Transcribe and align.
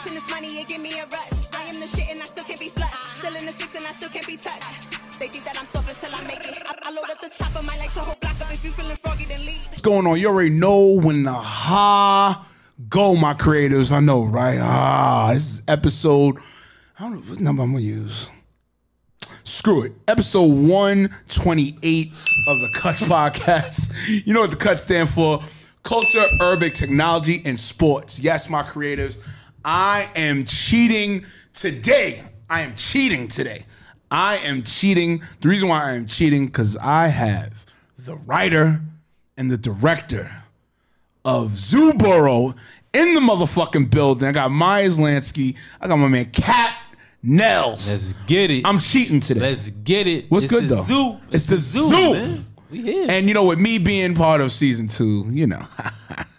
Chasing 0.00 0.14
this 0.14 0.30
money, 0.30 0.60
it 0.60 0.68
give 0.68 0.80
me 0.80 0.98
a 0.98 1.04
rush. 1.06 1.30
I 1.52 1.64
am 1.64 1.78
the 1.78 1.86
shit 1.86 2.08
and 2.08 2.22
I 2.22 2.24
still 2.24 2.44
can't 2.44 2.58
be 2.58 2.68
flushed. 2.68 3.18
Still 3.18 3.36
in 3.36 3.44
the 3.44 3.52
six 3.52 3.74
and 3.74 3.84
I 3.84 3.92
still 3.92 4.08
can't 4.08 4.26
be 4.26 4.36
touched. 4.38 5.18
They 5.18 5.28
think 5.28 5.44
that 5.44 5.58
I'm 5.58 5.66
soft 5.66 5.90
until 5.90 6.18
I 6.18 6.26
make 6.26 6.38
it. 6.38 6.62
I, 6.64 6.74
I 6.84 6.90
load 6.90 7.10
up 7.10 7.20
the 7.20 7.28
chopper, 7.28 7.60
like 7.66 7.94
your 7.94 8.04
whole 8.04 8.16
block 8.18 8.40
up. 8.40 8.50
If 8.50 8.64
you 8.64 8.70
feeling 8.70 8.96
froggy. 8.96 9.26
What's 9.68 9.82
going 9.82 10.06
on? 10.06 10.18
You 10.18 10.28
already 10.28 10.50
know 10.50 10.78
when 10.86 11.24
the 11.24 11.34
ha 11.34 12.48
go, 12.88 13.14
my 13.14 13.34
creatives. 13.34 13.92
I 13.92 14.00
know, 14.00 14.24
right? 14.24 14.58
Ah, 14.58 15.32
this 15.34 15.58
is 15.58 15.62
episode. 15.68 16.38
I 16.98 17.02
don't 17.02 17.12
know 17.12 17.32
what 17.32 17.40
number 17.40 17.62
I'm 17.62 17.72
gonna 17.72 17.84
use. 17.84 18.30
Screw 19.44 19.82
it. 19.82 19.92
Episode 20.08 20.44
128 20.44 22.08
of 22.48 22.60
the 22.60 22.70
Cuts 22.74 23.00
Podcast. 23.00 23.92
You 24.06 24.32
know 24.32 24.40
what 24.40 24.50
the 24.50 24.56
Cuts 24.56 24.80
stand 24.80 25.10
for? 25.10 25.42
Culture, 25.82 26.26
urban 26.40 26.70
technology, 26.70 27.42
and 27.44 27.58
sports. 27.58 28.18
Yes, 28.18 28.48
my 28.48 28.62
creatives. 28.62 29.18
I 29.64 30.08
am 30.16 30.44
cheating 30.44 31.24
today. 31.54 32.22
I 32.48 32.62
am 32.62 32.74
cheating 32.74 33.28
today. 33.28 33.64
I 34.10 34.38
am 34.38 34.62
cheating. 34.62 35.22
The 35.40 35.48
reason 35.48 35.68
why 35.68 35.84
I 35.84 35.92
am 35.92 36.06
cheating, 36.06 36.46
because 36.46 36.76
I 36.76 37.08
have 37.08 37.66
the 37.98 38.16
writer 38.16 38.80
and 39.36 39.50
the 39.50 39.58
director 39.58 40.30
of 41.24 41.54
Zoo 41.54 41.92
Boro 41.94 42.54
in 42.92 43.14
the 43.14 43.20
motherfucking 43.20 43.90
building. 43.90 44.28
I 44.28 44.32
got 44.32 44.50
Myers 44.50 44.98
Lansky. 44.98 45.56
I 45.80 45.88
got 45.88 45.96
my 45.96 46.08
man 46.08 46.30
Cap 46.30 46.74
Nels. 47.22 47.88
Let's 47.88 48.14
get 48.26 48.50
it. 48.50 48.62
I'm 48.64 48.80
cheating 48.80 49.20
today. 49.20 49.40
Let's 49.40 49.70
get 49.70 50.06
it. 50.06 50.30
What's 50.30 50.46
it's 50.46 50.52
good 50.52 50.64
the 50.64 50.74
though? 50.74 50.82
Zoo. 50.82 51.20
It's, 51.30 51.46
the, 51.46 51.56
zoo. 51.56 52.12
man. 52.12 52.46
We 52.70 52.82
here. 52.82 53.06
And 53.10 53.28
you 53.28 53.34
know, 53.34 53.44
with 53.44 53.58
me 53.58 53.78
being 53.78 54.14
part 54.14 54.40
of 54.40 54.52
season 54.52 54.88
two, 54.88 55.26
you 55.30 55.46
know, 55.46 55.64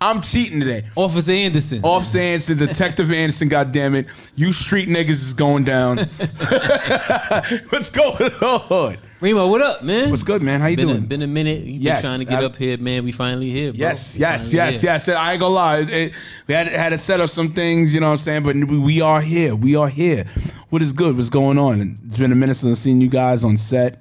I'm 0.00 0.20
cheating 0.20 0.60
today. 0.60 0.84
Officer 0.94 1.32
Anderson. 1.32 1.80
Officer 1.82 2.18
Anderson, 2.18 2.56
Detective 2.58 3.10
Anderson, 3.12 3.48
goddammit. 3.50 4.06
You 4.36 4.52
street 4.52 4.88
niggas 4.88 5.10
is 5.10 5.34
going 5.34 5.64
down. 5.64 5.96
What's 7.70 7.90
going 7.90 8.32
on? 8.34 8.96
Reemo, 9.20 9.50
what 9.50 9.60
up, 9.60 9.82
man? 9.82 10.10
What's 10.10 10.22
good, 10.22 10.40
man? 10.42 10.60
How 10.60 10.68
you 10.68 10.76
been 10.76 10.86
doing? 10.86 10.98
A, 11.02 11.06
been 11.06 11.22
a 11.22 11.26
minute. 11.26 11.62
You've 11.64 11.82
Yes, 11.82 12.02
been 12.02 12.10
trying 12.10 12.18
to 12.20 12.24
get 12.26 12.38
I- 12.40 12.44
up 12.46 12.54
here, 12.54 12.78
man. 12.78 13.04
We 13.04 13.10
finally 13.10 13.50
here, 13.50 13.72
bro. 13.72 13.78
Yes, 13.80 14.14
We 14.14 14.20
yes, 14.20 14.52
yes, 14.52 14.80
here. 14.80 14.90
yes. 14.92 15.08
I 15.08 15.32
ain't 15.32 15.40
gonna 15.40 15.54
lie. 15.54 15.78
It- 15.78 15.90
it- 15.90 16.12
we 16.46 16.54
had 16.54 16.68
had 16.68 16.90
to 16.90 16.98
set 16.98 17.20
up 17.20 17.28
some 17.28 17.52
things, 17.52 17.92
you 17.92 17.98
know 17.98 18.06
what 18.06 18.12
I'm 18.12 18.18
saying? 18.20 18.44
But 18.44 18.54
we, 18.54 18.78
we 18.78 19.00
are 19.00 19.20
here. 19.20 19.56
We 19.56 19.74
are 19.74 19.88
here. 19.88 20.24
What 20.70 20.82
is 20.82 20.92
good? 20.92 21.16
What's 21.16 21.30
going 21.30 21.58
on? 21.58 21.96
It's 22.06 22.16
been 22.16 22.30
a 22.30 22.36
minute 22.36 22.54
since 22.54 22.78
I've 22.78 22.82
seen 22.82 23.00
you 23.00 23.08
guys 23.08 23.42
on 23.42 23.56
set. 23.58 24.00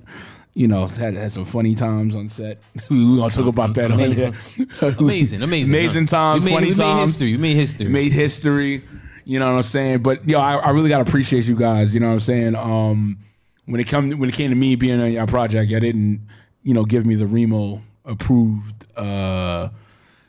You 0.57 0.67
know, 0.67 0.87
had 0.87 1.13
had 1.13 1.31
some 1.31 1.45
funny 1.45 1.75
times 1.75 2.15
on 2.15 2.29
set. 2.29 2.57
we 2.89 3.17
gonna 3.17 3.31
talk 3.31 3.45
about 3.45 3.75
that 3.75 3.91
on 3.91 3.99
here. 3.99 4.33
Amazing, 4.97 5.43
amazing. 5.43 5.71
amazing 5.71 6.07
huh? 6.07 6.33
times, 6.33 6.43
made, 6.43 6.51
funny 6.51 6.73
times. 6.73 6.79
made 6.79 7.05
history. 7.05 7.31
We 7.33 7.37
made 7.37 7.55
history. 7.55 7.87
made 7.89 8.11
history. 8.11 8.83
You 9.23 9.37
know 9.37 9.51
what 9.51 9.57
I'm 9.57 9.63
saying? 9.63 10.01
But 10.01 10.27
yo, 10.27 10.39
I, 10.39 10.55
I 10.55 10.69
really 10.71 10.89
gotta 10.89 11.03
appreciate 11.03 11.45
you 11.45 11.55
guys. 11.55 11.93
You 11.93 11.99
know 11.99 12.07
what 12.07 12.13
I'm 12.13 12.19
saying? 12.21 12.55
Um, 12.55 13.19
when 13.65 13.79
it 13.79 13.87
come 13.87 14.09
when 14.11 14.29
it 14.29 14.33
came 14.33 14.49
to 14.49 14.55
me 14.55 14.75
being 14.75 14.99
on 14.99 15.11
your 15.11 15.27
project, 15.27 15.71
I 15.71 15.77
didn't, 15.77 16.25
you 16.63 16.73
know, 16.73 16.85
give 16.85 17.05
me 17.05 17.13
the 17.13 17.25
Reemo 17.25 17.83
approved, 18.03 18.85
uh, 18.97 19.69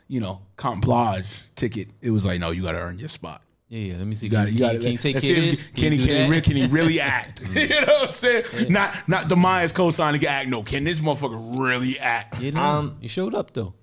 you 0.07 0.19
know, 0.19 0.41
complage 0.57 1.25
ticket. 1.55 1.87
It 2.01 2.11
was 2.11 2.27
like, 2.27 2.39
no, 2.39 2.51
you 2.51 2.61
gotta 2.61 2.77
earn 2.77 2.99
your 2.99 3.07
spot. 3.07 3.41
Yeah, 3.69 3.79
yeah. 3.93 3.97
Let 3.97 4.07
me 4.07 4.15
see. 4.15 4.25
You 4.25 4.31
got 4.31 4.47
it. 4.47 4.51
can, 4.51 4.53
You 4.53 4.59
got 4.59 4.71
can, 4.71 4.75
it. 4.81 4.83
can 4.83 4.91
you 4.91 4.97
take 4.97 5.19
care 5.21 5.37
of 5.37 5.43
this? 5.43 5.69
Can, 5.71 5.91
he, 5.93 6.05
can, 6.05 6.33
he, 6.33 6.41
can 6.41 6.55
he 6.57 6.65
really 6.67 6.99
act? 6.99 7.41
you 7.55 7.69
know 7.69 7.81
what 7.85 8.03
I'm 8.05 8.11
saying? 8.11 8.43
Not 8.69 9.07
not 9.07 9.29
the 9.29 9.35
Myers 9.35 9.71
co-signing 9.71 10.25
act. 10.25 10.49
No, 10.49 10.63
can 10.63 10.83
this 10.83 10.99
motherfucker 10.99 11.59
really 11.59 11.97
act? 11.99 12.41
You 12.41 12.51
know, 12.51 12.61
Um, 12.61 12.97
you 13.01 13.07
showed 13.07 13.35
up 13.35 13.53
though. 13.53 13.73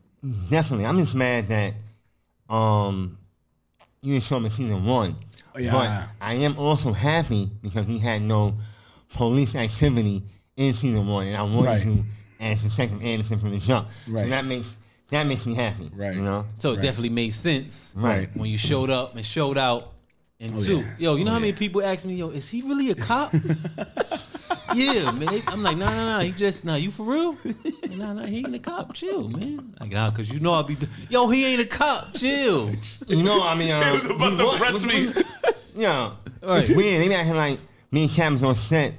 Definitely. 0.51 0.87
I'm 0.87 0.99
just 0.99 1.15
mad 1.15 1.49
that 1.51 1.75
um 2.49 3.19
you 4.03 4.13
didn't 4.15 4.25
show 4.25 4.39
me 4.41 4.49
season 4.51 4.85
one. 4.85 5.17
Yeah. 5.59 5.73
But 5.73 6.09
I 6.21 6.35
am 6.35 6.59
also 6.59 6.93
happy 6.93 7.49
because 7.63 7.87
we 7.87 7.99
had 7.99 8.23
no 8.23 8.55
police 9.15 9.55
activity 9.57 10.23
in 10.57 10.75
season 10.75 11.07
one 11.07 11.29
and 11.29 11.37
I 11.37 11.43
wanted 11.43 11.65
Right. 11.69 11.87
you 11.87 12.05
as 12.41 12.63
Detective 12.63 13.03
Anderson 13.03 13.39
from 13.39 13.53
the 13.53 13.59
jump. 13.59 13.89
Right. 14.09 14.25
So 14.25 14.29
that 14.31 14.45
makes 14.45 14.77
that 15.11 15.27
makes 15.27 15.47
me 15.47 15.55
happy. 15.55 15.91
Right. 15.95 16.15
You 16.15 16.23
know? 16.23 16.47
So 16.59 16.73
it 16.73 16.81
definitely 16.81 17.11
made 17.11 17.31
sense. 17.35 17.93
Right. 17.97 18.29
When 18.35 18.51
you 18.51 18.59
showed 18.59 18.91
up 18.91 19.15
and 19.17 19.25
showed 19.25 19.59
out. 19.59 19.93
And 20.39 20.59
two, 20.59 20.77
Oh, 20.77 20.81
yeah. 20.81 20.95
yo, 20.99 21.15
you 21.17 21.25
know 21.25 21.31
Oh, 21.31 21.35
how 21.35 21.41
many 21.41 21.55
people 21.55 21.83
ask 21.83 22.05
me, 22.05 22.15
yo, 22.15 22.29
is 22.29 22.47
he 22.51 22.61
really 22.61 22.91
a 22.91 22.95
cop? 22.95 23.33
yeah, 24.75 25.11
man. 25.13 25.27
They- 25.33 25.43
I'm 25.47 25.63
like, 25.63 25.77
nah, 25.79 25.87
nah, 25.89 26.19
nah. 26.19 26.21
He 26.21 26.33
just, 26.33 26.65
nah, 26.65 26.75
you 26.75 26.91
for 26.91 27.05
real? 27.11 27.37
Nah, 27.91 28.13
nah, 28.13 28.27
he 28.27 28.39
ain't 28.39 28.55
a 28.55 28.59
cop. 28.59 28.93
Chill, 28.93 29.29
man. 29.31 29.75
Like, 29.81 29.93
nah, 29.93 30.11
cause 30.11 30.29
you 30.31 30.41
know 30.41 30.53
I'll 30.53 30.63
be, 30.63 30.77
yo, 31.09 31.29
he 31.29 31.47
ain't 31.47 31.63
a 31.63 31.67
cop. 31.67 32.15
Chill. 32.15 32.71
You 33.07 33.23
know, 33.23 33.41
I 33.43 33.55
mean, 33.55 33.73
uh, 33.73 33.93
was 33.95 34.07
about 34.11 34.37
to 34.37 34.45
want- 34.45 34.59
press 34.61 34.85
me. 34.85 35.13
Yeah, 35.75 36.13
Right. 36.43 36.59
it's 36.61 36.69
weird. 36.69 37.03
They 37.03 37.09
be 37.09 37.15
acting 37.15 37.37
like 37.37 37.59
me 37.91 38.03
and 38.05 38.11
Cam 38.13 38.33
was 38.35 38.43
on 38.43 38.55
set 38.55 38.93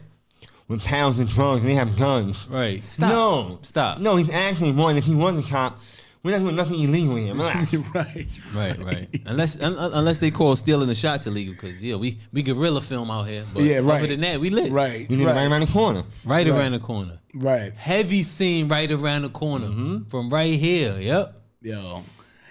with 0.68 0.84
pounds 0.84 1.20
of 1.20 1.30
drugs 1.30 1.62
and 1.62 1.70
they 1.70 1.76
have 1.76 1.98
guns. 1.98 2.48
Right. 2.50 2.82
Stop. 2.90 3.10
No, 3.12 3.60
Stop. 3.62 4.00
No, 4.00 4.16
he's 4.16 4.30
asking 4.30 4.76
one. 4.76 4.96
If 4.96 5.04
he 5.06 5.14
was 5.16 5.38
a 5.40 5.44
cop, 5.50 5.80
we're 6.28 6.34
not 6.38 6.44
doing 6.44 6.56
nothing 6.58 6.80
illegal 6.82 7.16
here. 7.16 7.34
Relax. 7.34 7.74
right. 7.94 8.28
Right, 8.54 8.84
right. 8.84 9.22
unless 9.26 9.60
un, 9.62 9.78
un- 9.78 9.94
unless 9.94 10.18
they 10.18 10.30
call 10.30 10.58
stealing 10.58 10.90
the 10.90 10.96
shots 10.96 11.26
illegal, 11.26 11.54
because 11.54 11.82
yeah, 11.82 11.96
we 11.96 12.20
we 12.34 12.42
guerrilla 12.44 12.82
film 12.82 13.10
out 13.10 13.30
here. 13.30 13.46
But 13.54 13.64
Yeah, 13.64 13.78
right. 13.78 14.00
Other 14.00 14.08
than 14.08 14.20
that, 14.22 14.42
we 14.42 14.50
lit. 14.50 14.70
Right. 14.72 15.08
we 15.10 15.16
live 15.16 15.28
right 15.28 15.36
Right. 15.38 15.50
around 15.50 15.62
the 15.62 15.68
corner. 15.68 16.04
Right, 16.26 16.46
Right. 16.46 16.48
around 16.48 16.74
the 16.74 16.80
corner. 16.80 17.20
Right. 17.34 17.74
Heavy 17.74 18.24
scene 18.24 18.68
right 18.68 18.92
around 18.92 19.22
the 19.22 19.30
corner 19.30 19.68
mm-hmm. 19.68 20.04
from 20.10 20.30
right 20.30 20.60
here. 20.60 20.98
Yep. 21.00 21.42
Yo. 21.62 22.04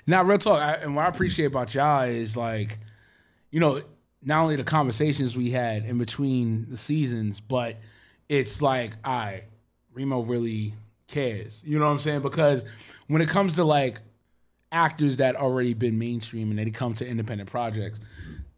Now, 0.07 0.23
real 0.23 0.39
talk, 0.39 0.61
I, 0.61 0.75
and 0.77 0.97
what 0.97 1.05
I 1.05 1.09
appreciate 1.09 1.47
about 1.47 1.75
y'all 1.75 2.05
is 2.05 2.35
like, 2.37 2.79
you 3.51 3.61
know, 3.61 3.83
not 4.23 4.41
only 4.43 4.57
the 4.57 4.65
conversations 4.65 5.37
we 5.37 5.51
had 5.51 5.85
in 5.85 5.99
between 5.99 6.71
the 6.71 6.77
seasons, 6.79 7.41
but 7.41 7.77
it's 8.29 8.63
like, 8.63 8.93
all 9.05 9.17
right, 9.17 9.45
Reemo 9.95 10.27
really 10.27 10.73
cares. 11.09 11.63
You 11.65 11.79
know 11.79 11.85
what 11.87 11.93
I'm 11.93 11.99
saying? 11.99 12.23
Because 12.23 12.65
when 13.09 13.23
it 13.23 13.29
comes 13.29 13.57
to 13.57 13.65
like 13.65 14.01
actors 14.73 15.19
that 15.19 15.37
already 15.37 15.75
been 15.75 15.99
mainstream 15.99 16.51
and 16.51 16.59
they 16.59 16.71
come 16.71 16.95
to 16.95 17.07
independent 17.07 17.51
projects, 17.51 18.01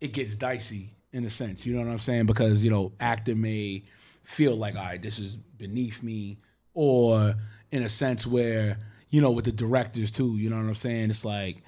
it 0.00 0.12
gets 0.12 0.36
dicey 0.36 0.90
in 1.12 1.24
a 1.24 1.30
sense. 1.30 1.66
You 1.66 1.74
know 1.74 1.80
what 1.80 1.90
I'm 1.90 1.98
saying? 1.98 2.26
Because, 2.26 2.62
you 2.64 2.70
know, 2.70 2.92
actor 3.00 3.34
may 3.34 3.84
feel 4.24 4.54
like, 4.56 4.76
all 4.76 4.84
right, 4.84 5.00
this 5.00 5.18
is 5.18 5.36
beneath 5.36 6.02
me, 6.02 6.38
or 6.74 7.34
in 7.70 7.82
a 7.82 7.88
sense 7.88 8.26
where, 8.26 8.78
you 9.10 9.20
know, 9.20 9.30
with 9.30 9.44
the 9.44 9.52
directors 9.52 10.10
too, 10.10 10.36
you 10.36 10.50
know 10.50 10.56
what 10.56 10.66
I'm 10.66 10.74
saying? 10.74 11.10
It's 11.10 11.24
like 11.24 11.62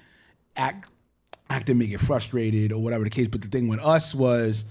act 0.55 0.89
actor 1.49 1.75
may 1.75 1.87
get 1.87 1.99
frustrated 1.99 2.71
or 2.71 2.81
whatever 2.81 3.03
the 3.03 3.09
case. 3.09 3.27
But 3.27 3.41
the 3.41 3.47
thing 3.47 3.67
with 3.67 3.79
us 3.81 4.15
was 4.15 4.65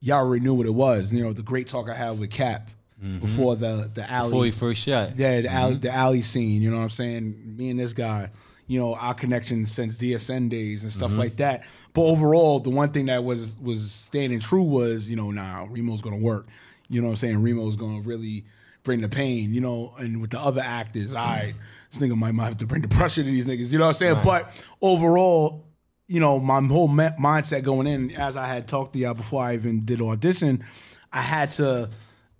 y'all 0.00 0.18
already 0.18 0.44
knew 0.44 0.54
what 0.54 0.66
it 0.66 0.74
was. 0.74 1.12
You 1.12 1.22
know, 1.22 1.32
the 1.32 1.42
great 1.42 1.66
talk 1.66 1.88
I 1.88 1.94
had 1.94 2.18
with 2.18 2.30
Cap 2.30 2.70
Mm-hmm. 3.02 3.18
before 3.18 3.56
the 3.56 3.90
the 3.92 4.08
alley 4.08 4.30
Before 4.30 4.44
he 4.44 4.50
first 4.52 4.82
shot. 4.82 5.18
yeah, 5.18 5.40
the 5.40 5.48
alley, 5.48 5.72
mm-hmm. 5.72 5.80
the 5.80 5.90
alley 5.90 6.22
scene. 6.22 6.62
You 6.62 6.70
know 6.70 6.76
what 6.76 6.84
I'm 6.84 6.90
saying? 6.90 7.56
Me 7.56 7.70
and 7.70 7.78
this 7.78 7.92
guy, 7.92 8.30
you 8.66 8.80
know, 8.80 8.94
our 8.94 9.14
connection 9.14 9.66
since 9.66 9.96
DSN 9.96 10.48
days 10.48 10.84
and 10.84 10.92
stuff 10.92 11.10
mm-hmm. 11.10 11.18
like 11.18 11.36
that. 11.36 11.64
But 11.92 12.02
overall, 12.02 12.60
the 12.60 12.70
one 12.70 12.90
thing 12.90 13.06
that 13.06 13.24
was 13.24 13.56
was 13.58 13.90
standing 13.90 14.38
true 14.38 14.62
was, 14.62 15.08
you 15.10 15.16
know, 15.16 15.32
nah, 15.32 15.66
Reemo's 15.68 16.02
gonna 16.02 16.18
work. 16.18 16.46
You 16.88 17.00
know 17.00 17.08
what 17.08 17.12
I'm 17.12 17.16
saying? 17.16 17.42
Reemo's 17.42 17.76
gonna 17.76 18.00
really 18.00 18.44
bring 18.84 19.00
the 19.00 19.08
pain. 19.08 19.52
You 19.52 19.60
know, 19.60 19.94
and 19.98 20.20
with 20.20 20.30
the 20.30 20.38
other 20.38 20.62
actors, 20.62 21.14
right, 21.14 21.54
this 21.90 22.00
nigga 22.00 22.16
might, 22.16 22.32
might 22.32 22.46
have 22.46 22.58
to 22.58 22.66
bring 22.66 22.82
the 22.82 22.88
pressure 22.88 23.24
to 23.24 23.30
these 23.30 23.44
niggas. 23.44 23.72
You 23.72 23.78
know 23.78 23.86
what 23.86 23.90
I'm 23.90 23.94
saying? 23.94 24.20
But 24.22 24.50
overall, 24.80 25.64
you 26.06 26.20
know, 26.20 26.38
my 26.38 26.60
whole 26.60 26.88
me- 26.88 27.08
mindset 27.18 27.62
going 27.64 27.86
in, 27.86 28.10
as 28.12 28.36
I 28.36 28.46
had 28.46 28.68
talked 28.68 28.92
to 28.92 28.98
y'all 28.98 29.14
before 29.14 29.42
I 29.42 29.54
even 29.54 29.84
did 29.84 30.00
audition, 30.00 30.64
I 31.12 31.20
had 31.20 31.50
to, 31.52 31.90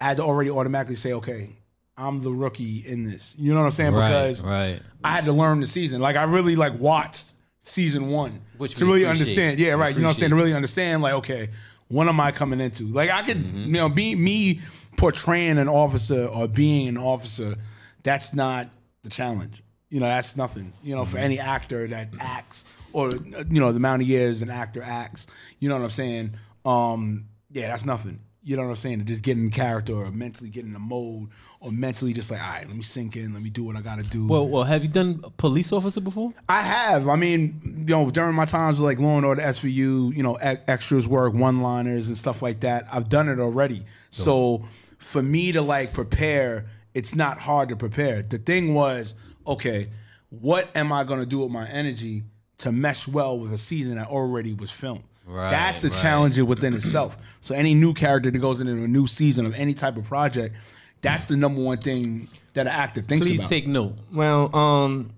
I 0.00 0.04
had 0.04 0.16
to 0.18 0.22
already 0.22 0.50
automatically 0.50 0.96
say, 0.96 1.12
okay, 1.14 1.50
I'm 1.96 2.22
the 2.22 2.32
rookie 2.32 2.84
in 2.86 3.04
this. 3.04 3.34
You 3.38 3.52
know 3.54 3.60
what 3.60 3.66
I'm 3.66 3.72
saying? 3.72 3.94
Right, 3.94 4.08
because 4.08 4.42
right. 4.42 4.80
I 5.04 5.10
had 5.12 5.24
to 5.26 5.32
learn 5.32 5.60
the 5.60 5.66
season. 5.66 6.00
Like 6.00 6.16
I 6.16 6.24
really 6.24 6.56
like 6.56 6.78
watched 6.78 7.32
season 7.62 8.08
one 8.08 8.40
Which 8.58 8.74
to 8.76 8.84
really 8.84 9.04
appreciate. 9.04 9.10
understand. 9.20 9.58
Yeah, 9.60 9.72
right. 9.72 9.94
You 9.94 10.02
know 10.02 10.08
what 10.08 10.14
I'm 10.14 10.18
saying? 10.18 10.26
appreciate. 10.26 10.28
To 10.30 10.34
really 10.36 10.52
understand, 10.54 11.02
like, 11.02 11.14
okay, 11.14 11.48
what 11.88 12.08
am 12.08 12.18
I 12.20 12.32
coming 12.32 12.60
into? 12.60 12.84
Like 12.84 13.10
I 13.10 13.22
could, 13.22 13.36
Mm-hmm. 13.38 13.64
you 13.66 13.72
know, 13.72 13.88
be 13.88 14.14
me 14.16 14.60
portraying 14.96 15.58
an 15.58 15.68
officer 15.68 16.26
or 16.26 16.48
being 16.48 16.88
an 16.88 16.98
officer. 16.98 17.54
That's 18.02 18.34
not 18.34 18.68
the 19.02 19.10
challenge. 19.10 19.62
You 19.90 20.00
know, 20.00 20.06
that's 20.06 20.36
nothing. 20.36 20.72
You 20.82 20.96
know, 20.96 21.04
for 21.04 21.16
Mm-hmm. 21.16 21.24
any 21.24 21.38
actor 21.38 21.86
that 21.88 22.08
acts 22.20 22.64
or 22.92 23.10
you 23.12 23.60
know 23.60 23.70
the 23.70 23.76
amount 23.76 24.02
of 24.02 24.08
years 24.08 24.42
an 24.42 24.50
actor 24.50 24.82
acts. 24.82 25.26
You 25.60 25.68
know 25.68 25.76
what 25.76 25.84
I'm 25.84 25.90
saying? 25.90 26.34
Um, 26.64 27.26
yeah, 27.52 27.68
that's 27.68 27.84
nothing. 27.84 28.18
You 28.44 28.56
know 28.56 28.64
what 28.64 28.70
I'm 28.70 28.76
saying? 28.76 28.98
To 28.98 29.04
just 29.04 29.22
get 29.22 29.38
in 29.38 29.50
character 29.50 29.94
or 29.94 30.10
mentally 30.10 30.50
get 30.50 30.64
in 30.64 30.72
the 30.72 30.78
mode 30.78 31.30
or 31.60 31.72
mentally 31.72 32.12
just 32.12 32.30
like, 32.30 32.42
all 32.42 32.48
right, 32.50 32.66
let 32.66 32.76
me 32.76 32.82
sink 32.82 33.16
in, 33.16 33.32
let 33.32 33.42
me 33.42 33.50
do 33.50 33.64
what 33.64 33.74
I 33.76 33.80
got 33.80 33.98
to 33.98 34.04
do. 34.04 34.26
Well, 34.26 34.46
well, 34.46 34.64
have 34.64 34.84
you 34.84 34.90
done 34.90 35.20
a 35.24 35.30
police 35.30 35.72
officer 35.72 36.00
before? 36.00 36.32
I 36.48 36.60
have. 36.60 37.08
I 37.08 37.16
mean, 37.16 37.84
you 37.88 37.94
know, 37.94 38.10
during 38.10 38.34
my 38.34 38.44
times 38.44 38.78
with 38.78 38.84
like 38.84 38.98
Law 38.98 39.16
and 39.16 39.24
Order, 39.24 39.40
SVU, 39.40 40.14
you 40.14 40.22
know, 40.22 40.36
e- 40.36 40.58
extras 40.68 41.08
work, 41.08 41.32
one 41.34 41.62
liners 41.62 42.08
and 42.08 42.16
stuff 42.16 42.42
like 42.42 42.60
that. 42.60 42.84
I've 42.92 43.08
done 43.08 43.28
it 43.28 43.40
already. 43.40 43.84
So 44.10 44.64
for 44.98 45.22
me 45.22 45.52
to 45.52 45.62
like 45.62 45.92
prepare, 45.92 46.66
it's 46.92 47.14
not 47.14 47.40
hard 47.40 47.70
to 47.70 47.76
prepare. 47.76 48.22
The 48.22 48.38
thing 48.38 48.74
was, 48.74 49.14
okay, 49.46 49.88
what 50.28 50.68
am 50.74 50.92
I 50.92 51.04
to 51.04 51.26
do 51.26 51.40
with 51.40 51.50
my 51.50 51.66
energy 51.68 52.24
to 52.58 52.72
mesh 52.72 53.06
well 53.08 53.38
with 53.38 53.52
a 53.52 53.58
season 53.58 53.96
that 53.96 54.08
already 54.08 54.54
was 54.54 54.70
filmed. 54.70 55.04
Right, 55.26 55.50
That's 55.50 55.84
a 55.84 55.88
right. 55.88 56.02
challenge 56.02 56.38
within 56.40 56.74
itself. 56.74 57.16
So 57.40 57.54
any 57.54 57.74
new 57.74 57.94
character 57.94 58.30
that 58.30 58.38
goes 58.38 58.60
into 58.60 58.72
a 58.72 58.88
new 58.88 59.06
season 59.06 59.46
of 59.46 59.54
any 59.54 59.72
type 59.74 59.96
of 59.96 60.04
project, 60.04 60.54
that's 61.00 61.24
the 61.26 61.36
number 61.36 61.62
one 61.62 61.78
thing 61.78 62.28
that 62.52 62.62
an 62.62 62.72
actor 62.72 63.00
thinks 63.02 63.26
Please 63.26 63.40
about. 63.40 63.48
take 63.48 63.66
note. 63.66 63.94
Well, 64.12 64.54
um, 64.54 65.10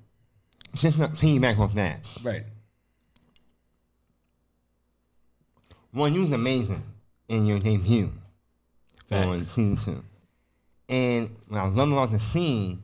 just 0.75 0.99
not 0.99 1.11
piggyback 1.13 1.59
off 1.59 1.75
that. 1.75 2.01
right. 2.23 2.45
One, 5.93 6.13
you 6.13 6.21
was 6.21 6.33
amazing 6.33 6.83
in 7.29 7.47
your 7.47 7.59
debut 7.59 8.11
on 9.11 9.41
season 9.41 9.77
two. 9.95 10.05
And 10.89 11.31
what 11.49 11.59
I 11.59 11.69
love 11.69 11.91
about 11.91 12.13
the 12.13 12.19
scene 12.19 12.83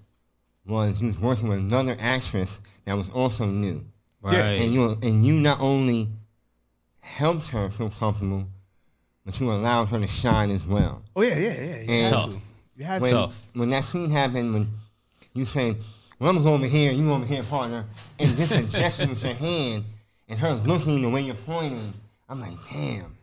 was 0.67 1.01
you 1.01 1.09
was 1.09 1.19
working 1.21 1.49
with 1.49 1.59
another 1.59 1.97
actress 2.01 2.61
that 2.85 2.95
was 2.97 3.11
also 3.11 3.47
new. 3.47 3.85
Right. 4.23 4.35
And 4.37 4.73
you 4.73 4.97
and 5.03 5.25
you 5.25 5.35
not 5.35 5.61
only 5.61 6.09
helped 7.03 7.49
her 7.49 7.69
feel 7.71 7.91
comfortable, 7.91 8.47
but 9.25 9.39
you 9.41 9.51
allowed 9.53 9.87
her 9.87 10.01
to 10.01 10.07
shine 10.07 10.51
as 10.51 10.67
well. 10.67 11.03
Oh 11.15 11.23
yeah, 11.23 11.37
yeah, 11.39 11.53
yeah. 11.53 11.63
You 11.63 11.87
And- 11.89 12.07
had 12.07 12.11
Tough. 12.13 12.33
to. 12.33 12.41
You 12.77 12.85
had 12.85 13.03
When, 13.03 13.11
to. 13.11 13.17
Tough. 13.19 13.47
when 13.55 13.71
that 13.71 13.85
scene 13.85 14.11
happened, 14.11 14.55
when 14.55 14.71
you 15.35 15.45
said, 15.45 15.77
"Well, 16.19 16.31
I'm 16.31 16.37
gonna 16.37 16.45
go 16.45 16.55
over 16.55 16.67
here, 16.67 16.91
you 16.93 17.05
go 17.07 17.15
over 17.15 17.27
here, 17.27 17.43
partner," 17.43 17.85
and 18.19 18.37
just 18.37 18.53
a 18.53 18.63
gesture 18.65 19.09
with 19.09 19.23
your 19.23 19.35
hand, 19.35 19.85
and 20.29 20.39
her 20.39 20.55
looking 20.55 21.03
the 21.03 21.11
way 21.11 21.21
you're 21.23 21.35
pointing, 21.35 21.93
I'm 22.29 22.41
like, 22.41 22.57
"Damn, 22.73 23.15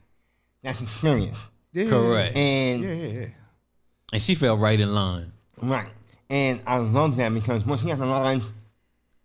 that's 0.62 0.82
experience." 0.82 1.50
Yeah, 1.74 1.90
Correct. 1.90 2.36
And 2.36 2.84
Yeah, 2.84 2.94
yeah, 2.94 3.20
yeah. 3.22 3.28
And 4.14 4.22
she 4.22 4.36
fell 4.36 4.58
right 4.58 4.80
in 4.80 4.94
line. 4.94 5.32
right, 5.62 5.92
and 6.30 6.62
I 6.68 6.78
love 6.78 7.16
that 7.18 7.34
because 7.34 7.66
once 7.66 7.82
he 7.82 7.88
got 7.90 7.98
the 8.00 8.06
lines 8.06 8.54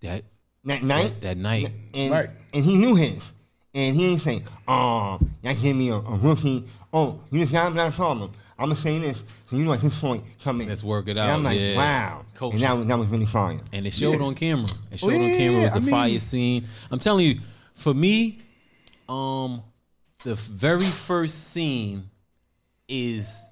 That 0.00 0.24
that 0.64 0.82
night, 0.82 1.20
that 1.20 1.36
night. 1.36 1.70
and 1.92 2.10
Right. 2.12 2.30
and 2.54 2.64
he 2.64 2.76
knew 2.76 2.94
his, 2.94 3.32
and 3.74 3.94
he 3.96 4.06
ain't 4.12 4.20
saying, 4.20 4.44
say, 4.46 4.52
"Oh, 4.68 5.18
that 5.42 5.60
give 5.60 5.76
me 5.76 5.90
a, 5.90 5.94
a 5.96 6.16
rookie." 6.18 6.64
Oh, 6.92 7.20
you 7.30 7.40
just 7.40 7.52
got 7.52 7.66
him, 7.68 7.74
not 7.74 7.88
a 7.92 7.92
problem. 7.92 8.30
I'm 8.56 8.66
gonna 8.66 8.76
say 8.76 8.98
this, 9.00 9.24
so 9.46 9.56
you 9.56 9.64
know 9.64 9.72
at 9.72 9.80
this 9.80 9.98
point, 9.98 10.22
come 10.42 10.60
in. 10.60 10.68
Let's 10.68 10.84
work 10.84 11.08
it 11.08 11.12
And 11.12 11.18
out, 11.18 11.30
I'm 11.30 11.42
like, 11.42 11.58
yeah. 11.58 11.76
wow, 11.76 12.24
Coaching. 12.34 12.54
and 12.54 12.62
that 12.62 12.78
was, 12.78 12.86
that 12.86 12.98
was 12.98 13.08
really 13.08 13.26
fire. 13.26 13.58
and 13.72 13.84
it 13.84 13.92
showed 13.92 14.20
Yeah. 14.20 14.26
on 14.26 14.34
camera. 14.36 14.68
It 14.92 15.00
showed 15.00 15.12
Oh, 15.12 15.24
on 15.24 15.30
camera. 15.30 15.60
It 15.60 15.62
was 15.64 15.74
I 15.74 15.78
a 15.78 15.80
mean- 15.80 15.90
fire 15.90 16.20
scene. 16.20 16.64
I'm 16.92 17.00
telling 17.00 17.26
you, 17.26 17.40
for 17.74 17.92
me, 17.92 18.38
um, 19.08 19.60
the 20.22 20.36
very 20.36 20.84
first 20.84 21.48
scene 21.52 22.08
is 22.88 23.44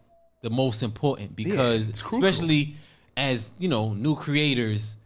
the 0.43 0.51
most 0.51 0.83
important 0.85 1.35
because, 1.35 1.89
especially 1.89 2.77
as 3.17 3.51
you 3.59 3.69
know, 3.69 3.93
new 3.95 4.15
creators, 4.15 4.97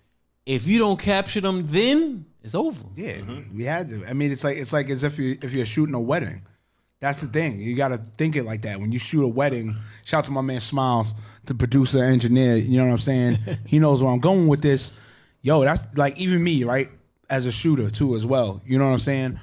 if 0.45 0.67
you 0.67 0.79
don't 0.79 1.01
capture 1.01 1.41
them, 1.41 1.63
then 1.67 2.27
it's 2.46 2.54
over. 2.54 2.84
Yeah, 2.94 3.14
mm-hmm. 3.14 3.56
we 3.56 3.64
had 3.64 3.88
to. 3.88 4.06
I 4.06 4.12
mean, 4.12 4.31
it's 4.31 4.44
like 4.44 4.56
it's 4.56 4.72
like 4.72 4.88
as 4.88 5.02
if 5.02 5.19
you 5.19 5.37
if 5.43 5.52
you're 5.52 5.66
shooting 5.66 5.96
a 5.96 6.00
wedding. 6.00 6.43
That's 7.00 7.20
the 7.20 7.26
thing. 7.26 7.58
You 7.58 7.76
got 7.76 7.88
to 7.88 7.98
think 7.98 8.37
it 8.37 8.44
like 8.44 8.62
that. 8.62 8.81
When 8.81 8.90
you 8.90 8.98
shoot 8.98 9.22
a 9.22 9.28
wedding, 9.28 9.75
shout 10.04 10.20
out 10.20 10.25
to 10.26 10.31
my 10.31 10.40
man 10.40 10.60
Smiles, 10.60 11.12
the 11.44 11.54
producer, 11.54 12.02
engineer. 12.02 12.56
You 12.56 12.78
know 12.78 12.87
what 12.87 12.93
I'm 12.93 12.98
saying? 12.98 13.38
he 13.66 13.81
knows 13.81 14.02
where 14.02 14.10
I'm 14.10 14.20
going 14.20 14.48
with 14.48 14.62
this. 14.62 14.93
Yo, 15.43 15.62
that's 15.62 15.98
like 15.98 16.16
even 16.19 16.43
me, 16.43 16.62
right? 16.62 16.88
As 17.28 17.46
a 17.46 17.52
shooter 17.52 17.90
too, 17.90 18.14
as 18.14 18.25
well. 18.25 18.62
You 18.64 18.78
know 18.78 18.87
what 18.87 18.93
I'm 18.93 19.00
saying? 19.00 19.40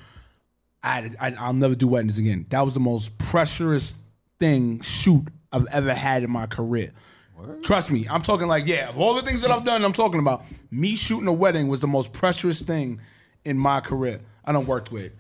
I, 0.82 1.12
I 1.20 1.34
I'll 1.34 1.54
never 1.54 1.76
do 1.76 1.90
weddings 1.90 2.18
again. 2.18 2.46
That 2.52 2.62
was 2.62 2.74
the 2.74 2.80
most 2.80 3.18
pressurous 3.18 3.96
thing 4.40 4.80
shoot 4.80 5.28
I've 5.52 5.68
ever 5.74 5.94
had 5.94 6.24
in 6.24 6.32
my 6.32 6.48
career. 6.48 6.92
Trust 7.64 7.92
me, 7.92 8.08
I'm 8.10 8.22
talking 8.22 8.48
like 8.48 8.66
yeah. 8.66 8.90
Of 8.90 9.00
all 9.00 9.14
the 9.14 9.22
things 9.22 9.42
that 9.42 9.52
I've 9.52 9.64
done, 9.64 9.84
I'm 9.84 9.94
talking 9.94 10.20
about 10.20 10.44
me 10.72 10.96
shooting 10.96 11.28
a 11.28 11.34
wedding 11.34 11.68
was 11.68 11.80
the 11.80 11.88
most 11.88 12.14
pressurous 12.14 12.62
thing 12.62 13.00
in 13.46 13.58
my 13.58 13.80
career. 13.80 14.20
I 14.46 14.52
don't 14.52 14.68
worked 14.68 14.92
with 14.92 15.14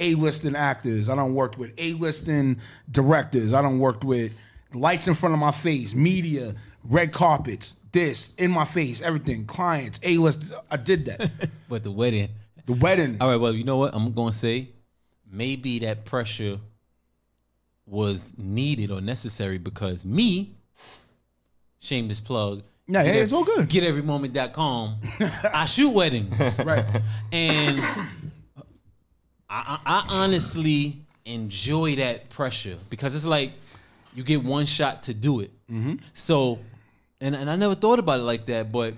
A-listing 0.00 0.56
actors. 0.56 1.08
I 1.08 1.14
don't 1.16 1.34
worked 1.34 1.58
with 1.58 1.72
A-listing 1.78 2.60
directors. 2.90 3.52
I 3.52 3.62
don't 3.62 3.78
worked 3.78 4.04
with 4.04 4.32
lights 4.74 5.08
in 5.08 5.14
front 5.14 5.34
of 5.34 5.38
my 5.38 5.52
face, 5.52 5.94
media, 5.94 6.54
red 6.84 7.12
carpets, 7.12 7.74
this 7.92 8.32
in 8.38 8.50
my 8.50 8.64
face, 8.64 9.02
everything, 9.02 9.44
clients, 9.46 10.00
A-list. 10.02 10.52
I 10.70 10.76
did 10.76 11.06
that. 11.06 11.30
But 11.68 11.84
the 11.84 11.90
wedding. 11.90 12.28
The 12.66 12.74
wedding. 12.74 13.16
All 13.20 13.30
right. 13.30 13.40
Well, 13.40 13.54
you 13.54 13.64
know 13.64 13.78
what? 13.78 13.94
I'm 13.94 14.12
going 14.12 14.32
to 14.32 14.38
say 14.38 14.68
maybe 15.30 15.78
that 15.80 16.04
pressure 16.04 16.58
was 17.86 18.34
needed 18.36 18.90
or 18.90 19.00
necessary 19.00 19.58
because 19.58 20.04
me, 20.04 20.54
shameless 21.82 22.20
plug. 22.20 22.62
Yeah, 22.86 23.02
hey, 23.02 23.10
ev- 23.10 23.24
it's 23.24 23.32
all 23.32 23.44
good. 23.44 23.68
GetEveryMoment.com. 23.68 24.96
I 25.52 25.66
shoot 25.66 25.90
weddings. 25.90 26.60
Right. 26.64 26.84
And 27.32 27.80
I, 27.80 28.06
I, 29.50 29.78
I 29.84 30.04
honestly 30.08 31.04
enjoy 31.24 31.96
that 31.96 32.28
pressure 32.30 32.76
because 32.90 33.14
it's 33.14 33.24
like 33.24 33.52
you 34.14 34.22
get 34.22 34.42
one 34.42 34.66
shot 34.66 35.02
to 35.04 35.14
do 35.14 35.40
it. 35.40 35.50
Mm-hmm. 35.70 35.96
So, 36.14 36.58
and, 37.20 37.34
and 37.34 37.50
I 37.50 37.56
never 37.56 37.74
thought 37.74 37.98
about 37.98 38.20
it 38.20 38.24
like 38.24 38.46
that, 38.46 38.72
but 38.72 38.94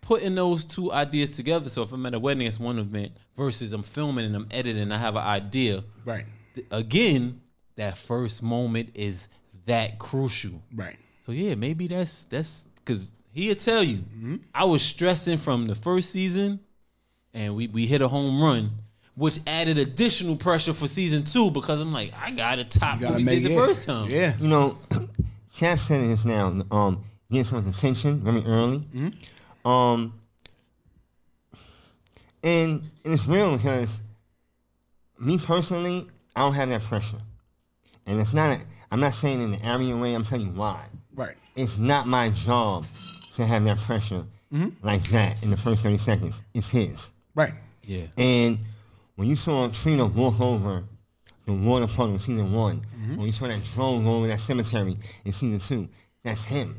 putting 0.00 0.34
those 0.34 0.64
two 0.64 0.92
ideas 0.92 1.36
together. 1.36 1.68
So 1.70 1.82
if 1.82 1.92
I'm 1.92 2.04
at 2.06 2.14
a 2.14 2.18
wedding, 2.18 2.46
it's 2.46 2.60
one 2.60 2.78
event 2.78 3.12
versus 3.36 3.72
I'm 3.72 3.82
filming 3.82 4.24
and 4.26 4.36
I'm 4.36 4.48
editing. 4.50 4.82
And 4.82 4.94
I 4.94 4.98
have 4.98 5.16
an 5.16 5.22
idea. 5.22 5.84
Right. 6.04 6.26
Again, 6.70 7.40
that 7.76 7.96
first 7.96 8.42
moment 8.42 8.90
is 8.94 9.28
that 9.66 9.98
crucial. 9.98 10.60
Right. 10.74 10.96
So 11.30 11.34
yeah, 11.34 11.54
maybe 11.54 11.86
that's 11.86 12.24
that's 12.24 12.66
because 12.74 13.14
he'll 13.32 13.54
tell 13.54 13.84
you. 13.84 14.02
I 14.52 14.64
was 14.64 14.82
stressing 14.82 15.38
from 15.38 15.68
the 15.68 15.76
first 15.76 16.10
season, 16.10 16.58
and 17.32 17.54
we 17.54 17.68
we 17.68 17.86
hit 17.86 18.00
a 18.00 18.08
home 18.08 18.42
run, 18.42 18.72
which 19.14 19.38
added 19.46 19.78
additional 19.78 20.34
pressure 20.34 20.72
for 20.72 20.88
season 20.88 21.22
two 21.22 21.52
because 21.52 21.80
I'm 21.80 21.92
like, 21.92 22.12
I 22.20 22.32
gotta 22.32 22.64
top 22.64 23.00
You 23.00 23.06
what 23.06 23.14
we 23.14 23.24
did 23.24 23.44
the 23.44 23.52
it. 23.52 23.56
first 23.56 23.86
time. 23.86 24.10
Yeah. 24.10 24.34
You 24.40 24.48
know, 24.48 24.78
Cap 25.54 25.78
said 25.78 26.04
this 26.04 26.24
now. 26.24 26.52
Um, 26.72 27.04
getting 27.30 27.44
some 27.44 27.64
attention 27.64 28.18
very 28.24 28.42
early. 28.44 28.82
Um, 29.64 30.14
and, 32.42 32.82
and 33.04 33.14
it's 33.14 33.24
real 33.28 33.56
because 33.56 34.02
me 35.20 35.38
personally, 35.38 36.08
I 36.34 36.40
don't 36.40 36.54
have 36.54 36.70
that 36.70 36.82
pressure, 36.82 37.18
and 38.04 38.18
it's 38.18 38.32
not. 38.32 38.58
A, 38.58 38.60
I'm 38.90 38.98
not 38.98 39.12
saying 39.14 39.40
in 39.40 39.52
the 39.52 39.64
arrogant 39.64 40.00
way. 40.00 40.12
I'm 40.14 40.24
telling 40.24 40.46
you 40.46 40.52
why. 40.54 40.86
Right. 41.20 41.36
It's 41.54 41.76
not 41.76 42.06
my 42.06 42.30
job 42.30 42.86
to 43.34 43.44
have 43.44 43.62
that 43.64 43.76
pressure 43.80 44.24
mm-hmm. 44.50 44.70
like 44.82 45.02
that 45.10 45.42
in 45.42 45.50
the 45.50 45.56
first 45.58 45.82
30 45.82 45.98
seconds. 45.98 46.42
It's 46.54 46.70
his. 46.70 47.12
Right. 47.34 47.52
Yeah. 47.84 48.06
And 48.16 48.58
when 49.16 49.28
you 49.28 49.36
saw 49.36 49.68
Trina 49.68 50.06
walk 50.06 50.40
over 50.40 50.82
the 51.44 51.52
water 51.52 51.86
puddle 51.86 52.14
in 52.14 52.18
season 52.18 52.54
one, 52.54 52.80
mm-hmm. 52.80 53.16
when 53.18 53.26
you 53.26 53.32
saw 53.32 53.48
that 53.48 53.62
drone 53.74 54.04
go 54.04 54.14
over 54.14 54.28
that 54.28 54.40
cemetery 54.40 54.96
in 55.26 55.32
season 55.34 55.60
two, 55.60 55.90
that's 56.22 56.46
him. 56.46 56.74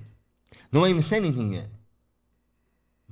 No 0.74 0.80
one 0.80 0.90
even 0.90 1.04
said 1.04 1.18
anything 1.18 1.54
yet. 1.54 1.68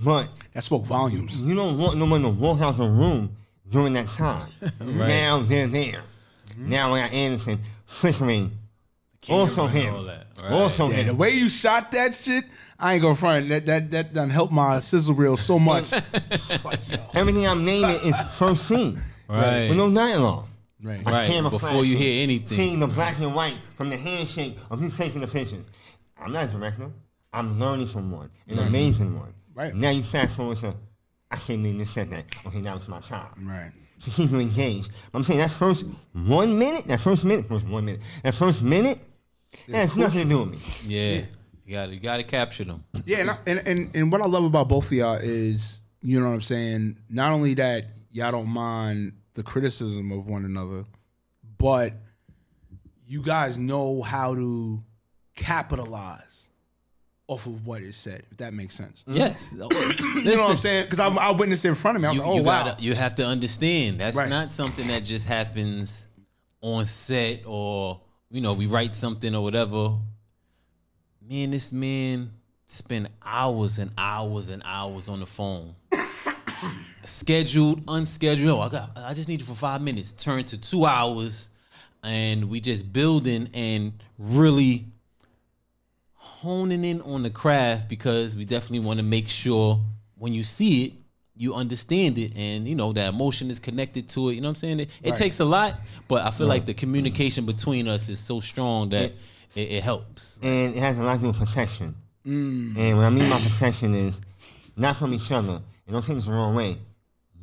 But 0.03 0.29
That 0.53 0.63
spoke 0.63 0.85
volumes. 0.85 1.39
you 1.39 1.53
don't 1.53 1.77
want 1.77 1.99
no 1.99 2.05
one 2.05 2.23
to 2.23 2.29
walk 2.29 2.59
out 2.61 2.77
the 2.77 2.87
room 2.87 3.35
during 3.69 3.93
that 3.93 4.07
time. 4.07 4.47
Now 4.81 5.41
they're 5.41 5.67
there. 5.67 6.01
Mm-hmm. 6.49 6.69
Now 6.69 6.95
I 6.95 7.01
got 7.01 7.13
Anderson 7.13 7.59
flickering. 7.85 8.58
Also 9.29 9.65
and 9.65 9.73
him. 9.73 9.93
all 9.95 10.03
that, 10.03 10.27
right. 10.41 10.51
Also 10.51 10.89
Yeah, 10.89 11.03
the 11.03 11.15
way 11.15 11.31
you 11.31 11.49
shot 11.49 11.91
that 11.91 12.15
shit, 12.15 12.45
I 12.79 12.93
ain't 12.93 13.01
gonna 13.01 13.15
front. 13.15 13.49
That 13.49 13.65
that 13.65 13.91
that 13.91 14.13
done 14.13 14.29
helped 14.29 14.53
my 14.53 14.79
sizzle 14.79 15.13
reel 15.15 15.35
so 15.37 15.59
much. 15.59 15.91
Everything 17.13 17.47
I'm 17.47 17.65
naming 17.65 17.95
is 18.03 18.15
first 18.37 18.67
scene. 18.67 19.01
Right. 19.27 19.67
With 19.69 19.77
no 19.77 19.93
dialogue. 19.93 20.47
right. 20.83 21.01
A 21.01 21.03
Right, 21.03 21.27
camera 21.27 21.51
before 21.51 21.85
you 21.85 21.97
hear 21.97 22.23
anything. 22.23 22.47
Seeing 22.47 22.79
the 22.79 22.87
black 22.87 23.19
and 23.19 23.35
white 23.35 23.57
from 23.75 23.89
the 23.89 23.97
handshake 23.97 24.57
of 24.71 24.81
you 24.81 24.89
taking 24.89 25.21
the 25.21 25.27
pictures. 25.27 25.67
I'm 26.19 26.31
not 26.31 26.45
a 26.45 26.47
director. 26.47 26.91
I'm 27.31 27.59
learning 27.59 27.87
from 27.87 28.11
one, 28.11 28.31
an 28.47 28.59
amazing 28.59 29.17
one. 29.19 29.33
Right. 29.53 29.73
Now 29.75 29.89
you 29.91 30.01
fast 30.01 30.35
forward 30.35 30.57
to, 30.59 30.73
I 31.29 31.35
can't 31.35 31.61
believe 31.61 31.77
this 31.77 31.91
said 31.91 32.09
that. 32.11 32.25
Okay, 32.47 32.59
now 32.61 32.75
it's 32.75 32.87
my 32.87 32.99
time. 33.01 33.29
Right. 33.47 33.71
To 34.03 34.09
keep 34.09 34.31
you 34.31 34.39
engaged. 34.39 34.91
I'm 35.13 35.23
saying 35.23 35.39
that 35.41 35.51
first 35.51 35.85
one 36.13 36.57
minute, 36.57 36.85
that 36.87 37.01
first 37.01 37.23
minute, 37.25 37.47
first 37.47 37.67
one 37.67 37.85
minute, 37.85 38.01
that 38.23 38.33
first 38.33 38.63
minute, 38.63 38.97
that 39.67 39.77
has 39.77 39.95
nothing 39.95 40.23
to 40.23 40.29
do 40.29 40.45
me. 40.45 40.57
Yeah. 40.85 41.21
You 41.65 41.75
gotta 41.75 41.93
you 41.93 41.99
gotta 41.99 42.23
capture 42.23 42.63
them. 42.63 42.83
Yeah, 43.05 43.19
and, 43.19 43.29
I, 43.31 43.37
and 43.45 43.67
and 43.67 43.89
and 43.95 44.11
what 44.11 44.21
I 44.21 44.25
love 44.25 44.43
about 44.43 44.67
both 44.67 44.87
of 44.87 44.91
y'all 44.91 45.15
is, 45.15 45.81
you 46.01 46.19
know 46.19 46.27
what 46.27 46.33
I'm 46.33 46.41
saying. 46.41 46.97
Not 47.09 47.31
only 47.31 47.53
that 47.55 47.85
y'all 48.11 48.31
don't 48.31 48.49
mind 48.49 49.13
the 49.35 49.43
criticism 49.43 50.11
of 50.11 50.25
one 50.25 50.45
another, 50.45 50.85
but 51.59 51.93
you 53.07 53.21
guys 53.21 53.57
know 53.57 54.01
how 54.01 54.33
to 54.33 54.83
capitalize 55.35 56.47
off 57.27 57.45
of 57.45 57.65
what 57.65 57.81
is 57.83 57.95
said. 57.95 58.23
If 58.31 58.37
that 58.37 58.53
makes 58.53 58.73
sense. 58.73 59.03
Mm-hmm. 59.07 59.17
Yes. 59.17 59.51
You 59.53 60.35
know 60.35 60.41
what 60.43 60.51
I'm 60.51 60.57
saying? 60.57 60.85
Because 60.85 60.99
I, 60.99 61.07
I 61.07 61.31
witnessed 61.31 61.63
it 61.65 61.69
in 61.69 61.75
front 61.75 61.95
of 61.97 62.01
me. 62.01 62.07
I 62.07 62.11
was 62.11 62.17
you, 62.17 62.23
like, 62.23 62.31
oh 62.31 62.35
you 62.37 62.43
wow. 62.43 62.63
gotta 62.63 62.83
you 62.83 62.95
have 62.95 63.15
to 63.15 63.25
understand 63.25 63.99
that's 63.99 64.17
Right. 64.17 64.27
not 64.27 64.51
something 64.51 64.87
that 64.87 65.05
just 65.05 65.27
happens 65.27 66.05
on 66.61 66.85
set 66.87 67.43
or 67.45 68.01
you 68.29 68.41
know 68.41 68.53
we 68.53 68.67
write 68.67 68.95
something 68.95 69.35
or 69.35 69.43
whatever 69.43 69.95
man 71.27 71.51
this 71.51 71.71
man 71.71 72.31
spend 72.65 73.09
hours 73.23 73.79
and 73.79 73.91
hours 73.97 74.49
and 74.49 74.61
hours 74.65 75.09
on 75.09 75.19
the 75.19 75.25
phone 75.25 75.75
scheduled, 77.09 77.83
unscheduled. 77.87 78.59
Oh, 78.59 78.61
I 78.61 78.69
got, 78.69 78.91
I 78.95 79.13
just 79.13 79.27
need 79.27 79.41
you 79.41 79.45
for 79.45 79.55
five 79.55 79.81
minutes. 79.81 80.11
Turn 80.11 80.43
to 80.45 80.57
two 80.57 80.85
hours, 80.85 81.49
and 82.03 82.49
we 82.49 82.59
just 82.59 82.91
building 82.91 83.49
and 83.53 83.93
really 84.17 84.85
honing 86.13 86.85
in 86.85 87.01
on 87.01 87.23
the 87.23 87.29
craft 87.29 87.89
because 87.89 88.35
we 88.35 88.45
definitely 88.45 88.79
want 88.79 88.99
to 88.99 89.05
make 89.05 89.27
sure 89.27 89.79
when 90.17 90.33
you 90.33 90.43
see 90.43 90.85
it, 90.85 90.93
you 91.39 91.55
understand 91.55 92.17
it, 92.17 92.33
and 92.35 92.67
you 92.67 92.75
know 92.75 92.91
that 92.91 93.13
emotion 93.13 93.49
is 93.49 93.59
connected 93.59 94.09
to 94.09 94.27
it. 94.29 94.33
You 94.33 94.41
know 94.41 94.49
what 94.49 94.51
I'm 94.51 94.55
saying? 94.57 94.79
It, 94.81 94.89
it 95.01 95.09
Right. 95.11 95.17
takes 95.17 95.39
a 95.39 95.45
lot, 95.45 95.79
but 96.09 96.25
I 96.25 96.31
feel 96.31 96.47
like 96.47 96.65
the 96.65 96.73
communication 96.73 97.45
between 97.45 97.87
us 97.87 98.09
is 98.09 98.19
so 98.19 98.41
strong 98.41 98.89
that 98.89 99.13
it, 99.55 99.71
it 99.71 99.83
helps. 99.83 100.37
and 100.41 100.75
it 100.75 100.79
has 100.79 100.99
a 100.99 101.03
lot 101.03 101.15
to 101.15 101.21
do 101.21 101.27
with 101.27 101.37
protection. 101.39 101.95
Mm. 102.27 102.77
And 102.77 102.97
what 102.97 103.05
I 103.05 103.09
mean 103.09 103.29
by 103.29 103.39
protection 103.39 103.93
is 103.95 104.19
not 104.75 104.97
from 104.97 105.13
each 105.13 105.31
other. 105.31 105.61
And 105.87 105.93
don't 105.93 106.03
take 106.05 106.17
this 106.17 106.25
the 106.25 106.33
wrong 106.33 106.53
way. 106.55 106.77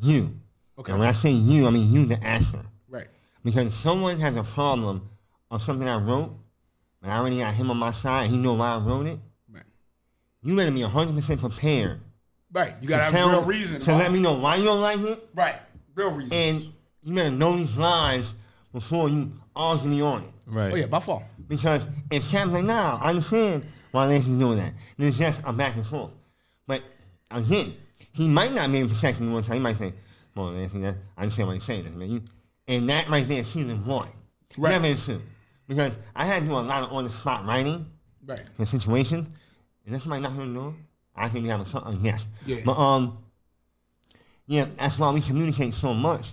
You. 0.03 0.39
Okay. 0.79 0.93
And 0.93 1.01
when 1.01 1.09
I 1.09 1.13
say 1.13 1.31
you, 1.31 1.67
I 1.67 1.71
mean 1.71 1.91
you, 1.91 2.05
the 2.05 2.23
actor. 2.23 2.61
Right. 2.91 3.07
Because 3.43 3.69
if 3.69 3.75
someone 3.77 4.19
has 4.21 4.37
a 4.37 4.43
problem 4.45 5.09
of 5.51 5.63
something 5.63 5.89
I 5.89 5.97
wrote, 5.99 6.37
and 7.03 7.11
I 7.11 7.17
already 7.17 7.39
got 7.39 7.55
him 7.55 7.71
on 7.71 7.79
my 7.79 7.93
side, 7.93 8.25
and 8.25 8.33
he 8.33 8.37
know 8.39 8.53
why 8.53 8.75
I 8.75 8.79
wrote 8.79 9.07
it, 9.07 9.19
Right. 9.51 9.65
you 10.43 10.55
better 10.55 10.71
be 10.71 10.83
100% 10.83 11.41
prepared 11.41 12.03
Right. 12.53 12.75
You 12.81 12.89
gotta 12.89 13.05
have 13.05 13.13
tell- 13.13 13.31
real 13.31 13.45
reason. 13.45 13.81
to 13.83 13.93
why. 13.93 13.99
let 13.99 14.13
me 14.13 14.21
know 14.21 14.35
why 14.39 14.57
you 14.57 14.65
don't 14.65 14.81
like 14.81 15.01
it, 15.01 15.29
Right. 15.35 15.57
Real 15.95 16.11
reason. 16.13 16.33
and 16.33 16.67
you 17.03 17.15
better 17.15 17.31
know 17.31 17.57
these 17.57 17.77
lines 17.77 18.37
before 18.73 19.09
you 19.09 19.33
argue 19.55 19.89
me 19.91 20.01
on 20.03 20.23
it. 20.23 20.31
Right. 20.47 20.73
oh 20.73 20.77
yeah, 20.77 20.87
by 20.87 21.01
far. 21.01 21.23
Because 21.49 21.89
if 22.11 22.29
Cap's 22.31 22.53
like, 22.53 22.65
nah, 22.65 22.99
I 23.03 23.09
understand 23.11 23.65
why 23.91 24.07
Lansky's 24.07 24.37
doing 24.37 24.59
that. 24.59 24.73
Then 24.97 25.09
it's 25.09 25.19
just 25.19 25.43
a 25.47 25.53
back 25.53 25.75
and 25.77 25.87
forth. 25.87 26.13
But 26.67 26.83
again, 27.31 27.75
he 28.13 28.29
might 28.29 28.53
not 28.53 28.71
be 28.71 28.79
able 28.79 28.89
to 28.91 28.95
protect 28.95 29.21
me 29.21 29.31
one 29.33 29.43
time. 29.43 29.55
He 29.55 29.61
might 29.61 29.77
say, 29.77 29.93
come 30.35 30.45
on, 30.45 30.55
Lansky, 30.55 30.83
that, 30.83 30.97
I 31.17 31.23
understand 31.23 31.49
why 31.49 31.55
you're 31.55 31.63
saying 31.63 31.85
this, 31.85 31.93
man. 31.95 32.11
You, 32.11 32.23
and 32.69 32.89
that 32.91 33.09
right 33.09 33.27
there 33.27 33.41
is 33.41 33.47
season 33.49 33.85
one. 33.87 34.09
Right. 34.57 34.71
Never 34.73 34.87
in 34.87 34.97
two. 34.97 35.23
Because 35.69 35.99
I 36.15 36.25
had 36.25 36.43
to 36.43 36.49
do 36.49 36.55
a 36.55 36.57
lot 36.61 36.83
of 36.83 36.93
on 36.93 37.05
the 37.05 37.11
spot 37.11 37.45
writing 37.47 37.87
Right. 38.25 38.41
for 38.57 38.65
situations. 38.65 39.29
Is 39.85 39.93
that 39.93 40.01
somebody 40.01 40.23
knocking 40.23 40.41
on 40.41 40.53
the 40.55 40.61
door? 40.61 40.75
I 41.17 41.29
think 41.29 41.45
we 41.45 41.51
have 41.51 41.75
a 41.75 41.79
uh, 41.79 41.95
yes. 42.01 42.29
Yeah. 42.45 42.59
But 42.65 42.79
um, 42.79 43.17
yeah, 44.47 44.67
that's 44.79 44.99
why 44.99 45.11
we 45.13 45.21
communicate 45.21 45.75
so 45.75 45.93
much 45.95 46.33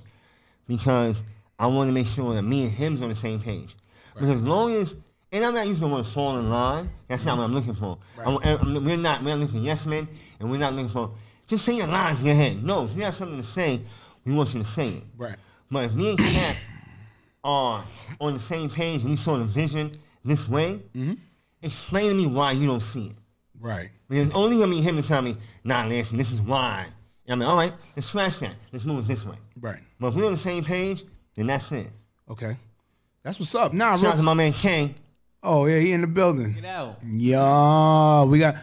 because 0.68 1.24
I 1.60 1.68
want 1.68 1.88
to 1.90 1.94
make 1.94 2.08
sure 2.08 2.34
that 2.36 2.44
me 2.44 2.64
and 2.64 2.72
him's 2.72 3.02
on 3.02 3.10
the 3.10 3.16
same 3.16 3.40
page. 3.40 3.76
Because 4.14 4.30
as 4.30 4.44
long 4.44 4.74
as, 4.74 4.96
and 5.32 5.44
I'm 5.44 5.54
not 5.56 5.66
using 5.68 5.90
the 5.90 5.96
word 5.96 6.06
fall 6.06 6.38
in 6.38 6.50
line. 6.50 6.90
That's 7.08 7.26
not 7.26 7.38
what 7.38 7.44
I'm 7.46 7.54
looking 7.54 7.74
for. 7.74 7.98
I'm- 8.24 8.38
I'm- 8.44 8.84
we're 8.84 8.98
not. 8.98 9.24
We're 9.24 9.32
not 9.36 9.40
looking 9.40 9.60
for 9.60 9.66
yes 9.66 9.86
men, 9.86 10.08
and 10.40 10.52
we're 10.52 10.60
not 10.60 10.74
looking 10.74 10.90
for 10.90 11.12
just 11.48 11.66
say 11.66 11.76
your 11.78 11.88
lines 11.88 12.20
in 12.22 12.28
your 12.28 12.36
head. 12.36 12.64
No, 12.64 12.84
if 12.86 12.96
you 12.96 13.04
have 13.04 13.16
something 13.16 13.38
to 13.38 13.44
say, 13.44 13.82
we 14.26 14.36
want 14.36 14.54
you 14.54 14.62
to 14.62 14.66
say 14.68 14.90
it. 14.90 15.04
Right. 15.18 15.36
But 15.72 15.86
if 15.86 15.94
me 15.96 16.10
and 16.12 16.20
Cap 16.20 16.56
are 17.44 17.84
on 18.22 18.34
the 18.34 18.40
same 18.40 18.70
page 18.70 19.02
and 19.02 19.10
we 19.10 19.16
saw 19.16 19.38
the 19.38 19.44
vision 19.44 19.92
this 20.24 20.48
way, 20.48 20.80
explain 21.62 22.10
to 22.10 22.16
me 22.16 22.28
why 22.28 22.52
you 22.52 22.68
don't 22.68 22.80
see 22.80 23.08
it. 23.08 23.16
Right. 23.60 23.90
Because 24.14 24.28
it's 24.28 24.38
only 24.38 24.58
gonna 24.60 24.70
be 24.70 24.80
him 24.80 24.96
to 24.96 25.02
tell 25.02 25.24
me, 25.24 25.36
nah, 25.64 25.86
Lansky, 25.86 26.18
this 26.18 26.32
is 26.32 26.40
why. 26.40 26.86
And 27.26 27.34
I'm 27.34 27.40
like, 27.40 27.50
all 27.50 27.58
right, 27.58 27.74
let's 27.96 28.08
scratch 28.10 28.38
that. 28.40 28.54
Let's 28.72 28.86
move 28.86 29.08
this 29.08 29.26
way. 29.26 29.38
Right. 29.60 29.80
But 30.00 30.10
if 30.10 30.16
we're 30.16 30.26
on 30.28 30.34
the 30.34 30.38
same 30.38 30.64
page, 30.64 31.04
then 31.36 31.48
that's 31.48 31.72
it. 31.72 31.88
Okay. 32.30 32.56
That's 33.24 33.40
what's 33.40 33.56
up. 33.56 33.74
Nah, 33.74 33.98
Shout 33.98 34.06
out 34.06 34.12
to 34.12 34.16
real, 34.18 34.26
my 34.26 34.34
man 34.36 34.52
King. 34.52 34.94
oh 35.42 35.66
yeah, 35.66 35.80
he 35.80 35.94
in 35.94 36.02
the 36.02 36.08
building. 36.08 36.54
Get 36.54 36.66
out. 36.66 37.00
Yeah, 37.04 38.26
we 38.26 38.38
got 38.38 38.58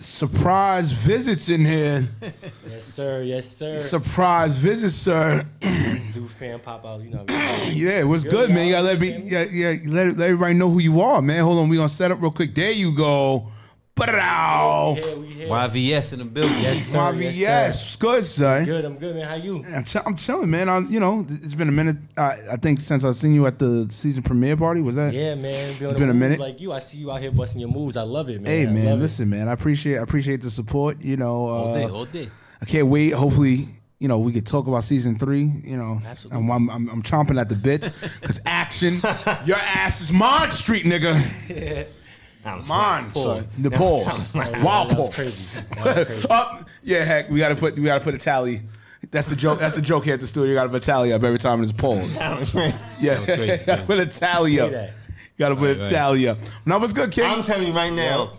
surprise 0.00 0.90
visits 0.90 1.48
in 1.48 1.64
here. 1.64 2.06
Yes, 2.68 2.84
sir. 2.84 3.22
Yes, 3.22 3.48
sir. 3.56 3.80
Surprise 3.80 4.56
visits, 4.56 4.94
sir. 4.94 5.42
Zoo 6.10 6.28
fan 6.28 6.58
pop 6.58 6.84
out. 6.84 7.00
You 7.00 7.10
know. 7.10 7.24
Yeah, 7.72 8.00
it 8.00 8.04
was 8.04 8.24
good, 8.24 8.50
man. 8.50 8.66
You 8.66 8.72
gotta 8.72 8.84
let 8.84 9.00
me, 9.00 9.16
yeah, 9.24 9.44
yeah, 9.50 9.74
let, 9.86 10.16
let 10.18 10.28
everybody 10.28 10.52
know 10.54 10.68
who 10.68 10.80
you 10.80 11.00
are, 11.00 11.22
man. 11.22 11.42
Hold 11.44 11.58
on, 11.60 11.68
we 11.70 11.76
gonna 11.76 11.88
set 11.88 12.10
up 12.10 12.20
real 12.20 12.30
quick. 12.32 12.54
There 12.54 12.70
you 12.70 12.94
go. 12.94 13.50
Put 13.94 14.08
it 14.08 14.14
out. 14.14 14.94
Here 14.94 15.16
we 15.16 15.26
here. 15.26 15.48
YVS 15.48 16.14
in 16.14 16.20
the 16.20 16.24
building. 16.24 16.56
Yes, 16.62 16.86
sir. 16.86 16.98
YVS, 16.98 17.36
Yes, 17.36 17.78
sir. 17.80 17.84
it's 17.86 17.96
good, 17.96 18.24
son. 18.24 18.64
Good. 18.64 18.84
I'm 18.86 18.96
good, 18.96 19.14
man. 19.16 19.28
How 19.28 19.34
you? 19.34 19.62
I'm, 19.66 19.84
ch- 19.84 19.96
I'm 20.06 20.16
chilling, 20.16 20.50
man. 20.50 20.68
I, 20.70 20.78
you 20.78 20.98
know, 20.98 21.26
it's 21.28 21.52
been 21.54 21.68
a 21.68 21.72
minute. 21.72 21.98
I, 22.16 22.38
I 22.52 22.56
think 22.56 22.80
since 22.80 23.04
I 23.04 23.12
seen 23.12 23.34
you 23.34 23.46
at 23.46 23.58
the 23.58 23.86
season 23.90 24.22
premiere 24.22 24.56
party. 24.56 24.80
Was 24.80 24.96
that? 24.96 25.12
Yeah, 25.12 25.34
man. 25.34 25.42
Be 25.42 25.50
on 25.50 25.54
It's 25.58 25.78
the 25.78 25.92
been 25.98 26.08
a 26.08 26.14
minute. 26.14 26.40
Like 26.40 26.58
you, 26.58 26.72
I 26.72 26.78
see 26.78 26.96
you 26.98 27.12
out 27.12 27.20
here 27.20 27.30
busting 27.32 27.60
your 27.60 27.70
moves. 27.70 27.98
I 27.98 28.02
love 28.02 28.30
it, 28.30 28.40
man. 28.40 28.46
Hey, 28.50 28.66
I 28.66 28.70
man. 28.70 28.84
love 28.86 28.98
it. 28.98 29.02
Listen, 29.02 29.28
man. 29.28 29.46
I 29.48 29.52
appreciate 29.52 29.98
I 29.98 30.02
appreciate 30.02 30.40
the 30.40 30.50
support. 30.50 31.02
You 31.02 31.18
know, 31.18 31.46
All 31.46 31.74
day, 31.74 31.84
uh, 31.84 31.90
all 31.90 32.04
day. 32.06 32.30
I 32.62 32.64
can't 32.64 32.88
wait. 32.88 33.12
Hopefully, 33.12 33.66
you 33.98 34.08
know, 34.08 34.20
we 34.20 34.32
could 34.32 34.46
talk 34.46 34.66
about 34.68 34.84
season 34.84 35.18
three. 35.18 35.44
You 35.64 35.76
know, 35.76 36.00
Absolutely. 36.06 36.42
I'm, 36.42 36.50
I'm, 36.50 36.70
I'm, 36.70 36.88
I'm 36.88 37.02
chomping 37.02 37.38
at 37.38 37.50
the 37.50 37.56
bit 37.56 37.92
because 38.22 38.40
action. 38.46 38.94
your 39.44 39.58
ass 39.58 40.00
is 40.00 40.10
Mod 40.10 40.50
Street, 40.54 40.86
nigga. 40.86 41.86
That 42.44 42.58
was 42.58 42.66
Mon, 42.68 43.10
Pause. 43.10 43.24
son. 43.54 43.62
The 43.62 43.70
That 43.70 43.78
pause. 43.78 44.04
was 44.06 44.34
like- 44.34 44.62
Wild 44.64 44.90
That 44.90 45.12
crazy. 45.12 45.60
That 45.76 45.96
was 45.96 46.06
crazy. 46.08 46.26
Up, 46.28 46.48
oh, 46.60 46.64
yeah, 46.82 47.04
heck, 47.04 47.30
we 47.30 47.38
gotta 47.38 47.54
put 47.56 47.76
we 47.76 47.82
gotta 47.84 48.02
put 48.02 48.14
a 48.14 48.18
tally. 48.18 48.62
That's 49.10 49.28
the 49.28 49.36
joke. 49.36 49.58
That's 49.60 49.74
the 49.74 49.82
joke 49.82 50.04
here 50.04 50.14
at 50.14 50.20
the 50.20 50.26
studio. 50.26 50.48
You 50.50 50.54
gotta 50.54 50.68
put 50.70 50.82
a 50.82 50.86
tally 50.86 51.12
up 51.12 51.22
every 51.22 51.38
time 51.38 51.58
there's 51.60 51.70
a 51.70 51.74
pause. 51.74 52.14
That 52.18 52.38
was 52.38 52.50
great. 52.50 52.74
Yeah, 53.00 53.18
was 53.20 53.26
crazy, 53.26 53.64
gotta 53.66 53.82
put 53.84 53.98
a 53.98 54.06
tally 54.06 54.58
up. 54.60 54.70
Say 54.70 54.74
that. 54.74 54.90
Gotta 55.38 55.56
put 55.56 55.78
Right, 55.78 55.86
a 55.86 55.90
tally 55.90 56.28
up. 56.28 56.38
Now, 56.66 56.78
what's 56.78 56.92
good, 56.92 57.10
King? 57.10 57.24
I'm 57.26 57.42
telling 57.42 57.66
you 57.68 57.72
right 57.72 57.92
now, 57.92 58.32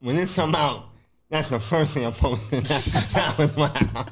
when 0.00 0.16
this 0.16 0.34
come 0.34 0.54
out, 0.54 0.84
that's 1.28 1.48
the 1.48 1.60
first 1.60 1.92
thing 1.94 2.04
I'm 2.06 2.12
posting. 2.12 2.60
that 2.62 3.34
was 3.38 3.56
wow. 3.56 4.06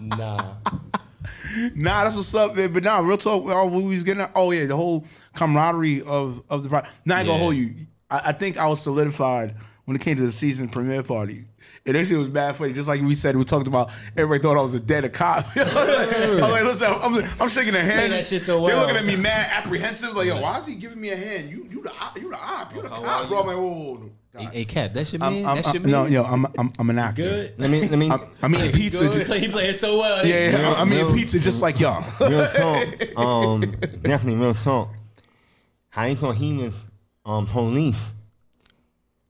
Nah. 0.00 0.54
Nah, 1.74 2.04
that's 2.04 2.16
what's 2.16 2.34
up, 2.34 2.54
man. 2.56 2.72
But 2.72 2.84
nah, 2.84 2.98
real 3.00 3.16
talk. 3.16 3.44
Oh, 3.46 3.66
we 3.66 3.94
was 3.94 4.02
getting. 4.04 4.26
Oh 4.34 4.50
yeah, 4.50 4.66
the 4.66 4.76
whole 4.76 5.04
camaraderie 5.34 6.02
of 6.02 6.42
of 6.48 6.62
the. 6.62 6.68
pro- 6.68 6.82
Now 7.04 7.16
I 7.16 7.20
ain't 7.20 7.28
gonna 7.28 7.38
hold 7.42 7.54
you. 7.56 7.74
I, 8.10 8.20
I 8.26 8.32
think 8.32 8.58
I 8.58 8.66
was 8.68 8.80
solidified 8.82 9.54
when 9.84 9.96
it 9.96 10.00
came 10.00 10.16
to 10.16 10.22
the 10.22 10.32
season 10.32 10.68
premiere 10.68 11.02
party. 11.02 11.44
And 11.84 11.94
that 11.94 12.04
shit 12.06 12.18
was 12.18 12.28
bad 12.28 12.56
funny. 12.56 12.72
Just 12.72 12.88
like 12.88 13.00
we 13.00 13.14
said, 13.14 13.36
we 13.36 13.44
talked 13.44 13.68
about. 13.68 13.90
Everybody 14.16 14.42
thought 14.42 14.56
I 14.58 14.60
was 14.60 14.74
a 14.74 14.80
dead 14.80 15.12
cop. 15.12 15.46
I 15.56 15.62
was 15.62 15.74
like, 15.74 15.86
I 15.86 16.30
was 16.30 16.40
like, 16.52 16.64
listen, 16.64 16.92
I'm, 17.00 17.40
I'm 17.40 17.48
shaking 17.48 17.74
their 17.74 17.84
hand. 17.84 18.12
that 18.12 18.24
shit 18.24 18.42
so 18.42 18.66
They're 18.66 18.74
looking 18.76 18.96
at 18.96 19.04
me 19.04 19.14
mad, 19.14 19.50
apprehensive. 19.52 20.14
Like, 20.14 20.26
yo, 20.26 20.40
why 20.40 20.58
is 20.58 20.66
he 20.66 20.74
giving 20.74 21.00
me 21.00 21.10
a 21.10 21.16
hand? 21.16 21.48
You, 21.48 21.68
you 21.70 21.82
the, 21.82 21.92
you 22.20 22.30
the 22.30 22.36
op, 22.38 22.74
you 22.74 22.82
the 22.82 22.88
cop, 22.88 23.28
bro. 23.30 23.40
I'm 23.44 23.46
like, 23.46 23.56
whoa, 23.56 23.56
whoa, 23.60 23.94
whoa. 23.94 24.10
Hey, 24.38 24.44
hey, 24.52 24.64
Cap, 24.64 24.92
that's 24.92 25.12
your 25.12 25.22
I'm, 25.22 25.32
man. 25.32 25.46
I'm, 25.46 25.56
that's 25.56 25.72
your 25.74 25.82
I'm- 25.82 25.90
no, 25.90 26.06
yo, 26.06 26.22
I'm, 26.24 26.46
I'm, 26.58 26.72
I'm 26.78 26.90
an 26.90 26.98
actor. 26.98 27.22
Good. 27.22 27.54
Let 27.58 27.70
me, 27.70 27.80
let 27.88 27.98
me, 27.98 28.10
I'm, 28.10 28.20
I'm 28.42 28.54
eating 28.54 28.72
pizza. 28.80 29.08
He 29.08 29.18
ju- 29.18 29.24
play, 29.24 29.40
he 29.40 29.48
playing 29.48 29.72
so 29.74 29.96
well. 29.98 30.26
yeah, 30.26 30.50
yeah, 30.50 30.74
I'm 30.76 30.92
eating 30.92 31.06
Real- 31.06 31.14
pizza 31.14 31.38
just 31.38 31.62
like 31.62 31.80
y'all. 31.80 32.04
real 32.20 32.46
talk. 32.48 33.18
Um, 33.18 33.60
definitely 34.02 34.36
real 34.36 34.54
talk. 34.54 34.90
How 35.90 36.04
they 36.04 36.14
thought 36.14 36.34
he 36.36 36.56
was 36.58 36.84
um 37.24 37.46
police. 37.46 38.14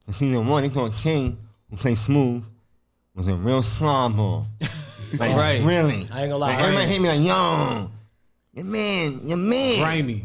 In 0.06 0.12
season 0.12 0.46
one, 0.46 0.62
they 0.62 0.68
thought 0.68 0.92
King, 0.92 1.36
who 1.70 1.76
played 1.76 1.96
Smooth, 1.96 2.44
was 3.14 3.28
a 3.28 3.34
real 3.36 3.62
slob 3.62 4.16
ball. 4.16 4.46
Like, 5.20 5.36
Right. 5.36 5.60
really. 5.64 6.06
I 6.12 6.22
ain't 6.22 6.30
gonna 6.30 6.36
lie, 6.36 6.48
Like, 6.48 6.58
everybody 6.58 6.82
ain't- 6.82 6.90
hit 6.90 7.00
me 7.00 7.08
like, 7.08 7.20
yo, 7.20 7.90
your 8.52 8.64
man, 8.64 9.20
your 9.22 9.36
man. 9.38 9.78
Grimy. 9.78 10.24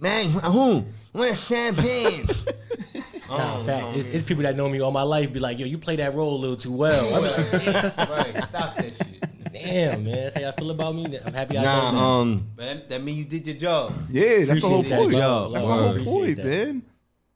Man, 0.00 0.30
who? 0.30 0.84
Wear 1.12 1.34
stab 1.34 1.74
pants. 1.76 2.46
Nah, 3.38 3.56
Oh, 3.58 3.62
facts. 3.64 3.92
no, 3.92 3.98
It's, 3.98 4.08
it's 4.08 4.24
people 4.24 4.42
that 4.44 4.56
know 4.56 4.68
me 4.68 4.80
all 4.80 4.90
my 4.90 5.02
life 5.02 5.32
be 5.32 5.38
like, 5.40 5.58
yo, 5.58 5.66
you 5.66 5.78
play 5.78 5.96
that 5.96 6.14
role 6.14 6.34
a 6.36 6.40
little 6.40 6.56
too 6.56 6.72
well. 6.72 7.14
I 7.14 7.18
be 7.20 7.66
like, 7.66 7.96
right, 8.08 8.44
stop 8.44 8.76
that 8.76 8.92
shit. 8.92 9.52
damn, 9.52 10.04
man. 10.04 10.14
That's 10.14 10.34
how 10.34 10.40
y'all 10.42 10.52
feel 10.52 10.70
about 10.70 10.94
me. 10.94 11.18
I'm 11.24 11.32
happy 11.32 11.58
I 11.58 11.62
Nah, 11.64 11.92
know. 11.92 11.98
um, 11.98 12.46
But 12.56 12.64
that, 12.66 12.88
that 12.90 13.02
mean 13.02 13.16
you 13.16 13.24
did 13.24 13.46
your 13.46 13.56
job. 13.56 13.92
Yeah, 14.10 14.44
that's 14.44 14.60
the 14.60 14.66
whole 14.68 14.80
Appreciate 14.80 14.88
that, 14.90 14.98
point. 15.00 15.12
dog. 15.16 15.52
That's 15.54 15.66
the 15.66 15.72
whole 15.72 16.04
point, 16.22 16.36
that. 16.36 16.46
man. 16.46 16.82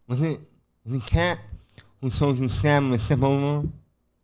was 0.08 0.22
it 0.22 0.40
was 0.84 0.94
it 0.94 1.06
Cat 1.06 1.38
who 2.00 2.10
told 2.10 2.38
you 2.38 2.46
to 2.48 2.52
stab 2.52 2.82
him 2.82 2.92
and 2.92 3.00
step 3.00 3.22
over? 3.22 3.66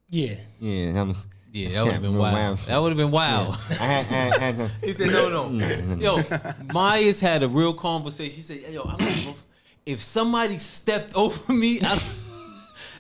Yeah. 0.08 0.34
Yeah, 0.60 0.92
that 0.92 1.06
was. 1.06 1.26
Yeah, 1.54 1.68
that 1.68 1.84
would 1.84 1.92
have 1.92 2.02
been 2.02 2.12
real 2.12 2.20
wild. 2.22 2.58
That 2.60 2.78
would 2.80 2.88
have 2.90 2.96
been 2.96 3.10
wild. 3.10 3.54
I 3.72 3.84
had, 3.84 4.06
I 4.06 4.08
had, 4.08 4.32
I 4.32 4.38
had. 4.62 4.70
He 4.82 4.92
said, 4.94 5.08
no, 5.08 5.28
no. 5.28 5.48
No, 5.50 5.68
no, 5.68 5.94
no. 5.96 6.16
Yo, 6.16 6.38
Myers 6.72 7.20
had 7.20 7.42
a 7.42 7.48
real 7.48 7.74
conversation. 7.74 8.34
She 8.36 8.40
said, 8.40 8.72
yo, 8.72 8.82
I 8.84 8.96
don't 8.96 8.98
give 9.00 9.26
a 9.26 9.30
f- 9.30 9.44
if 9.86 10.02
somebody 10.02 10.58
stepped 10.58 11.14
over 11.16 11.52
me, 11.52 11.80
I, 11.82 12.00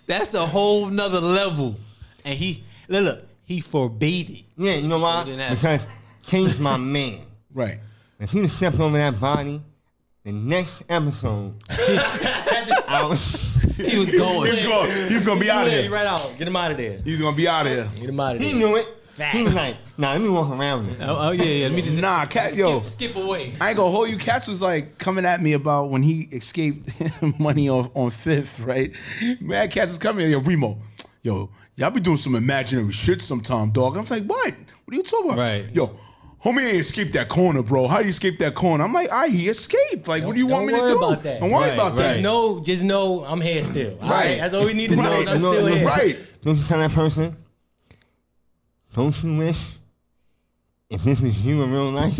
that's 0.06 0.34
a 0.34 0.44
whole 0.46 0.86
nother 0.86 1.20
level. 1.20 1.76
And 2.24 2.38
he, 2.38 2.64
look, 2.88 3.04
look, 3.04 3.28
he 3.44 3.60
forbade 3.60 4.30
it. 4.30 4.44
Yeah, 4.56 4.74
you 4.74 4.88
know 4.88 4.98
why? 4.98 5.22
it 5.22 5.26
didn't 5.26 5.40
happen. 5.40 5.56
Because 5.56 5.86
King's 6.24 6.60
my 6.60 6.76
man. 6.76 7.20
Right. 7.52 7.78
If 8.20 8.30
he'd 8.30 8.42
have 8.42 8.50
stepped 8.50 8.78
over 8.78 8.96
that 8.96 9.18
body, 9.20 9.60
the 10.24 10.32
next 10.32 10.84
episode, 10.88 11.54
I 11.68 13.04
was, 13.08 13.54
He 13.76 13.98
was 13.98 14.12
going. 14.14 14.52
He's 14.52 14.66
going. 14.66 14.90
He's 15.08 15.26
gonna 15.26 15.40
be 15.40 15.50
out 15.50 15.66
of 15.66 15.72
Yeah, 15.72 15.82
here. 15.82 15.90
Right 15.90 16.06
out. 16.06 16.34
Get 16.38 16.46
him 16.46 16.54
out 16.54 16.70
of 16.70 16.76
there. 16.76 17.00
He's 17.04 17.20
gonna 17.20 17.36
be 17.36 17.48
out 17.48 17.66
of 17.66 17.72
here. 17.72 17.88
Get 17.96 18.08
him 18.10 18.20
out 18.20 18.36
of 18.36 18.42
there. 18.42 18.48
he 18.52 18.56
knew 18.56 18.76
it. 18.76 18.86
He 19.32 19.42
was 19.42 19.54
like, 19.54 19.76
nah, 19.98 20.12
let 20.12 20.20
me 20.22 20.28
walk 20.30 20.50
around 20.50 20.88
it. 20.88 20.96
Oh, 21.00 21.28
oh, 21.28 21.30
yeah, 21.32 21.42
yeah. 21.44 21.66
Let 21.68 21.74
me 21.76 21.82
just, 21.82 21.92
Nah, 22.00 22.24
cat, 22.26 22.56
yo. 22.56 22.80
skip, 22.82 23.12
skip 23.12 23.22
away. 23.24 23.52
I 23.60 23.68
ain't 23.70 23.76
gonna 23.76 23.90
hold 23.90 24.08
you. 24.08 24.16
Cats 24.16 24.46
was 24.48 24.62
like 24.62 24.96
coming 24.98 25.24
at 25.26 25.40
me 25.42 25.52
about 25.52 25.90
when 25.90 26.02
he 26.02 26.22
escaped 26.32 26.88
money 27.38 27.68
on 27.68 27.90
on 27.94 28.10
Fifth, 28.10 28.60
right? 28.60 28.92
Mad 29.40 29.70
Cats 29.70 29.90
was 29.90 29.98
coming. 29.98 30.24
At 30.24 30.30
yo, 30.30 30.40
Reemo, 30.40 30.78
yo, 31.22 31.50
y'all 31.76 31.90
be 31.90 32.00
doing 32.00 32.16
some 32.16 32.34
imaginary 32.34 32.90
shit 32.92 33.20
sometime, 33.22 33.70
dog. 33.70 33.96
I'm 33.96 34.06
like, 34.06 34.24
what? 34.24 34.54
What 34.84 34.94
are 34.94 34.96
you 34.96 35.02
talking 35.02 35.30
about? 35.30 35.38
Right. 35.38 35.64
Yo, 35.74 35.94
homie 36.42 36.64
ain't 36.64 36.78
escaped 36.80 37.12
that 37.12 37.28
corner, 37.28 37.62
bro. 37.62 37.86
How 37.88 37.98
you 38.00 38.08
escape 38.08 38.38
that 38.38 38.54
corner? 38.54 38.82
I'm 38.82 38.92
like, 38.94 39.10
I 39.10 39.28
he 39.28 39.48
escaped. 39.48 40.08
Like, 40.08 40.24
what 40.24 40.32
do 40.32 40.38
you 40.38 40.46
want 40.46 40.66
me 40.66 40.72
don't 40.72 40.80
to 40.80 40.86
worry 40.86 40.92
do? 40.98 40.98
about 41.06 41.22
that. 41.22 41.40
Don't 41.40 41.50
worry 41.50 41.64
Right, 41.68 41.74
about 41.74 41.96
that. 41.96 42.12
right. 42.14 42.22
No, 42.22 42.60
just 42.60 42.82
know 42.82 43.24
I'm 43.26 43.40
here 43.42 43.62
still. 43.62 43.92
All 44.00 44.08
Right. 44.10 44.10
right. 44.30 44.38
That's 44.38 44.54
all 44.54 44.64
we 44.64 44.72
need 44.72 44.88
to 44.90 44.96
know. 44.96 45.02
Right. 45.02 45.20
is 45.22 45.28
I'm 45.28 45.42
No, 45.42 45.52
still 45.52 45.68
no, 45.68 45.74
here. 45.74 45.86
Right. 45.86 46.16
Don't 46.44 46.56
you 46.56 46.64
tell 46.64 46.78
that 46.78 46.90
person? 46.92 47.36
Don't 48.94 49.22
you 49.22 49.36
wish 49.36 49.76
if 50.90 51.02
this 51.02 51.20
was 51.20 51.44
you 51.44 51.62
in 51.62 51.72
real 51.72 51.90
life? 51.90 52.12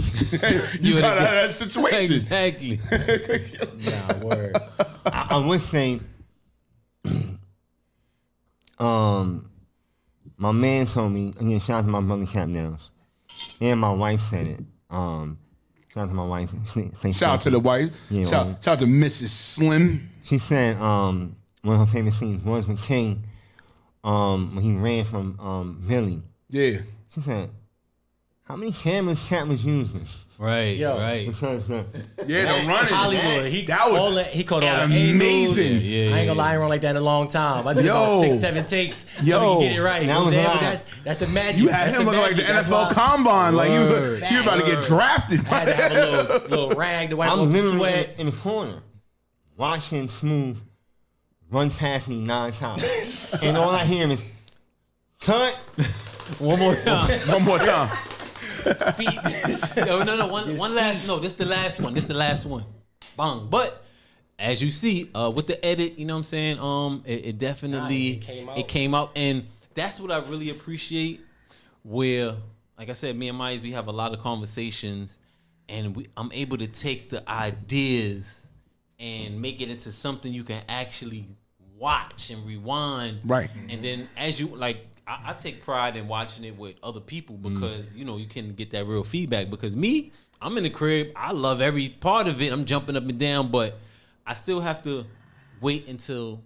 You 0.83 0.95
You 0.95 1.01
got 1.01 1.17
in 1.19 1.23
out 1.23 1.35
of 1.35 1.49
that 1.49 1.55
situation. 1.55 2.13
Exactly. 2.13 2.81
Nah, 3.83 4.19
word. 4.25 4.57
I, 5.07 5.27
I 5.31 5.39
would 5.47 5.61
say, 5.61 6.01
um, 8.79 9.51
my 10.37 10.53
man 10.53 10.87
told 10.87 11.13
me 11.13 11.31
again. 11.41 11.61
Shout 11.61 11.79
out 11.81 11.85
to 11.85 11.91
my 11.91 12.01
brother 12.01 12.27
Cap 12.27 12.49
Nels, 12.49 12.91
and 13.61 13.81
my 13.81 13.93
wife 13.93 14.21
said 14.21 14.47
it. 14.47 14.61
Um, 14.91 15.39
shout 15.93 16.05
out 16.05 16.09
to 16.09 16.15
my 16.15 16.25
wife. 16.27 16.51
Shout 17.15 17.23
out 17.23 17.41
to 17.43 17.51
the 17.51 17.61
wife. 17.61 17.91
Yeah, 18.11 18.25
shout, 18.27 18.47
well- 18.47 18.59
shout 18.63 18.73
out 18.75 18.79
to 18.81 18.87
Mrs. 18.87 19.29
Slim. 19.29 20.09
She 20.23 20.39
said 20.39 20.77
um, 20.77 21.37
one 21.63 21.81
of 21.81 21.87
her 21.89 21.93
favorite 21.93 22.15
scenes 22.15 22.43
was 22.45 22.67
with 22.69 22.81
King 22.83 23.25
um, 24.05 24.55
when 24.55 24.65
he 24.65 24.77
ran 24.77 25.05
from 25.05 25.39
um, 25.41 25.83
Billy. 25.87 26.23
Yeah. 26.53 26.79
She 27.13 27.21
said, 27.21 27.51
"How 28.45 28.55
many 28.57 28.71
cameras 28.73 29.21
Cap 29.23 29.49
was 29.49 29.65
using?" 29.65 30.03
Right. 30.39 30.77
Yo. 30.77 30.97
Right. 30.99 31.27
Because 31.29 31.69
the 31.69 31.87
Yeah, 32.27 32.43
the 32.63 32.67
running. 32.69 32.93
Hollywood. 32.93 33.47
He 33.47 33.63
That 33.67 33.91
was 33.93 34.01
all 34.01 34.11
that, 34.13 34.27
he 34.27 34.43
caught 34.43 34.65
all 34.65 34.81
amazing. 34.81 35.21
angles. 35.21 35.59
Yeah, 35.85 36.05
yeah, 36.09 36.15
I 36.15 36.19
ain't 36.21 36.27
gonna 36.29 36.39
lie, 36.39 36.49
I 36.49 36.53
ain't 36.55 36.61
run 36.61 36.69
like 36.69 36.81
that 36.81 36.91
in 36.91 36.97
a 36.97 37.01
long 37.01 37.29
time. 37.29 37.67
I 37.69 37.73
did 37.75 37.85
Yo. 37.85 37.93
about 37.93 38.21
six, 38.23 38.41
seven 38.41 38.65
takes 38.65 39.07
Yo. 39.23 39.39
till 39.39 39.61
he 39.61 39.69
get 39.69 39.77
it 39.79 39.83
right. 39.83 40.01
That 40.01 40.03
You 40.03 40.07
know 40.09 40.19
what 40.21 40.25
was 40.27 40.35
I'm 40.35 40.41
saying? 40.41 40.49
live. 40.49 40.61
But 40.61 40.61
that's 40.61 41.01
that's 41.03 41.21
the 41.21 41.27
magic. 41.29 41.61
You 41.63 41.69
had 41.69 41.87
That's 41.89 41.97
him 41.99 42.05
looking 42.07 42.21
like 42.21 42.37
the. 42.37 42.43
That's 42.43 42.67
NFL 42.67 42.71
why 42.89 42.93
combine. 42.93 43.55
Like 43.55 43.71
you, 43.71 43.81
Word. 43.81 44.23
you 44.31 44.41
about 44.43 44.61
to 44.61 44.67
get 44.67 44.85
drafted. 44.85 45.41
I 45.47 45.49
had 45.49 45.65
to 45.67 45.75
have 45.75 45.93
a 45.93 45.95
little 45.95 46.49
little 46.49 46.71
rag 46.71 47.11
to 47.11 47.17
wipe 47.17 47.31
I'm 47.31 47.39
off 47.41 47.47
the 47.49 47.53
literally 47.53 47.73
in 47.75 47.79
sweat. 47.79 48.17
the, 48.17 48.21
in 48.23 48.27
the 48.27 48.37
corner 48.37 48.83
watching 49.57 50.09
Smooth 50.09 50.59
run 51.51 51.71
past 51.71 52.09
me 52.09 52.21
nine 52.21 52.53
times, 52.53 53.39
and 53.45 53.57
all 53.57 53.71
I 53.71 53.85
hear 53.85 54.09
is 54.09 54.25
cut. 55.21 55.57
One 56.39 56.59
more 56.59 56.75
time. 56.75 57.11
One 57.29 57.45
more 57.45 57.59
time. 57.59 57.91
Yo, 59.77 60.05
no, 60.05 60.17
no. 60.17 60.29
One, 60.29 60.57
one 60.57 60.75
last. 60.75 61.07
No, 61.07 61.19
this 61.19 61.33
is 61.33 61.37
the 61.37 61.47
last 61.47 61.81
one. 61.81 61.95
This 61.95 62.05
is 62.05 62.09
the 62.09 62.15
last 62.15 62.47
one. 62.47 62.65
Bong. 63.17 63.49
But 63.51 63.85
as 64.39 64.63
you 64.63 64.71
see, 64.71 65.11
uh, 65.15 65.33
with 65.35 65.47
the 65.47 65.65
edit, 65.65 65.99
you 65.99 66.05
know 66.05 66.15
what 66.15 66.19
I'm 66.19 66.25
saying. 66.25 66.59
Um, 66.59 67.03
it, 67.05 67.27
it 67.27 67.39
definitely 67.39 68.13
Nah, 68.13 68.17
it 68.17 68.21
came 68.23 68.49
out. 68.49 68.59
it 68.59 68.69
came 68.69 68.95
out, 68.95 69.11
and 69.17 69.47
that's 69.75 70.01
what 70.01 70.11
I 70.13 70.19
really 70.29 70.51
appreciate. 70.51 71.21
Where, 71.83 72.35
like 72.79 72.89
I 72.89 72.93
said, 72.93 73.17
me 73.17 73.29
and 73.29 73.37
Myers, 73.37 73.61
we 73.61 73.73
have 73.73 73.89
a 73.89 73.93
lot 73.93 74.13
of 74.13 74.21
conversations, 74.21 75.19
and 75.69 75.97
we 75.97 76.07
I'm 76.17 76.31
able 76.33 76.59
to 76.59 76.69
take 76.69 77.11
the 77.11 77.29
ideas 77.29 78.51
and 79.01 79.41
make 79.43 79.61
it 79.61 79.69
into 79.69 79.91
something 79.91 80.33
you 80.33 80.45
can 80.45 80.63
actually 80.69 81.27
watch 81.77 82.31
and 82.31 82.47
rewind. 82.47 83.19
Right. 83.25 83.51
And 83.69 83.83
then 83.83 84.09
as 84.17 84.39
you 84.39 84.47
like 84.47 84.87
I, 85.07 85.31
I 85.31 85.33
take 85.35 85.63
pride 85.63 85.97
in 85.97 86.07
watching 86.09 86.45
it 86.45 86.57
with 86.57 86.77
other 86.83 87.01
people 87.01 87.37
Mm. 87.37 87.55
because 87.55 87.95
you 87.95 88.05
know 88.05 88.17
you 88.17 88.27
can 88.27 88.49
get 88.51 88.71
that 88.73 88.87
real 88.87 89.05
feedback. 89.05 89.51
Because 89.51 89.77
me, 89.77 90.13
I'm 90.41 90.57
in 90.57 90.65
the 90.65 90.71
crib, 90.71 91.13
I 91.17 91.33
love 91.33 91.61
every 91.61 91.89
part 91.89 92.27
of 92.29 92.41
it. 92.43 92.53
I'm 92.53 92.65
jumping 92.65 92.97
up 92.97 93.05
and 93.09 93.19
down, 93.19 93.51
but 93.51 93.79
I 94.27 94.35
still 94.35 94.61
have 94.61 94.83
to 94.83 95.05
wait 95.61 95.89
until 95.89 96.43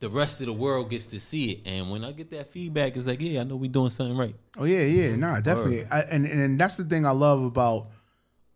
the 0.00 0.10
rest 0.10 0.40
of 0.40 0.46
the 0.46 0.52
world 0.52 0.90
gets 0.90 1.06
to 1.08 1.18
see 1.20 1.52
it. 1.52 1.60
And 1.64 1.90
when 1.90 2.04
I 2.04 2.12
get 2.12 2.30
that 2.30 2.50
feedback, 2.52 2.96
it's 2.96 3.06
like, 3.06 3.20
yeah, 3.20 3.40
I 3.40 3.44
know 3.44 3.56
we 3.56 3.68
doing 3.68 3.88
something 3.88 4.16
right. 4.16 4.34
Oh 4.58 4.64
yeah, 4.64 4.80
yeah, 4.82 5.16
nah, 5.16 5.40
definitely. 5.40 5.84
I, 5.90 6.00
and 6.02 6.26
and 6.26 6.60
that's 6.60 6.74
the 6.74 6.84
thing 6.84 7.06
I 7.06 7.10
love 7.12 7.42
about 7.44 7.88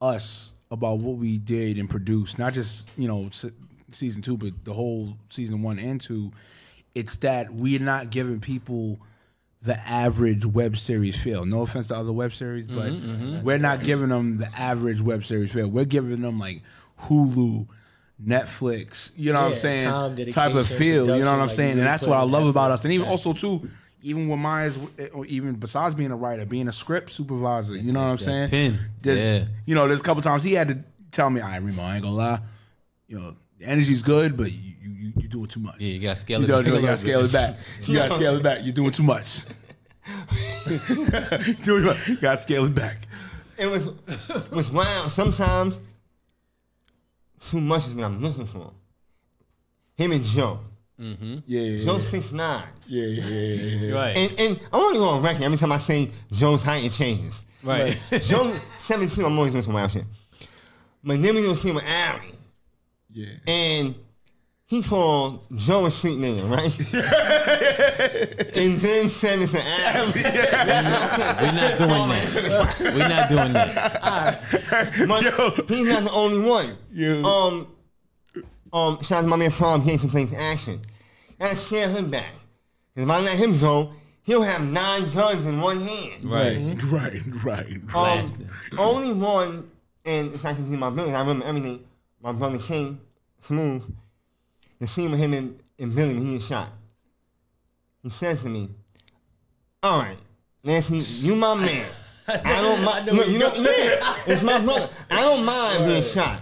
us, 0.00 0.52
about 0.70 0.98
what 0.98 1.16
we 1.16 1.38
did 1.38 1.78
and 1.78 1.88
produced. 1.88 2.38
Not 2.38 2.52
just 2.52 2.90
you 2.98 3.08
know 3.08 3.28
se- 3.32 3.50
season 3.90 4.22
two, 4.22 4.36
but 4.36 4.52
the 4.64 4.72
whole 4.74 5.16
season 5.30 5.62
one 5.62 5.78
and 5.78 6.00
two. 6.00 6.30
It's 6.94 7.16
that 7.18 7.52
we're 7.52 7.78
not 7.80 8.10
giving 8.10 8.40
people 8.40 8.98
the 9.62 9.78
average 9.86 10.46
web 10.46 10.76
series 10.76 11.20
feel. 11.22 11.44
No 11.44 11.62
offense 11.62 11.88
to 11.88 11.96
other 11.96 12.12
web 12.12 12.32
series, 12.32 12.66
but 12.66 12.92
we're 13.42 13.58
not 13.58 13.82
giving 13.82 14.08
them 14.08 14.38
the 14.38 14.48
average 14.58 15.00
web 15.02 15.24
series 15.24 15.52
feel. 15.52 15.68
We're 15.68 15.84
giving 15.84 16.22
them 16.22 16.38
like 16.38 16.62
Hulu. 17.02 17.66
Netflix, 18.22 19.12
you 19.16 19.32
know 19.32 19.42
what 19.44 19.52
I'm 19.52 19.56
saying? 19.56 20.32
Type 20.32 20.54
of 20.54 20.66
feel, 20.66 21.06
you 21.16 21.24
know 21.24 21.30
what 21.30 21.40
I'm 21.40 21.46
like, 21.46 21.50
saying? 21.50 21.78
And 21.78 21.80
that's 21.80 22.04
what 22.06 22.18
I 22.18 22.22
love 22.22 22.42
effort. 22.42 22.50
about 22.50 22.70
us. 22.70 22.84
And 22.84 22.92
even 22.92 23.06
Facts. 23.06 23.24
also 23.26 23.58
too, 23.58 23.66
even 24.02 24.28
with 24.28 24.38
mine, 24.38 24.70
or 25.14 25.24
even 25.24 25.54
besides 25.54 25.94
being 25.94 26.10
a 26.10 26.16
writer, 26.16 26.44
being 26.44 26.68
a 26.68 26.72
script 26.72 27.10
supervisor, 27.12 27.76
you 27.76 27.92
know 27.92 28.00
what 28.02 28.08
I'm 28.10 28.18
saying? 28.18 28.48
pen, 28.50 28.78
There's- 29.00 29.42
yeah. 29.42 29.48
You 29.64 29.74
know, 29.74 29.88
there's 29.88 30.00
a 30.00 30.04
couple 30.04 30.22
times 30.22 30.44
he 30.44 30.52
had 30.52 30.68
to 30.68 30.78
tell 31.12 31.30
me, 31.30 31.40
"I 31.40 31.58
right, 31.58 31.64
Reemo, 31.64 31.78
I 31.78 31.94
ain't 31.94 32.02
gonna 32.02 32.14
lie, 32.14 32.40
you 33.08 33.18
know, 33.18 33.34
the 33.60 33.66
energy's 33.66 34.02
good, 34.02 34.36
but 34.36 34.50
you 34.50 34.72
you 34.82 34.90
you, 34.90 35.12
you 35.16 35.28
doing 35.28 35.46
too 35.46 35.60
much. 35.60 35.76
Yeah, 35.78 35.92
you 35.92 36.00
got 36.00 36.16
to 36.16 36.20
scale 36.20 36.40
You, 36.40 36.44
it. 36.44 36.48
don't, 36.48 36.64
back 36.64 36.74
you 36.74 36.80
gotta 36.82 36.98
scale 36.98 37.24
it 37.24 37.32
back. 37.32 37.56
You 37.82 37.94
gotta 37.94 38.14
scale 38.14 38.36
it 38.36 38.42
back. 38.42 38.58
You're 38.64 38.72
doing 38.74 38.90
too 38.90 39.02
much. 39.04 39.44
Doing 41.64 41.64
too 41.64 41.80
much. 41.82 42.08
You 42.08 42.16
gotta 42.16 42.36
scale 42.36 42.64
it 42.66 42.74
back. 42.74 42.96
It 43.58 43.66
was 43.70 43.88
was 44.50 44.70
wild. 44.72 45.10
Sometimes 45.10 45.82
too 47.42 47.60
much 47.60 47.86
is 47.86 47.94
what 47.94 48.04
I'm 48.04 48.20
looking 48.22 48.46
for. 48.46 48.72
Him 49.96 50.12
and 50.12 50.24
Joe. 50.24 50.60
Mm-hmm. 51.00 51.38
Yeah, 51.46 51.60
yeah, 51.60 51.84
Joe 51.84 51.94
yeah, 51.96 52.00
six 52.00 52.32
nine. 52.32 52.62
yeah, 52.86 53.04
yeah, 53.06 53.24
yeah, 53.24 53.76
yeah. 53.88 53.94
Right, 53.94 54.16
And 54.16 54.40
and 54.40 54.60
I 54.72 54.76
want 54.78 54.94
to 54.94 55.00
go 55.00 55.08
on 55.08 55.22
record 55.22 55.42
every 55.42 55.56
time 55.58 55.72
I 55.72 55.78
say 55.78 56.10
Joe's 56.32 56.62
height 56.62 56.84
it 56.84 56.92
changes. 56.92 57.44
right. 57.62 57.96
Joe 58.24 58.54
seventeen. 58.76 59.24
I'm 59.24 59.36
always 59.38 59.52
doing 59.52 59.62
some 59.64 59.74
wild 59.74 59.90
shit. 59.90 60.04
But 61.04 61.22
then 61.22 61.34
we 61.34 61.42
gonna 61.42 61.54
see 61.56 61.68
him 61.70 61.76
with 61.76 61.84
Allie. 61.86 62.32
Yeah. 63.12 63.28
and 63.46 63.94
he 64.70 64.80
called 64.82 65.44
Joe 65.56 65.86
a 65.86 65.90
street 65.90 66.18
nigga, 66.18 66.48
right? 66.48 66.70
and 68.56 68.78
then 68.78 69.08
said 69.08 69.40
it's 69.40 69.52
an 69.52 69.62
alley. 69.66 70.12
We're 71.42 71.48
not 71.48 71.68
doing 71.78 71.92
that. 71.98 72.80
We're 72.94 73.08
not 73.08 73.28
doing 73.28 73.52
that. 73.52 74.00
But 75.08 75.24
he's 75.68 75.86
not 75.86 76.04
the 76.04 76.12
only 76.12 76.38
one. 76.38 76.76
Yo. 76.92 77.24
Um, 77.24 77.66
um, 78.72 79.02
shout 79.02 79.18
out 79.18 79.22
to 79.22 79.26
my 79.26 79.34
man 79.34 79.50
Paul 79.50 79.80
Jason 79.80 80.08
plays 80.08 80.32
action. 80.32 80.80
That 81.38 81.56
scared 81.56 81.90
him 81.90 82.08
back. 82.08 82.32
Because 82.94 83.08
if 83.08 83.10
I 83.10 83.18
let 83.20 83.38
him 83.38 83.58
go, 83.58 83.92
he'll 84.22 84.42
have 84.42 84.64
nine 84.64 85.10
guns 85.10 85.46
in 85.46 85.60
one 85.60 85.80
hand. 85.80 86.24
Right. 86.24 86.80
Right, 86.84 87.20
right, 87.42 87.66
right. 87.92 88.24
Um, 88.24 88.46
only 88.78 89.12
one, 89.12 89.68
and 90.04 90.32
it's 90.32 90.44
not 90.44 90.54
because 90.54 90.70
he's 90.70 90.78
my 90.78 90.90
brother. 90.90 91.12
I 91.12 91.18
remember 91.20 91.44
everything. 91.44 91.84
My 92.22 92.32
brother 92.32 92.58
King, 92.58 93.00
Smooth, 93.40 93.82
the 94.78 94.86
scene 94.86 95.10
with 95.10 95.20
him 95.20 95.32
and, 95.32 95.58
and 95.78 95.94
Billy 95.94 96.14
when 96.14 96.26
he 96.26 96.34
was 96.34 96.46
shot. 96.46 96.70
He 98.02 98.10
says 98.10 98.42
to 98.42 98.48
me, 98.48 98.68
"All 99.82 100.00
right, 100.00 100.16
Lansky, 100.64 101.24
you 101.24 101.36
my 101.36 101.54
man. 101.54 101.86
I 102.28 102.60
don't 102.60 102.84
mind. 102.84 103.06
know 103.06 103.14
no, 103.14 103.22
you 103.24 103.38
know, 103.38 103.52
yeah, 103.54 104.14
it's 104.26 104.42
my 104.42 104.60
brother. 104.60 104.88
I 105.10 105.20
don't 105.22 105.44
mind 105.44 105.86
being 105.86 106.02
shot, 106.02 106.40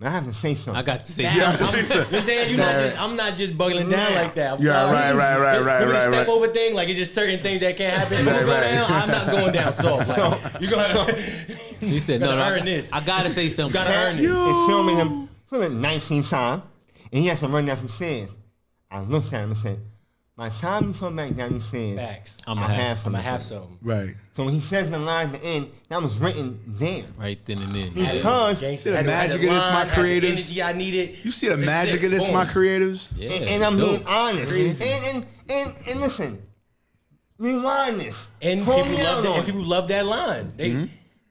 I 0.00 0.10
have 0.10 0.26
to 0.26 0.32
say 0.32 0.54
something. 0.54 0.78
I 0.78 0.84
got 0.84 1.04
to 1.04 1.10
say 1.10 1.24
Damn, 1.24 1.58
something. 1.58 1.66
I'm, 1.66 1.74
you 1.82 1.88
know 1.88 2.04
what 2.04 2.14
I'm 2.14 2.22
saying? 2.22 2.50
You're 2.50 2.58
not 2.58 2.74
just, 2.76 3.00
I'm 3.02 3.16
not 3.16 3.34
just 3.36 3.58
buggling 3.58 3.90
down 3.90 4.12
Yeah. 4.12 4.20
like 4.20 4.34
that. 4.36 4.52
I'm 4.52 4.62
Yeah, 4.62 4.70
sorry. 4.72 4.92
right, 4.92 5.14
right, 5.14 5.38
right, 5.40 5.40
right, 5.40 5.58
Remember 5.58 5.86
the 5.86 5.92
right, 5.92 6.12
step 6.12 6.26
right. 6.28 6.28
over 6.28 6.48
thing? 6.48 6.74
Like, 6.76 6.88
it's 6.88 6.98
just 6.98 7.14
certain 7.14 7.40
things 7.40 7.60
that 7.60 7.76
can't 7.76 7.98
happen. 7.98 8.12
If 8.14 8.20
I'm 8.20 8.26
Right, 8.26 8.34
gonna 8.34 8.46
go 8.46 8.52
right. 8.52 8.60
down, 8.60 8.92
I'm 8.92 9.08
not 9.08 9.30
going 9.32 9.52
down 9.52 9.72
soft. 9.84 10.08
Like, 10.08 10.62
you 10.62 10.70
gonna, 10.70 11.12
He 11.80 11.98
said, 11.98 12.20
"No, 12.20 12.28
no, 12.36 12.42
earn 12.42 12.60
I, 12.62 12.64
this. 12.64 12.92
I 12.92 13.00
gotta 13.04 13.30
say 13.30 13.48
something." 13.48 13.72
gotta 13.72 13.90
Pat 13.90 14.06
earn 14.12 14.16
this. 14.18 14.30
is 14.32 14.66
filming 14.68 14.96
him 14.98 15.28
for 15.46 15.58
the 15.58 15.68
19th 15.68 16.30
time, 16.30 16.62
and 17.12 17.20
he 17.20 17.26
has 17.26 17.40
to 17.40 17.48
run 17.48 17.64
down 17.64 17.76
some 17.78 17.88
stairs. 17.88 18.36
I 18.92 19.00
looked 19.00 19.32
at 19.32 19.40
him 19.42 19.50
and 19.50 19.56
said, 19.58 19.80
"By 20.38 20.48
the 20.50 20.54
time 20.56 20.86
you 20.88 20.94
come 20.94 21.16
back 21.16 21.34
down 21.34 21.52
these 21.52 21.64
stairs, 21.64 21.98
Facts. 21.98 22.38
I'ma 22.46 22.62
have- 22.62 22.76
have 22.76 23.06
I'm 23.06 23.12
gonna 23.12 23.22
have 23.24 23.42
something. 23.42 23.76
Right. 23.82 24.14
So 24.36 24.44
when 24.44 24.54
he 24.54 24.60
says 24.60 24.88
the 24.88 24.98
line 24.98 25.26
at 25.34 25.40
the 25.42 25.46
end, 25.46 25.66
that 25.88 26.00
was 26.00 26.16
written 26.18 26.60
there. 26.66 27.02
Right 27.18 27.44
then 27.44 27.58
and 27.58 27.74
there. 27.74 27.90
Because, 27.90 28.62
you 28.62 28.76
See 28.76 28.90
the 28.90 28.96
Had 28.96 29.06
the- 29.06 29.10
had 29.10 29.28
magic 29.30 29.34
of 29.48 29.54
this, 29.54 29.64
my 29.64 29.74
line, 29.74 29.86
the 29.88 29.92
creatives? 29.94 30.32
Energy 30.32 30.62
I 30.62 30.72
needed. 30.72 31.24
You 31.24 31.32
see 31.32 31.48
the 31.48 31.54
It's 31.54 31.66
magic 31.66 32.02
of 32.04 32.10
this, 32.12 32.24
Boom. 32.24 32.34
my 32.34 32.44
creatives? 32.46 33.12
Yeah, 33.16 33.30
and, 33.32 33.44
and 33.50 33.64
I'm 33.64 33.76
dope. 33.78 33.90
being 33.90 34.06
honest. 34.06 34.52
And, 34.52 34.82
and, 35.16 35.26
and, 35.50 35.74
and 35.90 36.00
listen, 36.00 36.42
rewind 37.38 38.00
this. 38.00 38.28
And 38.40 38.64
Call 38.64 38.84
people 38.84 38.96
me 38.98 39.02
love 39.04 39.16
out 39.18 39.22
that. 39.22 39.28
on 39.30 39.38
And 39.40 39.42
it. 39.42 39.46
people 39.52 39.62
love 39.66 39.88
that 39.88 40.06
line. 40.06 40.52
They, 40.56 40.70
mm-hmm. 40.70 40.84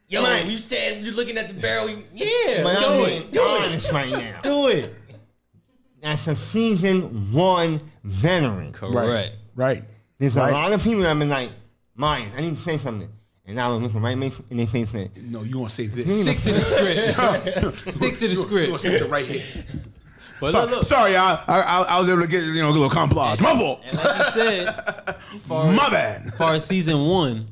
yo, 0.10 0.22
Right. 0.24 0.46
you 0.46 0.58
said 0.58 1.04
you're 1.04 1.14
looking 1.16 1.38
at 1.38 1.48
the 1.48 1.56
barrel. 1.56 1.90
You, 1.90 2.04
yeah, 2.14 2.64
But 2.64 2.80
do 2.80 2.86
I'm 2.86 3.00
it. 3.02 3.06
being 3.08 3.32
Do 3.32 3.40
it. 3.42 3.62
honest 3.64 3.92
right 3.94 4.12
now. 4.12 4.40
Do 4.44 4.68
it. 4.68 4.94
That's 6.02 6.28
a 6.28 6.36
season 6.36 7.32
one 7.34 7.82
veteran. 8.04 8.72
Correct. 8.74 9.36
Right. 9.56 9.84
There's 10.20 10.36
Right. 10.36 10.50
a 10.50 10.52
lot 10.54 10.72
of 10.74 10.84
people 10.84 11.02
that 11.02 11.10
have 11.10 11.20
been 11.20 11.30
like, 11.30 11.50
Myers, 11.96 12.32
I 12.38 12.42
need 12.42 12.52
to 12.56 12.62
say 12.62 12.78
something. 12.78 13.10
And 13.46 13.60
I 13.60 13.70
was 13.70 13.82
looking 13.82 14.02
right 14.02 14.12
in 14.12 14.20
their- 14.20 14.32
in 14.52 14.58
their 14.58 14.68
face 14.68 14.94
and 14.94 15.10
said, 15.14 15.24
No, 15.24 15.42
you 15.44 15.58
want 15.60 15.70
to 15.72 15.76
say 15.76 15.88
this. 15.88 16.22
Stick 16.22 16.38
to 16.40 16.52
the 16.54 16.62
script. 16.62 17.78
Stick 17.90 18.18
to 18.18 18.28
the 18.28 18.34
You 18.34 18.40
want 18.42 18.50
script. 18.50 18.72
to 18.84 18.90
say 18.90 19.00
the 19.00 19.08
right 19.08 19.26
here. 19.26 19.64
But 20.40 20.52
sorry, 20.52 20.66
look, 20.68 20.76
look. 20.76 20.84
sorry, 20.86 21.16
I, 21.18 21.34
I 21.34 21.60
I 21.62 21.82
I 21.96 22.00
was 22.00 22.08
able 22.10 22.22
to 22.22 22.28
get 22.28 22.44
you 22.44 22.62
know 22.62 22.70
a 22.70 22.72
little 22.72 22.92
compliment. 22.92 23.42
My 23.42 23.56
fault. 23.58 23.82
And 23.88 23.98
like 23.98 24.18
you 24.20 24.32
said, 24.34 25.16
far 25.48 25.72
My 25.72 25.90
bad. 25.90 26.28
as 26.28 26.38
far 26.38 26.54
as 26.54 26.64
season 26.64 27.08
one, 27.08 27.44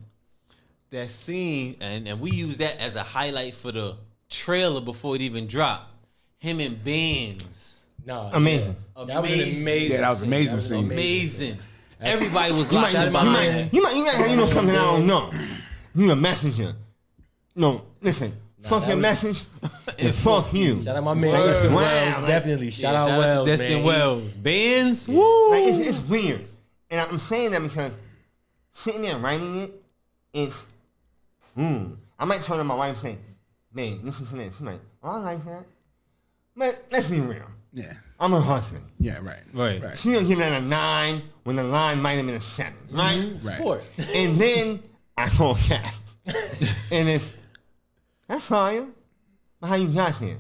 that 0.92 1.10
scene, 1.10 1.78
and, 1.82 2.08
and 2.08 2.20
we 2.20 2.30
use 2.30 2.58
that 2.58 2.78
as 2.80 2.96
a 2.96 3.02
highlight 3.02 3.56
for 3.56 3.72
the 3.72 3.96
trailer 4.30 4.82
before 4.82 5.16
it 5.16 5.22
even 5.22 5.48
dropped. 5.48 5.92
Him 6.38 6.60
and 6.60 6.84
Bands. 6.84 7.75
No, 8.06 8.30
Amazing. 8.34 8.76
yeah. 8.98 9.04
That 9.06 9.22
was 9.22 9.32
an 9.32 9.34
Amazing. 9.40 9.62
amazing. 9.62 9.92
Yeah, 9.92 10.02
that 10.02 10.10
was 10.10 10.20
scene. 10.20 10.28
amazing 10.28 10.60
scene. 10.60 10.86
Amazing. 10.92 11.58
Everybody 12.02 12.52
was 12.54 12.72
You 12.72 12.78
might, 12.80 12.94
locked 12.94 12.94
you, 12.94 13.08
in 13.08 13.14
might, 13.14 13.24
behind. 13.24 13.74
you, 13.74 13.82
might, 13.84 13.96
you 13.96 14.04
might, 14.04 14.30
you 14.30 14.36
know 14.38 14.46
something 14.46 14.76
I 14.76 14.80
don't 14.80 15.08
know. 15.08 15.34
You 15.96 16.12
a 16.12 16.16
messenger. 16.16 16.74
No, 17.56 17.84
listen. 18.02 18.34
fuck 18.64 18.82
that 18.82 18.88
your 18.90 18.98
was- 18.98 19.02
message 19.02 19.44
and 20.00 20.14
fuck 20.14 20.54
you. 20.54 20.84
Shout 20.84 20.98
out 20.98 21.04
my 21.04 21.14
man, 21.16 21.32
Like, 21.32 21.44
Destin 21.46 21.74
Wells. 21.74 22.16
like- 22.18 22.28
Definitely. 22.28 22.70
Shout 22.72 22.94
Yeah, 22.94 23.02
out 23.14 23.20
Wells, 23.20 23.48
Destin 23.48 23.70
man. 23.72 23.80
He- 23.80 23.86
Wells. 23.88 24.36
Bands. 24.36 25.08
Woo. 25.08 25.50
Like 25.52 25.64
it's, 25.64 25.88
it's 25.90 26.00
weird, 26.10 26.44
and 26.92 27.00
I'm 27.02 27.18
saying 27.18 27.52
that 27.52 27.64
because 27.64 27.98
sitting 28.72 29.02
there 29.02 29.18
writing 29.18 29.62
it, 29.62 29.72
it's, 30.34 30.68
mm. 31.58 31.96
I 32.20 32.26
might 32.26 32.44
turn 32.44 32.58
to 32.58 32.64
my 32.66 32.76
wife 32.76 32.90
and 32.90 32.98
say, 32.98 33.18
"Man, 33.74 34.00
listen 34.04 34.26
to 34.28 34.36
this." 34.36 34.58
She's 34.58 34.62
like, 34.62 34.80
"Oh, 35.02 35.12
I 35.12 35.18
like 35.34 35.46
that." 35.46 35.64
But 36.58 36.84
let's 36.92 37.08
be 37.08 37.22
real. 37.22 37.46
Yeah, 37.76 37.94
I'm 38.20 38.32
her 38.32 38.40
husband. 38.40 38.84
yeah, 39.00 39.20
right, 39.22 39.38
Right. 39.54 39.82
right. 39.84 39.98
She'll 39.98 40.26
give 40.26 40.40
that 40.40 40.54
a 40.62 40.66
nine 40.66 41.22
when 41.44 41.58
the 41.58 41.64
line 41.64 42.02
might 42.02 42.14
have 42.14 42.26
been 42.26 42.36
a 42.36 42.40
seven, 42.40 42.74
mm-hmm. 42.92 42.98
right? 42.98 43.34
Right. 43.44 43.58
Support. 43.58 43.84
And 44.16 44.40
then 44.40 44.82
I 45.18 45.28
call 45.30 45.56
Cap, 45.68 45.94
and 46.92 47.10
it's 47.10 47.34
that's 48.28 48.46
fire. 48.46 48.88
But 49.60 49.68
how 49.68 49.76
you 49.76 49.90
got 49.90 50.16
here? 50.16 50.38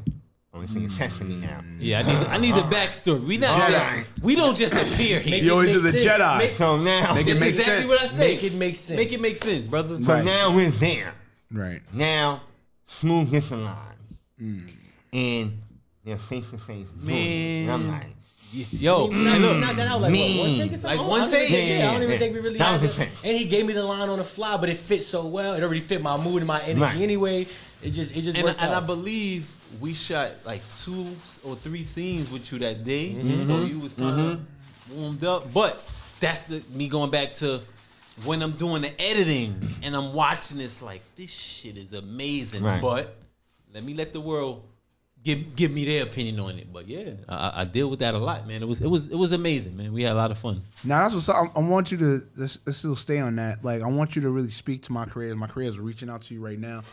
Oh, 0.53 0.61
this 0.61 0.71
nigga 0.71 0.97
testing 0.97 1.27
me 1.27 1.35
now. 1.35 1.59
Mm. 1.59 1.75
Yeah, 1.79 1.99
I 1.99 2.03
need, 2.03 2.27
I 2.27 2.37
need 2.37 2.55
the 2.55 2.61
uh, 2.63 2.69
backstory. 2.69 3.19
We 3.21 3.37
not 3.37 3.59
All 3.61 3.67
just 3.69 3.89
right. 3.91 4.05
we 4.21 4.35
don't 4.35 4.55
just 4.55 4.73
appear 4.93 5.19
here. 5.19 5.37
You 5.43 5.51
always 5.51 5.67
make 5.73 5.75
do 5.75 5.81
the 5.81 5.91
sense. 5.91 6.05
Jedi. 6.05 6.37
Make- 6.37 6.51
So 6.53 6.77
now, 6.77 7.13
Make 7.13 7.27
it 7.27 7.31
That's 7.31 7.39
make 7.41 7.49
exactly 7.49 7.75
sense. 7.75 7.89
what 7.89 8.01
I 8.01 8.07
say. 8.07 8.17
Make 8.35 8.43
it 8.45 8.53
make 8.53 8.75
sense. 8.77 8.97
Make 8.97 9.11
it 9.13 9.21
make 9.21 9.37
sense, 9.37 9.67
brother. 9.67 10.01
so 10.01 10.13
Right. 10.13 10.23
now 10.23 10.55
we're 10.55 10.71
there. 10.71 11.13
right. 11.51 11.81
Now, 11.93 12.41
Smooth 12.85 13.31
gets 13.31 13.47
the 13.47 13.57
line. 13.57 13.97
Mm. 14.41 14.69
And 15.11 15.61
they're 16.05 16.17
face 16.17 16.49
to 16.49 16.57
face. 16.57 16.93
And 17.07 17.71
I'm 17.71 17.87
like, 17.89 18.07
Yo, 18.71 19.07
We 19.07 19.15
and 19.27 19.41
look, 19.41 19.57
knocked 19.59 19.75
that 19.77 19.87
out 19.87 20.01
like 20.01 20.11
Me. 20.11 20.39
what, 20.39 20.47
one 20.49 20.57
take 20.59 20.71
or 20.73 20.77
something? 20.77 20.99
Like 20.99 21.07
one 21.09 21.21
I 21.21 21.23
don't 21.25 21.31
take? 21.33 21.49
think- 21.49 21.67
Yeah, 21.79 21.89
I 21.89 21.91
don't 21.93 22.03
even 22.03 22.11
Yeah, 22.13 22.17
think 22.19 22.33
we 22.35 22.39
really 22.39 22.57
that 22.59 22.71
was 22.81 22.83
intense. 22.83 23.25
And 23.25 23.37
he 23.37 23.45
gave 23.45 23.65
me 23.65 23.73
the 23.73 23.83
line 23.83 24.07
on 24.07 24.17
the 24.17 24.23
fly, 24.23 24.55
but 24.55 24.69
it 24.69 24.77
fit 24.77 25.03
so 25.03 25.27
well. 25.27 25.55
It 25.55 25.63
already 25.63 25.81
fit 25.81 26.01
my 26.01 26.15
mood 26.15 26.37
and 26.37 26.47
my 26.47 26.61
energy 26.61 26.79
Right. 26.79 27.01
anyway. 27.01 27.47
It 27.83 27.89
just 27.91 28.15
it 28.15 28.21
just 28.21 28.37
and, 28.37 28.45
worked 28.45 28.61
and 28.61 28.73
I 28.73 28.79
believe 28.79 29.51
we 29.81 29.93
shot 29.93 30.31
like 30.45 30.61
two 30.73 31.05
or 31.43 31.55
three 31.57 31.83
scenes 31.83 32.31
with 32.31 32.49
you 32.53 32.59
that 32.59 32.85
day, 32.85 33.09
Mm-hmm. 33.13 33.47
so 33.47 33.63
you 33.65 33.79
was 33.79 33.93
kind 33.93 34.19
of 34.21 34.41
warmed 34.95 35.23
up. 35.25 35.51
But 35.51 35.83
that's 36.21 36.45
the 36.45 36.63
me 36.73 36.87
going 36.87 37.11
back 37.11 37.33
to 37.35 37.59
when 38.23 38.41
I'm 38.41 38.51
doing 38.53 38.83
the 38.83 39.01
editing 39.01 39.59
and 39.83 39.93
I'm 39.95 40.13
watching 40.13 40.59
this 40.59 40.81
like 40.81 41.01
this 41.17 41.29
shit 41.31 41.77
is 41.77 41.91
amazing. 41.91 42.63
Right. 42.63 42.81
But 42.81 43.17
let 43.73 43.83
me 43.83 43.93
let 43.95 44.13
the 44.13 44.21
world 44.21 44.63
give 45.25 45.55
give 45.55 45.71
me 45.71 45.83
their 45.83 46.03
opinion 46.03 46.39
on 46.39 46.57
it. 46.57 46.71
But 46.71 46.87
yeah, 46.87 47.11
I, 47.27 47.61
I 47.61 47.65
deal 47.65 47.89
with 47.89 47.99
that 47.99 48.13
a 48.13 48.17
lot, 48.17 48.47
man. 48.47 48.61
It 48.61 48.67
was 48.67 48.79
it 48.79 48.87
was 48.87 49.07
it 49.07 49.15
was 49.15 49.33
amazing, 49.33 49.75
man. 49.75 49.91
We 49.91 50.03
had 50.03 50.13
a 50.13 50.15
lot 50.15 50.31
of 50.31 50.37
fun. 50.37 50.61
Now 50.85 51.01
that's 51.01 51.13
what's 51.13 51.27
up. 51.27 51.51
I, 51.55 51.59
want 51.59 51.91
you 51.91 51.97
to 51.97 52.47
still 52.47 52.95
stay 52.95 53.19
on 53.19 53.35
that. 53.35 53.65
Like 53.65 53.81
I 53.81 53.87
want 53.87 54.15
you 54.15 54.21
to 54.21 54.29
really 54.29 54.51
speak 54.51 54.83
to 54.83 54.93
my 54.93 55.05
creators. 55.05 55.35
My 55.35 55.47
creators 55.47 55.77
are 55.77 55.81
reaching 55.81 56.09
out 56.09 56.21
to 56.21 56.33
you 56.33 56.45
right 56.45 56.59
now. 56.59 56.83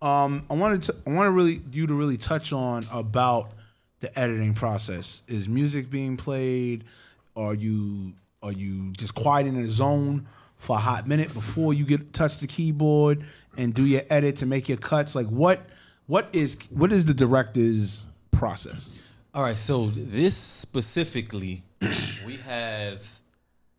Um, 0.00 0.46
I 0.48 0.54
wanted 0.54 0.82
to 0.84 0.96
I 1.06 1.10
want 1.10 1.26
to 1.26 1.32
really 1.32 1.60
you 1.72 1.86
to 1.88 1.94
really 1.94 2.16
touch 2.16 2.52
on 2.52 2.86
about 2.90 3.50
the 3.98 4.16
editing 4.18 4.54
process. 4.54 5.22
Is 5.26 5.48
music 5.48 5.90
being 5.90 6.16
played? 6.16 6.84
Are 7.36 7.54
you 7.54 8.14
are 8.42 8.52
you 8.52 8.92
just 8.92 9.14
quiet 9.14 9.46
in 9.46 9.56
a 9.56 9.66
zone 9.66 10.26
for 10.58 10.76
a 10.76 10.80
hot 10.80 11.08
minute 11.08 11.34
before 11.34 11.74
you 11.74 11.84
get 11.84 12.12
touch 12.12 12.38
the 12.38 12.46
keyboard 12.46 13.24
and 13.58 13.74
do 13.74 13.84
your 13.84 14.02
edits 14.08 14.42
and 14.42 14.48
make 14.48 14.68
your 14.68 14.78
cuts? 14.78 15.14
Like 15.14 15.26
what 15.26 15.60
what 16.10 16.28
is 16.32 16.58
what 16.70 16.92
is 16.92 17.04
the 17.04 17.14
director's 17.14 18.08
process? 18.32 18.98
All 19.32 19.44
right, 19.44 19.56
so 19.56 19.86
this 19.86 20.36
specifically, 20.36 21.62
we 22.26 22.36
have, 22.38 23.08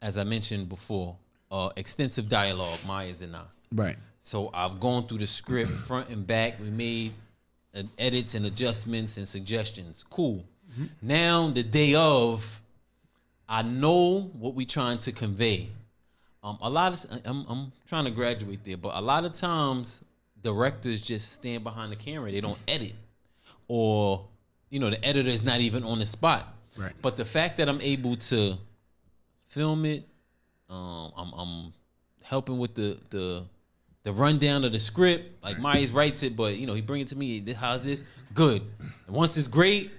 as 0.01 0.17
I 0.17 0.23
mentioned 0.23 0.69
before, 0.69 1.17
uh, 1.51 1.71
extensive 1.75 2.29
dialogue, 2.29 2.79
Myers 2.87 3.21
and 3.21 3.35
I. 3.35 3.41
Right. 3.75 3.97
So 4.21 4.49
I've 4.53 4.79
gone 4.79 5.07
through 5.07 5.17
the 5.17 5.27
script 5.27 5.71
front 5.87 6.07
and 6.07 6.25
back. 6.25 6.57
We 6.61 6.69
made 6.69 7.11
uh, 7.75 7.83
edits 7.97 8.33
and 8.33 8.45
adjustments 8.45 9.17
and 9.17 9.27
suggestions. 9.27 10.05
Cool. 10.09 10.45
Now 11.01 11.49
the 11.49 11.63
day 11.63 11.95
of, 11.95 12.61
I 13.49 13.61
know 13.61 14.31
what 14.39 14.55
we're 14.55 14.65
trying 14.65 14.99
to 14.99 15.11
convey. 15.11 15.67
Um, 16.41 16.57
a 16.61 16.69
lot 16.69 16.93
of 16.93 17.21
I'm, 17.25 17.45
I'm 17.49 17.71
trying 17.87 18.05
to 18.05 18.11
graduate 18.11 18.63
there, 18.63 18.77
but 18.77 18.95
a 18.95 19.01
lot 19.01 19.25
of 19.25 19.33
times 19.33 20.01
directors 20.41 21.01
just 21.01 21.33
stand 21.33 21.63
behind 21.63 21.91
the 21.91 21.95
camera. 21.95 22.31
They 22.31 22.41
don't 22.41 22.59
edit, 22.67 22.95
or 23.67 24.27
you 24.69 24.79
know 24.79 24.89
the 24.89 25.03
editor 25.05 25.29
is 25.29 25.43
not 25.43 25.59
even 25.59 25.83
on 25.83 25.99
the 25.99 26.05
spot. 26.05 26.55
Right. 26.77 26.93
But 27.01 27.17
the 27.17 27.25
fact 27.25 27.57
that 27.57 27.67
I'm 27.67 27.81
able 27.81 28.15
to 28.15 28.57
film 29.45 29.85
it, 29.85 30.07
um, 30.69 31.11
I'm, 31.17 31.33
I'm 31.33 31.73
helping 32.23 32.57
with 32.57 32.75
the 32.75 32.97
the 33.09 33.43
the 34.03 34.13
rundown 34.13 34.63
of 34.63 34.71
the 34.71 34.79
script. 34.79 35.43
Like 35.43 35.59
Myers 35.59 35.91
writes 35.91 36.23
it, 36.23 36.35
but 36.35 36.57
you 36.57 36.65
know 36.67 36.73
he 36.73 36.81
brings 36.81 37.11
it 37.11 37.15
to 37.15 37.17
me. 37.17 37.43
How's 37.53 37.83
this? 37.83 38.03
Good. 38.33 38.61
And 39.07 39.15
once 39.15 39.37
it's 39.37 39.47
great, 39.47 39.91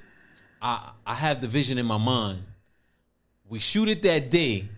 I 0.60 0.90
I 1.06 1.14
have 1.14 1.40
the 1.40 1.48
vision 1.48 1.78
in 1.78 1.86
my 1.86 1.98
mind. 1.98 2.42
We 3.48 3.58
shoot 3.58 3.88
it 3.88 4.02
that 4.02 4.30
day. 4.30 4.68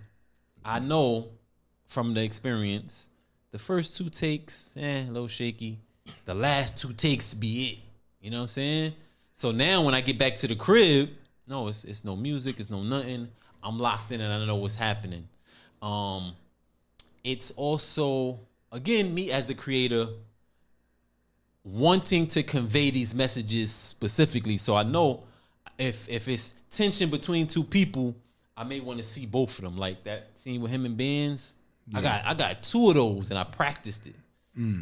I 0.64 0.81
know 0.81 1.29
from 1.87 2.14
the 2.14 2.22
experience, 2.22 3.09
the 3.55 3.61
first 3.61 3.97
two 3.97 4.11
takes, 4.11 4.75
eh, 4.77 5.05
a 5.05 5.12
little 5.12 5.29
shaky. 5.29 5.79
The 6.25 6.35
last 6.35 6.77
two 6.77 6.93
takes 6.93 7.35
be 7.35 7.67
it. 7.67 7.79
You 8.21 8.33
know 8.33 8.38
what 8.38 8.43
I'm 8.43 8.49
saying? 8.49 8.95
So 9.33 9.53
now 9.53 9.81
when 9.85 9.95
I 9.95 10.01
get 10.01 10.19
back 10.19 10.35
to 10.37 10.49
the 10.49 10.57
crib, 10.57 11.11
no, 11.47 11.69
it's 11.69 11.85
it's 11.85 12.05
no 12.05 12.17
music, 12.17 12.59
it's 12.59 12.69
no 12.69 12.83
nothing. 12.83 13.29
I'm 13.62 13.79
locked 13.79 14.11
in 14.11 14.21
and 14.21 14.33
I 14.33 14.45
know 14.45 14.57
what's 14.57 14.75
happening. 14.75 15.29
Um, 15.81 16.33
it's 17.23 17.53
also 17.53 18.40
again 18.73 19.14
me 19.14 19.31
as 19.31 19.51
a 19.51 19.55
creator 19.55 20.09
wanting 21.62 22.27
to 22.27 22.43
convey 22.43 22.90
these 22.90 23.14
messages 23.14 23.71
specifically. 23.71 24.59
So 24.59 24.75
I 24.75 24.83
know 24.83 25.23
if 25.79 26.09
if 26.09 26.27
it's 26.27 26.55
tension 26.71 27.09
between 27.09 27.47
two 27.47 27.62
people, 27.62 28.17
I 28.57 28.64
may 28.64 28.81
want 28.81 28.99
to 28.99 29.05
see 29.05 29.27
both 29.27 29.57
of 29.61 29.64
them. 29.64 29.79
Like 29.79 30.03
that 30.03 30.31
scene 30.35 30.61
with 30.61 30.73
him 30.73 30.87
and 30.87 30.97
Benz. 30.97 31.57
I 31.92 32.01
got 32.01 32.25
I 32.25 32.35
got 32.35 32.62
two 32.62 32.88
of 32.88 32.94
those 32.94 33.31
and 33.31 33.38
I 33.38 33.44
practiced 33.44 34.07
it. 34.07 34.14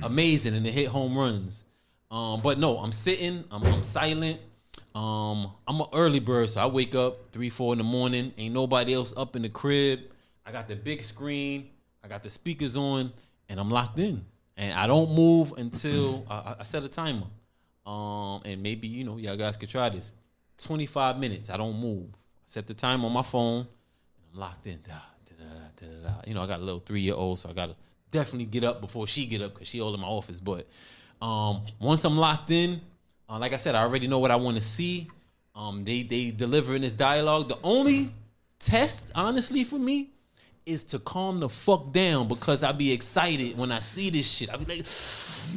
Amazing 0.05 0.55
and 0.55 0.67
it 0.67 0.73
hit 0.73 0.88
home 0.88 1.17
runs. 1.17 1.65
Um, 2.11 2.41
but 2.43 2.59
no, 2.59 2.77
I'm 2.79 2.93
sitting, 2.93 3.43
I'm, 3.51 3.62
I'm 3.65 3.83
silent. 3.83 4.38
Um, 4.95 5.51
I'm 5.67 5.81
an 5.81 5.87
early 5.95 6.21
bird, 6.21 6.51
so 6.51 6.61
I 6.61 6.67
wake 6.67 6.95
up 6.95 7.31
three, 7.33 7.49
four 7.49 7.73
in 7.73 7.79
the 7.79 7.85
morning. 7.85 8.33
Ain't 8.37 8.53
nobody 8.53 8.93
else 8.93 9.15
up 9.17 9.35
in 9.35 9.43
the 9.43 9.49
crib. 9.49 10.01
I 10.45 10.53
got 10.53 10.69
the 10.69 10.77
big 10.77 11.03
screen, 11.03 11.71
I 12.05 12.09
got 12.09 12.23
the 12.23 12.29
speakers 12.31 12.77
on, 12.77 13.12
and 13.49 13.59
I'm 13.59 13.71
locked 13.71 13.99
in. 13.99 14.25
And 14.59 14.75
I 14.75 14.87
don't 14.87 15.12
move 15.15 15.55
until 15.57 16.27
I, 16.29 16.35
I- 16.35 16.57
I 16.61 16.62
set 16.65 16.85
a 16.85 16.88
timer. 16.88 17.27
Um, 17.87 18.43
and 18.45 18.62
maybe 18.62 18.87
you 18.87 19.05
know, 19.05 19.17
y'all 19.17 19.37
guys 19.37 19.57
could 19.57 19.71
try 19.71 19.88
this. 19.88 20.12
25 20.59 21.19
minutes, 21.19 21.49
I 21.51 21.57
don't 21.57 21.81
move. 21.81 22.09
Set 22.47 22.67
the 22.67 22.75
time 22.75 23.05
on 23.07 23.12
my 23.12 23.23
phone, 23.23 23.61
and 23.61 24.27
I'm 24.35 24.38
locked 24.38 24.67
in. 24.67 24.79
Da, 25.42 25.87
da, 25.87 25.92
da, 25.92 26.09
da. 26.09 26.14
You 26.26 26.35
know, 26.35 26.42
I 26.42 26.46
got 26.46 26.61
a 26.61 26.62
little 26.62 26.81
three 26.81 27.00
year 27.00 27.14
old, 27.14 27.38
so 27.38 27.50
I 27.50 27.52
gotta 27.52 27.74
definitely 28.11 28.46
get 28.46 28.64
up 28.64 28.81
before 28.81 29.07
she 29.07 29.26
get 29.26 29.42
up 29.42 29.55
because 29.55 29.68
she 29.68 29.81
all 29.81 29.94
in 29.94 30.00
my 30.00 30.07
office. 30.07 30.40
But 30.40 30.66
um, 31.20 31.62
once 31.81 32.05
I'm 32.05 32.16
locked 32.16 32.50
in, 32.50 32.81
uh, 33.28 33.38
like 33.38 33.52
I 33.52 33.57
said, 33.57 33.74
I 33.74 33.83
already 33.83 34.07
know 34.07 34.18
what 34.18 34.31
I 34.31 34.37
want 34.37 34.57
to 34.57 34.62
see. 34.62 35.09
Um, 35.55 35.85
they 35.85 36.02
they 36.02 36.31
deliver 36.31 36.74
in 36.74 36.83
this 36.83 36.94
dialogue. 36.94 37.48
The 37.48 37.59
only 37.62 38.12
test, 38.59 39.12
honestly, 39.14 39.64
for 39.64 39.78
me, 39.78 40.11
is 40.64 40.85
to 40.85 40.98
calm 40.98 41.40
the 41.40 41.48
fuck 41.48 41.92
down 41.92 42.28
because 42.28 42.62
I 42.62 42.72
be 42.72 42.92
excited 42.92 43.59
when 43.59 43.72
I 43.72 43.81
see 43.81 44.11
this 44.11 44.31
shit. 44.31 44.50
I 44.50 44.57
be 44.57 44.64
like, 44.64 44.87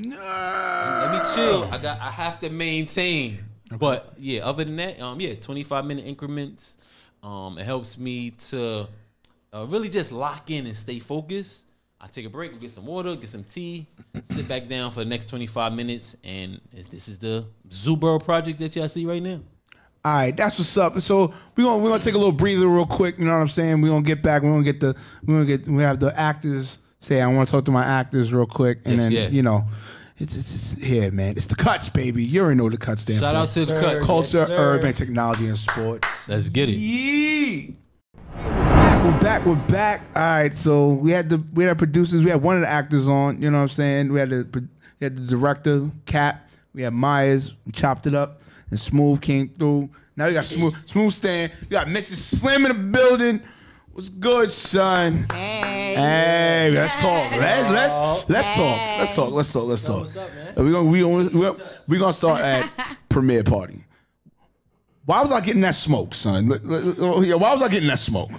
let 0.01 1.11
me 1.11 1.19
chill. 1.35 1.63
I 1.65 1.77
got 1.81 1.99
I 1.99 2.09
have 2.09 2.39
to 2.41 2.49
maintain. 2.49 3.43
But 3.71 4.13
yeah, 4.17 4.45
other 4.45 4.63
than 4.63 4.75
that, 4.77 5.01
um, 5.01 5.19
yeah, 5.19 5.35
25 5.35 5.85
minute 5.85 6.05
increments. 6.05 6.77
Um, 7.23 7.57
it 7.57 7.65
helps 7.65 7.97
me 7.97 8.31
to 8.31 8.87
uh, 9.55 9.65
really 9.67 9.89
just 9.89 10.11
lock 10.11 10.51
in 10.51 10.65
and 10.67 10.75
stay 10.75 10.99
focused. 10.99 11.65
I 12.01 12.07
take 12.07 12.25
a 12.25 12.29
break, 12.29 12.51
go 12.51 12.57
get 12.57 12.71
some 12.71 12.85
water, 12.85 13.15
get 13.15 13.29
some 13.29 13.43
tea, 13.45 13.87
sit 14.25 14.47
back 14.47 14.67
down 14.67 14.91
for 14.91 14.99
the 14.99 15.05
next 15.09 15.27
25 15.29 15.73
minutes, 15.73 16.15
and 16.23 16.59
this 16.91 17.07
is 17.07 17.17
the 17.19 17.45
Zoo 17.71 17.95
Boro 17.95 18.19
project 18.19 18.59
that 18.59 18.75
y'all 18.75 18.89
see 18.89 19.05
right 19.05 19.23
now. 19.23 19.39
All 20.03 20.13
right, 20.13 20.35
that's 20.35 20.59
what's 20.59 20.77
up. 20.77 20.99
So 20.99 21.33
we're 21.55 21.63
gonna 21.63 21.81
we're 21.81 21.89
gonna 21.89 22.03
take 22.03 22.13
a 22.13 22.17
little 22.17 22.31
breather 22.33 22.67
real 22.67 22.85
quick. 22.85 23.17
You 23.17 23.25
know 23.25 23.31
what 23.31 23.37
I'm 23.39 23.47
saying? 23.47 23.81
We're 23.81 23.87
gonna 23.89 24.03
get 24.03 24.21
back. 24.21 24.43
We're 24.43 24.51
gonna 24.51 24.63
get 24.63 24.79
the 24.79 24.95
we're 25.25 25.33
gonna 25.43 25.57
get 25.57 25.67
we 25.67 25.81
have 25.81 25.99
the 25.99 26.13
actors 26.19 26.77
say 26.99 27.21
I 27.21 27.27
want 27.27 27.47
to 27.47 27.51
talk 27.51 27.65
to 27.65 27.71
my 27.71 27.83
actors 27.85 28.31
real 28.31 28.45
quick, 28.45 28.79
and 28.85 28.95
Yes, 28.95 29.01
then 29.03 29.11
yes. 29.13 29.31
you 29.31 29.41
know, 29.41 29.63
It's, 30.19 30.35
it's, 30.37 30.73
it's 30.73 30.83
here, 30.83 31.11
man. 31.11 31.31
It's 31.37 31.47
the 31.47 31.55
cuts, 31.55 31.89
baby. 31.89 32.23
You 32.23 32.41
already 32.41 32.57
know 32.57 32.69
the 32.69 32.77
cuts 32.77 33.01
stand 33.01 33.19
Shout 33.19 33.33
for. 33.33 33.39
out 33.41 33.47
to 33.49 33.59
the 33.65 33.65
sir. 33.65 33.81
cut. 33.99 34.03
culture, 34.05 34.37
Yes, 34.39 34.49
urban 34.51 34.93
technology, 34.93 35.47
and 35.47 35.57
sports. 35.57 36.29
Let's 36.29 36.49
get 36.49 36.69
it. 36.69 36.73
Yee. 36.73 37.75
We're 38.43 39.19
back. 39.19 39.45
We're 39.45 39.55
back. 39.55 40.01
All 40.15 40.21
right. 40.21 40.53
So 40.53 40.89
we 40.89 41.11
had 41.11 41.29
the 41.29 41.43
we 41.53 41.63
had 41.63 41.69
our 41.69 41.75
producers. 41.75 42.23
We 42.23 42.29
had 42.29 42.41
one 42.41 42.55
of 42.55 42.61
the 42.61 42.69
actors 42.69 43.07
on. 43.07 43.41
You 43.41 43.51
know 43.51 43.57
what 43.57 43.63
I'm 43.63 43.69
saying? 43.69 44.11
We 44.11 44.19
had 44.19 44.29
the 44.29 44.67
we 44.99 45.05
had 45.05 45.17
the 45.17 45.27
director, 45.27 45.89
Cap. 46.05 46.49
We 46.73 46.81
had 46.81 46.93
Myers. 46.93 47.53
We 47.65 47.71
chopped 47.71 48.07
it 48.07 48.15
up, 48.15 48.41
and 48.69 48.79
Smooth 48.79 49.21
came 49.21 49.49
through. 49.49 49.89
Now 50.15 50.27
we 50.27 50.33
got 50.33 50.45
Smooth. 50.45 50.75
Smooth 50.87 51.13
stand. 51.13 51.51
We 51.61 51.67
got 51.67 51.87
Mrs. 51.87 52.15
Slim 52.15 52.65
in 52.65 52.69
the 52.69 52.97
building. 52.97 53.41
What's 53.93 54.09
good, 54.09 54.51
son? 54.51 55.25
Hey. 55.31 55.93
Hey, 55.95 56.71
let's 56.73 56.93
talk. 57.01 57.31
Let's 57.31 57.69
let's 57.69 58.29
let's 58.29 58.55
talk. 58.57 58.99
Let's 58.99 59.15
talk. 59.15 59.31
Let's 59.31 59.53
talk. 59.53 59.65
Let's 59.65 59.83
talk. 59.83 59.99
what's 60.01 60.17
up, 60.17 60.35
man? 60.35 60.53
We're 60.57 60.71
gonna 60.73 60.83
we 60.83 60.99
gonna 60.99 61.29
we 61.29 61.41
gonna, 61.41 61.63
we 61.87 61.97
gonna 61.97 62.11
start 62.11 62.41
at 62.43 62.69
premiere 63.07 63.43
party. 63.43 63.84
Why 65.05 65.21
was 65.21 65.31
I 65.31 65.39
getting 65.41 65.61
that 65.61 65.75
smoke, 65.75 66.15
son? 66.15 66.51
Oh, 66.99 67.37
Why 67.37 67.53
was 67.53 67.61
I 67.61 67.67
getting 67.67 67.87
that 67.89 67.99
smoke? 67.99 68.31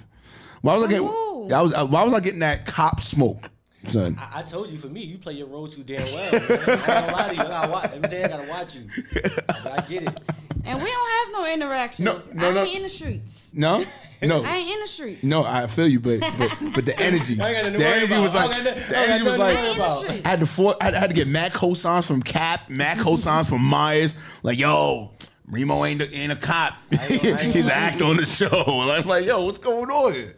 Why 0.63 0.75
was 0.77 0.85
I 0.85 0.89
getting? 0.89 1.09
Oh. 1.09 1.49
I 1.55 1.63
was, 1.63 1.73
uh, 1.75 1.87
why 1.87 2.03
was 2.03 2.13
I 2.13 2.19
getting 2.21 2.41
that 2.41 2.67
cop 2.67 3.01
smoke, 3.01 3.49
son? 3.89 4.17
I, 4.19 4.41
I 4.41 4.43
told 4.43 4.69
you, 4.71 4.79
for 4.79 4.89
me, 4.89 5.05
you 5.05 5.17
play 5.19 5.35
your 5.35 5.47
role 5.47 5.69
too 5.69 5.85
damn 5.85 6.03
well. 6.13 6.33
Man. 6.33 6.43
I 6.43 6.47
ain't 6.47 6.67
gonna 6.87 7.13
lie 7.13 7.29
to 7.29 7.35
you. 7.37 7.41
I 7.43 7.47
gotta 7.49 7.71
watch. 7.71 7.85
Every 7.93 8.09
day 8.09 8.25
I 8.25 8.29
gotta 8.29 8.49
watch 8.49 8.75
you. 8.75 8.83
But 9.13 9.73
I 9.79 9.87
get 9.89 10.03
it. 10.03 10.21
And 10.69 10.83
we 10.83 10.91
don't 10.91 11.11
have 11.11 11.33
no 11.33 11.53
interactions. 11.55 12.05
No, 12.05 12.21
no, 12.35 12.51
I 12.51 12.55
no. 12.55 12.63
ain't 12.65 12.77
in 12.79 12.83
the 12.83 12.89
streets. 12.89 13.51
No, 13.55 13.85
no, 14.21 14.43
I 14.43 14.57
ain't 14.57 14.71
in 14.75 14.81
the 14.81 14.89
streets. 14.89 15.23
no. 15.23 15.45
I 15.45 15.69
feel 15.69 15.87
you, 15.87 16.01
but 16.01 16.19
but, 16.37 16.59
but 16.75 16.85
the 16.85 16.99
energy, 17.01 17.41
I 17.41 17.51
ain't 17.53 17.63
got 17.65 17.73
nothing 17.73 17.73
to 17.75 17.79
the 17.79 17.87
energy 17.87 18.13
about. 18.13 18.23
was 18.25 18.35
I 18.35 18.45
like 18.47 18.57
ain't 18.57 18.65
the 18.65 18.99
energy 18.99 19.25
was 19.25 19.39
like. 19.39 19.57
to 19.57 19.63
worry 19.63 19.75
about. 19.77 19.99
Street. 19.99 20.23
I 20.25 20.29
had 20.31 20.39
to 20.41 20.47
for, 20.47 20.75
I 20.81 20.85
had, 20.87 20.95
I 20.95 20.99
had 20.99 21.11
to 21.11 21.15
get 21.15 21.29
Matt 21.29 21.53
cosigns 21.53 22.05
from 22.05 22.21
Cap, 22.25 22.69
Matt 22.69 22.99
cosigns 22.99 23.49
from 23.49 23.63
Myers. 23.63 24.17
Like, 24.43 24.59
yo, 24.59 25.13
Reemo 25.51 25.89
ain't 25.89 26.03
a, 26.03 26.13
ain't 26.13 26.33
a 26.33 26.37
cop. 26.37 26.75
ain't 26.93 27.25
I 27.25 27.41
ain't 27.41 27.55
He's 27.55 27.67
an 27.67 27.73
actor 27.73 28.05
on 28.05 28.17
the 28.17 28.25
show. 28.25 28.49
And 28.49 28.91
I'm 28.93 29.07
like, 29.07 29.25
yo, 29.25 29.45
what's 29.45 29.59
going 29.59 29.91
on 29.91 30.13
here? 30.13 30.35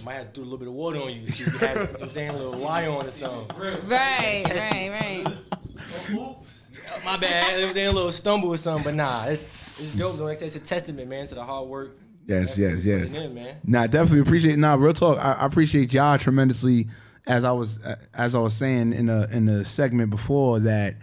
I 0.00 0.04
might 0.04 0.14
have 0.14 0.32
to 0.32 0.40
do 0.40 0.42
a 0.42 0.44
little 0.44 0.58
bit 0.58 0.68
of 0.68 0.74
water 0.74 0.98
on 0.98 1.12
you. 1.12 1.26
So 1.28 1.44
you 1.44 1.50
can 1.58 1.68
have, 1.68 1.76
you 1.76 1.84
know 1.84 1.92
what 1.92 2.02
I'm 2.02 2.10
saying, 2.10 2.30
a 2.30 2.36
little 2.36 2.58
lie 2.58 2.86
on 2.86 3.06
or 3.06 3.10
something. 3.10 3.56
Right, 3.88 4.44
right, 4.48 4.90
right. 4.90 6.36
My 7.04 7.16
bad. 7.16 7.60
It 7.60 7.66
was 7.66 7.76
a 7.76 7.90
little 7.90 8.12
stumble 8.12 8.48
or 8.48 8.56
something, 8.56 8.84
but 8.84 8.94
nah, 8.94 9.26
it's 9.26 9.80
it's 9.80 9.98
dope. 9.98 10.16
though. 10.16 10.24
Like 10.24 10.38
I 10.38 10.40
said, 10.40 10.46
it's 10.46 10.56
a 10.56 10.60
testament, 10.60 11.08
man, 11.08 11.28
to 11.28 11.34
the 11.34 11.44
hard 11.44 11.68
work. 11.68 11.98
Yes, 12.26 12.56
that 12.56 12.62
yes, 12.62 12.84
yes. 12.84 13.14
in, 13.14 13.34
man. 13.34 13.56
Nah, 13.64 13.86
definitely 13.86 14.20
appreciate. 14.20 14.58
Nah, 14.58 14.74
real 14.74 14.92
talk. 14.92 15.18
I, 15.18 15.34
I 15.34 15.46
appreciate 15.46 15.92
y'all 15.92 16.18
tremendously. 16.18 16.88
As 17.26 17.44
I 17.44 17.52
was 17.52 17.78
as 18.14 18.34
I 18.34 18.38
was 18.38 18.54
saying 18.54 18.94
in 18.94 19.06
the 19.06 19.28
in 19.30 19.44
the 19.44 19.64
segment 19.64 20.08
before 20.10 20.60
that, 20.60 20.96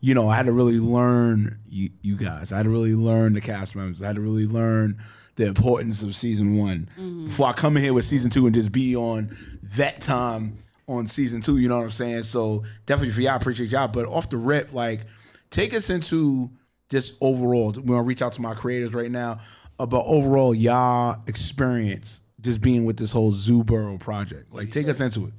you 0.00 0.14
know, 0.14 0.28
I 0.28 0.36
had 0.36 0.46
to 0.46 0.52
really 0.52 0.78
learn 0.78 1.58
you, 1.66 1.90
you 2.02 2.16
guys. 2.16 2.52
I 2.52 2.58
had 2.58 2.64
to 2.64 2.70
really 2.70 2.94
learn 2.94 3.34
the 3.34 3.40
cast 3.40 3.74
members. 3.74 4.02
I 4.02 4.06
had 4.06 4.16
to 4.16 4.22
really 4.22 4.46
learn 4.46 4.98
the 5.36 5.46
importance 5.46 6.02
of 6.02 6.16
season 6.16 6.56
one 6.56 6.88
before 7.26 7.46
I 7.46 7.52
come 7.52 7.76
in 7.76 7.82
here 7.82 7.94
with 7.94 8.04
season 8.04 8.30
two 8.30 8.46
and 8.46 8.54
just 8.54 8.72
be 8.72 8.96
on 8.96 9.36
that 9.76 10.00
time 10.00 10.58
on 10.88 11.06
season 11.06 11.40
two. 11.40 11.58
You 11.58 11.68
know 11.68 11.76
what 11.76 11.84
I'm 11.84 11.90
saying? 11.90 12.24
So 12.24 12.64
definitely 12.86 13.12
for 13.14 13.20
y'all, 13.20 13.32
I 13.32 13.36
appreciate 13.36 13.70
y'all. 13.70 13.88
But 13.88 14.06
off 14.06 14.30
the 14.30 14.36
rip, 14.36 14.72
like, 14.72 15.02
take 15.50 15.74
us 15.74 15.90
into 15.90 16.50
just 16.88 17.14
overall. 17.20 17.72
We're 17.72 17.82
gonna 17.82 18.02
reach 18.02 18.22
out 18.22 18.32
to 18.32 18.42
my 18.42 18.54
creators 18.54 18.92
right 18.92 19.10
now 19.10 19.40
about 19.78 20.04
overall 20.06 20.54
y'all 20.54 21.22
experience 21.26 22.20
just 22.40 22.60
being 22.60 22.84
with 22.84 22.96
this 22.96 23.12
whole 23.12 23.32
Zoo 23.32 23.62
Boro 23.64 23.98
project. 23.98 24.52
Like, 24.52 24.70
take 24.70 24.88
us 24.88 25.00
into 25.00 25.26
it. 25.26 25.32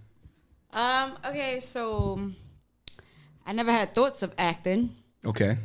Um, 0.78 1.17
okay, 1.26 1.60
so 1.62 2.32
I 3.50 3.52
never 3.52 3.72
had 3.72 3.96
thoughts 3.96 4.22
of 4.22 4.32
acting. 4.38 4.96
Okay. 5.26 5.58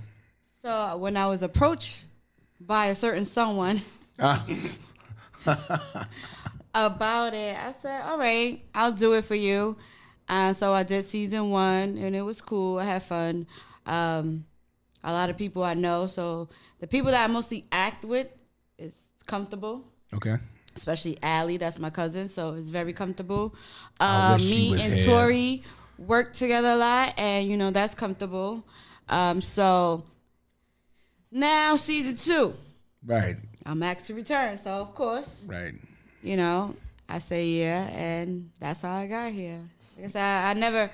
So 0.63 0.97
when 0.97 1.19
I 1.19 1.27
was 1.27 1.43
approached 1.43 2.07
by 2.59 2.87
a 2.87 2.95
certain 2.95 3.27
someone 3.27 3.79
Ah, 4.19 4.43
about 6.75 7.35
it, 7.35 7.59
I 7.59 7.73
said, 7.73 8.01
"All 8.07 8.19
right, 8.19 8.63
I'll 8.75 8.93
do 8.93 9.13
it 9.13 9.27
for 9.27 9.35
you." 9.35 9.77
Uh, 10.27 10.55
so 10.55 10.73
I 10.73 10.83
did 10.83 11.05
season 11.05 11.51
one, 11.51 11.99
and 11.99 12.17
it 12.17 12.23
was 12.23 12.41
cool. 12.41 12.79
I 12.79 12.85
had 12.85 13.03
fun. 13.03 13.47
Um, 13.85 14.47
a 15.03 15.13
lot 15.13 15.29
of 15.29 15.37
people 15.37 15.63
I 15.63 15.75
know, 15.75 16.07
so 16.07 16.49
the 16.79 16.87
people 16.87 17.11
that 17.11 17.29
I 17.29 17.31
mostly 17.31 17.67
act 17.71 18.07
with 18.07 18.29
is 18.79 18.99
comfortable. 19.27 19.85
okay. 20.15 20.37
especially 20.75 21.19
Allie, 21.23 21.59
that's 21.59 21.79
my 21.79 21.91
cousin, 21.91 22.31
so 22.31 22.55
it's 22.55 22.71
very 22.71 22.95
comfortable. 22.95 23.55
Uh, 24.01 24.39
me 24.41 24.73
and 24.81 24.95
here. 24.95 25.05
Tori 25.05 25.63
work 25.99 26.33
together 26.33 26.69
a 26.69 26.77
lot, 26.77 27.15
and 27.19 27.47
you 27.49 27.57
know 27.57 27.71
that's 27.71 27.95
comfortable. 27.95 28.65
Um, 29.09 29.41
so 29.43 30.05
now 31.31 31.77
season 31.77 32.17
two, 32.17 32.55
Right. 33.07 33.37
I'm 33.67 33.83
asked 33.83 34.07
to 34.07 34.15
return, 34.15 34.57
so 34.59 34.71
of 34.71 34.95
course, 34.95 35.43
Right. 35.47 35.75
you 36.23 36.37
know, 36.37 36.75
I 37.09 37.19
say 37.19 37.47
yeah, 37.49 37.89
and 37.95 38.51
that's 38.61 38.83
how 38.83 38.95
I 38.95 39.07
got 39.07 39.33
here. 39.33 39.61
Like 39.97 40.07
I 40.07 40.09
said, 40.09 40.23
I, 40.23 40.51
I 40.51 40.55
never 40.55 40.91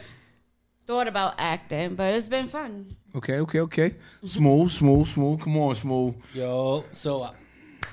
thought 0.86 1.08
about 1.08 1.34
acting, 1.38 1.94
but 1.94 2.14
it's 2.14 2.28
been 2.28 2.46
fun. 2.46 2.96
Okay. 3.14 3.38
Okay. 3.40 3.60
Okay. 3.60 3.94
Smooth. 4.24 4.70
Smooth. 4.72 5.08
Smooth. 5.08 5.40
Come 5.40 5.56
on, 5.58 5.74
smooth. 5.74 6.14
Yo, 6.34 6.84
so 6.92 7.22
uh, 7.22 7.30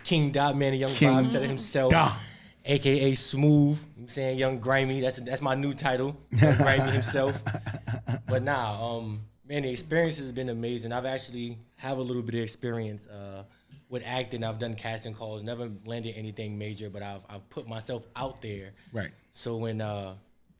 King 0.03 0.31
Dot 0.31 0.55
Man, 0.57 0.71
the 0.73 0.77
young 0.79 0.91
King 0.91 1.09
Bob 1.09 1.25
said 1.25 1.43
it 1.43 1.47
himself, 1.47 1.91
Da. 1.91 2.13
Aka 2.67 3.15
Smooth. 3.15 3.83
I'm 3.97 4.07
saying 4.07 4.37
Young 4.37 4.59
Grimy. 4.59 5.01
That's 5.01 5.17
that's 5.19 5.41
my 5.41 5.55
new 5.55 5.73
title, 5.73 6.17
Young 6.31 6.55
Grimy 6.57 6.91
himself. 6.91 7.41
But 8.27 8.43
nah, 8.43 8.97
um, 8.97 9.21
man, 9.47 9.63
the 9.63 9.69
experience 9.69 10.17
has 10.17 10.31
been 10.31 10.49
amazing. 10.49 10.91
I've 10.91 11.05
actually 11.05 11.57
have 11.77 11.97
a 11.97 12.01
little 12.01 12.21
bit 12.21 12.35
of 12.35 12.41
experience 12.41 13.07
uh, 13.07 13.43
with 13.89 14.03
acting. 14.05 14.43
I've 14.43 14.59
done 14.59 14.75
casting 14.75 15.13
calls, 15.13 15.43
never 15.43 15.71
landed 15.85 16.13
anything 16.15 16.57
major, 16.57 16.89
but 16.89 17.01
I've 17.01 17.21
I've 17.29 17.49
put 17.49 17.67
myself 17.67 18.05
out 18.15 18.41
there. 18.41 18.73
Right. 18.91 19.11
So 19.31 19.57
when 19.57 19.81
uh, 19.81 20.15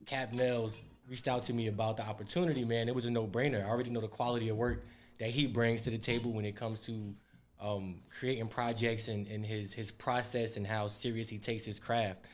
Cap 0.06 0.34
Nels 0.34 0.82
reached 1.10 1.28
out 1.28 1.44
to 1.44 1.54
me 1.54 1.68
about 1.68 1.98
the 1.98 2.04
opportunity, 2.04 2.66
man, 2.66 2.88
it 2.88 2.96
was 2.96 3.06
a 3.06 3.12
no-brainer. 3.12 3.66
I 3.66 3.70
already 3.70 3.90
know 3.90 4.02
the 4.02 4.08
quality 4.08 4.50
of 4.50 4.58
work 4.58 4.86
that 5.20 5.30
he 5.30 5.48
brings 5.48 5.82
to 5.84 5.90
the 5.90 5.98
table 5.98 6.32
when 6.32 6.46
it 6.46 6.56
comes 6.56 6.82
to 6.82 7.14
um, 7.60 8.02
creating 8.20 8.48
projects 8.48 9.08
and, 9.08 9.28
and 9.28 9.46
his 9.46 9.74
his 9.74 9.92
process 9.92 10.58
and 10.58 10.66
how 10.66 10.88
serious 10.88 11.30
he 11.30 11.38
takes 11.38 11.66
his 11.66 11.80
craft. 11.80 12.26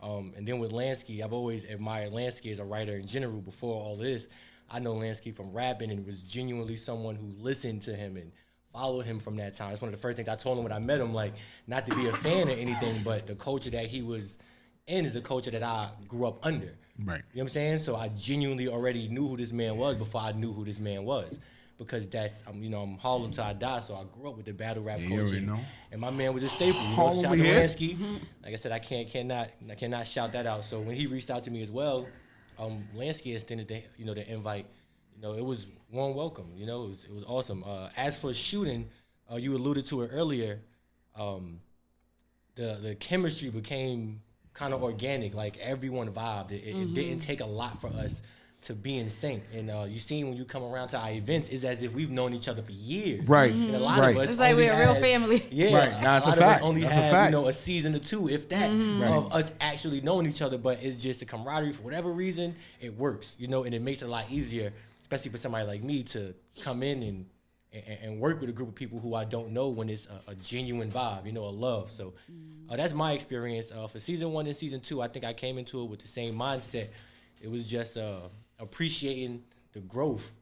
Um, 0.00 0.32
and 0.36 0.46
then 0.46 0.60
with 0.60 0.70
Lansky, 0.70 1.22
I've 1.24 1.32
always 1.32 1.64
admired 1.64 2.12
Lansky 2.12 2.52
as 2.52 2.60
a 2.60 2.64
writer 2.64 2.96
in 2.96 3.06
general. 3.06 3.40
Before 3.40 3.74
all 3.74 3.96
this, 3.96 4.28
I 4.70 4.78
know 4.78 4.94
Lansky 4.94 5.34
from 5.34 5.52
rapping 5.52 5.90
and 5.90 6.06
was 6.06 6.22
genuinely 6.22 6.76
someone 6.76 7.16
who 7.16 7.34
listened 7.42 7.82
to 7.82 7.94
him 7.94 8.16
and 8.16 8.30
followed 8.72 9.06
him 9.06 9.18
from 9.18 9.36
that 9.36 9.54
time. 9.54 9.72
It's 9.72 9.80
one 9.80 9.88
of 9.88 9.94
the 9.94 10.00
first 10.00 10.16
things 10.16 10.28
I 10.28 10.36
told 10.36 10.58
him 10.58 10.64
when 10.64 10.72
I 10.72 10.78
met 10.78 11.00
him, 11.00 11.12
like 11.12 11.34
not 11.66 11.86
to 11.86 11.94
be 11.96 12.06
a 12.06 12.12
fan 12.12 12.48
or 12.48 12.52
anything, 12.52 13.02
but 13.02 13.26
the 13.26 13.34
culture 13.34 13.70
that 13.70 13.86
he 13.86 14.02
was 14.02 14.38
in 14.86 15.04
is 15.04 15.16
a 15.16 15.20
culture 15.20 15.50
that 15.50 15.62
I 15.62 15.88
grew 16.06 16.26
up 16.26 16.44
under. 16.46 16.76
Right. 17.04 17.22
You 17.32 17.38
know 17.38 17.42
what 17.42 17.42
I'm 17.42 17.48
saying? 17.48 17.78
So 17.80 17.96
I 17.96 18.08
genuinely 18.08 18.68
already 18.68 19.08
knew 19.08 19.26
who 19.26 19.36
this 19.36 19.52
man 19.52 19.76
was 19.76 19.96
before 19.96 20.20
I 20.20 20.32
knew 20.32 20.52
who 20.52 20.64
this 20.64 20.80
man 20.80 21.04
was. 21.04 21.38
Because 21.78 22.08
that's, 22.08 22.42
um, 22.48 22.60
you 22.60 22.70
know, 22.70 22.82
I'm 22.82 22.98
Harlem 22.98 23.30
till 23.30 23.44
I 23.44 23.52
die, 23.52 23.78
so 23.78 23.94
I 23.94 24.02
grew 24.12 24.28
up 24.30 24.36
with 24.36 24.46
the 24.46 24.52
battle 24.52 24.82
rap 24.82 24.98
Yeah, 25.00 25.16
culture. 25.16 25.40
know. 25.40 25.60
And 25.92 26.00
my 26.00 26.10
man 26.10 26.34
was 26.34 26.42
a 26.42 26.48
staple. 26.48 26.80
You 26.80 26.96
know, 26.96 27.22
shout 27.22 27.36
to. 27.36 27.42
Lansky. 27.42 27.96
Like 28.42 28.52
I 28.52 28.56
said, 28.56 28.72
I 28.72 28.80
can't 28.80 29.08
cannot 29.08 29.50
I 29.70 29.74
cannot 29.76 30.06
shout 30.06 30.32
that 30.32 30.44
out. 30.46 30.64
So 30.64 30.80
when 30.80 30.96
he 30.96 31.06
reached 31.06 31.30
out 31.30 31.44
to 31.44 31.50
me 31.52 31.62
as 31.62 31.70
well, 31.70 32.08
um, 32.58 32.82
Lansky 32.96 33.34
extended 33.36 33.68
the 33.68 33.82
you 33.96 34.04
know 34.04 34.14
the 34.14 34.28
invite. 34.28 34.66
You 35.14 35.22
know, 35.22 35.34
it 35.34 35.44
was 35.44 35.68
warm 35.92 36.16
welcome. 36.16 36.50
You 36.56 36.66
know, 36.66 36.84
it 36.84 36.88
was 36.88 37.04
it 37.04 37.14
was 37.14 37.24
awesome. 37.24 37.62
Uh, 37.64 37.90
as 37.96 38.18
for 38.18 38.34
shooting, 38.34 38.88
uh, 39.32 39.36
you 39.36 39.56
alluded 39.56 39.86
to 39.86 40.02
it 40.02 40.10
earlier. 40.12 40.60
Um, 41.16 41.60
the 42.56 42.78
the 42.82 42.94
chemistry 42.96 43.50
became 43.50 44.20
kind 44.52 44.74
of 44.74 44.82
organic. 44.82 45.32
Like 45.34 45.56
everyone 45.58 46.10
vibed. 46.10 46.50
It, 46.50 46.64
it, 46.64 46.76
it 46.76 46.94
didn't 46.94 47.20
take 47.20 47.40
a 47.40 47.46
lot 47.46 47.80
for 47.80 47.86
us 47.88 48.22
to 48.62 48.74
be 48.74 48.98
in 48.98 49.08
sync. 49.08 49.42
And 49.54 49.70
uh, 49.70 49.86
you 49.88 49.98
seen 49.98 50.28
when 50.28 50.36
you 50.36 50.44
come 50.44 50.64
around 50.64 50.88
to 50.88 50.98
our 50.98 51.10
events, 51.12 51.48
it's 51.48 51.62
as 51.64 51.82
if 51.82 51.94
we've 51.94 52.10
known 52.10 52.34
each 52.34 52.48
other 52.48 52.60
for 52.62 52.72
years. 52.72 53.26
Right. 53.28 53.52
And 53.52 53.74
a 53.74 53.78
lot 53.78 54.00
Right. 54.00 54.16
of 54.16 54.22
us 54.22 54.30
It's 54.30 54.40
like 54.40 54.56
we're 54.56 54.72
a 54.72 54.76
real 54.78 54.94
had- 54.94 55.02
family. 55.02 55.42
Yeah, 55.52 55.76
Right. 55.76 56.02
Nah, 56.02 56.16
it's 56.16 56.26
a 56.26 56.28
a 56.28 56.30
lot 56.30 56.38
fact. 56.38 56.60
of 56.60 56.62
us 56.64 56.68
only 56.68 56.80
That's 56.82 56.96
a 56.96 57.00
fact. 57.10 57.32
you 57.32 57.38
know 57.40 57.46
a 57.48 57.52
season 57.52 57.94
or 57.94 58.00
two, 58.00 58.28
if 58.28 58.48
that, 58.48 58.68
of 58.68 59.32
us 59.32 59.52
actually 59.60 60.00
knowing 60.00 60.26
each 60.26 60.42
other. 60.42 60.58
But 60.58 60.82
it's 60.82 61.00
just 61.02 61.20
the 61.20 61.26
camaraderie 61.26 61.72
for 61.72 61.82
whatever 61.82 62.10
reason 62.10 62.56
it 62.80 62.96
works, 62.96 63.36
you 63.38 63.46
know, 63.48 63.62
and 63.64 63.74
it 63.74 63.80
makes 63.82 64.02
it 64.02 64.06
a 64.06 64.10
lot 64.10 64.26
easier, 64.30 64.72
especially 65.02 65.30
for 65.30 65.38
somebody 65.38 65.64
like 65.66 65.82
me 65.84 66.02
to 66.04 66.34
come 66.62 66.82
in 66.82 67.02
and 67.02 67.26
and, 67.72 67.98
and 68.02 68.20
work 68.20 68.40
with 68.40 68.48
a 68.48 68.52
group 68.52 68.70
of 68.70 68.74
people 68.74 68.98
who 68.98 69.14
I 69.14 69.24
don't 69.24 69.52
know 69.52 69.68
when 69.68 69.88
it's 69.90 70.06
a, 70.06 70.30
a 70.32 70.34
genuine 70.34 70.90
vibe, 70.90 71.26
you 71.26 71.32
know, 71.32 71.44
a 71.44 71.50
love. 71.52 71.90
So 71.90 72.14
uh, 72.70 72.76
that's 72.76 72.94
my 72.94 73.12
experience 73.12 73.70
uh, 73.70 73.86
for 73.86 74.00
season 74.00 74.32
one 74.32 74.46
and 74.46 74.56
season 74.56 74.80
two. 74.80 75.00
I 75.02 75.06
think 75.06 75.24
I 75.26 75.32
came 75.34 75.58
into 75.58 75.82
it 75.82 75.90
with 75.90 76.00
the 76.00 76.08
same 76.08 76.34
mindset. 76.34 76.88
It 77.42 77.50
was 77.50 77.68
just 77.70 77.98
uh, 77.98 78.20
appreciating 78.58 79.42
the 79.72 79.80
growth 79.80 80.32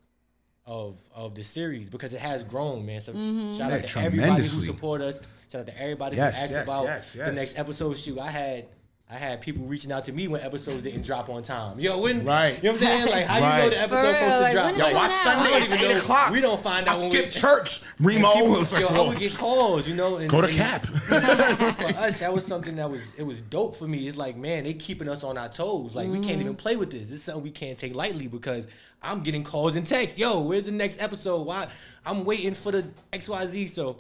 of 0.66 0.98
of 1.14 1.34
the 1.34 1.44
series 1.44 1.88
because 1.88 2.12
it 2.12 2.20
has 2.20 2.42
grown, 2.42 2.84
man. 2.84 3.00
So 3.00 3.12
mm-hmm. 3.12 3.56
shout 3.56 3.72
out 3.72 3.84
to 3.84 4.00
everybody 4.00 4.42
who 4.42 4.62
support 4.62 5.00
us. 5.00 5.20
Shout 5.50 5.60
out 5.60 5.66
to 5.66 5.80
everybody 5.80 6.16
Yes, 6.16 6.34
who 6.34 6.42
asked 6.42 6.52
yes, 6.52 6.64
about 6.64 6.84
yes, 6.84 7.12
the 7.12 7.32
next 7.32 7.58
episode. 7.58 7.96
Shoot, 7.96 8.18
I 8.18 8.30
had 8.30 8.66
I 9.08 9.14
had 9.14 9.40
people 9.40 9.64
reaching 9.66 9.92
out 9.92 10.02
to 10.04 10.12
me 10.12 10.26
when 10.26 10.40
episodes 10.40 10.82
didn't 10.82 11.02
drop 11.02 11.28
on 11.28 11.44
time. 11.44 11.78
Yo, 11.78 12.00
when 12.00 12.24
Right. 12.24 12.56
You 12.60 12.72
know 12.72 12.72
what 12.72 12.82
I'm 12.82 12.88
saying? 12.88 13.08
Like 13.12 13.24
how 13.26 13.36
you 13.36 13.62
know 13.62 13.70
the 13.70 13.80
episode 13.80 14.00
For 14.00 14.02
real, 14.02 14.14
supposed 14.14 14.46
to 14.46 14.52
drop? 14.52 14.64
when 14.64 14.74
is 14.74 14.78
Yo, 14.80 14.84
watch 14.86 15.10
now? 15.10 15.16
Sunday. 15.16 15.40
I 15.40 15.42
don't 15.44 15.52
don't 15.52 15.62
even 15.62 15.78
even 15.78 15.90
know. 15.92 15.98
o'clock. 16.02 16.30
We 16.32 16.40
don't 16.40 16.60
find 16.60 16.88
I 16.88 16.92
out 16.92 16.98
when 16.98 17.10
skipped 17.10 17.34
we, 17.34 17.40
church. 17.40 17.82
Reemo 18.00 18.32
people- 18.32 18.50
was 18.50 18.72
like, 18.72 18.80
yo, 18.82 18.88
I 18.88 19.06
would 19.06 19.18
get 19.20 19.34
calls, 19.34 19.88
you 19.88 19.94
know. 19.94 20.16
And, 20.16 20.28
go 20.28 20.40
to 20.40 20.48
and 20.48 20.56
cap. 20.56 20.86
for 20.86 21.14
us, 21.14 22.16
that 22.16 22.32
was 22.34 22.44
something 22.52 22.74
that 22.76 22.90
was 22.90 23.14
it 23.14 23.22
was 23.22 23.40
dope 23.42 23.76
for 23.76 23.86
me. 23.86 24.08
It's 24.08 24.16
like, 24.16 24.36
man, 24.36 24.64
they 24.64 24.74
keeping 24.74 25.08
us 25.08 25.22
on 25.22 25.38
our 25.38 25.48
toes. 25.48 25.94
Like 25.94 26.08
we 26.08 26.18
can't 26.18 26.40
even 26.40 26.56
play 26.56 26.74
with 26.74 26.90
this. 26.90 27.02
This 27.02 27.12
is 27.12 27.22
something 27.22 27.44
we 27.44 27.52
can't 27.52 27.78
take 27.78 27.94
lightly 27.94 28.26
because 28.26 28.66
I'm 29.02 29.20
getting 29.22 29.44
calls 29.44 29.76
and 29.76 29.86
texts. 29.86 30.18
Yo, 30.18 30.40
where's 30.42 30.64
the 30.64 30.72
next 30.72 31.00
episode? 31.00 31.46
Why? 31.46 31.68
I'm 32.04 32.24
waiting 32.24 32.54
for 32.54 32.72
the 32.72 32.84
X 33.12 33.28
Y 33.28 33.46
Z. 33.46 33.66
So 33.68 33.98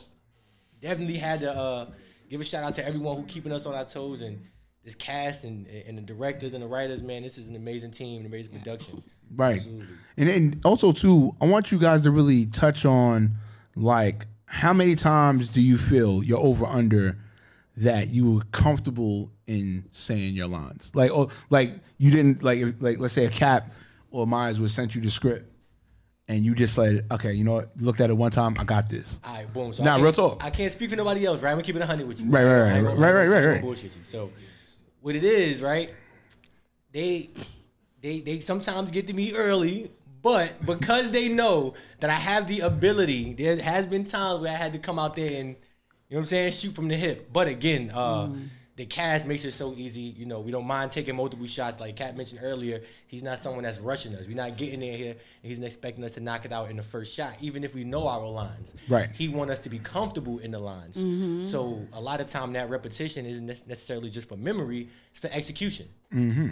definitely 0.80 1.18
had 1.18 1.40
to 1.42 1.56
uh, 1.56 1.86
give 2.28 2.40
a 2.40 2.44
shout 2.44 2.64
out 2.64 2.74
to 2.74 2.84
everyone 2.84 3.18
who 3.18 3.22
keeping 3.22 3.52
us 3.52 3.66
on 3.66 3.74
our 3.76 3.84
toes 3.84 4.22
and 4.22 4.40
this 4.86 4.94
cast 4.94 5.44
and 5.44 5.66
and 5.66 5.98
the 5.98 6.02
directors 6.02 6.54
and 6.54 6.62
the 6.62 6.66
writers. 6.66 7.02
Man, 7.02 7.22
this 7.22 7.36
is 7.36 7.48
an 7.48 7.56
amazing 7.56 7.90
team, 7.90 8.20
an 8.20 8.26
amazing 8.26 8.52
production. 8.58 9.02
Right. 9.34 9.56
Absolutely. 9.56 9.86
And 10.16 10.28
then 10.28 10.60
also 10.64 10.92
too, 10.92 11.34
I 11.40 11.44
want 11.46 11.70
you 11.72 11.78
guys 11.78 12.02
to 12.02 12.10
really 12.10 12.46
touch 12.46 12.86
on 12.86 13.32
like 13.74 14.24
how 14.46 14.72
many 14.72 14.94
times 14.94 15.48
do 15.48 15.60
you 15.60 15.76
feel 15.76 16.22
you're 16.22 16.38
over 16.38 16.64
under 16.64 17.18
that 17.78 18.08
you 18.08 18.36
were 18.36 18.42
comfortable 18.52 19.32
in 19.48 19.84
saying 19.90 20.34
your 20.34 20.46
lines? 20.46 20.92
Like 20.94 21.10
oh 21.10 21.30
like 21.50 21.70
you 21.98 22.12
didn't 22.12 22.42
like 22.44 22.60
like 22.80 22.98
let's 23.00 23.12
say 23.12 23.26
a 23.26 23.30
cap 23.30 23.72
or 24.12 24.24
Myers 24.26 24.60
would 24.60 24.70
sent 24.70 24.94
you 24.94 25.00
the 25.00 25.10
script 25.10 25.52
and 26.28 26.44
you 26.44 26.54
just 26.54 26.74
said, 26.74 27.06
okay, 27.10 27.32
you 27.32 27.44
know 27.44 27.54
what, 27.54 27.70
looked 27.78 28.00
at 28.00 28.10
it 28.10 28.14
one 28.14 28.30
time, 28.32 28.54
I 28.58 28.64
got 28.64 28.88
this. 28.88 29.20
All 29.24 29.34
right, 29.34 29.52
boom. 29.52 29.72
So 29.72 29.84
Nah, 29.84 29.96
real 29.96 30.12
talk. 30.12 30.44
I 30.44 30.50
can't 30.50 30.72
speak 30.72 30.90
for 30.90 30.96
nobody 30.96 31.24
else, 31.24 31.42
right? 31.42 31.50
I'm 31.50 31.56
gonna 31.56 31.64
keep 31.64 31.76
it 31.76 31.80
100 31.80 32.06
with 32.06 32.20
you. 32.20 32.30
Right, 32.30 32.44
right, 32.44 32.50
ain't 32.52 32.54
right, 32.54 32.66
gonna- 32.68 32.74
right, 32.84 32.84
I 32.84 32.84
ain't 32.84 32.94
right, 32.94 33.00
gonna- 33.00 33.12
right, 33.12 33.20
I 33.20 33.24
ain't 33.24 33.46
right. 33.46 33.50
gonna 33.54 33.62
Bullshit 33.62 33.96
you. 33.96 34.02
So, 34.04 34.30
what 35.06 35.14
it 35.14 35.22
is, 35.22 35.62
right? 35.62 35.94
They, 36.90 37.30
they, 38.00 38.18
they 38.18 38.40
sometimes 38.40 38.90
get 38.90 39.06
to 39.06 39.14
me 39.14 39.34
early, 39.34 39.88
but 40.20 40.66
because 40.66 41.12
they 41.12 41.28
know 41.28 41.74
that 42.00 42.10
I 42.10 42.14
have 42.14 42.48
the 42.48 42.60
ability, 42.60 43.34
there 43.34 43.56
has 43.62 43.86
been 43.86 44.02
times 44.02 44.40
where 44.40 44.50
I 44.50 44.56
had 44.56 44.72
to 44.72 44.80
come 44.80 44.98
out 44.98 45.14
there 45.14 45.30
and, 45.30 45.50
you 45.50 45.54
know 46.10 46.16
what 46.16 46.18
I'm 46.22 46.26
saying, 46.26 46.52
shoot 46.54 46.74
from 46.74 46.88
the 46.88 46.96
hip. 46.96 47.32
But 47.32 47.46
again, 47.46 47.92
uh, 47.94 48.30
the 48.76 48.84
cast 48.84 49.26
makes 49.26 49.44
it 49.44 49.52
so 49.52 49.72
easy. 49.74 50.02
You 50.02 50.26
know, 50.26 50.40
we 50.40 50.52
don't 50.52 50.66
mind 50.66 50.90
taking 50.90 51.16
multiple 51.16 51.46
shots. 51.46 51.80
Like 51.80 51.96
Kat 51.96 52.16
mentioned 52.16 52.40
earlier, 52.42 52.82
he's 53.06 53.22
not 53.22 53.38
someone 53.38 53.64
that's 53.64 53.78
rushing 53.78 54.14
us. 54.14 54.26
We're 54.26 54.36
not 54.36 54.58
getting 54.58 54.82
in 54.82 54.94
here 54.94 55.12
and 55.12 55.18
he's 55.42 55.58
expecting 55.60 56.04
us 56.04 56.12
to 56.12 56.20
knock 56.20 56.44
it 56.44 56.52
out 56.52 56.70
in 56.70 56.76
the 56.76 56.82
first 56.82 57.14
shot, 57.14 57.36
even 57.40 57.64
if 57.64 57.74
we 57.74 57.84
know 57.84 58.06
our 58.06 58.28
lines. 58.28 58.74
Right. 58.88 59.08
He 59.14 59.28
want 59.28 59.50
us 59.50 59.60
to 59.60 59.70
be 59.70 59.78
comfortable 59.78 60.38
in 60.40 60.50
the 60.50 60.58
lines. 60.58 60.98
Mm-hmm. 60.98 61.46
So 61.46 61.86
a 61.94 62.00
lot 62.00 62.20
of 62.20 62.26
time 62.26 62.52
that 62.52 62.68
repetition 62.68 63.24
isn't 63.24 63.46
necessarily 63.46 64.10
just 64.10 64.28
for 64.28 64.36
memory; 64.36 64.88
it's 65.10 65.20
for 65.20 65.30
execution, 65.32 65.88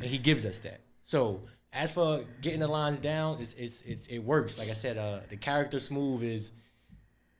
and 0.02 0.04
he 0.04 0.16
gives 0.16 0.46
us 0.46 0.60
that. 0.60 0.80
So 1.02 1.42
as 1.74 1.92
for 1.92 2.24
getting 2.40 2.60
the 2.60 2.68
lines 2.68 3.00
down, 3.00 3.38
it's, 3.40 3.52
it's, 3.54 3.82
it's 3.82 4.06
it 4.06 4.20
works. 4.20 4.58
Like 4.58 4.70
I 4.70 4.74
said, 4.74 4.96
uh, 4.96 5.20
the 5.28 5.37
character 5.37 5.78
smooth 5.78 6.22
is 6.22 6.52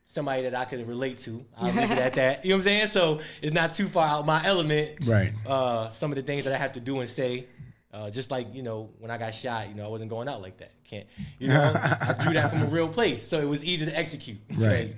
somebody 0.07 0.43
that 0.43 0.55
I 0.55 0.65
could 0.65 0.87
relate 0.87 1.19
to. 1.21 1.45
I'll 1.57 1.73
leave 1.73 1.91
it 1.91 1.99
at 1.99 2.15
that. 2.15 2.45
You 2.45 2.51
know 2.51 2.57
what 2.57 2.61
I'm 2.61 2.63
saying? 2.65 2.87
So 2.87 3.21
it's 3.43 3.55
not 3.55 3.75
too 3.75 3.87
far 3.87 4.07
out 4.07 4.27
my 4.27 4.45
element. 4.45 5.07
Right. 5.07 5.33
Uh, 5.47 5.89
some 5.89 6.11
of 6.11 6.17
the 6.17 6.23
things 6.23 6.45
that 6.45 6.55
I 6.55 6.59
have 6.59 6.73
to 6.73 6.81
do 6.81 7.01
and 7.01 7.09
say. 7.09 7.47
Uh, 7.93 8.11
just 8.11 8.29
like 8.33 8.53
you 8.53 8.65
know, 8.65 8.91
when 8.99 9.13
I 9.13 9.19
got 9.19 9.33
shot, 9.37 9.69
you 9.69 9.77
know, 9.77 9.85
I 9.85 9.89
wasn't 9.89 10.11
going 10.11 10.27
out 10.27 10.43
like 10.43 10.57
that. 10.57 10.73
Can't, 10.83 11.07
you 11.39 11.47
know, 11.47 11.73
I 11.77 12.17
drew 12.19 12.33
that 12.33 12.51
from 12.51 12.63
a 12.63 12.67
real 12.67 12.89
place, 12.89 13.23
so 13.23 13.39
it 13.39 13.47
was 13.47 13.65
easy 13.65 13.87
to 13.87 13.97
execute. 13.97 14.39
Right. 14.49 14.59
because 14.59 14.97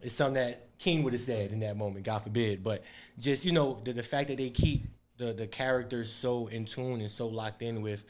It's 0.00 0.14
something 0.14 0.34
that 0.34 0.76
King 0.76 1.04
would 1.04 1.12
have 1.12 1.22
said 1.22 1.52
in 1.52 1.60
that 1.60 1.76
moment, 1.76 2.04
God 2.04 2.18
forbid. 2.18 2.64
But 2.64 2.82
just 3.16 3.44
you 3.44 3.52
know, 3.52 3.80
the, 3.84 3.92
the 3.92 4.02
fact 4.02 4.26
that 4.26 4.38
they 4.38 4.50
keep 4.50 4.88
the 5.18 5.32
the 5.32 5.46
characters 5.46 6.12
so 6.12 6.48
in 6.48 6.64
tune 6.64 7.00
and 7.00 7.10
so 7.10 7.28
locked 7.28 7.62
in 7.62 7.80
with 7.80 8.04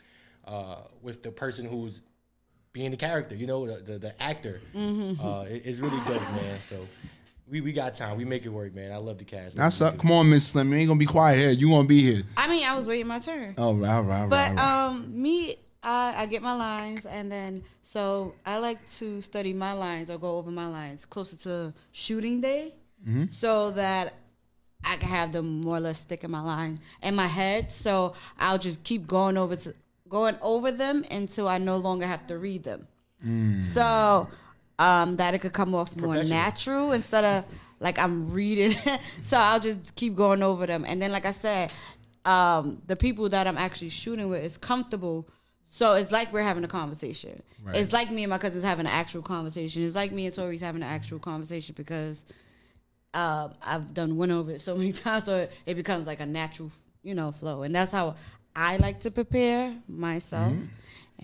uh, 0.47 0.77
with 1.03 1.23
the 1.23 1.31
person 1.31 1.67
who's 1.67 2.01
being 2.73 2.91
the 2.91 2.97
character, 2.97 3.35
you 3.35 3.47
know, 3.47 3.67
the 3.67 3.83
the, 3.93 3.99
the 3.99 4.23
actor, 4.23 4.61
uh, 4.75 5.45
it- 5.49 5.63
it's 5.65 5.79
really 5.81 5.99
dope, 6.07 6.23
man. 6.33 6.61
So 6.61 6.77
we, 7.49 7.61
we 7.61 7.73
got 7.73 7.95
time. 7.95 8.17
We 8.17 8.25
make 8.25 8.47
it 8.47 8.49
work, 8.49 8.75
man. 8.75 8.93
I 8.93 8.97
love 8.97 9.19
the 9.19 9.25
cast. 9.25 9.57
That's 9.57 9.81
up. 9.81 9.99
Come 9.99 10.13
on, 10.13 10.31
Miss 10.31 10.47
Slim. 10.49 10.73
You 10.73 10.79
ain't 10.79 10.89
gonna 10.89 10.99
be 10.99 11.07
quiet 11.07 11.39
here. 11.39 11.51
You 11.51 11.69
gonna 11.71 11.87
be 11.89 12.01
here. 12.03 12.23
I 12.37 12.49
mean, 12.49 12.65
I 12.67 12.75
was 12.75 12.87
waiting 12.87 13.07
my 13.07 13.19
turn. 13.19 13.55
Oh, 13.59 13.75
right, 13.75 14.01
right, 14.01 14.21
right. 14.23 14.31
But 14.31 14.51
right. 14.57 14.87
um, 14.87 15.21
me, 15.23 15.57
I, 15.83 16.15
I 16.19 16.27
get 16.27 16.41
my 16.43 16.55
lines, 16.55 17.05
and 17.05 17.31
then 17.31 17.63
so 17.83 18.35
I 18.47 18.59
like 18.59 18.79
to 18.93 19.21
study 19.21 19.53
my 19.53 19.73
lines 19.75 20.09
or 20.11 20.19
go 20.19 20.39
over 20.39 20.51
my 20.51 20.69
lines 20.69 21.05
closer 21.05 21.37
to 21.39 21.75
shooting 21.91 22.41
day, 22.41 22.73
so 23.31 23.73
that 23.73 24.15
I 24.85 24.97
can 24.97 25.09
have 25.09 25.33
them 25.33 25.61
more 25.63 25.77
or 25.77 25.81
less 25.81 25.99
stick 25.99 26.23
in 26.25 26.31
my 26.31 26.41
lines 26.41 26.79
in 27.03 27.15
my 27.17 27.27
head. 27.27 27.71
So 27.73 28.15
I'll 28.39 28.59
just 28.59 28.83
keep 28.85 29.07
going 29.09 29.37
over 29.37 29.57
to 29.57 29.75
going 30.13 30.37
over 30.43 30.71
them 30.71 31.05
until 31.11 31.49
I 31.49 31.57
no 31.57 31.79
longer 31.79 32.07
have 32.07 32.27
to 32.27 32.39
read 32.39 32.63
them. 32.63 32.87
So 33.63 34.29
um, 34.79 35.17
that 35.17 35.33
it 35.33 35.41
could 35.41 35.55
come 35.55 35.75
off 35.75 35.97
more 35.97 36.23
natural 36.23 36.93
instead 36.93 37.25
of 37.25 37.47
like 37.81 37.99
I'm 37.99 38.31
reading. 38.31 38.73
so 39.23 39.39
I'll 39.39 39.59
just 39.59 39.97
keep 39.97 40.15
going 40.15 40.43
over 40.43 40.67
them, 40.67 40.85
and 40.87 41.01
then 41.01 41.11
like 41.11 41.25
I 41.25 41.31
said, 41.31 41.73
um, 42.25 42.83
the 42.87 42.95
people 42.95 43.29
that 43.31 43.47
I'm 43.47 43.57
actually 43.57 43.89
shooting 43.89 44.29
with 44.29 44.45
is 44.45 44.57
comfortable. 44.59 45.29
So 45.65 45.95
it's 45.95 46.13
like 46.13 46.31
we're 46.31 46.43
having 46.43 46.65
a 46.65 46.69
conversation. 46.69 47.43
Right. 47.65 47.77
It's 47.77 47.93
like 47.93 48.11
me 48.11 48.25
and 48.25 48.31
my 48.31 48.37
cousins 48.37 48.63
having 48.63 48.85
an 48.85 48.93
actual 48.93 49.23
conversation. 49.23 49.83
It's 49.83 49.95
like 49.95 50.13
me 50.13 50.27
and 50.27 50.35
Tori's 50.35 50.61
having 50.61 50.83
an 50.83 50.89
actual 50.89 51.19
conversation 51.19 51.75
because 51.75 52.27
um, 53.15 53.55
I've 53.67 53.95
done 53.95 54.19
went 54.19 54.33
over 54.33 54.51
it 54.51 54.61
so 54.61 54.77
many 54.77 54.93
times, 55.05 55.25
so 55.25 55.39
it, 55.39 55.53
it 55.65 55.75
becomes 55.75 56.07
like 56.07 56.21
a 56.21 56.27
natural, 56.27 56.71
you 57.03 57.15
know, 57.15 57.33
flow. 57.33 57.63
And 57.63 57.75
that's 57.75 57.93
how 57.93 58.17
I 58.55 58.77
like 58.77 59.01
to 59.01 59.11
prepare 59.11 59.75
myself. 59.89 60.53
Mm-hmm. 60.53 60.67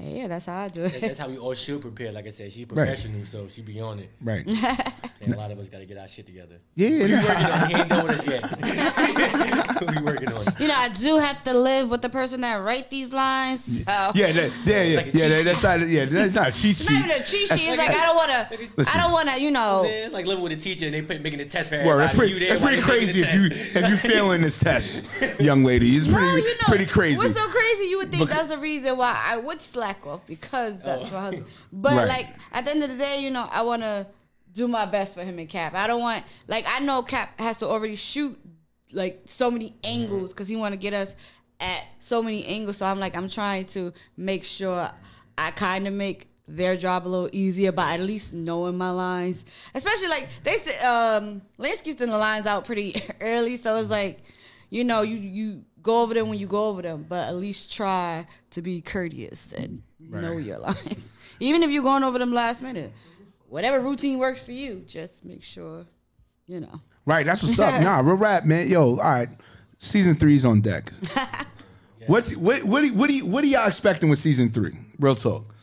And 0.00 0.16
yeah, 0.16 0.28
that's 0.28 0.46
how 0.46 0.60
I 0.62 0.68
do 0.68 0.84
it. 0.84 0.96
That's 1.00 1.18
how 1.18 1.28
we 1.28 1.38
all 1.38 1.54
should 1.54 1.80
prepare. 1.80 2.12
Like 2.12 2.26
I 2.26 2.30
said, 2.30 2.52
she's 2.52 2.66
professional, 2.66 3.24
so 3.24 3.48
she 3.48 3.62
be 3.62 3.80
on 3.80 3.98
it. 3.98 4.10
right. 4.22 4.46
And 5.20 5.34
a 5.34 5.36
lot 5.36 5.50
of 5.50 5.58
us 5.58 5.68
got 5.68 5.78
to 5.78 5.84
get 5.84 5.98
our 5.98 6.06
shit 6.06 6.26
together. 6.26 6.60
Yeah, 6.76 6.88
We 6.90 7.00
working 7.12 7.44
on. 7.46 7.68
He 7.68 7.74
ain't 7.74 7.88
done 7.88 8.06
with 8.06 8.20
us 8.20 8.26
yet. 8.28 9.64
we 9.96 10.02
working 10.02 10.32
on. 10.32 10.44
You 10.58 10.68
know, 10.68 10.74
I 10.76 10.88
do 10.90 11.18
have 11.18 11.42
to 11.44 11.54
live 11.54 11.90
with 11.90 12.02
the 12.02 12.08
person 12.08 12.40
that 12.42 12.56
write 12.56 12.90
these 12.90 13.12
lines. 13.12 13.84
So. 13.84 14.12
Yeah, 14.14 14.32
that, 14.32 14.52
yeah, 14.64 14.82
yeah, 14.82 14.96
like 14.96 15.14
a 15.14 15.18
yeah. 15.18 15.28
That, 15.28 15.44
that's 15.44 15.62
not. 15.62 15.88
Yeah, 15.88 16.04
that's 16.04 16.34
not 16.34 16.48
a 16.48 16.52
cheat 16.52 16.80
It's 16.80 16.90
not 16.90 17.04
even 17.04 17.10
a 17.10 17.24
cheat 17.24 17.48
sheet. 17.48 17.68
It's 17.68 17.78
like 17.78 17.90
I 17.90 18.06
don't 18.06 18.16
want 18.16 18.30
to. 18.30 18.90
I 18.94 18.98
don't 18.98 19.12
want 19.12 19.28
to. 19.30 19.40
You 19.40 19.50
know. 19.50 19.84
It's 19.86 20.12
like 20.12 20.26
living 20.26 20.42
with 20.42 20.52
a 20.52 20.56
teacher 20.56 20.86
and 20.86 20.94
they 20.94 21.02
put, 21.02 21.20
making 21.22 21.40
a 21.40 21.44
test 21.44 21.70
for 21.70 21.76
Word, 21.76 22.02
everybody. 22.02 22.06
that's 22.06 22.16
pretty, 22.16 22.32
You 22.34 22.48
that's 22.48 22.62
pretty 22.62 22.82
crazy 22.82 23.20
if 23.20 23.34
you 23.34 23.46
if 23.80 23.88
you 23.88 23.96
failing 24.10 24.42
this 24.42 24.58
test, 24.58 25.04
young 25.40 25.64
lady. 25.64 25.96
It's 25.96 26.06
pretty 26.06 26.26
No, 26.26 26.36
you 26.36 26.42
know, 26.44 26.66
pretty 26.66 26.86
crazy. 26.86 27.18
What's 27.18 27.38
so 27.38 27.48
crazy? 27.48 27.84
You 27.84 27.98
would 27.98 28.10
think 28.10 28.22
Because- 28.22 28.46
that's 28.46 28.54
the 28.54 28.60
reason 28.60 28.96
why 28.96 29.20
I 29.24 29.36
would 29.38 29.60
slack 29.62 30.06
off 30.06 30.26
because 30.26 30.80
that's 30.80 31.10
oh. 31.10 31.14
my 31.14 31.20
husband. 31.20 31.46
But 31.72 31.92
Right. 31.92 32.08
like 32.08 32.28
at 32.52 32.64
the 32.64 32.70
end 32.70 32.82
of 32.82 32.90
the 32.90 32.96
day, 32.96 33.20
you 33.20 33.30
know, 33.30 33.46
I 33.50 33.62
want 33.62 33.82
to 33.82 34.06
do 34.52 34.68
my 34.68 34.86
best 34.86 35.14
for 35.14 35.22
him 35.22 35.38
and 35.38 35.48
Cap. 35.48 35.74
I 35.74 35.86
don't 35.86 36.00
want 36.00 36.24
like 36.46 36.64
I 36.68 36.80
know 36.80 37.02
Cap 37.02 37.38
has 37.40 37.58
to 37.58 37.66
already 37.66 37.96
shoot 37.96 38.38
like 38.92 39.22
so 39.26 39.50
many 39.50 39.70
mm-hmm. 39.70 40.02
angles 40.02 40.32
because 40.32 40.48
he 40.48 40.56
want 40.56 40.72
to 40.72 40.78
get 40.78 40.94
us 40.94 41.14
at 41.60 41.84
so 41.98 42.22
many 42.22 42.44
angles. 42.46 42.78
So 42.78 42.86
I'm 42.86 42.98
like 42.98 43.16
I'm 43.16 43.28
trying 43.28 43.64
to 43.66 43.92
make 44.16 44.44
sure 44.44 44.90
I 45.36 45.50
kind 45.52 45.86
of 45.86 45.94
make 45.94 46.28
their 46.46 46.76
job 46.76 47.06
a 47.06 47.08
little 47.08 47.28
easier 47.32 47.72
by 47.72 47.94
at 47.94 48.00
least 48.00 48.34
knowing 48.34 48.76
my 48.78 48.90
lines. 48.90 49.44
Especially 49.74 50.08
like 50.08 50.28
they 50.44 50.54
said, 50.54 50.84
um, 50.84 51.42
Lansky's 51.58 51.98
sending 51.98 52.10
the 52.10 52.18
lines 52.18 52.46
out 52.46 52.64
pretty 52.64 52.94
early, 53.20 53.56
so 53.56 53.76
it's 53.76 53.84
mm-hmm. 53.84 53.92
like 53.92 54.22
you 54.70 54.84
know, 54.84 55.02
you 55.02 55.16
you 55.16 55.64
go 55.82 56.02
over 56.02 56.14
them 56.14 56.28
when 56.28 56.38
you 56.38 56.46
go 56.46 56.68
over 56.68 56.82
them, 56.82 57.06
but 57.08 57.28
at 57.28 57.36
least 57.36 57.72
try 57.72 58.26
to 58.50 58.62
be 58.62 58.80
courteous 58.80 59.52
and 59.52 59.82
mm-hmm. 60.02 60.20
know 60.20 60.36
your 60.36 60.58
lines. 60.68 61.12
Even 61.40 61.62
if 61.62 61.70
you're 61.70 61.82
going 61.82 62.04
over 62.04 62.18
them 62.18 62.32
last 62.32 62.62
minute, 62.62 62.92
whatever 63.48 63.80
routine 63.80 64.18
works 64.18 64.42
for 64.42 64.52
you, 64.52 64.82
just 64.86 65.24
make 65.24 65.42
sure, 65.42 65.86
you 66.46 66.60
know. 66.60 66.80
Right, 67.08 67.24
that's 67.24 67.42
what's 67.42 67.58
up. 67.58 67.80
Nah, 67.82 68.00
real 68.00 68.16
rap, 68.18 68.44
man. 68.44 68.68
Yo, 68.68 68.90
all 68.90 68.96
right. 68.96 69.30
Season 69.78 70.14
three's 70.14 70.44
on 70.44 70.60
deck. 70.60 70.92
What's 72.06 72.34
what 72.36 72.64
what 72.64 72.80
do, 72.82 72.94
what 72.94 73.08
do 73.08 73.16
you, 73.16 73.26
what 73.26 73.44
are 73.44 73.46
y'all 73.46 73.66
expecting 73.66 74.08
with 74.08 74.18
season 74.18 74.50
three? 74.50 74.74
Real 74.98 75.14
talk. 75.14 75.54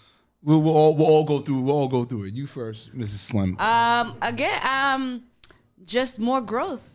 We'll, 0.43 0.61
we'll 0.61 0.77
all 0.77 0.95
we'll 0.95 1.07
all 1.07 1.25
go 1.25 1.39
through. 1.39 1.61
We'll 1.61 1.75
all 1.75 1.87
go 1.87 2.03
through 2.03 2.25
it. 2.25 2.35
You 2.35 2.45
first, 2.45 2.95
Mrs. 2.95 3.17
Slim. 3.29 3.57
Um, 3.59 4.15
again, 4.21 4.59
um, 4.63 5.23
just 5.85 6.19
more 6.19 6.41
growth. 6.41 6.87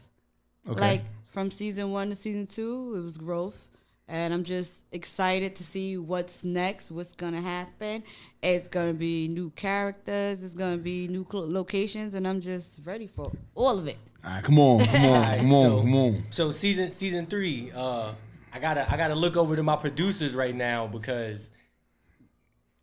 Okay. 0.69 0.81
Like 0.81 1.03
from 1.31 1.51
season 1.51 1.91
one 1.91 2.11
to 2.11 2.15
season 2.15 2.47
two, 2.47 2.95
it 2.97 3.03
was 3.03 3.17
growth. 3.17 3.69
And 4.07 4.33
I'm 4.33 4.45
just 4.45 4.85
excited 4.93 5.57
to 5.57 5.65
see 5.65 5.97
what's 5.97 6.45
next, 6.45 6.93
what's 6.93 7.13
gonna 7.13 7.41
happen. 7.41 8.05
It's 8.43 8.69
gonna 8.69 8.95
be 8.95 9.27
new 9.27 9.51
characters, 9.51 10.45
it's 10.45 10.55
gonna 10.55 10.79
be 10.79 11.09
new 11.09 11.27
cl- 11.29 11.51
locations, 11.51 12.15
and 12.15 12.27
I'm 12.27 12.41
just 12.41 12.87
ready 12.87 13.09
for 13.09 13.33
all 13.57 13.77
of 13.77 13.89
it. 13.89 13.99
All 14.25 14.31
right, 14.31 14.45
come 14.45 14.59
on, 14.59 14.81
come 14.85 15.05
on, 15.07 15.11
Alright, 15.11 15.41
come 15.41 15.53
on, 15.55 15.65
so, 15.65 15.81
come 15.81 15.95
on. 15.95 16.23
So 16.31 16.51
season 16.51 16.91
season 16.91 17.27
three, 17.27 17.71
uh, 17.75 18.13
I 18.53 18.59
gotta 18.59 18.91
I 18.91 18.97
gotta 18.97 19.15
look 19.15 19.37
over 19.37 19.57
to 19.57 19.63
my 19.63 19.77
producers 19.77 20.35
right 20.35 20.55
now 20.55 20.87
because 20.87 21.51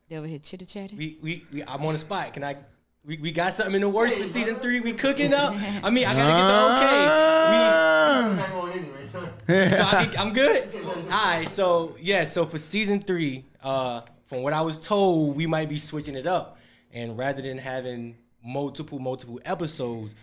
They 0.10 0.18
over 0.18 0.28
here 0.28 0.40
chitter 0.40 0.66
chatting. 0.66 0.98
we, 0.98 1.18
we, 1.22 1.46
we 1.54 1.64
I'm 1.64 1.86
on 1.86 1.94
the 1.94 2.00
spot. 2.00 2.34
Can 2.34 2.44
I? 2.44 2.58
We, 3.06 3.18
we 3.20 3.32
got 3.32 3.54
something 3.54 3.76
in 3.76 3.82
the 3.82 3.90
works 3.90 4.16
for 4.16 4.24
season 4.24 4.56
three. 4.56 4.82
We 4.82 4.92
cooking 4.92 5.34
up. 5.34 5.54
I 5.84 5.90
mean, 5.90 6.06
I 6.06 6.14
gotta 6.14 6.34
get 6.34 6.48
the 6.48 6.58
okay. 6.76 7.08
Ah. 7.10 8.48
Not 8.54 8.76
anyway, 8.76 9.08
so 9.08 9.84
I 9.84 10.06
can, 10.06 10.20
I'm 10.20 10.34
good. 10.34 10.70
All 10.86 11.26
right. 11.26 11.48
So 11.48 11.96
yeah. 12.02 12.24
So 12.26 12.46
for 12.46 12.58
season 12.58 13.00
three, 13.02 13.46
uh, 13.64 14.02
from 14.26 14.42
what 14.44 14.52
I 14.54 14.62
was 14.62 14.78
told, 14.80 15.36
we 15.38 15.48
might 15.48 15.70
be 15.70 15.78
switching 15.78 16.16
it 16.16 16.28
up, 16.28 16.58
and 16.92 17.18
rather 17.18 17.42
than 17.42 17.58
having 17.58 18.18
multiple 18.44 19.00
multiple 19.00 19.40
episodes, 19.46 20.16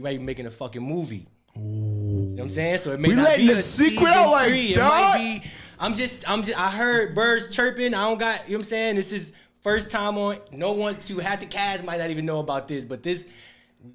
we 0.00 0.04
might 0.04 0.18
be 0.18 0.24
making 0.24 0.46
a 0.46 0.50
fucking 0.50 0.82
movie. 0.82 1.26
You 1.54 1.60
know 1.62 2.34
what 2.36 2.42
I'm 2.44 2.48
saying? 2.48 2.78
So 2.78 2.92
it 2.92 3.00
may 3.00 3.08
We 3.10 3.14
not 3.16 3.24
letting 3.24 3.46
be 3.48 3.52
the 3.52 3.58
a 3.58 3.62
secret 3.62 3.98
season 3.98 4.06
out 4.14 4.30
like 4.32 4.48
three. 4.48 4.60
It 4.72 4.78
might 4.78 5.40
be. 5.42 5.50
I'm 5.78 5.94
just. 5.94 6.28
I'm 6.28 6.42
just. 6.42 6.58
I 6.58 6.70
heard 6.70 7.14
birds 7.14 7.54
chirping. 7.54 7.92
I 7.92 8.08
don't 8.08 8.18
got. 8.18 8.44
You 8.46 8.52
know 8.52 8.58
what 8.58 8.64
I'm 8.64 8.68
saying? 8.68 8.96
This 8.96 9.12
is 9.12 9.32
first 9.62 9.90
time 9.90 10.16
on. 10.16 10.38
No 10.52 10.72
one 10.72 10.94
who 10.94 11.18
had 11.18 11.40
the 11.40 11.46
cast 11.46 11.84
might 11.84 11.98
not 11.98 12.08
even 12.08 12.24
know 12.24 12.38
about 12.38 12.66
this, 12.66 12.84
but 12.84 13.02
this. 13.02 13.26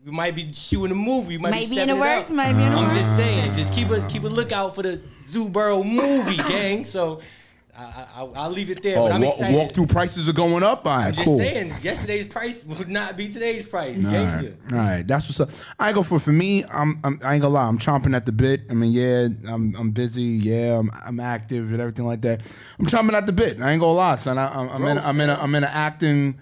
We 0.04 0.12
might 0.12 0.36
be 0.36 0.52
shooting 0.54 0.92
a 0.92 0.96
movie. 0.96 1.38
We 1.38 1.42
might 1.42 1.52
Maybe 1.52 1.76
be 1.76 1.80
in 1.82 1.88
the 1.90 1.96
stepping 1.96 1.98
it 1.98 2.18
works, 2.18 2.30
up. 2.30 2.36
maybe 2.36 2.64
in 2.64 2.72
the 2.72 2.78
I'm 2.78 2.84
works. 2.86 2.98
just 2.98 3.18
saying. 3.18 3.54
Just 3.54 3.74
keep 3.74 3.90
a 3.90 4.06
keep 4.08 4.24
a 4.24 4.28
lookout 4.28 4.76
for 4.76 4.84
the 4.84 5.02
Zoo 5.24 5.50
Boro 5.50 5.84
movie, 5.84 6.38
gang. 6.48 6.86
So 6.86 7.22
I, 7.78 8.08
I, 8.16 8.24
I'll 8.36 8.50
leave 8.50 8.70
it 8.70 8.82
there. 8.82 8.98
Oh, 8.98 9.04
but 9.04 9.12
I'm 9.12 9.22
walk, 9.22 9.34
excited. 9.34 9.60
walkthrough 9.60 9.92
prices 9.92 10.30
are 10.30 10.34
going 10.34 10.64
up. 10.64 10.88
All 10.88 10.96
right, 10.96 11.08
I'm 11.08 11.14
just 11.14 11.26
cool. 11.26 11.38
saying. 11.38 11.74
Yesterday's 11.82 12.26
price 12.26 12.64
would 12.64 12.90
not 12.90 13.18
be 13.18 13.28
today's 13.28 13.66
price. 13.66 14.04
All 14.04 14.12
right, 14.12 14.54
all 14.72 14.78
right, 14.78 15.06
that's 15.06 15.28
what's 15.28 15.42
up. 15.42 15.50
I 15.78 15.92
go 15.92 16.02
for 16.02 16.20
for 16.20 16.32
me. 16.32 16.64
I'm, 16.66 17.00
I'm 17.04 17.20
I 17.24 17.34
ain't 17.34 17.42
gonna 17.42 17.50
lie. 17.50 17.68
I'm 17.68 17.78
chomping 17.78 18.16
at 18.16 18.26
the 18.26 18.32
bit. 18.32 18.62
I 18.70 18.74
mean, 18.76 18.94
yeah, 18.94 19.28
I'm 19.52 19.76
I'm 19.76 19.92
busy. 19.92 20.24
Yeah, 20.24 20.80
I'm 20.80 20.90
I'm 21.06 21.20
active 21.20 21.72
and 21.72 21.82
everything 21.82 22.06
like 22.06 22.22
that. 22.22 22.44
I'm 22.80 22.86
chomping 22.86 23.14
at 23.14 23.26
the 23.26 23.34
bit. 23.34 23.60
I 23.60 23.72
ain't 23.72 23.82
gonna 23.82 23.92
lie, 23.92 24.16
son. 24.16 24.38
I, 24.38 24.48
I'm, 24.48 24.70
I'm 24.70 24.86
in 24.86 24.98
I'm 24.98 25.22
in 25.22 25.30
a, 25.30 25.36
I'm 25.36 25.56
in 25.56 25.64
an 25.66 25.70
acting 25.74 26.40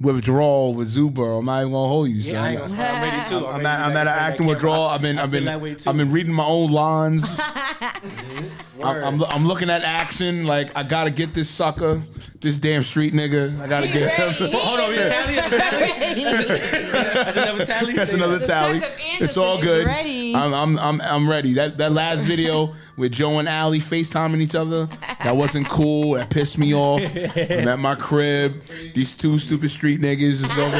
withdrawal 0.00 0.72
with 0.72 0.94
Zuber. 0.94 1.40
I'm 1.40 1.44
not 1.44 1.60
even 1.60 1.72
gonna 1.72 1.88
hold 1.88 2.08
you, 2.08 2.22
son. 2.22 2.34
Yeah, 2.34 2.42
I 2.42 2.48
ain't 2.52 2.60
gonna, 2.60 2.82
I'm 2.82 3.02
ready 3.02 3.28
too. 3.28 3.46
I'm, 3.46 3.54
ready 3.56 3.66
at, 3.66 3.80
I'm 3.80 3.96
at 3.98 4.06
an 4.06 4.08
acting 4.08 4.46
withdrawal. 4.46 4.86
I've 4.86 5.02
been 5.02 5.18
I've 5.18 5.30
been 5.30 5.44
that 5.44 5.60
way 5.60 5.74
too. 5.74 5.90
I've 5.90 5.96
been 5.98 6.10
reading 6.10 6.32
my 6.32 6.46
own 6.46 6.72
lines. 6.72 7.38
I'm, 7.82 9.04
I'm, 9.04 9.22
I'm 9.24 9.46
looking 9.46 9.68
at 9.70 9.82
action 9.82 10.46
like 10.46 10.76
I 10.76 10.82
gotta 10.82 11.10
get 11.10 11.32
this 11.34 11.48
sucker, 11.48 12.02
this 12.40 12.58
damn 12.58 12.82
street 12.82 13.14
nigga. 13.14 13.58
I 13.60 13.66
gotta 13.66 13.86
get 13.88 14.12
him. 14.14 14.30
Hold 14.52 14.80
on, 14.80 14.90
Italian. 14.92 15.50
That's 17.12 17.36
another 17.36 17.64
tally. 17.64 17.92
That's 17.94 18.12
another 18.12 18.38
that. 18.38 18.46
tally. 18.46 18.78
Detective 18.80 19.20
It's 19.20 19.36
all 19.36 19.52
Anderson 19.58 19.68
good. 19.68 19.86
ready. 19.86 20.34
I'm, 20.34 20.52
I'm 20.54 20.78
I'm 20.78 21.00
I'm 21.00 21.28
ready. 21.28 21.54
That 21.54 21.78
that 21.78 21.92
last 21.92 22.20
video 22.20 22.74
with 22.96 23.12
Joe 23.12 23.38
and 23.38 23.48
Allie 23.48 23.80
FaceTiming 23.80 24.40
each 24.42 24.54
other, 24.54 24.86
that 25.22 25.34
wasn't 25.36 25.66
cool. 25.68 26.14
That 26.14 26.30
pissed 26.30 26.58
me 26.58 26.74
off. 26.74 27.02
I'm 27.16 27.68
at 27.68 27.78
my 27.78 27.94
crib. 27.94 28.62
These 28.94 29.14
two 29.16 29.38
stupid 29.38 29.70
street 29.70 30.00
niggas 30.00 30.42
is 30.42 30.58
over 30.58 30.76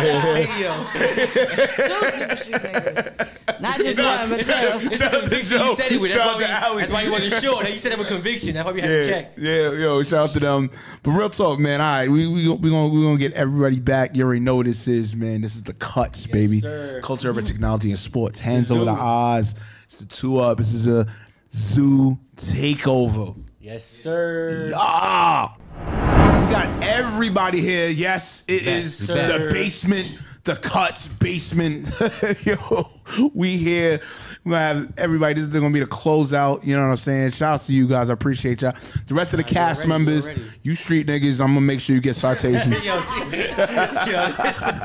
here. 3.27 3.37
Not 3.61 3.77
just 3.77 3.99
one, 3.99 4.29
but 4.31 4.41
two. 4.41 4.89
It's 4.93 5.01
a 5.01 5.11
conviction 5.11 5.61
you 5.61 5.75
said 5.75 5.93
it 5.93 6.01
with. 6.01 6.13
That's 6.13 6.23
Shout 6.23 6.41
why, 6.41 6.47
out 6.51 6.75
we, 6.75 6.81
that's 6.81 6.93
why 6.93 7.03
you 7.03 7.13
wasn't 7.13 7.43
sure. 7.43 7.65
You 7.67 7.73
said 7.79 7.93
it 7.93 7.99
with 7.99 8.09
conviction. 8.09 8.55
That's 8.55 8.67
why 8.67 8.73
we 8.73 8.81
had 8.81 8.89
to 8.89 9.07
check. 9.07 9.33
yeah, 9.37 9.71
yo, 9.73 10.03
shout 10.03 10.25
out 10.25 10.31
to 10.31 10.41
them. 10.41 10.71
But 11.03 11.11
real 11.13 11.31
talk, 11.31 11.59
man. 11.59 11.81
All 11.81 11.87
right, 11.87 12.11
we 12.11 12.27
we 12.27 12.49
we 12.49 12.71
gonna 12.71 12.89
we 12.89 13.03
gonna 13.03 13.19
get 13.19 13.33
everybody 13.33 13.81
back. 13.81 14.17
You 14.17 14.25
already 14.25 14.41
know 14.41 14.57
what 14.57 14.67
this 14.67 14.87
is, 14.89 15.15
man. 15.15 15.41
This 15.41 15.57
is 15.57 15.63
the 15.63 15.75
cuts, 15.75 16.27
baby. 16.27 16.61
sir. 16.61 17.01
Culture, 17.03 17.31
urban 17.31 17.45
technology, 17.45 17.91
and 17.91 17.99
sports. 17.99 18.41
Hands 18.41 18.69
the 18.69 18.75
over 18.75 18.85
the 18.85 18.95
zoo. 18.95 19.01
eyes. 19.03 19.55
It's 19.85 19.97
the 19.97 20.07
two 20.07 20.39
up. 20.39 20.59
This 20.59 20.73
is 20.73 20.87
a 20.87 21.07
zoo 21.53 22.19
takeover. 22.37 23.37
Yes, 23.61 23.85
sir. 23.85 24.73
Ah, 24.75 25.55
we 25.67 26.53
got 26.53 26.83
everybody 26.83 27.61
here. 27.61 27.89
Yes, 27.89 28.45
it 28.49 28.67
is 28.67 29.09
we 29.09 29.15
back. 29.15 29.29
the 29.29 29.49
basement, 29.53 30.19
the 30.45 30.57
cuts 30.57 31.09
basement. 31.09 31.89
Yo, 32.45 32.91
we 33.35 33.57
here. 33.57 34.01
We 34.45 34.53
gonna 34.53 34.63
have 34.63 34.93
everybody. 34.97 35.35
This 35.35 35.45
is 35.45 35.49
gonna 35.55 35.71
be 35.71 35.81
the 35.81 35.87
closeout. 35.87 36.65
You 36.65 36.77
know 36.77 36.83
what 36.83 36.91
I'm 36.91 36.97
saying? 36.97 37.31
Shout 37.33 37.61
out 37.61 37.67
to 37.67 37.73
you 37.73 37.87
guys. 37.87 38.11
I 38.11 38.13
appreciate 38.15 38.63
y'all. 38.63 38.75
The 39.07 39.15
rest 39.15 39.33
of 39.35 39.39
the 39.39 39.45
cast 39.45 39.81
ready, 39.81 39.89
members, 39.89 40.29
you 40.63 40.75
street 40.75 41.07
niggas. 41.07 41.41
I'm 41.41 41.49
gonna 41.49 41.61
make 41.61 41.81
sure 41.81 41.95
you 41.95 42.01
get 42.01 42.17
citations. 42.17 42.85
Yo, 42.85 42.95
yo, 42.95 44.35
listen, 44.39 44.81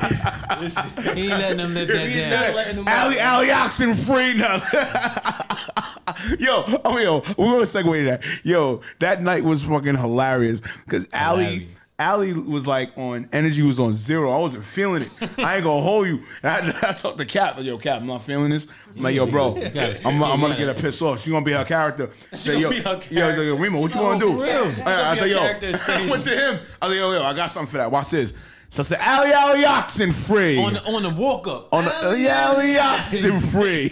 listen. 0.60 1.16
He 1.16 1.22
ain't 1.30 1.30
letting 1.30 1.58
them 1.58 1.74
live 1.74 1.88
that 1.88 2.06
He's 2.06 2.16
down. 2.16 2.30
not 2.30 2.54
letting 2.54 2.76
them 2.84 2.88
ali-oxen 2.88 3.94
free 3.94 4.34
now. 4.34 4.56
yo, 6.38 6.64
oh 6.84 6.98
yo, 6.98 7.18
we're 7.36 7.52
gonna 7.52 7.62
segue 7.62 7.92
to 7.92 8.04
that. 8.04 8.24
Yo, 8.44 8.80
that 9.00 9.22
night 9.22 9.42
was 9.44 9.62
fucking 9.62 9.96
hilarious 9.96 10.60
because 10.84 11.08
Ali. 11.14 11.68
Ali 11.98 12.34
was 12.34 12.66
like 12.66 12.96
on 12.98 13.26
energy 13.32 13.62
was 13.62 13.80
on 13.80 13.94
zero. 13.94 14.30
I 14.30 14.38
wasn't 14.38 14.64
feeling 14.64 15.02
it. 15.02 15.10
I 15.38 15.56
ain't 15.56 15.64
gonna 15.64 15.80
hold 15.80 16.06
you. 16.06 16.20
And 16.42 16.70
I, 16.72 16.78
I 16.90 16.92
talked 16.92 17.16
to 17.18 17.24
Cap. 17.24 17.56
Like, 17.56 17.64
yo, 17.64 17.78
Cap, 17.78 18.02
I'm 18.02 18.06
not 18.06 18.22
feeling 18.22 18.50
this. 18.50 18.66
I'm 18.94 19.02
like, 19.02 19.14
yo, 19.14 19.26
bro, 19.26 19.56
I'm, 19.56 20.22
I'm 20.22 20.40
gonna 20.40 20.56
get 20.56 20.68
her 20.68 20.74
pissed 20.74 21.00
off. 21.00 21.22
She 21.22 21.30
gonna 21.30 21.44
be 21.44 21.52
her 21.52 21.64
character. 21.64 22.10
Say, 22.34 22.60
yo, 22.60 22.70
gonna 22.70 22.82
be 22.82 22.88
her 22.88 22.92
yo, 22.94 23.00
character. 23.00 23.44
yo, 23.44 23.54
yo, 23.54 23.56
Reemo, 23.56 23.80
what 23.80 23.94
you 23.94 24.00
gonna 24.00 24.20
do? 24.20 24.42
I, 24.42 25.10
I 25.12 25.16
said, 25.16 25.30
yo, 25.30 25.38
I 26.06 26.10
went 26.10 26.22
to 26.24 26.30
him. 26.30 26.60
I 26.82 26.86
like, 26.88 26.96
yo, 26.96 27.12
yo, 27.12 27.22
I 27.22 27.32
got 27.34 27.50
something 27.50 27.70
for 27.70 27.78
that. 27.78 27.90
Watch 27.90 28.10
this. 28.10 28.34
So 28.68 28.80
I 28.80 28.84
said, 28.84 28.98
Ali, 29.02 29.32
Ali 29.32 29.64
Oxen 29.64 30.12
free 30.12 30.58
On 30.58 30.74
the, 30.74 30.82
on 30.84 31.02
the 31.02 31.10
walk 31.10 31.46
up. 31.48 31.72
on 31.72 31.84
yeah, 32.18 32.48
Ali 32.48 32.76
Oxen 32.76 33.40
free. 33.40 33.90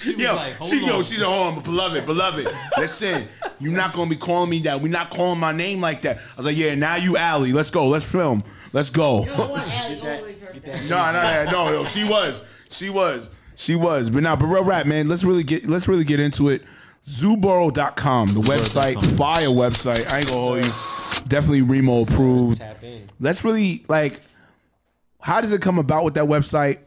She 0.00 0.10
was 0.12 0.20
Yo, 0.20 0.34
like, 0.34 0.52
hold 0.54 0.70
she, 0.70 0.86
yo, 0.86 1.02
she's 1.02 1.22
a 1.22 1.26
home, 1.26 1.62
beloved, 1.62 2.04
beloved. 2.04 2.46
Listen, 2.76 3.26
you're 3.60 3.72
not 3.72 3.92
gonna 3.94 4.10
be 4.10 4.16
calling 4.16 4.50
me 4.50 4.60
that. 4.60 4.80
We're 4.80 4.88
not 4.88 5.10
calling 5.10 5.40
my 5.40 5.52
name 5.52 5.80
like 5.80 6.02
that. 6.02 6.18
I 6.18 6.36
was 6.36 6.46
like, 6.46 6.56
yeah, 6.56 6.74
now 6.74 6.96
you 6.96 7.16
Allie. 7.16 7.52
Let's 7.52 7.70
go. 7.70 7.88
Let's 7.88 8.04
film. 8.04 8.44
Let's 8.72 8.90
go. 8.90 9.20
No, 9.20 9.56
no, 10.88 11.12
no, 11.12 11.44
no, 11.50 11.70
no. 11.70 11.84
She 11.84 12.08
was. 12.08 12.42
She 12.70 12.90
was. 12.90 13.30
She 13.54 13.76
was. 13.76 14.10
But 14.10 14.22
now, 14.22 14.36
but 14.36 14.46
real 14.46 14.64
rap, 14.64 14.86
man. 14.86 15.08
Let's 15.08 15.24
really 15.24 15.44
get. 15.44 15.66
Let's 15.68 15.86
really 15.86 16.04
get 16.04 16.20
into 16.20 16.48
it. 16.48 16.62
Zooboro.com, 17.08 18.28
the 18.28 18.40
website, 18.40 19.16
fire 19.16 19.48
website. 19.48 20.10
I 20.12 20.18
ain't 20.18 20.28
gonna 20.28 20.40
hold 20.40 20.64
you. 20.64 20.72
Definitely 21.28 21.60
Reemo 21.62 22.08
approved. 22.08 22.60
Tap 22.60 22.82
in. 22.82 23.10
Let's 23.20 23.44
really 23.44 23.84
like. 23.88 24.20
How 25.20 25.40
does 25.40 25.52
it 25.52 25.62
come 25.62 25.78
about 25.78 26.04
with 26.04 26.14
that 26.14 26.24
website? 26.24 26.78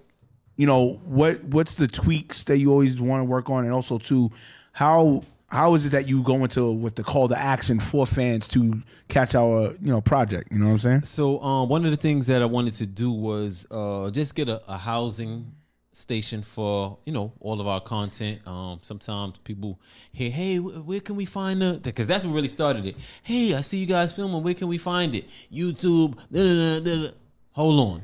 You 0.55 0.65
know 0.65 0.93
what? 1.05 1.43
What's 1.43 1.76
the 1.76 1.88
tweaks 1.88 2.43
that 2.45 2.57
you 2.57 2.72
always 2.72 2.99
want 2.99 3.22
to 3.22 3.26
work 3.26 3.49
on, 3.49 3.63
and 3.63 3.74
also 3.74 3.97
too, 3.97 4.32
how 4.74 5.24
how 5.49 5.75
is 5.75 5.85
it 5.85 5.89
that 5.89 6.07
you 6.07 6.23
go 6.23 6.43
into 6.43 6.71
with 6.71 6.95
the 6.95 7.03
call 7.03 7.27
to 7.29 7.37
action 7.37 7.79
for 7.79 8.05
fans 8.05 8.47
to 8.49 8.81
catch 9.07 9.33
our 9.35 9.71
you 9.81 9.91
know 9.91 10.01
project? 10.01 10.51
You 10.51 10.59
know 10.59 10.65
what 10.65 10.71
I'm 10.73 10.79
saying? 10.79 11.03
So 11.03 11.41
um, 11.41 11.69
one 11.69 11.85
of 11.85 11.91
the 11.91 11.97
things 11.97 12.27
that 12.27 12.41
I 12.41 12.45
wanted 12.45 12.73
to 12.75 12.85
do 12.85 13.11
was 13.11 13.65
uh, 13.71 14.09
just 14.11 14.35
get 14.35 14.49
a, 14.49 14.61
a 14.67 14.77
housing 14.77 15.51
station 15.93 16.43
for 16.43 16.97
you 17.05 17.13
know 17.13 17.33
all 17.39 17.59
of 17.59 17.67
our 17.67 17.79
content. 17.81 18.45
Um, 18.45 18.79
sometimes 18.81 19.37
people 19.39 19.79
hear, 20.11 20.29
"Hey, 20.29 20.59
where 20.59 20.99
can 20.99 21.15
we 21.15 21.25
find 21.25 21.61
the?" 21.61 21.79
Because 21.81 22.07
that's 22.07 22.23
what 22.25 22.33
really 22.33 22.49
started 22.49 22.85
it. 22.85 22.95
Hey, 23.23 23.53
I 23.55 23.61
see 23.61 23.77
you 23.77 23.87
guys 23.87 24.13
filming. 24.13 24.43
Where 24.43 24.53
can 24.53 24.67
we 24.67 24.77
find 24.77 25.15
it? 25.15 25.29
YouTube. 25.51 26.15
da, 26.31 26.41
da, 26.41 26.79
da, 26.79 26.85
da, 26.85 27.07
da." 27.07 27.13
Hold 27.53 27.79
on, 27.79 28.01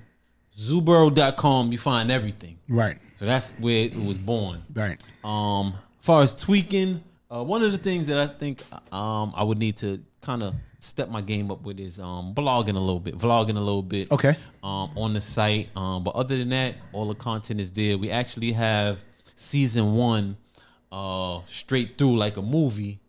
Zooboro.com. 0.57 1.71
You 1.71 1.77
find 1.77 2.09
everything. 2.09 2.57
Right. 2.67 2.97
So 3.13 3.25
that's 3.25 3.51
where 3.59 3.85
it 3.85 3.95
was 3.95 4.17
born. 4.17 4.63
Right. 4.73 5.01
Um, 5.23 5.73
far 5.99 6.23
as 6.23 6.33
tweaking, 6.33 7.03
uh, 7.34 7.43
one 7.43 7.63
of 7.63 7.71
the 7.71 7.77
things 7.77 8.07
that 8.07 8.17
I 8.17 8.27
think 8.27 8.61
um 8.93 9.34
I 9.36 9.43
would 9.43 9.57
need 9.57 9.77
to 9.77 9.99
kind 10.21 10.43
of 10.43 10.53
step 10.79 11.09
my 11.09 11.21
game 11.21 11.49
up 11.51 11.61
with 11.63 11.79
is 11.79 11.99
um 11.99 12.34
blogging 12.36 12.75
a 12.75 12.79
little 12.79 12.99
bit, 12.99 13.17
vlogging 13.17 13.57
a 13.57 13.59
little 13.61 13.81
bit. 13.81 14.11
Okay. 14.11 14.36
Um, 14.63 14.91
on 14.95 15.13
the 15.13 15.21
site. 15.21 15.69
Um, 15.75 16.03
but 16.03 16.15
other 16.15 16.38
than 16.38 16.49
that, 16.49 16.75
all 16.91 17.07
the 17.07 17.15
content 17.15 17.59
is 17.59 17.71
there. 17.71 17.97
We 17.97 18.11
actually 18.11 18.51
have 18.51 19.03
season 19.36 19.95
one, 19.95 20.38
uh, 20.91 21.41
straight 21.45 21.97
through 21.97 22.17
like 22.17 22.38
a 22.38 22.41
movie. 22.41 22.99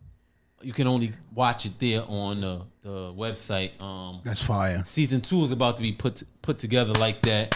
You 0.61 0.73
can 0.73 0.87
only 0.87 1.11
watch 1.33 1.67
it 1.67 1.77
there 1.79 2.01
on 2.07 2.41
the, 2.41 2.61
the 2.81 3.13
website. 3.13 3.79
Um, 3.79 4.21
That's 4.23 4.41
fire. 4.41 4.83
season 4.83 5.21
two 5.21 5.43
is 5.43 5.51
about 5.51 5.77
to 5.77 5.83
be 5.83 5.91
put 5.91 6.23
put 6.41 6.57
together 6.57 6.93
like 6.93 7.21
that. 7.23 7.55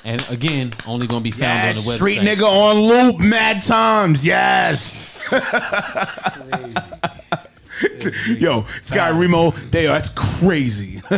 And 0.04 0.24
again, 0.30 0.72
only 0.86 1.06
gonna 1.06 1.22
be 1.22 1.30
found 1.30 1.42
Yes, 1.64 1.78
on 1.78 1.84
the 1.84 1.90
website. 1.90 1.96
street 1.96 2.18
nigga 2.20 2.42
on 2.48 2.76
loop, 2.80 3.18
mad 3.20 3.62
times. 3.62 4.24
Yes. 4.24 5.28
Yo, 8.38 8.62
this 8.80 8.90
guy 8.90 9.10
Reemo, 9.12 9.54
they 9.70 9.86
that's 9.86 10.10
crazy. 10.10 11.00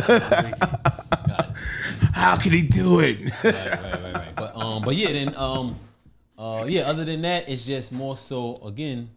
How 2.13 2.37
can 2.37 2.51
he 2.51 2.61
do 2.67 2.99
it? 2.99 3.17
right, 3.43 3.53
right, 3.53 4.13
right. 4.13 4.35
But 4.35 4.55
um, 4.55 4.83
but 4.83 4.95
yeah, 4.95 5.11
then 5.11 5.35
um, 5.37 5.75
uh, 6.37 6.65
yeah. 6.67 6.81
Other 6.83 7.03
than 7.05 7.21
that, 7.23 7.49
it's 7.49 7.65
just 7.65 7.91
more 7.91 8.15
so 8.15 8.55
again 8.65 9.09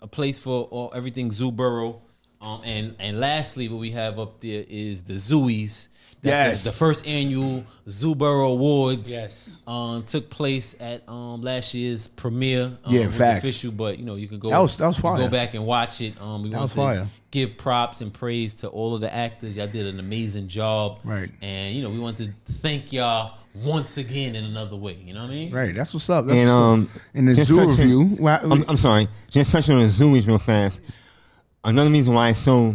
a 0.00 0.06
place 0.06 0.38
for 0.38 0.64
all, 0.64 0.92
everything 0.94 1.30
Zoo 1.32 1.50
Boro. 1.50 2.02
Um, 2.40 2.60
and 2.64 2.94
and 3.00 3.18
lastly, 3.18 3.68
what 3.68 3.78
we 3.80 3.90
have 3.92 4.18
up 4.20 4.40
there 4.40 4.64
is 4.68 5.02
the 5.04 5.14
Zooies. 5.14 5.88
That's 6.22 6.34
Yes. 6.62 6.64
the, 6.64 6.70
the 6.70 6.76
first 6.76 7.06
annual 7.06 7.64
Zoo 7.88 8.14
Boro 8.14 8.52
Awards. 8.52 9.10
Yes. 9.10 9.62
Um, 9.66 10.02
took 10.04 10.28
place 10.30 10.76
at 10.80 11.08
um 11.08 11.42
last 11.42 11.74
year's 11.74 12.06
premiere. 12.08 12.64
Um, 12.84 12.94
Yeah, 12.94 13.06
was 13.06 13.16
facts. 13.16 13.38
official, 13.44 13.72
but 13.72 13.98
you 13.98 14.04
know 14.04 14.14
you 14.14 14.28
can 14.28 14.38
go. 14.38 14.50
That 14.50 14.58
was- 14.58 14.76
that 14.76 14.86
was 14.86 14.98
fire. 14.98 15.18
Go 15.18 15.28
back 15.28 15.54
and 15.54 15.66
watch 15.66 16.00
it. 16.00 16.20
Um, 16.20 16.42
we 16.44 16.50
That 16.50 16.56
want 16.58 16.62
was 16.64 16.70
to 16.72 16.76
fire. 16.76 17.10
give 17.32 17.56
props 17.56 18.00
and 18.02 18.12
praise 18.12 18.54
to 18.54 18.68
all 18.68 18.94
of 18.94 19.00
the 19.00 19.12
actors. 19.12 19.56
Y'all 19.56 19.66
did 19.66 19.86
an 19.86 19.98
amazing 19.98 20.46
job. 20.48 20.98
Right. 21.04 21.30
And 21.42 21.74
you 21.74 21.82
know 21.82 21.90
we 21.90 21.98
want 21.98 22.18
to 22.18 22.28
thank 22.46 22.92
y'all 22.92 23.38
once 23.54 23.98
again 23.98 24.36
in 24.36 24.44
another 24.44 24.76
way. 24.76 24.96
You 25.04 25.14
know 25.14 25.22
what 25.22 25.30
I 25.30 25.34
mean? 25.34 25.52
Right, 25.52 25.74
that's 25.74 25.92
what's 25.92 26.08
up. 26.08 26.26
That's 26.26 26.36
And 26.38 26.48
what's 26.48 26.56
up. 26.56 26.62
um, 26.62 27.02
in 27.14 27.24
the 27.26 27.34
just 27.34 27.48
zoo 27.48 27.56
touching- 27.56 27.70
review, 27.78 28.16
wha- 28.20 28.40
I'm, 28.42 28.64
I'm 28.68 28.76
sorry. 28.76 29.08
Just 29.30 29.50
touching 29.52 29.74
on 29.74 29.80
the 29.82 29.88
Zoomies 29.88 30.26
real 30.28 30.38
fast. 30.38 30.80
Another 31.64 31.90
reason 31.90 32.14
why 32.14 32.30
it's 32.30 32.38
so 32.38 32.74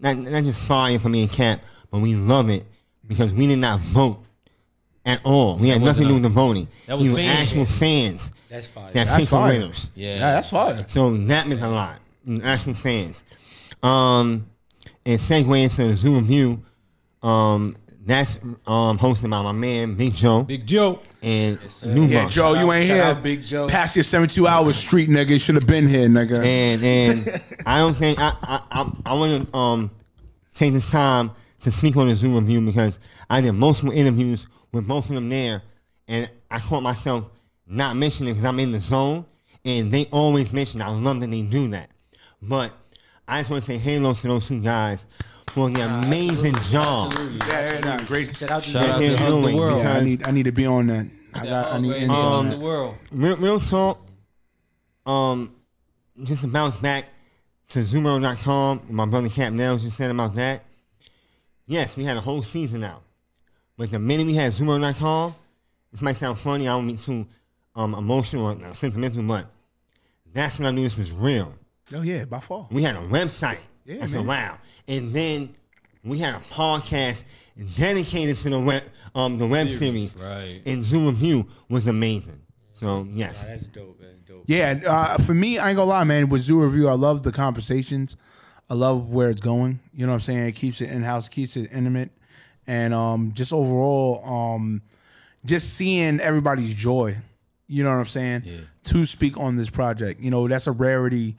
not 0.00 0.16
not 0.16 0.44
just 0.44 0.60
fire 0.60 0.98
for 0.98 1.08
me 1.10 1.22
and 1.22 1.30
Cap, 1.30 1.60
but 1.90 2.00
we 2.00 2.14
love 2.14 2.48
it 2.50 2.64
because 3.08 3.32
we 3.32 3.46
did 3.46 3.58
not 3.58 3.80
vote 3.80 4.22
at 5.06 5.20
all. 5.24 5.56
We 5.56 5.68
had 5.68 5.80
nothing 5.82 6.02
to 6.04 6.08
do 6.08 6.14
with 6.14 6.22
the 6.22 6.28
voting. 6.28 6.68
That 6.86 6.98
was 6.98 7.06
we 7.06 7.12
were 7.12 7.18
fans. 7.18 7.40
actual 7.40 7.64
fans 7.64 8.32
That's 8.50 8.66
fine. 8.66 8.92
that 8.92 9.06
That's 9.06 9.10
picked 9.16 9.30
the 9.30 9.36
fire. 9.36 9.52
winners. 9.52 9.90
Yeah. 9.94 10.14
yeah, 10.14 10.18
that's 10.34 10.50
fire. 10.50 10.76
So 10.86 11.10
that 11.16 11.46
meant 11.48 11.62
a 11.62 11.68
lot. 11.68 12.00
Actual 12.44 12.74
fans. 12.74 13.24
Um, 13.82 14.46
and 15.06 15.18
segue 15.18 15.62
into 15.62 15.86
the 15.86 15.94
Zoo 15.94 16.14
review. 16.16 16.62
Um, 17.22 17.74
that's 18.04 18.36
um 18.66 18.98
hosted 18.98 19.28
by 19.30 19.42
my 19.42 19.52
man 19.52 19.94
Big 19.94 20.14
Joe 20.14 20.42
Big 20.42 20.66
Joe. 20.66 20.98
and 21.22 21.60
New 21.84 22.06
Yeah, 22.06 22.26
Joe, 22.28 22.54
you 22.54 22.72
ain't 22.72 22.86
Shout 22.86 22.96
here. 22.96 23.04
out 23.04 23.22
Big 23.22 23.42
Joe. 23.42 23.68
Past 23.68 23.96
your 23.96 24.02
72 24.02 24.46
hours 24.46 24.76
street, 24.76 25.10
nigga. 25.10 25.30
You 25.30 25.38
should 25.38 25.56
have 25.56 25.66
been 25.66 25.86
here, 25.86 26.08
nigga. 26.08 26.42
and 26.42 26.82
and 26.82 27.42
I 27.66 27.78
don't 27.80 27.94
think 27.94 28.18
I 28.18 28.32
I 28.42 28.60
I, 28.70 28.92
I 29.06 29.14
want 29.14 29.50
to 29.52 29.58
um 29.58 29.90
take 30.54 30.72
this 30.72 30.90
time 30.90 31.30
to 31.60 31.70
speak 31.70 31.96
on 31.96 32.08
the 32.08 32.14
Zoom 32.14 32.34
review 32.34 32.60
because 32.64 33.00
I 33.30 33.40
did 33.40 33.52
multiple 33.52 33.92
interviews 33.92 34.46
with 34.72 34.86
both 34.86 35.08
of 35.08 35.14
them 35.14 35.28
there, 35.28 35.62
and 36.06 36.30
I 36.50 36.58
caught 36.60 36.82
myself 36.82 37.30
not 37.66 37.96
mentioning 37.96 38.32
because 38.32 38.44
I'm 38.44 38.60
in 38.60 38.72
the 38.72 38.78
zone, 38.78 39.24
and 39.64 39.90
they 39.90 40.06
always 40.06 40.52
mention. 40.52 40.80
I 40.82 40.88
love 40.90 41.20
that 41.20 41.30
they 41.30 41.42
do 41.42 41.68
that, 41.68 41.90
but 42.42 42.72
I 43.26 43.40
just 43.40 43.50
want 43.50 43.62
to 43.62 43.66
say 43.70 43.78
hello 43.78 44.14
to 44.14 44.28
those 44.28 44.48
two 44.48 44.60
guys 44.60 45.06
for 45.48 45.68
the 45.70 45.80
amazing 45.82 46.54
job 46.70 47.12
Absolutely. 47.12 47.48
yeah, 47.48 47.72
yeah, 47.74 47.80
nah, 47.80 48.04
great. 48.04 48.36
Shout 48.36 48.50
out 48.50 48.62
to 48.62 48.70
Shout 48.70 48.88
out 48.88 48.98
they're 49.00 49.16
to 49.16 49.46
the 49.48 49.56
World. 49.56 49.84
I 49.84 50.00
need 50.02 50.22
I 50.24 50.30
need 50.30 50.44
to 50.44 50.52
be 50.52 50.66
on 50.66 50.86
that. 50.88 51.06
I 51.34 51.44
got 51.44 51.72
I 51.72 51.78
need 51.80 51.88
Already 51.88 52.04
energy 52.04 52.20
on 52.20 52.32
on 52.46 52.50
the 52.50 52.58
world. 52.58 52.94
real, 53.12 53.36
real 53.36 53.60
talk, 53.60 54.00
um, 55.06 55.54
just 56.24 56.42
to 56.42 56.48
bounce 56.48 56.76
back 56.76 57.06
to 57.68 57.80
Zoomer.com, 57.80 58.82
my 58.88 59.04
brother 59.06 59.28
Cap 59.28 59.52
Nels 59.52 59.82
just 59.82 59.96
said 59.96 60.10
about 60.10 60.34
that. 60.36 60.64
Yes, 61.68 61.96
we 61.96 62.02
had 62.02 62.16
a 62.16 62.20
whole 62.20 62.42
season 62.42 62.82
out. 62.82 63.02
But 63.76 63.90
the 63.92 63.98
minute 63.98 64.26
we 64.26 64.34
had 64.34 64.50
Zoomer.com, 64.50 65.34
this 65.92 66.02
might 66.02 66.16
sound 66.16 66.38
funny, 66.38 66.66
I 66.66 66.72
don't 66.72 66.86
mean 66.86 66.96
too 66.96 67.26
um, 67.76 67.94
emotional 67.94 68.46
or 68.46 68.64
uh, 68.64 68.72
sentimental, 68.72 69.22
but 69.22 69.46
that's 70.32 70.58
when 70.58 70.66
I 70.66 70.70
knew 70.72 70.82
this 70.82 70.98
was 70.98 71.12
real. 71.12 71.54
Oh 71.92 72.02
yeah, 72.02 72.24
by 72.24 72.40
far. 72.40 72.66
We 72.70 72.82
had 72.82 72.96
a 72.96 73.00
website. 73.00 73.60
Yeah, 73.84 74.02
I 74.02 74.06
said, 74.06 74.18
man. 74.18 74.26
wow. 74.26 74.58
And 74.88 75.12
then 75.12 75.54
we 76.04 76.18
had 76.18 76.34
a 76.34 76.38
podcast 76.38 77.24
dedicated 77.76 78.36
to 78.38 78.50
the 78.50 78.60
web, 78.60 78.82
um, 79.14 79.38
the 79.38 79.46
web 79.46 79.68
series. 79.68 80.16
right. 80.16 80.60
And 80.66 80.82
Zoom 80.82 81.06
Review 81.06 81.46
was 81.68 81.86
amazing. 81.86 82.40
So, 82.74 83.06
yes. 83.10 83.44
Nah, 83.44 83.52
that's 83.52 83.68
dope. 83.68 84.00
That's 84.00 84.20
dope. 84.20 84.44
Yeah, 84.46 84.80
uh, 84.86 85.18
for 85.18 85.34
me, 85.34 85.58
I 85.58 85.70
ain't 85.70 85.76
gonna 85.76 85.88
lie, 85.88 86.04
man. 86.04 86.28
With 86.28 86.42
Zoo 86.42 86.60
Review, 86.62 86.88
I 86.88 86.92
love 86.94 87.22
the 87.22 87.32
conversations. 87.32 88.16
I 88.70 88.74
love 88.74 89.10
where 89.10 89.30
it's 89.30 89.40
going. 89.40 89.80
You 89.94 90.06
know 90.06 90.12
what 90.12 90.16
I'm 90.16 90.20
saying? 90.20 90.46
It 90.46 90.52
keeps 90.52 90.80
it 90.80 90.90
in 90.90 91.02
house, 91.02 91.28
keeps 91.28 91.56
it 91.56 91.70
intimate, 91.72 92.10
and 92.66 92.92
um, 92.92 93.32
just 93.34 93.52
overall, 93.52 94.22
um, 94.24 94.82
just 95.44 95.74
seeing 95.74 96.20
everybody's 96.20 96.74
joy. 96.74 97.16
You 97.66 97.84
know 97.84 97.90
what 97.90 97.98
I'm 97.98 98.06
saying? 98.06 98.42
Yeah. 98.44 98.56
To 98.84 99.06
speak 99.06 99.38
on 99.38 99.56
this 99.56 99.70
project, 99.70 100.20
you 100.20 100.30
know, 100.30 100.48
that's 100.48 100.66
a 100.66 100.72
rarity 100.72 101.36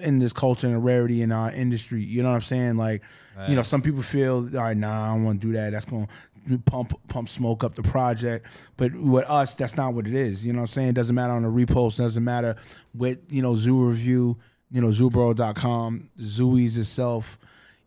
in 0.00 0.18
this 0.18 0.32
culture 0.32 0.66
and 0.66 0.76
a 0.76 0.78
rarity 0.78 1.22
in 1.22 1.32
our 1.32 1.50
industry. 1.50 2.02
You 2.02 2.22
know 2.22 2.28
what 2.30 2.36
I'm 2.36 2.42
saying? 2.42 2.76
Like, 2.76 3.02
you 3.48 3.54
know, 3.56 3.62
some 3.62 3.80
people 3.80 4.02
feel, 4.02 4.48
all 4.54 4.62
right, 4.62 4.76
nah, 4.76 5.04
I 5.04 5.14
don't 5.14 5.24
want 5.24 5.40
to 5.40 5.46
do 5.46 5.52
that. 5.54 5.70
That's 5.70 5.86
going 5.86 6.06
to 6.48 6.58
pump 6.58 6.92
pump 7.08 7.28
smoke 7.28 7.64
up 7.64 7.74
the 7.74 7.82
project. 7.82 8.46
But 8.76 8.94
with 8.94 9.24
us, 9.28 9.54
that's 9.54 9.76
not 9.76 9.94
what 9.94 10.06
it 10.06 10.14
is. 10.14 10.44
You 10.44 10.52
know 10.52 10.60
what 10.60 10.70
I'm 10.70 10.74
saying? 10.74 10.88
It 10.88 10.94
doesn't 10.94 11.14
matter 11.14 11.32
on 11.32 11.42
the 11.42 11.48
repost. 11.48 11.94
It 11.94 12.02
doesn't 12.02 12.24
matter 12.24 12.56
with, 12.94 13.18
you 13.30 13.42
know, 13.42 13.56
Zoo 13.56 13.82
Review, 13.82 14.36
you 14.70 14.80
know, 14.80 14.88
zoobro.com, 14.88 16.10
Zooey's 16.20 16.76
itself. 16.76 17.38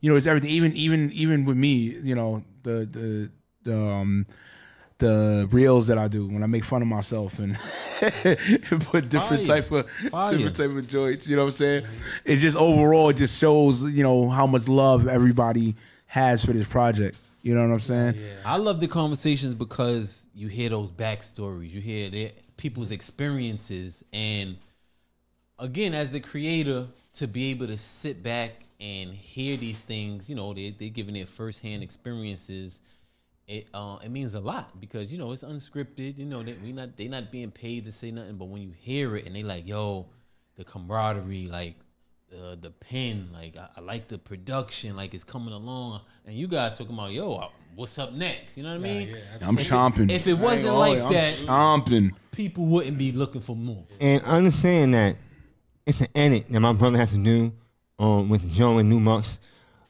You 0.01 0.09
know, 0.09 0.15
it's 0.15 0.27
everything. 0.27 0.49
Even 0.49 0.73
even 0.73 1.11
even 1.13 1.45
with 1.45 1.57
me, 1.57 1.97
you 2.03 2.15
know, 2.15 2.43
the 2.63 2.85
the 2.85 3.31
the 3.63 3.77
um 3.79 4.25
the 4.97 5.47
reels 5.51 5.87
that 5.87 5.97
I 5.97 6.07
do 6.07 6.27
when 6.27 6.43
I 6.43 6.47
make 6.47 6.63
fun 6.63 6.81
of 6.81 6.87
myself 6.87 7.39
and 7.39 7.57
put 7.99 9.09
different 9.09 9.45
Fire. 9.45 9.61
type 9.61 9.71
of 9.71 9.89
Fire. 10.09 10.31
different 10.33 10.55
type 10.55 10.69
of 10.69 10.87
joints. 10.87 11.27
You 11.27 11.35
know 11.35 11.43
what 11.43 11.53
I'm 11.53 11.57
saying? 11.57 11.85
It 12.25 12.37
just 12.37 12.57
overall 12.57 13.09
it 13.09 13.17
just 13.17 13.37
shows 13.39 13.83
you 13.93 14.03
know 14.03 14.29
how 14.29 14.47
much 14.47 14.67
love 14.67 15.07
everybody 15.07 15.75
has 16.05 16.45
for 16.45 16.53
this 16.53 16.67
project. 16.67 17.17
You 17.41 17.55
know 17.55 17.67
what 17.67 17.73
I'm 17.73 17.79
saying? 17.81 18.15
Yeah. 18.15 18.29
I 18.45 18.57
love 18.57 18.79
the 18.79 18.87
conversations 18.87 19.53
because 19.53 20.25
you 20.33 20.47
hear 20.47 20.69
those 20.69 20.91
backstories, 20.91 21.71
you 21.71 21.81
hear 21.81 22.09
their 22.09 22.31
people's 22.55 22.91
experiences, 22.91 24.03
and 24.13 24.57
again, 25.63 25.93
as 25.93 26.11
the 26.11 26.19
creator, 26.19 26.87
to 27.15 27.27
be 27.27 27.51
able 27.51 27.67
to 27.67 27.77
sit 27.77 28.21
back 28.23 28.65
and 28.79 29.13
hear 29.13 29.55
these 29.55 29.79
things, 29.81 30.29
you 30.29 30.35
know, 30.35 30.53
they 30.53 30.71
they're 30.77 30.89
giving 30.89 31.13
their 31.13 31.25
firsthand 31.25 31.81
experiences. 31.83 32.81
It 33.47 33.67
uh, 33.73 33.97
it 34.03 34.09
means 34.09 34.35
a 34.35 34.39
lot 34.39 34.79
because 34.79 35.11
you 35.11 35.17
know 35.17 35.31
it's 35.31 35.43
unscripted. 35.43 36.17
You 36.17 36.25
know 36.25 36.43
that 36.43 36.61
we 36.61 36.71
not 36.71 36.95
they 36.97 37.07
not 37.07 37.31
being 37.31 37.51
paid 37.51 37.85
to 37.85 37.91
say 37.91 38.11
nothing, 38.11 38.35
but 38.37 38.45
when 38.45 38.61
you 38.61 38.71
hear 38.71 39.15
it 39.17 39.25
and 39.25 39.35
they 39.35 39.43
like, 39.43 39.67
yo, 39.67 40.05
the 40.55 40.63
camaraderie, 40.63 41.47
like 41.51 41.75
the 42.29 42.57
the 42.59 42.71
pen, 42.71 43.29
like 43.33 43.57
I, 43.57 43.67
I 43.77 43.81
like 43.81 44.07
the 44.07 44.17
production, 44.17 44.95
like 44.95 45.13
it's 45.13 45.23
coming 45.25 45.53
along, 45.53 46.01
and 46.25 46.35
you 46.35 46.47
guys 46.47 46.77
talking 46.77 46.93
about, 46.93 47.11
yo, 47.11 47.33
uh, 47.35 47.47
what's 47.75 47.99
up 47.99 48.13
next? 48.13 48.57
You 48.57 48.63
know 48.63 48.69
what 48.69 48.75
I 48.79 48.89
mean? 48.93 49.17
I'm 49.41 49.57
If 49.57 49.65
it- 49.65 49.71
chomping. 49.73 50.09
if 50.09 50.25
it 50.27 50.33
wasn't 50.37 50.69
ain't 50.69 50.77
like 50.77 50.99
gonna 50.99 51.13
that- 51.13 51.39
I'm 51.49 51.81
chomping. 51.81 52.11
People 52.31 52.65
wouldn't 52.65 52.97
be 52.97 53.11
looking 53.11 53.41
for 53.41 53.55
more. 53.55 53.83
And 53.99 54.23
understand 54.23 54.93
that 54.95 55.17
it's 55.85 56.01
an 56.01 56.07
edit 56.15 56.45
that 56.49 56.59
my 56.59 56.73
brother 56.73 56.97
has 56.97 57.11
to 57.13 57.17
do 57.17 57.51
um, 57.99 58.29
with 58.29 58.51
Joe 58.51 58.77
and 58.77 58.89
New 58.89 58.99
Mucks. 58.99 59.39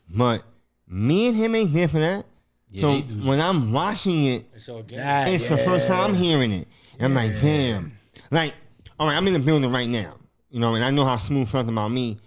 But 0.10 0.44
me 0.88 1.28
and 1.28 1.36
him 1.38 1.56
ain't 1.56 1.74
there 1.74 1.88
for 1.88 2.00
that. 2.00 2.26
Yeah, 2.70 2.82
so 2.82 3.00
when 3.26 3.40
I'm 3.40 3.72
watching 3.72 4.24
it, 4.26 4.46
So 4.62 4.78
again, 4.80 4.98
That- 5.00 5.28
it's 5.30 5.48
the 5.48 5.58
first 5.58 5.88
time 5.88 6.12
I'm 6.12 6.16
hearing 6.16 6.52
it. 6.52 6.68
And 7.00 7.06
I'm 7.06 7.14
like, 7.16 7.40
damn. 7.42 7.92
Like, 8.32 8.54
all 9.00 9.08
right, 9.08 9.16
I'm 9.16 9.28
in 9.28 9.34
the 9.34 9.40
building 9.40 9.72
right 9.72 9.90
now. 9.90 10.16
You 10.50 10.60
know, 10.60 10.76
and 10.76 10.84
I 10.84 10.92
know 10.92 11.06
how 11.06 11.18
Smooth 11.18 11.48
felt 11.50 11.70
about 11.70 11.90
me 11.92 12.18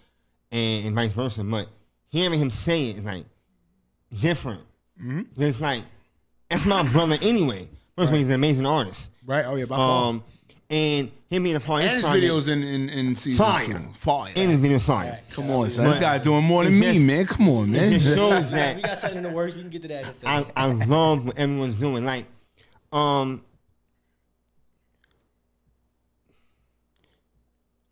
and, 0.52 0.86
and 0.86 0.94
vice 0.94 1.12
versa. 1.12 1.42
But 1.44 1.68
hearing 2.08 2.38
him 2.38 2.50
say 2.50 2.90
it 2.90 2.98
is 2.98 3.04
like 3.04 3.24
different. 4.20 4.62
It's 5.36 5.60
like, 5.60 5.82
that's 6.48 6.64
my 6.64 6.82
brother 6.84 7.16
anyway. 7.22 7.68
First 7.96 8.08
of 8.08 8.12
all, 8.14 8.18
he's 8.18 8.28
an 8.28 8.34
amazing 8.34 8.66
artist. 8.66 9.12
Right? 9.24 9.44
Oh 9.44 9.56
yeah, 9.56 9.64
by 9.66 9.76
far. 9.76 10.08
Um, 10.10 10.24
and 10.68 11.10
him 11.30 11.42
being 11.44 11.54
a 11.56 11.60
part 11.60 11.82
of 11.84 11.88
and 11.90 12.02
this 12.02 12.04
his 12.04 12.10
project- 12.10 12.32
videos 12.32 12.48
in 12.52 12.62
in, 12.62 12.88
in 12.88 13.16
season 13.16 13.44
Fire. 13.46 13.66
two. 13.66 13.78
Fire. 13.94 14.32
and 14.36 14.50
his 14.50 14.58
videos 14.58 14.82
fire. 14.84 15.20
Come 15.30 15.50
on, 15.50 15.70
son. 15.70 15.86
This 15.90 15.98
guy 15.98 16.18
doing 16.18 16.44
more 16.44 16.64
than 16.64 16.74
it 16.74 16.78
me, 16.80 17.06
man. 17.06 17.26
Come 17.26 17.48
on, 17.48 17.68
It 17.74 17.80
man. 17.80 17.92
just 17.92 18.14
shows 18.14 18.50
we 18.76 18.82
got 18.82 18.98
something 18.98 19.18
in 19.18 19.22
the 19.24 19.30
works. 19.30 19.54
We 19.54 19.60
can 19.62 19.70
get 19.70 19.82
to 19.82 19.88
that 19.88 20.00
in 20.02 20.06
a 20.06 20.10
I, 20.30 20.42
second. 20.42 20.52
I 20.56 20.66
love 20.86 21.26
what 21.26 21.38
everyone's 21.38 21.76
doing. 21.76 22.04
Like, 22.04 22.26
um, 22.92 23.42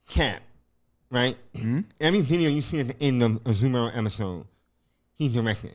Cap, 0.08 0.42
right? 1.10 1.36
Every 2.00 2.20
video 2.20 2.50
you 2.50 2.60
see 2.60 2.80
at 2.80 2.88
the 2.88 3.02
end 3.02 3.22
of 3.22 3.36
a 3.36 3.50
Zoomer 3.50 3.96
episode, 3.96 4.46
he 5.16 5.28
directed. 5.28 5.74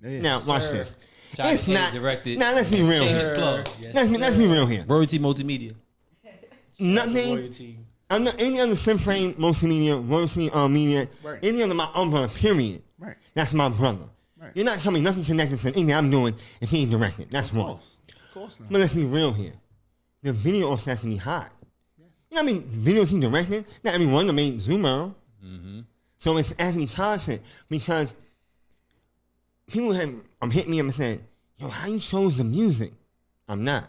now 0.00 0.40
watch 0.46 0.62
sir. 0.64 0.72
this. 0.74 0.96
China 1.36 1.52
it's 1.52 1.64
Kane 1.64 1.74
not. 1.74 1.92
directed. 1.92 2.38
Now 2.38 2.54
let's 2.54 2.70
be 2.70 2.80
real 2.82 3.02
Shameless 3.04 3.28
here. 3.30 3.34
plug. 3.34 3.68
Let's 3.92 4.08
be 4.08 4.16
let's 4.18 4.36
be 4.36 4.46
real 4.46 4.66
here. 4.66 4.84
Royalty 4.86 5.18
Multimedia. 5.18 5.74
Nothing. 6.78 7.30
Loyalty. 7.30 7.78
Under 8.10 8.32
any 8.38 8.60
other 8.60 8.76
slim 8.76 8.98
frame 8.98 9.34
multimedia, 9.34 10.08
royalty 10.08 10.50
uh, 10.50 10.68
media, 10.68 11.08
Right. 11.22 11.38
any 11.42 11.62
under 11.62 11.74
my 11.74 11.88
umbrella, 11.94 12.28
period. 12.28 12.82
Right. 12.98 13.16
That's 13.34 13.54
my 13.54 13.68
brother. 13.68 14.04
Right. 14.38 14.52
You're 14.54 14.66
not 14.66 14.78
coming 14.78 15.02
nothing 15.02 15.24
connected 15.24 15.58
to 15.58 15.68
anything 15.68 15.92
I'm 15.94 16.10
doing 16.10 16.34
if 16.60 16.68
he 16.70 16.82
ain't 16.82 16.90
directing. 16.90 17.26
That's 17.30 17.50
Of 17.50 17.56
wrong. 17.56 17.80
Of 18.08 18.34
course 18.34 18.60
not. 18.60 18.70
But 18.70 18.80
let's 18.80 18.94
be 18.94 19.04
real 19.04 19.32
here. 19.32 19.52
The 20.22 20.32
video 20.32 20.68
also 20.68 20.90
has 20.90 21.00
to 21.00 21.06
be 21.06 21.16
hot. 21.16 21.50
You 22.30 22.36
know 22.36 22.42
what 22.42 22.50
I 22.50 22.52
mean? 22.54 22.62
Videos 22.64 23.10
he 23.10 23.18
directed, 23.20 23.64
not 23.82 23.94
every 23.94 24.06
one 24.06 24.22
of 24.22 24.26
them 24.28 24.36
made 24.36 24.54
Zoomer. 24.58 25.14
So 26.18 26.36
it's 26.38 26.54
has 26.58 26.72
to 26.72 26.78
be 26.78 26.86
content 26.86 27.42
because 27.68 28.16
people 29.66 29.92
have 29.92 30.14
um, 30.40 30.50
hit 30.50 30.68
me 30.68 30.78
up 30.80 30.84
and 30.84 30.94
said, 30.94 31.20
yo, 31.58 31.68
how 31.68 31.86
you 31.88 31.98
chose 31.98 32.36
the 32.36 32.44
music? 32.44 32.92
I'm 33.48 33.62
not. 33.64 33.88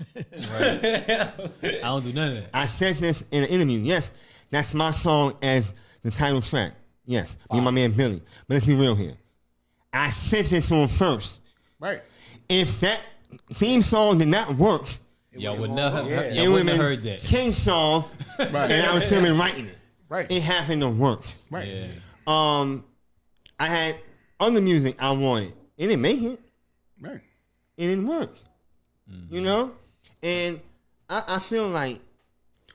I 0.16 1.80
don't 1.82 2.04
do 2.04 2.12
none 2.12 2.36
of 2.36 2.42
that. 2.42 2.50
I 2.54 2.66
said 2.66 2.96
this 2.96 3.24
in 3.30 3.42
an 3.44 3.48
interview. 3.48 3.78
Yes, 3.78 4.12
that's 4.50 4.74
my 4.74 4.90
song 4.90 5.34
as 5.42 5.74
the 6.02 6.10
title 6.10 6.40
track. 6.40 6.72
Yes, 7.06 7.36
me 7.50 7.58
and 7.58 7.64
my 7.64 7.70
man 7.70 7.92
Billy. 7.92 8.22
But 8.48 8.54
let's 8.54 8.66
be 8.66 8.74
real 8.74 8.94
here. 8.94 9.14
I 9.92 10.10
sent 10.10 10.52
it 10.52 10.64
to 10.64 10.74
him 10.74 10.88
first. 10.88 11.40
Right. 11.78 12.02
If 12.48 12.80
that 12.80 13.00
theme 13.54 13.82
song 13.82 14.18
did 14.18 14.28
not 14.28 14.54
work, 14.56 14.82
Y'all 15.36 15.56
would 15.56 15.70
never 15.72 15.96
have, 15.96 16.08
Yeah. 16.08 16.16
heard, 16.16 16.26
it 16.26 16.34
y'all 16.36 16.44
would 16.44 16.52
wouldn't 16.52 16.68
have 16.70 16.76
have 16.78 16.86
heard 16.86 17.02
that. 17.02 17.20
King 17.20 17.52
song, 17.52 18.04
Right. 18.38 18.70
and 18.70 18.86
I 18.86 18.94
was 18.94 19.04
still 19.04 19.20
been 19.20 19.36
writing 19.36 19.66
it. 19.66 19.78
Right. 20.08 20.30
It 20.30 20.42
happened 20.42 20.82
to 20.82 20.88
work. 20.88 21.22
Right. 21.50 21.66
Yeah. 21.66 21.86
Um, 22.26 22.84
I 23.58 23.66
had 23.66 23.96
other 24.38 24.60
music 24.60 24.96
I 25.00 25.10
wanted. 25.10 25.52
It 25.76 25.88
didn't 25.88 26.02
make 26.02 26.22
it. 26.22 26.40
Right. 27.00 27.20
It 27.76 27.86
didn't 27.86 28.06
work. 28.06 28.30
You 29.28 29.42
know, 29.42 29.72
and 30.24 30.60
I, 31.08 31.22
I 31.28 31.38
feel 31.38 31.68
like 31.68 32.00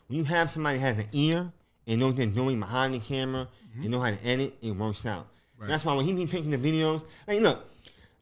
when 0.07 0.19
you 0.19 0.23
have 0.23 0.49
somebody 0.49 0.77
that 0.77 0.83
has 0.83 0.99
an 0.99 1.07
ear 1.11 1.51
and 1.87 1.99
knows 1.99 2.11
what 2.11 2.17
they're 2.17 2.25
doing 2.27 2.59
behind 2.59 2.93
the 2.93 2.99
camera 2.99 3.47
and 3.75 3.89
know 3.89 3.99
how 3.99 4.11
to 4.11 4.25
edit, 4.25 4.53
it 4.61 4.71
works 4.71 5.05
out. 5.05 5.27
That's 5.61 5.83
why 5.83 5.93
when 5.93 6.05
he 6.05 6.13
be 6.13 6.25
picking 6.25 6.51
the 6.51 6.57
videos, 6.57 7.03
like 7.27 7.41
look, 7.41 7.65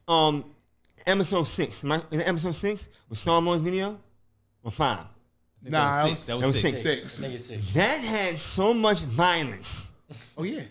um, 0.08 0.44
episode 1.06 1.44
six, 1.44 1.84
my, 1.84 1.96
is 2.10 2.20
it 2.20 2.28
episode 2.28 2.54
six 2.54 2.88
with 3.08 3.18
Star 3.18 3.40
Wars 3.40 3.60
video 3.60 3.98
or 4.64 4.72
five? 4.72 5.04
Nah, 5.62 6.04
That 6.04 6.10
was 6.10 6.10
six. 6.10 6.26
That 6.26 6.34
was, 6.34 6.42
That 6.42 6.46
was 6.48 6.60
six. 6.60 6.82
six. 6.82 7.12
six. 7.14 7.44
Six. 7.44 7.74
That 7.74 8.00
had 8.02 8.38
so 8.38 8.72
much 8.74 9.00
violence. 9.02 9.90
Oh 10.36 10.42
yeah. 10.42 10.62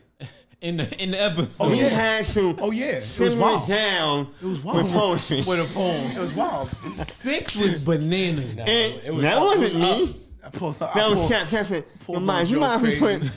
In 0.59 0.77
the 0.77 1.03
in 1.03 1.11
the 1.11 1.21
episode. 1.21 1.65
Oh, 1.65 1.69
We 1.69 1.79
yeah. 1.79 1.89
had 1.89 2.25
to 2.25 2.55
Oh 2.59 2.71
yeah. 2.71 2.85
It 2.97 3.19
was 3.19 3.35
wild. 3.35 3.67
down 3.67 4.27
It 4.41 4.45
was 4.45 4.59
wild. 4.63 4.77
with 4.83 4.91
poetry. 4.91 5.43
With 5.45 5.59
a 5.69 5.73
poem. 5.73 6.11
It 6.11 6.19
was 6.19 6.33
wild. 6.33 6.69
Six 7.07 7.55
was 7.55 7.77
bananas. 7.77 8.55
Nah, 8.55 8.63
And 8.63 9.01
it 9.05 9.13
was 9.13 9.21
that 9.21 9.39
wasn't 9.39 9.75
it 9.75 9.79
me. 9.79 10.19
I 10.43 10.49
pulled, 10.49 10.81
I 10.81 10.93
That 10.95 11.09
was 11.09 11.19
pulled- 11.19 11.31
Cap. 11.31 11.47
Cap 11.49 11.65
said, 11.67 11.85
pulled 12.05 12.19
"Yo, 12.19 12.25
my 12.25 12.33
mind, 12.37 12.47
you 12.49 12.55
joke 12.55 12.61
mind 12.61 12.87
if 12.87 13.01
we 13.01 13.07
crazy. 13.07 13.29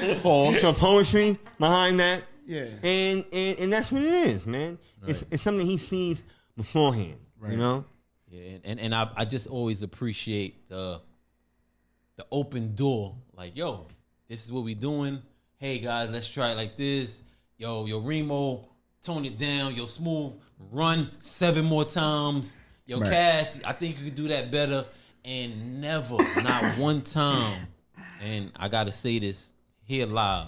put 0.00 0.22
Paul. 0.22 0.52
some 0.54 0.74
poetry 0.74 1.38
behind 1.58 1.98
that?" 2.00 2.24
Yeah. 2.46 2.64
And 2.82 3.24
and, 3.32 3.58
and 3.60 3.72
that's 3.72 3.90
what 3.90 4.02
it 4.02 4.12
is, 4.12 4.46
man. 4.46 4.78
It's 5.06 5.22
it's 5.30 5.42
something 5.42 5.66
he 5.66 5.78
sees 5.78 6.24
beforehand. 6.56 7.18
Right. 7.38 7.52
You 7.52 7.58
know. 7.58 7.84
Yeah, 8.30 8.42
and, 8.50 8.60
and, 8.66 8.80
and 8.80 8.94
I, 8.94 9.08
I 9.16 9.24
just 9.24 9.46
always 9.48 9.82
appreciate 9.82 10.68
the 10.68 11.00
the 12.16 12.26
open 12.30 12.74
door. 12.74 13.16
Like, 13.32 13.56
yo, 13.56 13.86
this 14.28 14.44
is 14.44 14.52
what 14.52 14.64
we 14.64 14.74
doing. 14.74 15.22
Hey 15.58 15.78
guys, 15.80 16.10
let's 16.10 16.28
try 16.28 16.52
it 16.52 16.56
like 16.56 16.76
this. 16.76 17.22
Yo, 17.56 17.84
yo, 17.86 18.00
Reemo, 18.00 18.64
tone 19.02 19.24
it 19.24 19.36
down. 19.38 19.74
Yo, 19.74 19.86
smooth, 19.86 20.34
run 20.70 21.10
seven 21.18 21.64
more 21.64 21.84
times. 21.84 22.58
Yo, 22.86 23.00
Right. 23.00 23.10
Cass, 23.10 23.60
I 23.64 23.72
think 23.72 23.98
you 23.98 24.04
could 24.04 24.14
do 24.14 24.28
that 24.28 24.52
better. 24.52 24.86
And 25.24 25.80
never, 25.80 26.16
not 26.42 26.78
one 26.78 27.02
time. 27.02 27.66
And 28.22 28.52
I 28.56 28.68
gotta 28.68 28.92
say 28.92 29.18
this 29.18 29.52
here 29.82 30.06
live. 30.06 30.46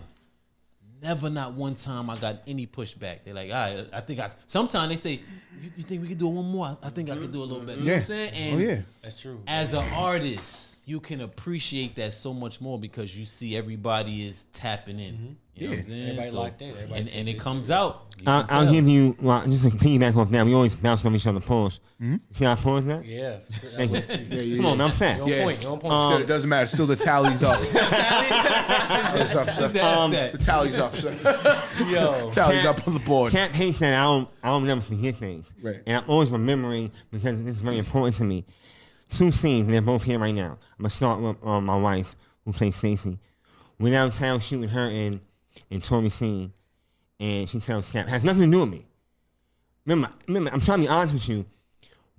Never, 1.03 1.29
not 1.29 1.55
one 1.55 1.75
time 1.75 2.09
I 2.09 2.17
got 2.17 2.43
any 2.47 2.67
pushback. 2.67 3.25
They're 3.25 3.35
like, 3.35 3.51
all 3.51 3.57
right, 3.57 3.87
I 3.93 4.01
think 4.01 4.21
I. 4.21 4.31
Sometimes 4.47 4.91
they 4.91 4.97
say, 4.97 5.23
you, 5.61 5.71
you 5.79 5.83
think 5.83 6.03
we 6.03 6.09
could 6.09 6.19
do 6.19 6.29
it 6.29 6.33
one 6.35 6.45
more? 6.51 6.77
I 6.83 6.91
think 6.91 7.11
I 7.11 7.17
could 7.17 7.33
do 7.33 7.43
a 7.43 7.45
little 7.45 7.61
better. 7.65 7.81
You 7.81 7.87
know 7.87 7.91
what 7.93 7.97
I'm 7.97 8.03
saying? 8.03 8.55
Oh 8.55 8.59
yeah. 8.59 8.83
That's 9.03 9.21
true. 9.21 9.41
as 9.49 9.73
an 9.73 9.85
artist, 9.95 10.70
you 10.91 10.99
can 10.99 11.21
appreciate 11.21 11.95
that 11.95 12.13
so 12.13 12.35
much 12.35 12.61
more 12.61 12.77
because 12.77 13.17
you 13.17 13.25
see 13.25 13.57
everybody 13.57 14.27
is 14.27 14.47
tapping 14.53 14.99
in. 14.99 15.37
You 15.55 15.69
know 15.69 15.71
what 15.71 15.79
I'm 15.79 15.87
saying? 15.87 16.03
Everybody 16.09 16.31
locked 16.31 16.63
in. 16.63 16.71
Everybody 16.71 17.01
and 17.01 17.09
and 17.11 17.29
it 17.29 17.35
this 17.35 17.43
comes 17.43 17.71
out. 17.71 18.07
I'll, 18.27 18.43
can 18.45 18.57
I'll 18.57 18.65
tell. 18.65 18.73
give 18.73 18.89
you 18.89 19.17
well, 19.23 19.45
just 19.47 19.71
to 19.71 19.71
piggyback 19.77 20.17
off 20.17 20.31
that. 20.31 20.45
We 20.45 20.53
always 20.55 20.75
bounce 20.75 21.05
off 21.05 21.15
each 21.15 21.27
other. 21.29 21.39
Pause. 21.39 21.79
See 22.33 22.45
how 22.45 22.53
I 22.53 22.55
pause 22.57 22.87
that? 22.87 23.05
Yeah. 23.05 23.37
Thank 23.77 23.91
you. 23.93 23.97
Yeah, 24.37 24.43
yeah, 24.43 24.57
Come 24.57 24.67
on, 24.67 24.79
man, 24.79 24.87
I'm 24.87 24.93
fast. 24.93 25.27
You're 25.27 25.37
Yeah. 25.37 25.45
point. 25.45 25.63
You're 25.63 25.77
point. 25.77 25.93
Um, 25.95 26.13
Shit, 26.15 26.21
it 26.23 26.27
doesn't 26.27 26.49
matter. 26.49 26.67
Still, 26.67 26.87
the 26.87 26.97
tally's 26.97 27.43
up. 27.43 27.59
Tally's 29.01 29.37
up, 29.37 29.71
sir. 29.71 29.83
Um. 29.83 30.11
The 30.11 30.39
tally's 30.41 30.79
up, 30.79 30.95
sir. 30.97 31.13
Yo. 31.89 32.31
Tally's 32.31 32.63
Cap- 32.63 32.79
up 32.81 32.89
on 32.89 32.95
the 32.95 33.01
board. 33.01 33.33
Cap 33.33 33.51
hates 33.51 33.79
that 33.79 33.93
I 33.93 34.03
don't, 34.05 34.29
I 34.43 34.49
don't 34.49 34.67
never 34.67 34.81
forget 34.81 35.17
things. 35.17 35.55
Right. 35.63 35.83
And 35.87 35.99
I'm 35.99 36.09
always 36.09 36.31
remembering 36.31 36.91
because 37.11 37.43
this 37.45 37.55
is 37.57 37.61
very 37.61 37.79
important 37.79 38.17
to 38.17 38.25
me. 38.25 38.45
Two 39.11 39.31
scenes, 39.33 39.67
they're 39.69 39.83
both 39.83 40.05
here 40.05 40.19
right 40.19 40.35
now. 40.35 40.53
I'm 40.79 40.83
gonna 40.83 40.91
start 40.91 41.21
with 41.21 41.37
um, 41.45 41.67
my 41.67 41.77
wife, 41.77 42.15
who 42.45 42.53
plays 42.53 42.77
Stacy. 42.77 43.19
We're 43.79 43.93
downtown 43.93 44.41
shooting 44.41 44.69
her 44.69 44.89
in 44.89 45.21
in 45.71 45.81
Tori 45.81 46.09
scene, 46.09 46.53
and 47.19 47.49
she 47.49 47.59
tells 47.59 47.89
Cap, 47.91 48.07
it 48.07 48.11
has 48.11 48.23
nothing 48.25 48.43
to 48.43 48.57
do 48.57 48.61
with 48.61 48.71
me. 48.71 48.87
Remember, 49.87 50.13
remember, 50.29 50.51
I'm 50.53 50.61
trying 50.61 50.79
to 50.79 50.85
be 50.85 50.89
honest 50.89 51.13
with 51.15 51.29
you. 51.29 51.45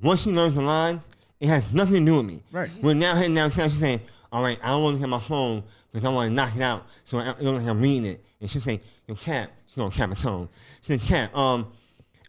Once 0.02 0.24
she 0.24 0.32
learns 0.32 0.56
the 0.56 0.62
lines, 0.62 1.08
it 1.40 1.48
has 1.48 1.72
nothing 1.74 2.06
to 2.06 2.12
do 2.12 2.18
with 2.18 2.26
me. 2.26 2.42
Right. 2.52 2.70
We're 2.82 2.94
now 2.96 3.16
heading 3.16 3.36
downtown. 3.36 3.70
She's 3.70 3.80
saying, 3.80 4.02
"All 4.32 4.44
right, 4.44 4.60
I 4.64 4.68
don't 4.70 4.84
want 4.84 4.96
to 4.96 5.00
hear 5.00 5.08
my 5.08 5.20
phone 5.20 5.64
because 5.92 6.06
I 6.06 6.12
want 6.12 6.30
to 6.30 6.34
knock 6.34 6.56
it 6.56 6.62
out, 6.62 6.86
so 7.04 7.20
I 7.20 7.34
don't 7.42 7.58
like 7.58 7.68
I'm 7.68 7.80
reading 7.80 8.06
it." 8.06 8.26
And 8.42 8.50
she's 8.50 8.64
saying, 8.64 8.82
"Yo, 9.08 9.16
Cap," 9.16 9.50
she's 9.68 9.76
gonna 9.76 9.92
cap 9.92 10.10
my 10.10 10.16
tone. 10.16 10.50
She 10.82 10.98
says, 10.98 11.08
"Cap, 11.08 11.36
um, 11.36 11.72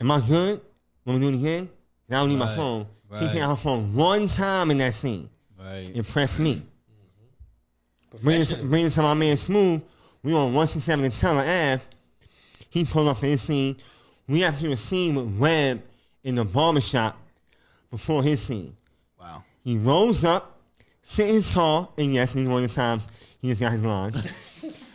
am 0.00 0.10
I 0.10 0.20
good? 0.20 0.60
Want 1.04 1.18
me 1.20 1.26
to 1.26 1.32
do 1.32 1.36
it 1.36 1.40
again? 1.40 1.66
'Cause 1.66 2.16
I 2.16 2.20
don't 2.20 2.28
need 2.28 2.38
my 2.38 2.54
Right, 3.12 3.18
phone." 3.18 3.18
She 3.20 3.24
right. 3.26 3.32
taking 3.32 3.48
her 3.48 3.56
phone 3.56 3.94
one 3.94 4.28
time 4.28 4.70
in 4.70 4.78
that 4.78 4.94
scene. 4.94 5.28
Right. 5.58 5.90
Impressed 5.94 6.38
me. 6.40 6.54
Mm-hmm. 6.56 8.24
Bring 8.24 8.40
it, 8.40 8.46
Professional. 8.46 8.68
bring 8.70 8.86
it 8.86 8.90
to 8.90 9.02
my 9.02 9.14
man 9.14 9.36
Smooth. 9.36 9.82
We 10.22 10.32
on 10.34 10.54
167 10.54 11.04
and 11.04 11.14
Teller 11.14 11.40
Ave. 11.40 11.80
He 12.70 12.84
pulled 12.84 13.08
up 13.08 13.18
for 13.18 13.26
his 13.26 13.42
scene. 13.42 13.76
We 14.28 14.40
have 14.40 14.56
to 14.56 14.62
do 14.62 14.72
a 14.72 14.76
scene 14.76 15.14
with 15.14 15.36
Webb 15.38 15.82
in 16.24 16.34
the 16.36 16.44
barbershop 16.44 17.16
before 17.90 18.22
his 18.22 18.40
scene. 18.40 18.74
Wow. 19.20 19.42
He 19.64 19.78
rolls 19.78 20.24
up, 20.24 20.58
sit 21.02 21.28
in 21.28 21.34
his 21.34 21.52
car, 21.52 21.88
and 21.98 22.14
yes, 22.14 22.30
these 22.30 22.48
one 22.48 22.62
of 22.62 22.68
the 22.70 22.74
times 22.74 23.08
he 23.40 23.48
just 23.48 23.60
got 23.60 23.72
his 23.72 23.84
lines. 23.84 24.48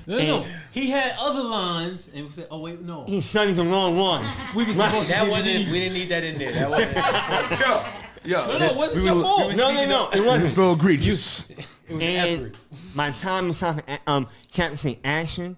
No, 0.10 0.18
no, 0.20 0.24
no. 0.40 0.46
He 0.72 0.90
had 0.90 1.12
other 1.20 1.44
lines, 1.44 2.10
and 2.16 2.26
we 2.28 2.32
said, 2.32 2.48
"Oh 2.50 2.60
wait, 2.62 2.80
no." 2.82 3.04
he 3.10 3.20
studied 3.20 3.58
the 3.58 3.64
wrong 3.64 3.98
ones. 4.00 4.26
We 4.56 4.64
was 4.64 4.78
Right. 4.78 4.88
supposed 4.88 5.08
to 5.10 5.14
That 5.14 5.24
give 5.26 5.32
wasn't. 5.32 5.68
We 5.70 5.80
didn't 5.82 5.94
need 5.96 6.08
that 6.08 6.24
in 6.24 6.38
there. 6.38 6.52
That 6.54 6.70
wasn't. 6.70 7.60
Yo, 7.60 7.84
yo. 8.24 8.48
No, 8.48 8.58
no, 8.58 8.66
it 8.66 8.76
wasn't 8.78 9.06
your 9.06 9.22
fault. 9.22 9.56
No, 9.58 9.70
no, 9.74 9.86
no, 9.86 10.10
it 10.14 10.26
wasn't. 10.26 10.54
So 10.54 10.74
egregious. 10.74 11.50
It 11.50 11.94
was 11.94 12.04
And 12.04 12.42
effort. 12.48 12.56
my 12.96 13.12
time 13.12 13.48
was 13.48 13.60
talking, 13.60 13.84
um, 14.08 14.28
Captain 14.52 14.78
say 14.78 15.00
action. 15.04 15.56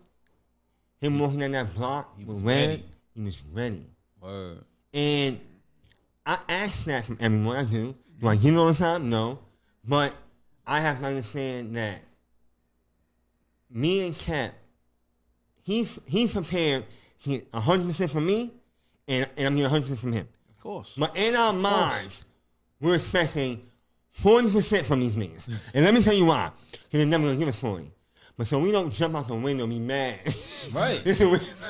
Him 1.02 1.18
walking 1.18 1.40
down 1.40 1.54
that 1.54 1.74
block 1.74 2.18
he 2.18 2.26
was 2.26 2.42
Webb, 2.42 2.70
ready. 2.70 2.84
He 3.16 3.22
was 3.22 3.44
ready. 3.54 3.86
Word. 4.22 4.64
And 4.94 5.40
I 6.26 6.38
ask 6.50 6.86
that 6.86 7.06
from 7.06 7.18
everyone. 7.22 7.56
I 7.56 7.64
do. 7.64 7.96
Do 8.20 8.28
I 8.28 8.36
get 8.36 8.54
it 8.54 8.58
all 8.58 8.68
the 8.68 8.74
time? 8.74 9.10
No. 9.10 9.40
But 9.88 10.14
I 10.68 10.80
have 10.82 11.00
to 11.00 11.08
understand 11.08 11.76
that 11.78 12.02
me 13.72 14.06
and 14.06 14.18
Cap, 14.18 14.54
he's 15.64 16.00
he's 16.06 16.32
prepared 16.34 16.86
to 17.24 17.30
get 17.30 17.52
100% 17.52 18.10
from 18.10 18.26
me, 18.26 18.52
and, 19.08 19.30
and 19.38 19.48
I'm 19.48 19.56
getting 19.56 19.72
100% 19.72 19.98
from 19.98 20.12
him. 20.14 20.28
Of 20.50 20.60
course. 20.62 20.96
But 20.98 21.16
in 21.16 21.36
our 21.36 21.54
minds, 21.54 22.26
we're 22.80 22.96
expecting 22.96 23.62
40% 24.18 24.86
from 24.86 25.00
these 25.00 25.16
niggas. 25.16 25.50
Mm. 25.50 25.60
And 25.76 25.86
let 25.86 25.94
me 25.94 26.02
tell 26.02 26.14
you 26.14 26.26
why. 26.26 26.52
Because 26.72 26.88
they're 26.92 27.06
never 27.06 27.24
going 27.24 27.36
to 27.36 27.40
give 27.40 27.48
us 27.48 27.56
40. 27.56 27.92
But 28.40 28.48
so 28.48 28.58
we 28.58 28.72
don't 28.72 28.90
jump 28.94 29.16
out 29.16 29.28
the 29.28 29.36
window 29.36 29.66
and 29.66 29.74
be 29.74 29.80
mad. 29.80 30.18
Right. 30.74 31.02
this 31.04 31.20
is 31.20 31.22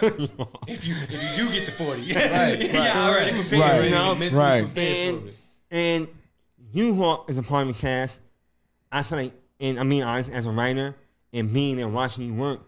you. 0.03 0.47
If 0.67 0.85
you 0.85 0.93
if 0.95 1.37
you 1.37 1.45
do 1.47 1.51
get 1.51 1.65
the 1.65 1.71
forty, 1.71 2.01
yeah, 2.03 3.07
already 3.07 3.31
prepared. 3.31 3.59
Right. 3.59 3.71
already 3.71 3.89
You 3.89 3.95
know? 3.95 4.15
mentally 4.15 4.39
Right. 4.39 4.77
And, 4.77 5.31
and 5.71 6.07
you 6.71 6.93
Hawk 6.93 7.27
is 7.27 7.39
a 7.39 7.43
part 7.43 7.67
of 7.67 7.73
the 7.73 7.81
cast. 7.81 8.21
I 8.91 9.01
feel 9.01 9.17
like, 9.17 9.33
and 9.59 9.79
I 9.79 9.83
mean 9.83 10.03
honest, 10.03 10.31
as 10.31 10.45
a 10.45 10.51
writer 10.51 10.95
and 11.33 11.51
being 11.51 11.77
there 11.77 11.87
watching 11.87 12.25
you 12.25 12.35
work, 12.35 12.59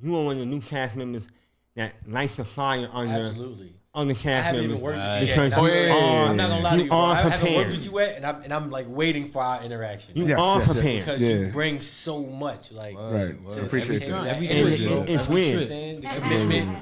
you 0.00 0.16
are 0.16 0.24
one 0.24 0.34
of 0.34 0.40
the 0.40 0.46
new 0.46 0.60
cast 0.60 0.96
members 0.96 1.28
that 1.76 1.94
lights 2.08 2.34
the 2.34 2.44
fire 2.44 2.88
under 2.92 3.14
Absolutely. 3.14 3.72
On 3.98 4.06
the 4.08 4.14
I 4.14 4.16
cast 4.16 4.46
haven't 4.46 4.60
members 4.62 4.76
even 4.78 4.84
worked 4.84 4.98
with 4.98 5.20
you 5.20 5.26
because 5.26 5.52
yet. 5.52 5.62
you 5.62 5.64
and 5.64 5.64
I'm, 5.64 5.64
Oh, 5.64 5.66
yeah, 5.66 5.86
yeah, 5.86 6.24
are 6.24 6.28
I'm 6.30 6.36
not 6.36 6.48
gonna 6.50 6.62
lie 6.62 6.70
to 6.70 6.76
you 6.76 6.82
you. 6.84 6.88
bro. 6.90 6.98
are 6.98 7.14
I 7.14 7.20
haven't 7.20 7.54
worked 7.56 7.70
with 7.70 7.84
you 7.86 8.00
yet, 8.00 8.16
and 8.16 8.26
I'm 8.26 8.42
and 8.42 8.52
I'm 8.54 8.70
like 8.70 8.86
waiting 8.88 9.28
for 9.28 9.42
our 9.42 9.62
interaction 9.62 10.12
You 10.16 10.26
Yes, 10.28 10.38
are 10.38 10.58
yes, 10.58 10.66
yes. 10.66 10.74
prepared. 10.76 11.04
because 11.04 11.20
Yeah. 11.20 11.28
you 11.46 11.52
bring 11.52 11.80
so 11.80 12.24
much. 12.24 12.72
Like 12.72 12.94
Right. 12.96 13.02
Word. 13.02 13.38
I 13.50 13.60
appreciate 13.66 14.02
every 14.02 14.06
that. 14.06 14.08
time, 14.08 14.26
Every 14.28 14.48
every 14.48 14.76
trip, 14.76 14.88
trip, 14.88 15.04
bro. 15.06 15.14
it's 15.14 15.24
Every 15.24 15.34
weird. 15.34 15.56
trip. 15.56 15.68
saying, 15.68 16.00
the 16.02 16.08
commitment. 16.08 16.78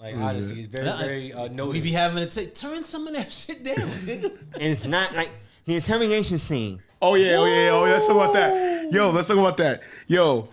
Like 0.00 0.14
honestly, 0.16 0.60
it's 0.60 0.68
very 0.68 0.86
And 0.88 0.96
I- 0.96 1.04
very 1.04 1.32
uh, 1.32 1.66
We 1.66 1.80
be 1.80 1.90
having 1.90 2.22
to 2.28 2.30
take 2.32 2.54
turn 2.54 2.84
some 2.84 3.06
of 3.08 3.14
that 3.14 3.32
shit 3.38 3.64
down. 3.64 3.76
nigga. 3.76 4.24
And 4.54 4.62
it's 4.62 4.84
not 4.84 5.14
like 5.16 5.30
the 5.64 5.74
interrogation 5.76 6.38
scene. 6.38 6.80
Oh 7.02 7.14
yeah, 7.14 7.36
oh 7.38 7.46
yeah, 7.46 7.70
oh 7.72 7.84
yeah. 7.84 7.92
Let's 7.94 8.06
talk 8.06 8.16
about 8.16 8.32
that. 8.34 8.92
Yo, 8.92 9.10
let's 9.10 9.26
talk 9.28 9.38
about 9.38 9.56
that. 9.58 9.82
Yo, 10.06 10.48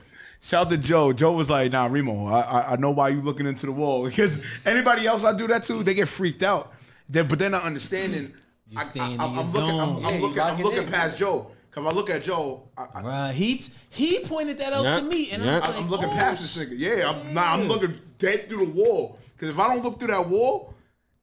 shout 0.45 0.67
out 0.67 0.69
to 0.69 0.77
Joe. 0.77 1.11
Joe 1.11 1.31
was 1.31 1.49
like, 1.49 1.71
"Nah, 1.71 1.89
Reemo, 1.89 2.31
I, 2.31 2.41
I, 2.41 2.71
I 2.73 2.75
know 2.75 2.91
why 2.91 3.09
you 3.09 3.21
looking 3.21 3.45
into 3.45 3.65
the 3.65 3.71
wall 3.71 4.05
because 4.09 4.41
anybody 4.65 5.07
else 5.07 5.23
I 5.23 5.35
do 5.35 5.47
that 5.47 5.63
to, 5.63 5.83
they 5.83 5.93
get 5.93 6.07
freaked 6.07 6.43
out. 6.43 6.73
They, 7.09 7.21
but 7.23 7.39
they're 7.39 7.49
not 7.49 7.63
understanding. 7.63 8.33
You 8.69 8.79
I, 8.79 8.83
staying 8.83 9.13
in 9.13 9.21
am 9.21 9.33
your 9.33 9.43
looking, 9.43 9.61
I'm, 9.61 9.67
zone. 9.67 10.05
I'm 10.05 10.21
looking, 10.21 10.39
I'm 10.41 10.61
looking 10.61 10.83
in. 10.83 10.89
past 10.89 11.17
Joe. 11.17 11.51
Cause 11.71 11.83
if 11.85 11.91
I 11.91 11.93
look 11.93 12.09
at 12.09 12.23
Joe, 12.23 12.63
I, 12.77 12.85
I, 12.95 13.01
right. 13.01 13.33
He 13.33 13.61
he 13.89 14.19
pointed 14.19 14.57
that 14.59 14.71
out 14.71 14.85
Yeah. 14.85 14.99
to 14.99 15.05
me, 15.05 15.29
and 15.31 15.43
Yeah. 15.43 15.51
I 15.51 15.55
was 15.55 15.63
I, 15.63 15.67
like, 15.67 15.77
am 15.81 15.89
looking 15.89 16.09
oh, 16.09 16.13
past 16.13 16.41
this 16.41 16.57
nigga. 16.57 16.73
Yeah, 16.77 17.09
I'm, 17.11 17.33
nah, 17.33 17.53
I'm 17.53 17.67
looking 17.67 17.99
dead 18.17 18.47
through 18.47 18.65
the 18.65 18.71
wall. 18.71 19.19
Because 19.33 19.49
if 19.49 19.59
I 19.59 19.67
don't 19.67 19.83
look 19.83 19.99
through 19.99 20.07
that 20.07 20.27
wall, 20.27 20.73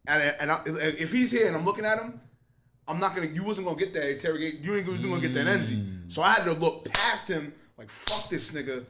and 0.06 0.34
and 0.38 0.52
I, 0.52 0.60
if 0.66 1.10
he's 1.10 1.30
here 1.32 1.46
and 1.46 1.56
I'm 1.56 1.64
looking 1.64 1.86
at 1.86 1.98
him, 1.98 2.20
I'm 2.86 3.00
not 3.00 3.14
gonna. 3.14 3.28
You 3.28 3.44
wasn't 3.44 3.66
gonna 3.66 3.78
get 3.78 3.94
that 3.94 4.10
interrogate. 4.10 4.60
You 4.60 4.76
ain't 4.76 4.86
gonna 4.86 5.20
get 5.20 5.32
that 5.34 5.46
energy. 5.46 5.76
Mm. 5.76 6.12
So 6.12 6.20
I 6.20 6.34
had 6.34 6.44
to 6.44 6.52
look 6.52 6.84
past 6.92 7.28
him. 7.28 7.54
Like 7.78 7.88
fuck 7.88 8.28
this 8.28 8.52
nigga. 8.52 8.84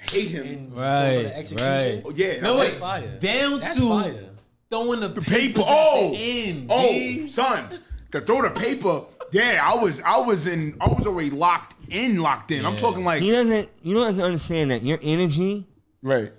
Hate 0.00 0.28
him. 0.28 0.72
Right, 0.74 1.16
for 1.16 1.22
the 1.24 1.36
execution, 1.36 1.66
right. 1.68 2.02
Oh, 2.04 2.12
yeah. 2.14 2.40
No, 2.40 2.56
that's 2.56 2.72
wait. 2.72 2.80
fire. 2.80 3.18
Down 3.18 3.60
That's 3.60 3.74
to 3.76 3.88
fire. 3.88 4.24
throwing 4.70 5.00
the 5.00 5.10
paper. 5.10 5.60
Oh, 5.64 6.06
at 6.06 6.12
the 6.12 6.48
end. 6.48 6.66
oh, 6.70 6.82
B. 6.88 7.28
son, 7.30 7.78
to 8.12 8.20
throw 8.22 8.42
the 8.42 8.50
paper. 8.50 9.02
Yeah, 9.32 9.60
I 9.62 9.76
was, 9.76 10.00
I 10.00 10.18
was 10.18 10.46
in, 10.46 10.76
I 10.80 10.88
was 10.88 11.06
already 11.06 11.30
locked 11.30 11.74
in, 11.90 12.20
locked 12.20 12.50
in. 12.50 12.64
I'm 12.66 12.76
talking 12.78 13.04
like 13.04 13.20
He 13.22 13.30
doesn't. 13.30 13.70
You 13.82 13.94
don't 13.94 14.06
have 14.06 14.16
to 14.16 14.24
understand 14.24 14.70
that 14.72 14.82
your 14.82 14.98
energy 15.02 15.66
right. 16.02 16.32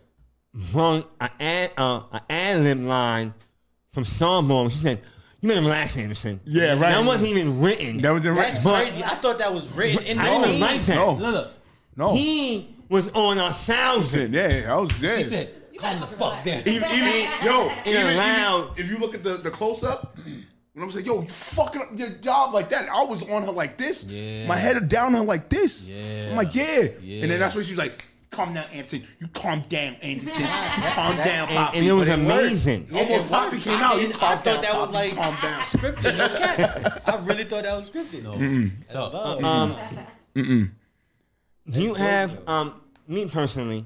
Wrong. 0.73 1.05
an 1.21 1.29
ad, 1.39 1.71
uh, 1.77 2.01
an 2.11 2.21
ad 2.29 2.61
lib 2.63 2.79
line 2.81 3.33
from 3.91 4.03
Starborn. 4.03 4.69
She 4.71 4.77
said, 4.79 4.99
You 5.39 5.47
made 5.47 5.57
him 5.59 5.63
relax, 5.65 5.97
Anderson. 5.97 6.41
Yeah, 6.43 6.71
right. 6.71 6.79
That 6.91 7.05
wasn't 7.05 7.29
even 7.37 7.61
written. 7.61 7.99
That 7.99 8.09
was 8.11 8.23
the 8.23 8.33
That's 8.33 8.61
But- 8.61 8.83
crazy. 8.83 9.03
I 9.03 9.15
thought 9.15 9.37
that 9.37 9.53
was 9.53 9.69
written 9.69 10.03
in 10.05 10.17
the 10.17 10.23
I 10.23 10.27
didn't 10.27 10.43
scene. 10.51 10.59
like 10.59 10.81
that. 10.87 10.95
No. 10.95 11.11
Look, 11.13 11.21
look. 11.33 11.51
no. 11.95 12.13
He 12.13 12.75
was 12.91 13.09
on 13.13 13.37
a 13.39 13.49
thousand. 13.51 14.33
yeah, 14.33 14.65
I 14.69 14.75
was 14.77 14.91
dead. 14.99 15.17
She 15.17 15.23
said, 15.23 15.49
"Calm 15.79 15.99
the 16.01 16.07
fuck 16.07 16.43
down." 16.43 16.59
even, 16.65 16.89
even 16.91 17.29
yo, 17.43 17.69
In 17.85 17.91
even, 17.91 18.05
a 18.07 18.11
even- 18.11 18.77
if 18.77 18.89
you 18.91 18.99
look 18.99 19.15
at 19.15 19.23
the, 19.23 19.37
the 19.37 19.49
close 19.49 19.83
up, 19.83 20.17
when 20.73 20.83
I'm 20.83 20.91
saying, 20.91 21.05
yo, 21.05 21.21
you 21.21 21.27
fucking 21.27 21.81
up 21.81 21.87
your 21.95 22.09
job 22.21 22.53
like 22.53 22.69
that, 22.69 22.87
I 22.89 23.03
was 23.03 23.27
on 23.29 23.43
her 23.43 23.51
like 23.51 23.77
this, 23.77 24.03
Yeah. 24.05 24.47
my 24.47 24.55
head 24.57 24.87
down 24.87 25.13
her 25.13 25.21
like 25.21 25.49
this. 25.49 25.89
Yeah. 25.89 26.29
I'm 26.31 26.35
like, 26.37 26.53
yeah. 26.55 26.87
Yeah. 27.01 27.21
And 27.23 27.31
then 27.31 27.39
that's 27.39 27.55
when 27.55 27.63
she 27.65 27.71
was 27.73 27.79
like, 27.79 28.05
calm 28.29 28.53
down, 28.53 28.63
Anderson. 28.73 29.05
You 29.19 29.27
calm 29.33 29.61
down, 29.67 29.95
Anderson. 29.95 30.45
calm 30.45 31.17
down, 31.17 31.49
And, 31.49 31.57
Poppy. 31.57 31.77
and 31.79 31.87
it 31.87 31.91
was 31.91 32.07
But 32.07 32.19
amazing. 32.19 32.87
Yeah, 32.89 32.99
Almost 32.99 33.25
it 33.25 33.29
Poppy 33.31 33.59
came 33.59 33.73
I 33.79 33.83
out. 33.83 33.95
didn't- 33.99 34.13
calm 34.15 34.31
I 34.31 34.35
thought 34.35 34.43
down, 34.45 34.61
that 34.61 34.75
was 34.75 34.91
Poppy, 34.91 34.93
like 34.93 35.15
calm 35.15 35.35
down. 35.41 35.61
scripted. 35.61 36.17
No 36.17 36.27
cap. 36.37 37.01
I 37.05 37.25
really 37.25 37.43
thought 37.43 37.63
that 37.63 37.75
was 37.77 37.89
scripted. 37.89 38.23
No. 38.23 38.71
So, 38.85 39.39
Um, 39.43 39.75
do 41.69 41.81
you 41.81 41.93
have 41.93 42.47
um, 42.47 42.80
me 43.11 43.25
personally? 43.27 43.85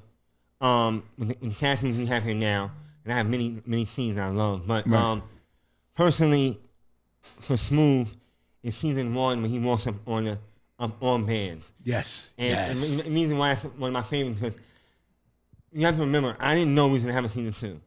Um, 0.61 1.03
with 1.17 1.29
the, 1.29 1.37
with 1.45 1.53
the 1.53 1.59
cast 1.59 1.83
members 1.83 1.99
we 1.99 2.05
have 2.07 2.23
here 2.23 2.33
now, 2.35 2.71
and 3.03 3.13
I 3.13 3.17
have 3.17 3.27
many 3.29 3.61
many 3.65 3.85
scenes 3.85 4.17
I 4.17 4.29
love, 4.29 4.65
but 4.65 4.87
Right. 4.87 4.99
um, 5.01 5.23
personally, 5.95 6.59
for 7.41 7.57
Smooth, 7.57 8.13
is 8.63 8.75
season 8.75 9.13
one 9.13 9.41
when 9.41 9.51
he 9.51 9.59
walks 9.59 9.85
up 9.87 9.95
on 10.07 10.25
the 10.25 10.39
up 10.79 11.01
on 11.03 11.25
bands, 11.25 11.73
Yes. 11.83 12.31
and 12.37 12.49
yes. 12.49 12.69
and 12.71 12.99
the 13.01 13.11
reason 13.11 13.37
why 13.37 13.51
it's 13.51 13.63
one 13.63 13.89
of 13.89 13.93
my 13.93 14.01
favorites 14.01 14.39
because 14.39 14.57
you 15.71 15.85
have 15.85 15.95
to 15.95 16.01
remember 16.01 16.35
I 16.39 16.55
didn't 16.55 16.73
know 16.73 16.87
we 16.87 16.93
was 16.93 17.03
gonna 17.03 17.13
have 17.13 17.25
a 17.25 17.29
season 17.29 17.51
two. 17.53 17.81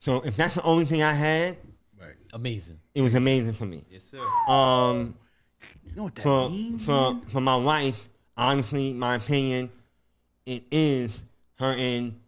So 0.00 0.20
if 0.22 0.36
that's 0.36 0.54
the 0.54 0.62
only 0.62 0.84
thing 0.84 1.02
I 1.02 1.12
had, 1.12 1.56
Right. 2.00 2.14
amazing. 2.32 2.78
it 2.94 3.02
was 3.02 3.14
amazing 3.14 3.52
for 3.54 3.66
me. 3.66 3.84
Yes, 3.90 4.04
sir. 4.04 4.20
Um, 4.48 5.16
You 5.84 5.96
know 5.96 6.02
what 6.04 6.14
that 6.16 6.22
for 6.22 6.48
means? 6.50 6.84
for 6.84 7.20
for 7.26 7.40
my 7.40 7.56
wife, 7.56 8.08
honestly, 8.36 8.92
my 8.92 9.16
opinion, 9.16 9.70
it 10.46 10.64
is 10.70 11.24
her 11.58 11.74
and 11.76 12.18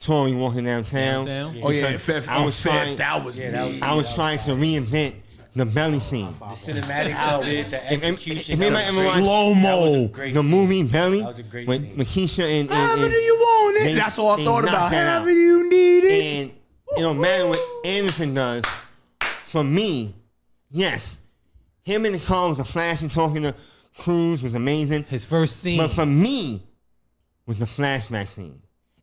Tori 0.00 0.34
walking 0.34 0.64
downtown. 0.64 1.24
Downtown? 1.26 1.62
Oh 1.62 1.70
yeah, 1.70 1.96
fifth. 1.96 2.28
I 2.28 2.38
oh, 2.38 2.44
was 2.46 2.60
fifth. 2.60 2.72
trying- 2.72 2.96
That 2.96 3.24
was 3.24 3.36
Yeah, 3.36 3.50
that 3.52 3.64
was- 3.68 3.80
me. 3.80 3.82
I 3.82 3.94
was 3.94 4.14
trying 4.14 4.38
to 4.40 4.50
reinvent 4.52 5.14
the 5.54 5.64
belly 5.66 5.98
scene. 5.98 6.34
The 6.38 6.44
cinematics 6.46 7.28
of 7.28 7.46
it, 7.46 7.70
the 7.70 7.76
If- 7.76 7.92
if- 7.92 8.02
execution. 8.04 8.54
if 8.54 8.58
that 8.58 8.66
anybody 8.66 8.74
was 8.74 8.88
ever 8.88 8.96
great. 8.96 9.06
watched 9.06 9.24
Slow 9.24 9.54
That 9.54 9.76
was 9.78 9.94
a 9.94 9.98
mo. 9.98 10.08
great 10.08 10.34
The 10.34 10.40
scene. 10.42 10.50
movie 10.50 10.82
Belly 10.84 11.18
That 11.20 11.26
was 11.28 11.38
a 11.38 11.42
great 11.44 11.68
with 11.68 11.80
scene. 11.82 11.96
with 11.98 12.38
and, 12.38 12.48
and, 12.48 12.70
However 12.70 13.02
and, 13.04 13.12
do 13.12 13.18
you 13.18 13.34
want 13.36 13.76
it? 13.76 13.84
they- 13.84 13.94
That's 13.94 14.18
all 14.18 14.30
I 14.30 14.44
thought 14.44 14.64
about. 14.64 14.90
that 14.90 15.06
out. 15.06 15.12
However 15.22 15.30
you 15.30 15.70
need 15.70 16.04
it. 16.04 16.22
and 16.42 16.50
it 16.96 17.00
don't 17.00 17.20
matter 17.20 17.46
what 17.46 17.60
Anderson 17.84 18.34
does. 18.34 18.64
For 19.46 19.62
me, 19.62 20.14
yes, 20.70 21.20
him 21.84 22.06
in 22.06 22.12
the 22.14 22.18
car 22.18 22.48
with 22.48 22.58
the 22.58 22.64
flash 22.64 23.02
and 23.02 23.10
talking 23.10 23.42
to 23.42 23.54
Cruz 23.98 24.42
was 24.42 24.54
amazing. 24.54 25.04
His 25.04 25.24
first 25.24 25.60
scene. 25.60 25.76
But 25.78 25.90
for 25.90 26.06
me, 26.06 26.62
was 27.46 27.58
the 27.58 27.66
flashback 27.66 28.28
scene. 28.28 28.62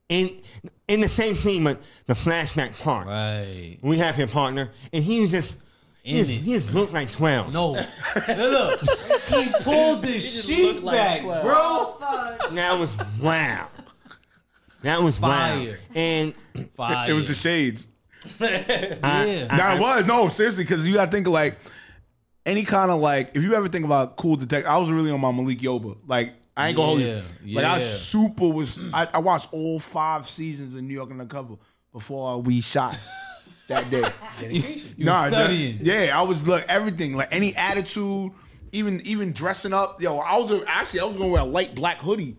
In 0.10 0.40
in 0.88 1.02
the 1.02 1.08
same 1.08 1.36
scene, 1.36 1.64
but 1.64 1.80
the 2.08 2.14
flashback 2.14 2.82
part. 2.82 3.08
right. 3.08 3.78
We 3.82 3.98
have 3.98 4.16
him 4.16 4.28
partner, 4.28 4.72
and 4.92 5.04
he 5.04 5.22
was 5.22 5.30
just 5.30 5.58
he 6.02 6.20
In 6.20 6.26
just, 6.26 6.32
he 6.32 6.54
just 6.54 6.74
looked 6.74 6.94
like 6.94 7.12
twelve. 7.12 7.54
No. 7.54 7.72
look, 8.28 8.80
he 9.28 9.52
pulled 9.62 10.02
the 10.02 10.14
just 10.14 10.48
sheet 10.48 10.64
looked 10.76 10.84
like 10.84 10.96
back, 10.96 11.22
12. 11.22 11.44
bro. 11.44 12.56
that 12.56 12.80
was 12.80 12.98
wow. 13.22 13.68
That 14.82 15.02
was 15.02 15.20
wow. 15.20 15.30
Fire. 15.30 15.80
And 15.94 16.34
Fire. 16.76 17.10
it 17.10 17.14
was 17.14 17.28
the 17.28 17.34
shades. 17.34 17.88
yeah. 18.40 18.96
That 19.02 19.78
it 19.78 19.82
was 19.82 20.08
no 20.08 20.30
seriously 20.30 20.64
because 20.64 20.88
you 20.88 20.96
got 20.96 21.06
to 21.06 21.12
think 21.12 21.28
of 21.28 21.34
like 21.34 21.58
any 22.46 22.64
kind 22.64 22.90
of 22.90 23.00
like 23.00 23.36
if 23.36 23.44
you 23.44 23.54
ever 23.54 23.68
think 23.68 23.86
about 23.86 24.16
cool 24.16 24.38
detective. 24.38 24.70
I 24.70 24.78
was 24.78 24.90
really 24.90 25.12
on 25.12 25.20
my 25.22 25.32
Malik 25.32 25.60
Yoba. 25.60 25.98
Like 26.08 26.34
I 26.60 26.68
ain't 26.68 26.76
gonna 26.78 26.88
hold 26.88 27.00
Yeah, 27.02 27.22
you. 27.44 27.56
Like 27.56 27.66
I 27.66 27.78
yeah. 27.78 27.84
super 27.86 28.48
was. 28.50 28.80
I, 28.94 29.08
I 29.14 29.18
watched 29.20 29.54
all 29.54 29.80
five 29.80 30.28
seasons 30.30 30.76
of 30.76 30.84
New 30.84 30.94
York 30.94 31.10
Undercover 31.12 31.56
before 31.94 32.42
we 32.42 32.62
shot 32.62 32.98
that 33.68 33.90
day. 33.90 34.02
Dedication. 34.40 34.94
You 34.98 35.06
was 35.10 35.32
that- 35.32 35.32
studying. 35.32 35.78
yeah, 35.82 36.20
I 36.20 36.22
was 36.24 36.48
look 36.48 36.64
everything 36.68 37.16
like 37.16 37.34
any 37.34 37.56
attitude, 37.56 38.32
even 38.72 39.00
even 39.06 39.32
dressing 39.34 39.74
up. 39.74 40.02
Yo, 40.02 40.18
I 40.18 40.38
was 40.38 40.52
actually 40.68 41.00
I 41.00 41.06
was 41.06 41.16
gonna 41.18 41.30
wear 41.30 41.42
a 41.42 41.46
light 41.46 41.76
black 41.76 42.00
hoodie 42.00 42.38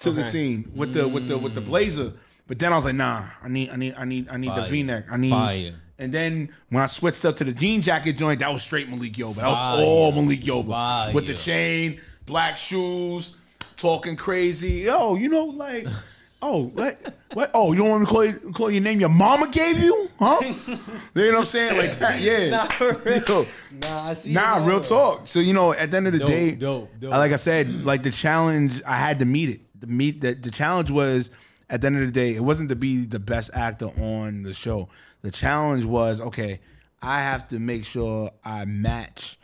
to 0.00 0.10
the 0.10 0.24
scene 0.24 0.70
with 0.74 0.94
the 0.94 1.06
with 1.06 1.28
the 1.28 1.36
with 1.38 1.54
the 1.54 1.60
blazer. 1.60 2.14
But 2.48 2.58
then 2.58 2.72
I 2.72 2.76
was 2.76 2.84
like, 2.86 2.94
nah, 2.96 3.24
I 3.42 3.48
need 3.48 3.70
I 3.70 3.76
need 3.76 3.94
I 3.96 4.04
need 4.04 4.28
I 4.28 4.36
need 4.36 4.54
the 4.54 4.62
V 4.66 4.82
neck. 4.82 5.04
I 5.10 5.16
need 5.16 5.30
Fire. 5.30 5.72
And 5.98 6.12
then 6.12 6.48
when 6.70 6.82
I 6.82 6.86
switched 6.86 7.24
up 7.24 7.36
to 7.36 7.44
the 7.44 7.52
jean 7.52 7.80
jacket 7.82 8.14
joint, 8.14 8.40
that 8.40 8.52
was 8.52 8.62
straight 8.62 8.88
Malik 8.88 9.12
Yoba. 9.12 9.36
That 9.36 9.46
was 9.48 9.58
Fire. 9.58 9.84
all 9.84 10.10
Malik 10.12 10.40
Yoba. 10.40 10.68
Fire. 10.70 11.12
With 11.14 11.28
the 11.28 11.34
chain, 11.34 12.00
black 12.26 12.56
shoes, 12.56 13.36
talking 13.82 14.14
crazy. 14.14 14.84
Yo, 14.84 15.16
you 15.16 15.28
know, 15.28 15.44
like, 15.46 15.86
oh, 16.40 16.68
what? 16.68 17.14
What? 17.32 17.50
Oh, 17.52 17.72
you 17.72 17.80
don't 17.80 17.90
want 17.90 18.00
me 18.02 18.06
to 18.06 18.12
call, 18.12 18.24
you, 18.24 18.52
call 18.52 18.70
your 18.70 18.80
name 18.80 19.00
your 19.00 19.08
mama 19.08 19.48
gave 19.50 19.78
you? 19.80 20.08
Huh? 20.20 20.38
you 21.14 21.24
know 21.26 21.32
what 21.32 21.38
I'm 21.40 21.46
saying? 21.46 21.76
Like 21.76 21.98
that, 21.98 22.20
yeah. 22.20 22.68
Yo, 23.28 23.44
Nah, 23.80 24.10
I 24.10 24.12
see. 24.12 24.32
Nah, 24.32 24.64
real 24.64 24.80
talk. 24.80 25.26
So 25.26 25.40
you 25.40 25.52
know, 25.52 25.72
at 25.72 25.90
the 25.90 25.96
end 25.96 26.06
of 26.06 26.12
the 26.12 26.20
Dope, 26.20 26.28
day, 26.28 26.54
dope, 26.54 26.90
dope. 27.00 27.10
Like 27.10 27.32
I 27.32 27.36
said, 27.36 27.84
like 27.84 28.04
the 28.04 28.12
challenge, 28.12 28.80
I 28.86 28.96
had 28.98 29.18
to 29.18 29.24
meet 29.24 29.48
it. 29.48 29.60
The 29.80 29.88
meet 29.88 30.20
that 30.20 30.44
the 30.44 30.52
challenge 30.52 30.92
was 30.92 31.32
at 31.68 31.80
the 31.80 31.88
end 31.88 31.96
of 31.96 32.06
the 32.06 32.12
day, 32.12 32.36
it 32.36 32.44
wasn't 32.44 32.68
to 32.68 32.76
be 32.76 33.04
the 33.04 33.18
best 33.18 33.50
actor 33.52 33.86
on 34.00 34.44
the 34.44 34.52
show. 34.52 34.88
The 35.22 35.32
challenge 35.32 35.84
was 35.86 36.20
okay. 36.20 36.60
I 37.02 37.20
have 37.22 37.48
to 37.48 37.58
make 37.58 37.84
sure 37.84 38.30
I 38.44 38.64
match 38.64 39.38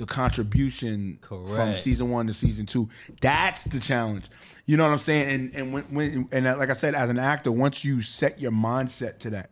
the 0.00 0.06
contribution 0.06 1.18
from 1.22 1.76
season 1.76 2.10
one 2.10 2.26
to 2.26 2.32
season 2.32 2.64
two. 2.64 2.88
That's 3.20 3.64
the 3.64 3.78
challenge. 3.78 4.24
You 4.64 4.78
know 4.78 4.84
what 4.84 4.92
I'm 4.92 4.98
saying? 4.98 5.28
And 5.28 5.54
and 5.54 5.72
when, 5.74 5.82
when 5.84 6.28
and 6.32 6.46
like 6.58 6.70
I 6.70 6.72
said, 6.72 6.94
as 6.94 7.10
an 7.10 7.18
actor, 7.18 7.52
once 7.52 7.84
you 7.84 8.00
set 8.00 8.40
your 8.40 8.50
mindset 8.50 9.18
to 9.18 9.30
that, 9.30 9.50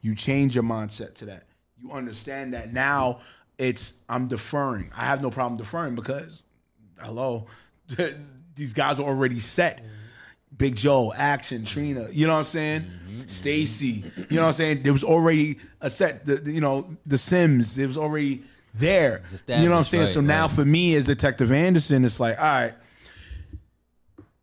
you 0.00 0.14
change 0.14 0.54
your 0.54 0.62
mindset 0.64 1.14
to 1.16 1.26
that. 1.26 1.44
You 1.82 1.90
understand 1.90 2.54
that 2.54 2.72
now 2.72 3.20
it's 3.58 3.94
I'm 4.08 4.28
deferring. 4.28 4.92
I 4.96 5.04
have 5.04 5.20
no 5.20 5.30
problem 5.30 5.58
deferring 5.58 5.96
because 5.96 6.42
hello, 7.00 7.46
these 8.54 8.72
guys 8.72 9.00
are 9.00 9.04
already 9.06 9.40
set. 9.40 9.82
Big 10.56 10.76
Joe, 10.76 11.12
Action, 11.14 11.64
Trina, 11.64 12.08
you 12.10 12.26
know 12.26 12.32
what 12.32 12.38
I'm 12.40 12.44
saying? 12.46 12.82
Mm-hmm. 12.82 13.26
Stacy, 13.26 14.04
you 14.30 14.36
know 14.36 14.42
what 14.42 14.48
I'm 14.48 14.54
saying? 14.54 14.82
There 14.82 14.92
was 14.94 15.04
already 15.04 15.58
a 15.80 15.90
set. 15.90 16.24
The, 16.24 16.36
the- 16.36 16.52
you 16.52 16.60
know 16.60 16.86
the 17.04 17.18
Sims, 17.18 17.74
there 17.74 17.86
was 17.88 17.98
already 17.98 18.42
there. 18.78 19.22
You 19.46 19.64
know 19.64 19.72
what 19.72 19.78
I'm 19.78 19.84
saying? 19.84 20.04
right, 20.04 20.12
so 20.12 20.20
now 20.20 20.42
right. 20.42 20.50
for 20.50 20.64
me 20.64 20.94
as 20.94 21.04
Detective 21.04 21.52
Anderson, 21.52 22.04
it's 22.04 22.20
like, 22.20 22.38
all 22.38 22.44
right, 22.44 22.74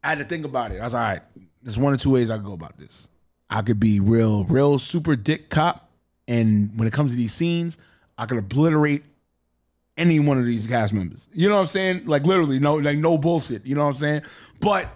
I 0.03 0.09
had 0.09 0.19
to 0.19 0.25
think 0.25 0.45
about 0.45 0.71
it. 0.71 0.79
I 0.79 0.83
was 0.83 0.93
like, 0.93 1.01
all 1.01 1.13
right, 1.13 1.21
there's 1.63 1.77
one 1.77 1.93
or 1.93 1.97
two 1.97 2.11
ways 2.11 2.29
I 2.29 2.37
could 2.37 2.45
go 2.45 2.53
about 2.53 2.77
this. 2.77 3.07
I 3.49 3.61
could 3.61 3.79
be 3.79 3.99
real, 3.99 4.43
real 4.45 4.79
super 4.79 5.15
dick 5.15 5.49
cop, 5.49 5.89
and 6.27 6.77
when 6.77 6.87
it 6.87 6.93
comes 6.93 7.11
to 7.11 7.17
these 7.17 7.33
scenes, 7.33 7.77
I 8.17 8.25
could 8.25 8.37
obliterate 8.37 9.03
any 9.97 10.19
one 10.19 10.37
of 10.37 10.45
these 10.45 10.67
cast 10.67 10.93
members. 10.93 11.27
You 11.33 11.49
know 11.49 11.55
what 11.55 11.61
I'm 11.61 11.67
saying? 11.67 12.05
Like 12.05 12.25
literally, 12.25 12.59
no, 12.59 12.75
like 12.75 12.97
no 12.97 13.17
bullshit. 13.17 13.65
You 13.65 13.75
know 13.75 13.83
what 13.83 13.91
I'm 13.91 13.95
saying? 13.95 14.21
But 14.59 14.89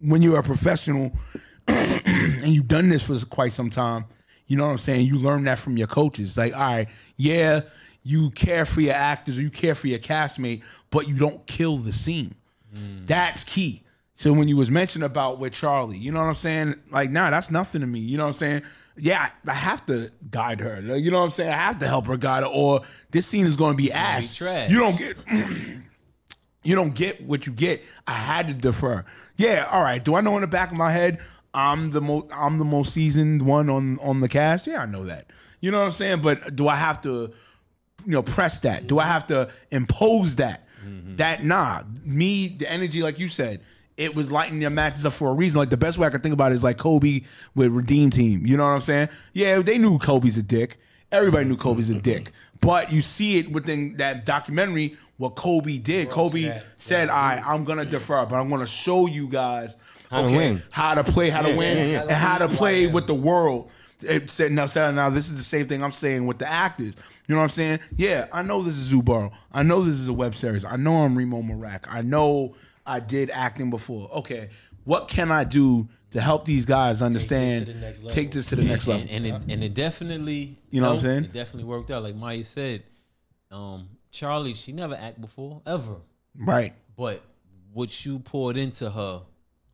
when 0.00 0.22
you're 0.22 0.38
a 0.38 0.42
professional 0.42 1.12
and 1.68 2.48
you've 2.48 2.68
done 2.68 2.88
this 2.88 3.02
for 3.02 3.18
quite 3.26 3.52
some 3.52 3.70
time, 3.70 4.06
you 4.46 4.56
know 4.56 4.66
what 4.66 4.72
I'm 4.72 4.78
saying? 4.78 5.06
You 5.06 5.18
learn 5.18 5.44
that 5.44 5.58
from 5.58 5.76
your 5.76 5.86
coaches. 5.86 6.36
Like, 6.36 6.54
all 6.54 6.60
right, 6.60 6.88
yeah, 7.16 7.60
you 8.02 8.30
care 8.30 8.64
for 8.64 8.80
your 8.80 8.94
actors, 8.94 9.38
or 9.38 9.42
you 9.42 9.50
care 9.50 9.74
for 9.74 9.88
your 9.88 9.98
castmate, 9.98 10.62
but 10.90 11.08
you 11.08 11.16
don't 11.16 11.46
kill 11.46 11.76
the 11.76 11.92
scene. 11.92 12.34
That's 13.06 13.44
key. 13.44 13.82
So 14.14 14.32
when 14.32 14.48
you 14.48 14.56
was 14.56 14.70
mentioning 14.70 15.06
about 15.06 15.38
with 15.38 15.52
Charlie, 15.52 15.96
you 15.96 16.12
know 16.12 16.20
what 16.20 16.28
I'm 16.28 16.36
saying? 16.36 16.74
Like, 16.92 17.10
nah, 17.10 17.30
that's 17.30 17.50
nothing 17.50 17.80
to 17.80 17.86
me. 17.86 18.00
You 18.00 18.18
know 18.18 18.24
what 18.24 18.30
I'm 18.30 18.36
saying? 18.36 18.62
Yeah, 18.96 19.30
I, 19.46 19.50
I 19.50 19.54
have 19.54 19.84
to 19.86 20.10
guide 20.30 20.60
her. 20.60 20.78
You 20.96 21.10
know 21.10 21.20
what 21.20 21.24
I'm 21.24 21.30
saying? 21.30 21.50
I 21.50 21.56
have 21.56 21.78
to 21.78 21.88
help 21.88 22.06
her 22.06 22.16
guide 22.16 22.42
her, 22.42 22.48
or 22.48 22.82
this 23.10 23.26
scene 23.26 23.46
is 23.46 23.56
going 23.56 23.72
to 23.72 23.82
be 23.82 23.90
ass. 23.92 24.34
You 24.70 24.78
don't 24.78 24.98
get. 24.98 25.16
you 26.62 26.74
don't 26.74 26.94
get 26.94 27.22
what 27.22 27.46
you 27.46 27.52
get. 27.52 27.82
I 28.06 28.12
had 28.12 28.48
to 28.48 28.54
defer. 28.54 29.04
Yeah, 29.36 29.66
all 29.70 29.82
right. 29.82 30.04
Do 30.04 30.14
I 30.14 30.20
know 30.20 30.34
in 30.36 30.42
the 30.42 30.46
back 30.46 30.70
of 30.70 30.76
my 30.76 30.90
head 30.90 31.18
I'm 31.54 31.90
the 31.90 32.00
most 32.00 32.26
I'm 32.32 32.58
the 32.58 32.64
most 32.64 32.92
seasoned 32.92 33.42
one 33.42 33.68
on 33.70 33.98
on 34.00 34.20
the 34.20 34.28
cast? 34.28 34.66
Yeah, 34.66 34.82
I 34.82 34.86
know 34.86 35.04
that. 35.04 35.26
You 35.60 35.70
know 35.70 35.80
what 35.80 35.86
I'm 35.86 35.92
saying? 35.92 36.22
But 36.22 36.56
do 36.56 36.68
I 36.68 36.76
have 36.76 37.00
to 37.02 37.32
you 38.04 38.12
know 38.12 38.22
press 38.22 38.60
that? 38.60 38.86
Do 38.86 38.98
I 38.98 39.06
have 39.06 39.26
to 39.28 39.50
impose 39.70 40.36
that? 40.36 40.66
Mm-hmm. 40.84 41.16
That 41.16 41.44
nah. 41.44 41.82
Me, 42.04 42.48
the 42.48 42.70
energy, 42.70 43.02
like 43.02 43.18
you 43.18 43.28
said, 43.28 43.60
it 43.96 44.14
was 44.14 44.32
lighting 44.32 44.60
their 44.60 44.70
matches 44.70 45.04
up 45.04 45.12
for 45.12 45.28
a 45.28 45.34
reason. 45.34 45.58
Like 45.58 45.70
the 45.70 45.76
best 45.76 45.98
way 45.98 46.06
I 46.06 46.10
could 46.10 46.22
think 46.22 46.32
about 46.32 46.52
it 46.52 46.54
is 46.54 46.64
like 46.64 46.78
Kobe 46.78 47.22
with 47.54 47.70
Redeem 47.72 48.10
Team. 48.10 48.46
You 48.46 48.56
know 48.56 48.64
what 48.64 48.70
I'm 48.70 48.80
saying? 48.80 49.08
Yeah, 49.34 49.58
they 49.60 49.78
knew 49.78 49.98
Kobe's 49.98 50.38
a 50.38 50.42
dick. 50.42 50.78
Everybody 51.12 51.44
knew 51.46 51.56
Kobe's 51.56 51.90
a 51.90 52.00
dick. 52.00 52.30
But 52.60 52.92
you 52.92 53.02
see 53.02 53.38
it 53.38 53.50
within 53.50 53.96
that 53.96 54.24
documentary 54.24 54.96
what 55.16 55.34
Kobe 55.34 55.76
did. 55.76 56.08
Kobe 56.08 56.44
that. 56.44 56.64
said, 56.78 57.10
"I, 57.10 57.36
right, 57.36 57.46
I'm 57.46 57.64
gonna 57.64 57.84
defer, 57.84 58.24
but 58.24 58.36
I'm 58.36 58.48
gonna 58.48 58.66
show 58.66 59.06
you 59.06 59.28
guys 59.28 59.76
How 60.10 60.26
to 60.26 60.34
win. 60.34 60.62
how 60.70 60.94
to 60.94 61.04
play, 61.04 61.28
how 61.28 61.42
to 61.42 61.50
Yeah, 61.50 61.56
win, 61.56 61.76
yeah, 61.76 61.84
yeah. 61.84 62.00
and 62.02 62.10
how 62.12 62.38
to 62.38 62.48
play 62.48 62.86
with 62.86 63.06
the 63.06 63.14
world." 63.14 63.70
It 64.00 64.30
said 64.30 64.50
now, 64.52 64.66
now 64.74 65.10
this 65.10 65.28
is 65.28 65.36
the 65.36 65.42
same 65.42 65.66
thing 65.66 65.84
I'm 65.84 65.92
saying 65.92 66.26
with 66.26 66.38
the 66.38 66.50
actors. 66.50 66.94
You 67.30 67.36
know 67.36 67.42
what 67.42 67.44
I'm 67.44 67.50
saying? 67.50 67.78
Yeah, 67.94 68.26
I 68.32 68.42
know 68.42 68.60
this 68.60 68.76
is 68.76 68.86
Zoo 68.86 69.04
Boro. 69.04 69.30
I 69.52 69.62
know 69.62 69.82
this 69.82 69.94
is 69.94 70.08
a 70.08 70.12
web 70.12 70.34
series. 70.34 70.64
I 70.64 70.74
know 70.74 71.04
I'm 71.04 71.14
Reemo 71.14 71.48
Meerak. 71.48 71.84
I 71.88 72.02
know 72.02 72.56
I 72.84 72.98
did 72.98 73.30
acting 73.30 73.70
before. 73.70 74.10
Okay, 74.10 74.48
what 74.82 75.06
can 75.06 75.30
I 75.30 75.44
do 75.44 75.88
to 76.10 76.20
help 76.20 76.44
these 76.44 76.64
guys 76.64 77.02
understand? 77.02 77.66
the 77.66 77.74
next 77.74 77.98
level. 77.98 78.10
Take 78.10 78.32
this 78.32 78.48
to 78.48 78.56
the 78.56 78.64
next 78.64 78.88
level. 78.88 79.06
and, 79.08 79.24
and 79.24 79.44
it, 79.44 79.52
and 79.52 79.62
it 79.62 79.74
definitely 79.74 80.56
You 80.72 80.80
know 80.80 80.88
what 80.88 80.94
I'm 80.94 81.00
saying? 81.02 81.24
It 81.26 81.32
definitely 81.32 81.68
worked 81.68 81.92
out. 81.92 82.02
Like 82.02 82.16
Maya 82.16 82.42
said, 82.42 82.82
um, 83.52 83.88
Charlie, 84.10 84.54
she 84.54 84.72
never 84.72 84.96
act 84.96 85.20
before 85.20 85.62
ever, 85.64 85.98
right. 86.36 86.74
but 86.96 87.22
what 87.72 88.04
you 88.04 88.18
poured 88.18 88.56
into 88.56 88.90
her, 88.90 89.22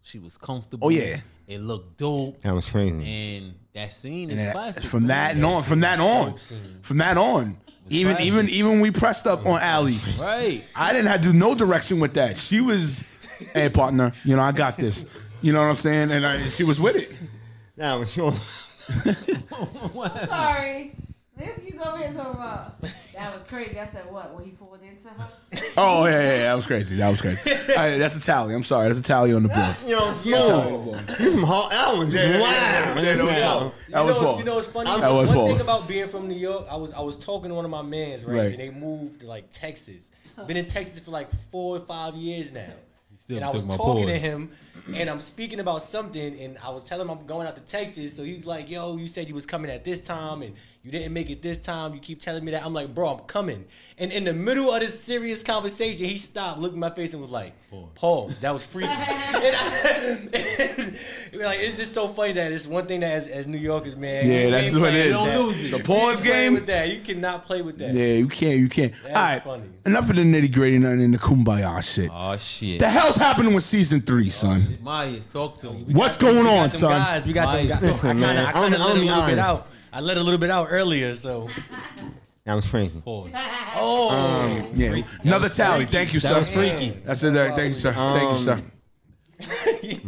she 0.07 0.19
was 0.19 0.37
comfortable. 0.39 0.87
Oh, 0.87 0.91
yeah. 0.91 1.19
it 1.49 1.61
looked 1.61 1.97
dope, 1.99 2.41
That 2.43 2.55
was 2.55 2.69
crazy. 2.71 3.05
and 3.05 3.55
that 3.75 3.93
scene 3.93 4.31
And 4.31 4.39
is 4.39 4.45
that- 4.45 4.55
classic. 4.55 4.85
from 4.85 5.07
man. 5.07 5.09
that 5.09 5.35
and 5.37 5.45
on, 5.45 5.63
from 5.63 5.81
that 5.81 5.99
on, 6.01 6.35
from 6.83 6.99
that 6.99 7.19
on, 7.19 7.57
even 7.89 8.15
classic. 8.15 8.27
even 8.33 8.49
even 8.49 8.81
we 8.81 8.91
pressed 8.91 9.27
up 9.27 9.45
on 9.47 9.61
Allie. 9.61 9.97
right? 10.19 10.65
I 10.75 10.93
didn't 10.93 11.09
have 11.09 11.21
to 11.23 11.33
do 11.33 11.39
no 11.39 11.55
direction 11.55 11.99
with 11.99 12.15
that. 12.15 12.37
She 12.39 12.61
was, 12.61 13.05
hey 13.53 13.69
partner, 13.69 14.13
you 14.25 14.37
know 14.37 14.43
I 14.43 14.53
got 14.53 14.77
this. 14.77 15.05
You 15.43 15.53
know 15.53 15.61
what 15.61 15.69
I'm 15.71 15.77
saying? 15.77 16.11
And 16.13 16.25
I, 16.27 16.43
she 16.49 16.65
was 16.65 16.81
with 16.81 16.97
it. 16.97 17.13
That 17.77 17.95
was 17.97 18.13
sure. 18.13 18.33
Sorry. 20.27 20.93
This 21.37 21.57
he's 21.65 21.81
over 21.81 21.99
here 21.99 22.13
talking 22.15 22.35
about. 22.35 22.77
That 23.17 23.33
was 23.35 23.43
crazy. 23.45 23.79
I 23.81 23.87
said 23.87 24.11
what? 24.13 24.35
When 24.35 24.45
he 24.45 24.51
pulled 24.53 24.79
into 24.83 25.09
her? 25.09 25.29
Oh 25.79 26.05
yeah, 26.07 26.11
yeah, 26.13 26.21
yeah, 26.37 26.43
that 26.45 26.55
was 26.55 26.67
crazy. 26.67 26.97
That 26.97 27.11
was 27.11 27.21
crazy. 27.21 27.51
All 27.51 27.77
right, 27.77 27.99
that's 27.99 28.17
a 28.17 28.21
tally. 28.21 28.55
I'm 28.55 28.65
sorry, 28.65 28.87
that's 28.89 28.99
a 28.99 29.03
tally 29.03 29.33
on 29.35 29.43
the 29.43 29.49
board. 29.51 29.77
Yo, 29.87 30.13
smooth. 30.13 31.21
You 31.21 31.33
from 31.33 31.43
Hall? 31.43 31.69
That 31.69 31.97
was 31.99 32.15
yeah, 32.15 32.41
wow. 32.41 32.47
yeah, 32.51 32.95
That's 32.95 33.05
yeah, 33.05 33.15
no 33.15 33.25
now. 33.25 33.39
doubt. 33.39 33.63
You 33.89 33.93
That 33.93 34.05
was 34.05 34.17
know, 34.17 34.23
what's- 34.23 34.27
false. 34.31 34.39
you 34.39 34.45
know 34.45 34.55
what's 34.55 34.69
funny? 34.69 34.91
That 35.01 35.13
was 35.13 35.27
one 35.27 35.35
false. 35.35 35.53
thing 35.53 35.61
about 35.61 35.89
being 35.89 36.09
from 36.09 36.29
New 36.29 36.35
York, 36.37 36.67
I 36.71 36.77
was 36.77 36.93
I 36.95 37.01
was 37.01 37.17
talking 37.17 37.49
to 37.51 37.55
one 37.55 37.65
of 37.65 37.71
my 37.71 37.83
mans, 37.83 38.25
right? 38.25 38.37
Right. 38.37 38.51
And 38.53 38.61
they 38.61 38.71
moved 38.71 39.21
to 39.21 39.27
like 39.27 39.51
Texas. 39.51 40.11
Been 40.47 40.57
in 40.59 40.67
Texas 40.67 40.99
for 41.01 41.11
like 41.11 41.29
four 41.51 41.77
or 41.77 41.81
five 41.81 42.15
years 42.15 42.53
now. 42.53 42.65
still 43.19 43.37
and 43.37 43.45
I 43.45 43.51
was 43.51 43.65
my 43.67 43.77
talking 43.77 44.07
to 44.07 44.19
him, 44.19 44.51
and 44.95 45.11
I'm 45.11 45.21
speaking 45.21 45.61
about 45.61 45.83
something, 45.83 46.39
and 46.41 46.57
I 46.65 46.71
was 46.71 46.85
telling 46.85 47.07
him 47.09 47.19
I'm 47.19 47.27
going 47.27 47.47
out 47.47 47.55
to 47.57 47.63
Texas. 47.63 48.17
So 48.17 48.23
he's 48.25 48.47
like, 48.47 48.69
"Yo, 48.71 48.97
you 48.97 49.07
said 49.09 49.29
you 49.29 49.35
was 49.35 49.47
coming 49.47 49.71
at 49.71 49.85
this 49.85 50.01
time, 50.01 50.43
and 50.43 50.55
you 50.83 50.91
didn't 50.93 51.13
make 51.13 51.31
it 51.31 51.43
this 51.43 51.59
time. 51.59 51.95
You 51.95 52.01
keep 52.01 52.21
telling 52.21 52.45
me 52.45 52.53
that." 52.53 52.65
I'm 52.65 52.73
like, 52.73 52.95
"Bro, 52.95 53.09
I'm 53.09 53.19
coming." 53.21 53.65
And 53.99 54.13
in 54.13 54.25
the 54.25 54.35
middle 54.35 54.73
of 54.73 54.81
this 54.81 55.01
serious 55.03 55.43
conversation, 55.43 56.07
he 56.07 56.19
stopped, 56.19 56.61
looked 56.61 56.75
in 56.75 56.81
my 56.81 56.91
face, 56.91 57.13
and 57.13 57.23
was 57.23 57.31
like, 57.31 57.53
"Pause." 57.95 58.41
That 58.41 58.53
was 58.53 58.65
freaky. 58.73 58.89
and 58.91 59.57
I, 59.57 60.19
and 60.33 60.33
like, 61.35 61.59
it's 61.61 61.77
just 61.77 61.95
so 61.95 62.09
funny 62.09 62.33
that 62.33 62.53
it's 62.53 62.67
one 62.67 62.87
thing 62.87 63.01
that 63.01 63.13
as, 63.13 63.29
as 63.29 63.47
New 63.47 63.59
Yorkers, 63.59 63.97
man. 63.97 64.29
Yeah, 64.29 64.45
we 64.47 64.51
that's 64.51 64.75
what 64.75 64.77
it 64.77 64.81
playing 64.81 64.97
is. 65.09 65.13
that. 65.17 65.25
Don't 65.35 65.47
lose 65.47 65.65
it. 65.65 65.71
The 65.71 65.77
You 65.79 65.83
pause 65.85 66.17
ain't 66.17 66.25
playing 66.27 66.45
game? 66.45 66.55
With 66.55 66.67
that, 66.67 66.95
you 66.95 67.01
cannot 67.01 67.45
play 67.45 67.63
with 67.63 67.79
that. 67.79 67.95
Yeah, 67.95 68.13
you 68.15 68.29
can't, 68.29 68.59
you 68.59 68.69
can't. 68.69 68.93
All 69.07 69.13
right, 69.13 69.43
funny. 69.43 69.65
enough 69.85 70.09
of 70.11 70.17
the 70.17 70.23
nitty 70.23 70.53
gritty 70.53 70.77
and 70.77 70.87
in 71.01 71.11
the 71.13 71.19
kumbaya 71.19 71.83
shit. 71.83 72.11
Oh 72.13 72.37
shit, 72.37 72.79
the 72.79 72.89
hell's 72.89 73.17
happening 73.17 73.55
with 73.55 73.65
season 73.65 74.01
three, 74.01 74.31
son? 74.31 74.66
Maya, 74.83 75.21
talk 75.33 75.59
to 75.61 75.71
him. 75.71 75.87
We 75.87 75.95
What's 75.95 76.17
got 76.17 76.27
going 76.33 76.37
we 76.39 76.43
got 76.45 76.57
on, 76.57 76.69
them 76.71 76.79
son? 76.79 76.91
Guys, 77.01 77.27
we 77.27 77.33
got 77.33 77.53
them 77.53 77.67
Nice. 77.69 77.81
guys. 77.81 77.83
Listen, 77.83 78.09
I 78.09 78.13
kinda, 78.13 78.27
man, 78.27 78.37
I 78.37 78.43
I'm- 78.45 78.53
kinda 78.73 78.79
I'm 78.79 78.83
let 78.83 78.91
a 78.91 78.95
be 79.01 79.07
little 79.07 79.27
bit 79.27 79.39
honest. 79.39 79.43
out. 79.63 79.67
I 79.93 80.01
let 80.01 80.17
a 80.19 80.23
little 80.23 80.39
bit 80.41 80.51
out 80.51 80.67
earlier, 80.71 81.15
so. 81.17 81.49
That 82.45 82.55
was 82.55 82.67
crazy. 82.69 83.01
Pause. 83.01 83.31
Oh, 83.79 84.71
Yeah, 84.75 85.03
another 85.23 85.49
tally. 85.49 85.85
Thank 85.87 86.15
you, 86.15 86.21
That 86.21 86.29
sir. 86.29 86.39
was 86.39 86.49
freaky. 86.49 86.91
That's 87.05 87.23
it. 87.23 87.37
uh, 87.37 87.55
Thank 87.57 87.75
you, 87.75 87.81
sir. 87.81 87.93
Thank 87.93 88.39
you, 88.39 88.45
sir. 88.45 88.63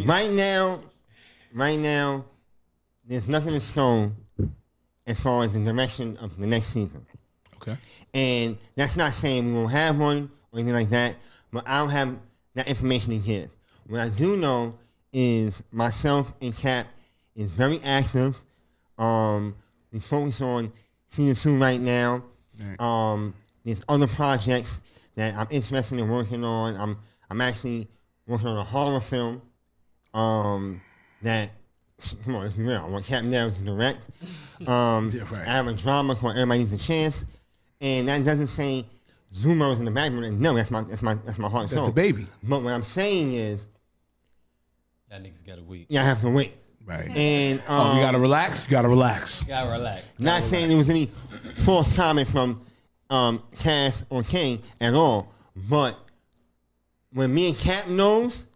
Right 0.07 0.31
now, 0.33 0.81
right 1.55 1.79
now, 1.79 2.25
there's 3.07 3.29
nothing 3.29 3.55
in 3.55 3.61
stone 3.61 4.17
as 5.07 5.19
far 5.21 5.43
as 5.45 5.55
the 5.55 5.61
direction 5.61 6.17
of 6.19 6.37
the 6.39 6.47
next 6.47 6.69
season. 6.69 7.05
Okay. 7.57 7.77
And 8.15 8.57
that's 8.77 8.97
not 8.97 9.13
saying 9.13 9.47
we 9.47 9.53
won't 9.53 9.73
have 9.73 9.99
one 9.99 10.31
or 10.53 10.59
anything 10.61 10.75
like 10.75 10.91
that, 10.91 11.17
but 11.53 11.69
I 11.69 11.79
don't 11.81 11.91
have 11.91 12.17
that 12.55 12.69
information 12.69 13.11
to 13.13 13.19
give. 13.19 13.51
What 13.89 14.01
I 14.01 14.09
do 14.11 14.36
know 14.36 14.74
is 15.12 15.64
myself 15.72 16.32
and 16.43 16.55
Cap 16.57 16.86
is 17.34 17.51
very 17.51 17.80
active. 17.84 18.36
Um, 18.99 19.55
we 19.93 20.01
focus 20.01 20.41
on 20.43 20.70
season 21.07 21.34
two 21.34 21.59
right 21.62 21.80
now. 21.80 22.22
Right. 22.62 22.80
Um, 22.80 23.34
there's 23.64 23.84
other 23.89 24.07
projects 24.07 24.82
that 25.14 25.34
I'm 25.34 25.47
interested 25.51 25.99
in 25.99 26.09
working 26.09 26.45
on. 26.45 26.76
I'm 26.76 26.99
I'm 27.30 27.41
actually 27.41 27.89
working 28.26 28.49
on 28.49 28.59
a 28.59 28.64
horror 28.64 29.01
film. 29.01 29.41
Um, 30.14 30.80
that 31.22 31.51
come 32.24 32.34
on, 32.34 32.43
let's 32.43 32.55
be 32.55 32.64
real. 32.64 32.84
I 32.84 32.89
want 32.89 33.05
Cap 33.05 33.24
Narrow 33.24 33.51
to 33.51 33.62
direct. 33.62 34.01
Um, 34.66 35.12
Yeah, 35.14 35.22
right. 35.32 35.47
I 35.47 35.53
have 35.53 35.68
a 35.68 35.72
drama 35.72 36.16
called 36.16 36.32
Everybody 36.32 36.59
Needs 36.59 36.72
a 36.72 36.78
Chance, 36.78 37.26
and 37.80 38.09
that 38.09 38.24
doesn't 38.24 38.49
say 38.49 38.84
is 39.30 39.45
in 39.47 39.84
the 39.84 39.91
background. 39.93 40.41
No, 40.41 40.53
that's 40.55 40.72
my 40.72 40.82
that's 40.82 41.01
my 41.01 41.14
that's 41.14 41.39
my 41.39 41.49
heart 41.49 41.62
and 41.62 41.70
That's 41.70 41.78
soul. 41.78 41.86
the 41.86 41.93
baby. 41.93 42.26
But 42.43 42.62
what 42.62 42.72
I'm 42.72 42.82
saying 42.82 43.34
is, 43.34 43.68
That 45.11 45.23
niggas 45.23 45.47
gotta 45.47 45.63
wait. 45.63 45.87
yeah, 45.89 46.03
I 46.03 46.05
have 46.05 46.21
to 46.23 46.31
wait. 46.31 46.55
Right. 46.85 47.09
And 47.17 47.61
um, 47.61 47.65
Oh, 47.69 47.95
you 47.97 48.01
gotta 48.01 48.19
relax. 48.19 48.65
You 48.65 48.71
gotta 48.71 48.89
relax. 48.89 49.41
You 49.43 49.49
gotta 49.49 49.71
relax. 49.71 50.03
Not 50.19 50.43
saying 50.43 50.69
there 50.69 50.79
was 50.79 50.89
any 50.91 51.07
false 51.57 51.95
comment 51.95 52.29
from 52.29 52.63
um, 53.11 53.43
Cass 53.59 54.05
or 54.11 54.23
Kane 54.23 54.61
at 54.81 54.95
all, 54.95 55.33
but 55.69 55.99
when 57.13 57.33
me 57.35 57.49
and 57.49 57.59
Cap 57.59 57.89
knows, 57.89 58.47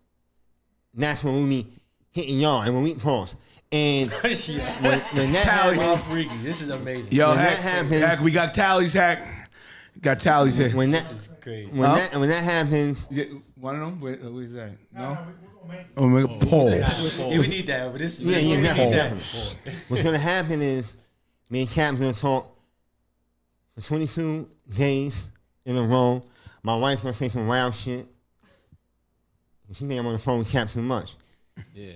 that's 0.95 1.25
when 1.25 1.35
we 1.35 1.49
be 1.63 1.73
hitting 2.11 2.39
y'all 2.39 2.63
and 2.63 2.75
when 2.75 2.85
we 2.85 2.95
pause. 2.95 3.37
And 3.71 4.11
when, 4.21 4.33
when 5.01 5.33
that 5.33 5.45
Tally. 5.45 5.77
Oh, 5.79 5.81
happens, 5.81 6.07
freaky. 6.07 6.37
This 6.43 6.61
is 6.61 6.69
amazing. 6.69 7.11
Yo, 7.13 7.31
When 7.31 7.39
hack, 7.39 7.57
that 7.57 7.63
happens- 7.63 8.01
hack, 8.03 8.21
we 8.21 8.31
got 8.31 8.53
tallies, 8.53 8.93
hack. 8.93 9.51
Got 10.01 10.21
tallies 10.21 10.57
here. 10.59 10.71
when 10.71 10.91
This 10.91 11.09
that 11.09 11.15
is 11.17 11.29
crazy. 11.41 11.71
when 11.71 11.89
Huh? 11.89 11.97
that 11.97 12.17
when 12.17 12.29
that 12.31 12.43
happens, 12.45 13.09
Yeah, 13.11 13.25
one 13.57 13.75
of 13.77 13.81
them. 13.83 14.01
Where, 14.01 14.17
where's 14.17 14.53
that? 14.55 14.71
No. 14.93 15.19
Oh, 15.21 15.25
make 15.27 15.52
a 15.71 15.97
oh, 15.97 16.39
pause. 16.41 17.21
Yeah, 17.21 17.39
we 17.39 17.49
need 17.49 17.67
that. 17.67 17.91
But 17.93 17.99
this 17.99 18.21
is 18.21 18.33
yeah, 18.33 18.39
yeah, 18.39 18.57
we 18.57 18.63
definitely, 18.63 18.97
definitely. 18.97 19.73
What's 19.89 20.03
gonna 20.03 20.19
happen 20.19 20.63
is 20.63 20.97
me 21.51 21.63
and 21.63 21.71
Cap's 21.71 21.99
gonna 21.99 22.13
talk 22.13 22.57
for 23.75 23.83
22 23.83 24.49
days 24.75 25.33
in 25.65 25.77
a 25.77 25.83
row. 25.83 26.23
My 26.63 26.77
wife 26.77 27.03
gonna 27.03 27.13
say 27.13 27.29
some 27.29 27.47
wild 27.47 27.75
shit. 27.75 28.07
And 29.67 29.77
she 29.77 29.85
think 29.87 29.99
I'm 29.99 30.07
on 30.07 30.15
the 30.15 30.19
phone 30.19 30.39
with 30.39 30.51
Cap 30.51 30.69
too 30.69 30.83
much. 30.83 31.17
Yeah. 31.75 31.93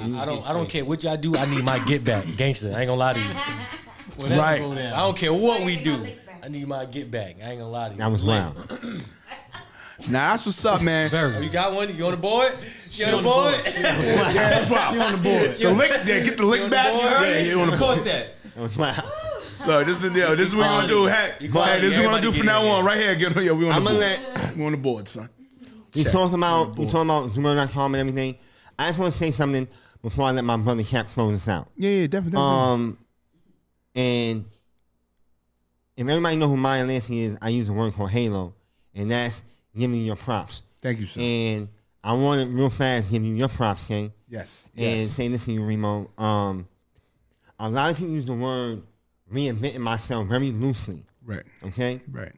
I 0.00 0.24
don't. 0.24 0.48
I 0.48 0.52
don't 0.52 0.68
care 0.68 0.84
what 0.84 1.04
y'all 1.04 1.16
do. 1.16 1.36
I 1.36 1.46
need 1.46 1.64
my 1.64 1.78
get 1.80 2.04
back, 2.04 2.24
gangster. 2.36 2.72
I 2.74 2.80
ain't 2.80 2.88
gonna 2.88 2.94
lie 2.94 3.12
to 3.12 3.20
you. 3.20 4.36
Right. 4.36 4.60
I 4.60 4.96
don't 4.96 5.16
care 5.16 5.32
what 5.32 5.64
we 5.64 5.76
do. 5.76 6.06
I 6.42 6.48
need 6.48 6.66
my 6.66 6.86
get 6.86 7.10
back. 7.10 7.36
I 7.42 7.50
ain't 7.50 7.60
gonna 7.60 7.70
lie 7.70 7.88
to 7.88 7.94
you. 7.94 7.98
That 7.98 8.10
was 8.10 8.24
wild. 8.24 8.56
Nah, 10.10 10.32
that's 10.32 10.46
what's 10.46 10.64
up, 10.64 10.82
man. 10.82 11.10
Oh, 11.12 11.40
you 11.40 11.48
got 11.50 11.72
one? 11.74 11.94
You 11.96 12.04
on 12.06 12.10
the 12.12 12.16
board? 12.16 12.52
You 12.92 13.06
on 13.06 13.16
the 13.18 13.22
board? 13.22 13.54
Yeah, 13.78 14.68
wow. 14.70 15.06
on 15.06 15.12
the 15.12 15.18
board. 15.18 15.56
The 15.58 15.72
lick, 15.72 15.90
yeah, 15.90 16.20
get 16.24 16.36
the 16.36 16.44
lick 16.44 16.62
on 16.62 16.70
back. 16.70 16.92
Yeah, 16.92 17.38
you 17.40 17.60
on 17.60 17.70
the 17.70 17.76
board. 17.76 17.96
Caught 17.98 18.04
that. 18.04 18.42
That 18.54 18.62
was 18.62 18.76
wild. 18.76 19.04
Look, 19.66 19.86
this 19.86 19.96
is 19.96 20.02
the 20.02 20.10
deal. 20.10 20.34
This 20.36 20.48
is 20.48 20.54
what 20.56 20.62
we're 20.68 20.76
gonna 20.82 20.88
do. 20.88 21.04
Heck, 21.04 21.38
hey, 21.40 21.46
this 21.80 21.92
is 21.92 21.98
what 21.98 22.06
we're 22.06 22.10
gonna 22.10 22.20
do 22.22 22.30
get 22.32 22.38
from 22.38 22.46
now 22.46 22.66
on. 22.66 22.84
Right 22.84 22.98
here, 22.98 23.14
get 23.14 23.36
on. 23.36 23.44
Yeah, 23.44 23.52
we 23.52 23.64
on 23.64 23.70
the 23.70 23.74
I'ma 23.76 23.90
board. 23.90 24.00
let- 24.00 24.56
We 24.56 24.64
on 24.66 24.72
the 24.72 24.78
board, 24.78 25.08
son. 25.08 25.28
We 25.94 26.04
talked 26.04 26.34
about 26.34 26.76
we 26.76 26.86
talking 26.86 27.02
about 27.02 27.30
Zoomer.com 27.30 27.94
and 27.94 28.00
everything. 28.00 28.36
I 28.78 28.88
just 28.88 28.98
want 28.98 29.12
to 29.12 29.18
say 29.18 29.30
something 29.30 29.68
before 30.02 30.26
I 30.26 30.32
let 30.32 30.44
my 30.44 30.56
brother 30.56 30.82
Cap 30.82 31.08
close 31.08 31.34
this 31.36 31.48
out. 31.48 31.68
Yeah, 31.76 31.90
yeah, 31.90 32.06
definitely. 32.08 32.40
Um, 32.40 32.98
and 33.94 34.44
if 35.96 36.08
everybody 36.08 36.36
know 36.36 36.48
who 36.48 36.56
Maya 36.56 36.84
Lansky 36.84 37.20
is, 37.20 37.38
I 37.40 37.50
use 37.50 37.68
a 37.68 37.72
word 37.72 37.92
called 37.92 38.10
halo, 38.10 38.54
and 38.94 39.10
that's 39.10 39.44
giving 39.76 39.96
you 39.96 40.04
your 40.04 40.16
props. 40.16 40.62
Thank 40.80 41.00
you, 41.00 41.06
sir. 41.06 41.20
And 41.20 41.68
I 42.04 42.12
want 42.14 42.42
to 42.42 42.48
real 42.56 42.70
fast 42.70 43.10
give 43.10 43.22
you 43.24 43.34
your 43.34 43.48
props, 43.48 43.84
King, 43.84 44.12
yes. 44.28 44.64
and 44.76 44.84
Yes. 44.84 45.12
say 45.12 45.28
this 45.28 45.44
to 45.44 45.52
you, 45.52 45.60
Reemo. 45.60 46.08
Um, 46.20 46.66
a 47.58 47.68
lot 47.70 47.90
of 47.90 47.96
people 47.96 48.12
use 48.12 48.26
the 48.26 48.34
word 48.34 48.82
reinventing 49.32 49.78
myself 49.78 50.26
very 50.28 50.50
loosely. 50.50 51.04
Right. 51.24 51.44
Okay, 51.64 52.00
Right. 52.10 52.32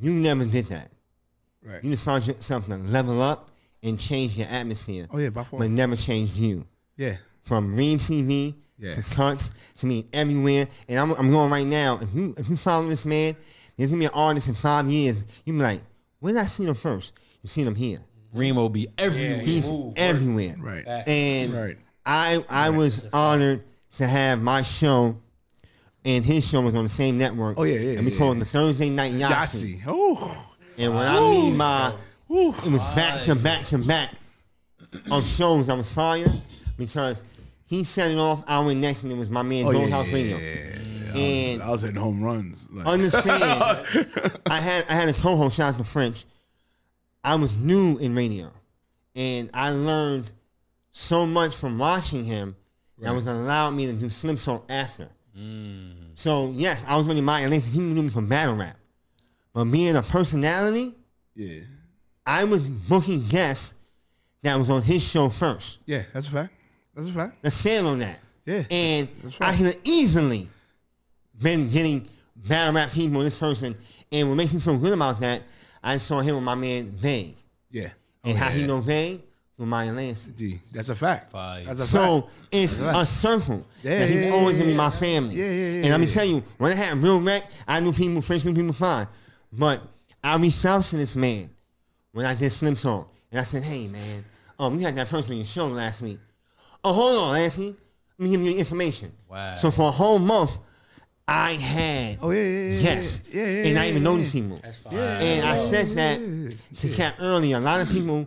you 0.00 0.12
never 0.12 0.44
did 0.44 0.66
that. 0.66 0.90
Right. 1.64 1.82
You 1.82 1.90
just 1.90 2.04
found 2.04 2.26
yourself 2.26 2.66
to 2.66 2.76
level 2.76 3.22
up 3.22 3.50
and 3.82 3.98
change 3.98 4.36
your 4.36 4.48
atmosphere, 4.48 5.06
Oh 5.10 5.18
yeah, 5.18 5.30
by 5.30 5.44
far. 5.44 5.60
but 5.60 5.70
never 5.70 5.96
changed 5.96 6.36
you. 6.36 6.66
Yeah. 6.96 7.16
from 7.44 7.74
Ream 7.74 7.98
TV 7.98 8.54
Yeah. 8.78 8.92
to 8.94 9.02
Cuts 9.02 9.52
to 9.78 9.86
me 9.86 10.04
everywhere. 10.12 10.68
And 10.88 10.98
I'm, 10.98 11.12
I'm 11.12 11.30
going 11.30 11.50
right 11.50 11.66
now. 11.66 11.98
If 12.02 12.14
you 12.14 12.34
if 12.36 12.48
you 12.50 12.56
follow 12.58 12.86
this 12.88 13.06
man, 13.06 13.34
there's 13.76 13.88
gonna 13.90 14.00
be 14.00 14.04
an 14.06 14.10
artist 14.12 14.48
in 14.48 14.54
five 14.54 14.90
years. 14.90 15.24
You 15.46 15.54
be 15.54 15.60
like, 15.60 15.80
where 16.20 16.32
did 16.34 16.40
I 16.42 16.46
see 16.46 16.64
him 16.64 16.74
first? 16.74 17.12
You 17.42 17.48
seen 17.48 17.66
him 17.66 17.74
here. 17.74 17.98
Reemo 18.34 18.70
be 18.72 18.88
everywhere. 18.98 19.36
Yeah. 19.38 19.42
He's 19.42 19.70
move, 19.70 19.94
everywhere. 19.96 20.54
Right. 20.58 20.84
Fact. 20.84 21.08
And 21.08 21.54
Right. 21.54 21.76
I 22.04 22.44
I 22.48 22.70
was 22.70 23.06
honored 23.12 23.62
to 23.96 24.06
have 24.06 24.40
my 24.42 24.62
show 24.62 25.16
and 26.04 26.24
his 26.24 26.46
show 26.48 26.60
was 26.60 26.74
on 26.74 26.84
the 26.84 26.88
same 26.90 27.18
network. 27.18 27.58
Oh, 27.58 27.64
yeah, 27.64 27.78
yeah, 27.78 27.96
And 27.98 28.06
we 28.06 28.12
yeah, 28.12 28.18
called 28.18 28.36
it 28.36 28.40
the 28.40 28.46
Thursday 28.46 28.88
Night 28.90 29.12
Yahtzee. 29.14 29.80
Yahtzee. 29.80 29.82
Oh. 29.86 30.54
And 30.78 30.94
when 30.94 31.06
I 31.06 31.20
mean 31.20 31.56
my, 31.56 31.92
it 32.30 32.70
was 32.70 32.84
back 32.94 33.22
to 33.24 33.34
back 33.34 33.64
to 33.66 33.78
back 33.78 34.12
of 35.10 35.26
shows 35.26 35.66
that 35.66 35.76
was 35.76 35.90
fire 35.90 36.26
because 36.76 37.20
he 37.66 37.82
set 37.84 38.10
it 38.10 38.16
off. 38.18 38.44
I 38.46 38.60
went 38.60 38.80
next, 38.80 39.02
and 39.02 39.12
it 39.12 39.18
was 39.18 39.28
my 39.28 39.42
man 39.42 39.66
Oh, 39.66 39.72
Dole 39.72 39.82
yeah, 39.88 39.88
House 39.96 40.06
yeah, 40.08 40.14
Radio. 40.14 40.36
yeah, 40.38 40.77
yeah, 41.14 41.20
yeah. 41.20 41.52
And 41.54 41.62
I 41.62 41.70
was 41.70 41.82
hitting 41.82 41.96
home 41.96 42.22
runs. 42.22 42.66
Like, 42.70 42.86
understand, 42.86 43.32
I 44.46 44.60
had 44.60 44.84
I 44.88 44.94
had 44.94 45.08
a 45.08 45.12
co-host, 45.12 45.56
shout 45.56 45.74
out 45.74 45.78
to 45.78 45.84
French. 45.84 46.24
I 47.24 47.34
was 47.34 47.56
new 47.56 47.98
in 47.98 48.14
radio, 48.14 48.48
and 49.14 49.50
I 49.52 49.70
learned 49.70 50.30
so 50.90 51.26
much 51.26 51.56
from 51.56 51.78
watching 51.78 52.24
him 52.24 52.56
that 52.98 53.14
was 53.14 53.26
allowed 53.26 53.70
me 53.72 53.86
to 53.86 53.92
do 53.92 54.08
Slim 54.10 54.38
Song 54.38 54.62
after. 54.68 55.08
Mm. 55.36 55.92
So 56.14 56.50
yes, 56.54 56.84
I 56.88 56.96
was 56.96 57.06
really 57.06 57.20
my 57.20 57.40
and 57.40 57.52
people 57.52 57.80
knew 57.80 58.02
me 58.02 58.10
from 58.10 58.26
battle 58.28 58.56
rap, 58.56 58.76
but 59.52 59.64
being 59.66 59.96
a 59.96 60.02
personality, 60.02 60.94
yeah, 61.34 61.60
I 62.26 62.44
was 62.44 62.68
booking 62.68 63.26
guests 63.28 63.74
that 64.42 64.56
was 64.56 64.70
on 64.70 64.82
his 64.82 65.02
show 65.02 65.28
first. 65.28 65.78
yeah, 65.86 66.02
that's 66.12 66.26
a 66.28 66.30
fact. 66.30 66.52
That's 66.94 67.08
a 67.08 67.12
fact. 67.12 67.36
Let's 67.42 67.56
stand 67.56 67.86
on 67.86 67.98
that. 68.00 68.18
Yeah, 68.44 68.64
And 68.70 69.08
I 69.40 69.48
right. 69.48 69.56
could 69.56 69.66
have 69.66 69.76
easily 69.84 70.48
been 71.40 71.70
getting 71.70 72.06
battle 72.48 72.74
rap 72.74 72.90
people, 72.90 73.20
this 73.20 73.34
person. 73.38 73.74
And 74.12 74.28
what 74.28 74.36
makes 74.36 74.52
me 74.52 74.60
feel 74.60 74.78
good 74.78 74.92
about 74.92 75.20
that, 75.20 75.42
I 75.82 75.96
saw 75.98 76.20
him 76.20 76.34
with 76.36 76.44
my 76.44 76.54
man 76.54 76.86
Vay. 76.92 77.34
Yeah, 77.70 77.90
And 78.24 78.34
Oh, 78.34 78.38
how 78.38 78.46
yeah, 78.46 78.52
he 78.52 78.60
yeah. 78.62 78.66
know 78.66 78.80
Vay? 78.80 79.20
With 79.58 79.68
Maya 79.68 79.92
Lansing. 79.92 80.34
Gee, 80.36 80.60
that's 80.72 80.88
a 80.88 80.94
fact. 80.94 81.32
Fire. 81.32 81.64
That's 81.64 81.80
a 81.80 81.82
fact. 81.82 81.90
So 81.90 82.30
it's 82.52 82.78
Right. 82.78 83.02
a 83.02 83.04
circle. 83.04 83.66
Yeah, 83.82 83.98
that 83.98 84.08
he's 84.08 84.22
yeah, 84.22 84.30
always 84.30 84.56
yeah, 84.56 84.60
gonna 84.62 84.72
be 84.72 84.76
my 84.76 84.90
family. 84.90 85.34
Yeah, 85.34 85.44
yeah, 85.46 85.50
yeah, 85.50 85.80
And 85.82 85.88
let 85.90 86.00
me 86.00 86.06
yeah. 86.06 86.12
tell 86.12 86.24
you, 86.24 86.44
when 86.58 86.72
I 86.72 86.76
had 86.76 86.96
real 86.98 87.20
rec, 87.20 87.50
I 87.66 87.80
knew 87.80 87.92
people, 87.92 88.22
French 88.22 88.44
knew 88.44 88.54
people 88.54 88.72
fine. 88.72 89.08
But 89.52 89.82
I 90.22 90.36
reached 90.36 90.64
out 90.64 90.84
to 90.84 90.96
this 90.96 91.16
man 91.16 91.50
when 92.12 92.24
I 92.24 92.34
did 92.34 92.50
Slim 92.50 92.76
Song. 92.76 93.06
And 93.32 93.40
I 93.40 93.42
said, 93.42 93.62
hey 93.64 93.88
man, 93.88 94.24
um, 94.60 94.78
you 94.78 94.86
had 94.86 94.94
that 94.96 95.08
person 95.08 95.32
on 95.32 95.36
your 95.38 95.46
show 95.46 95.66
last 95.66 96.02
week. 96.02 96.20
Oh, 96.84 96.92
hold 96.92 97.16
on, 97.24 97.32
Lansing. 97.32 97.76
Let 98.18 98.24
me 98.24 98.30
give 98.30 98.40
you 98.40 98.56
information. 98.58 99.10
Wow. 99.28 99.54
So 99.56 99.70
for 99.72 99.88
a 99.88 99.92
whole 99.92 100.18
month, 100.20 100.52
I 101.30 101.52
had 101.52 102.18
Oh 102.22 102.30
yeah, 102.30 102.42
yeah, 102.42 102.48
yeah, 102.72 102.80
yes. 102.80 103.22
yeah, 103.30 103.44
yeah, 103.46 103.66
and 103.66 103.78
I 103.78 103.88
even 103.88 104.02
yeah, 104.02 104.04
know 104.04 104.12
yeah. 104.12 104.16
these 104.16 104.30
people. 104.30 104.58
That's 104.62 104.78
fine. 104.78 104.94
And 104.96 105.46
I 105.46 105.56
said 105.58 105.88
that 105.90 106.18
to 106.78 106.88
Cap 106.88 107.16
earlier. 107.20 107.56
A 107.58 107.60
lot 107.60 107.80
of 107.82 107.90
people 107.90 108.26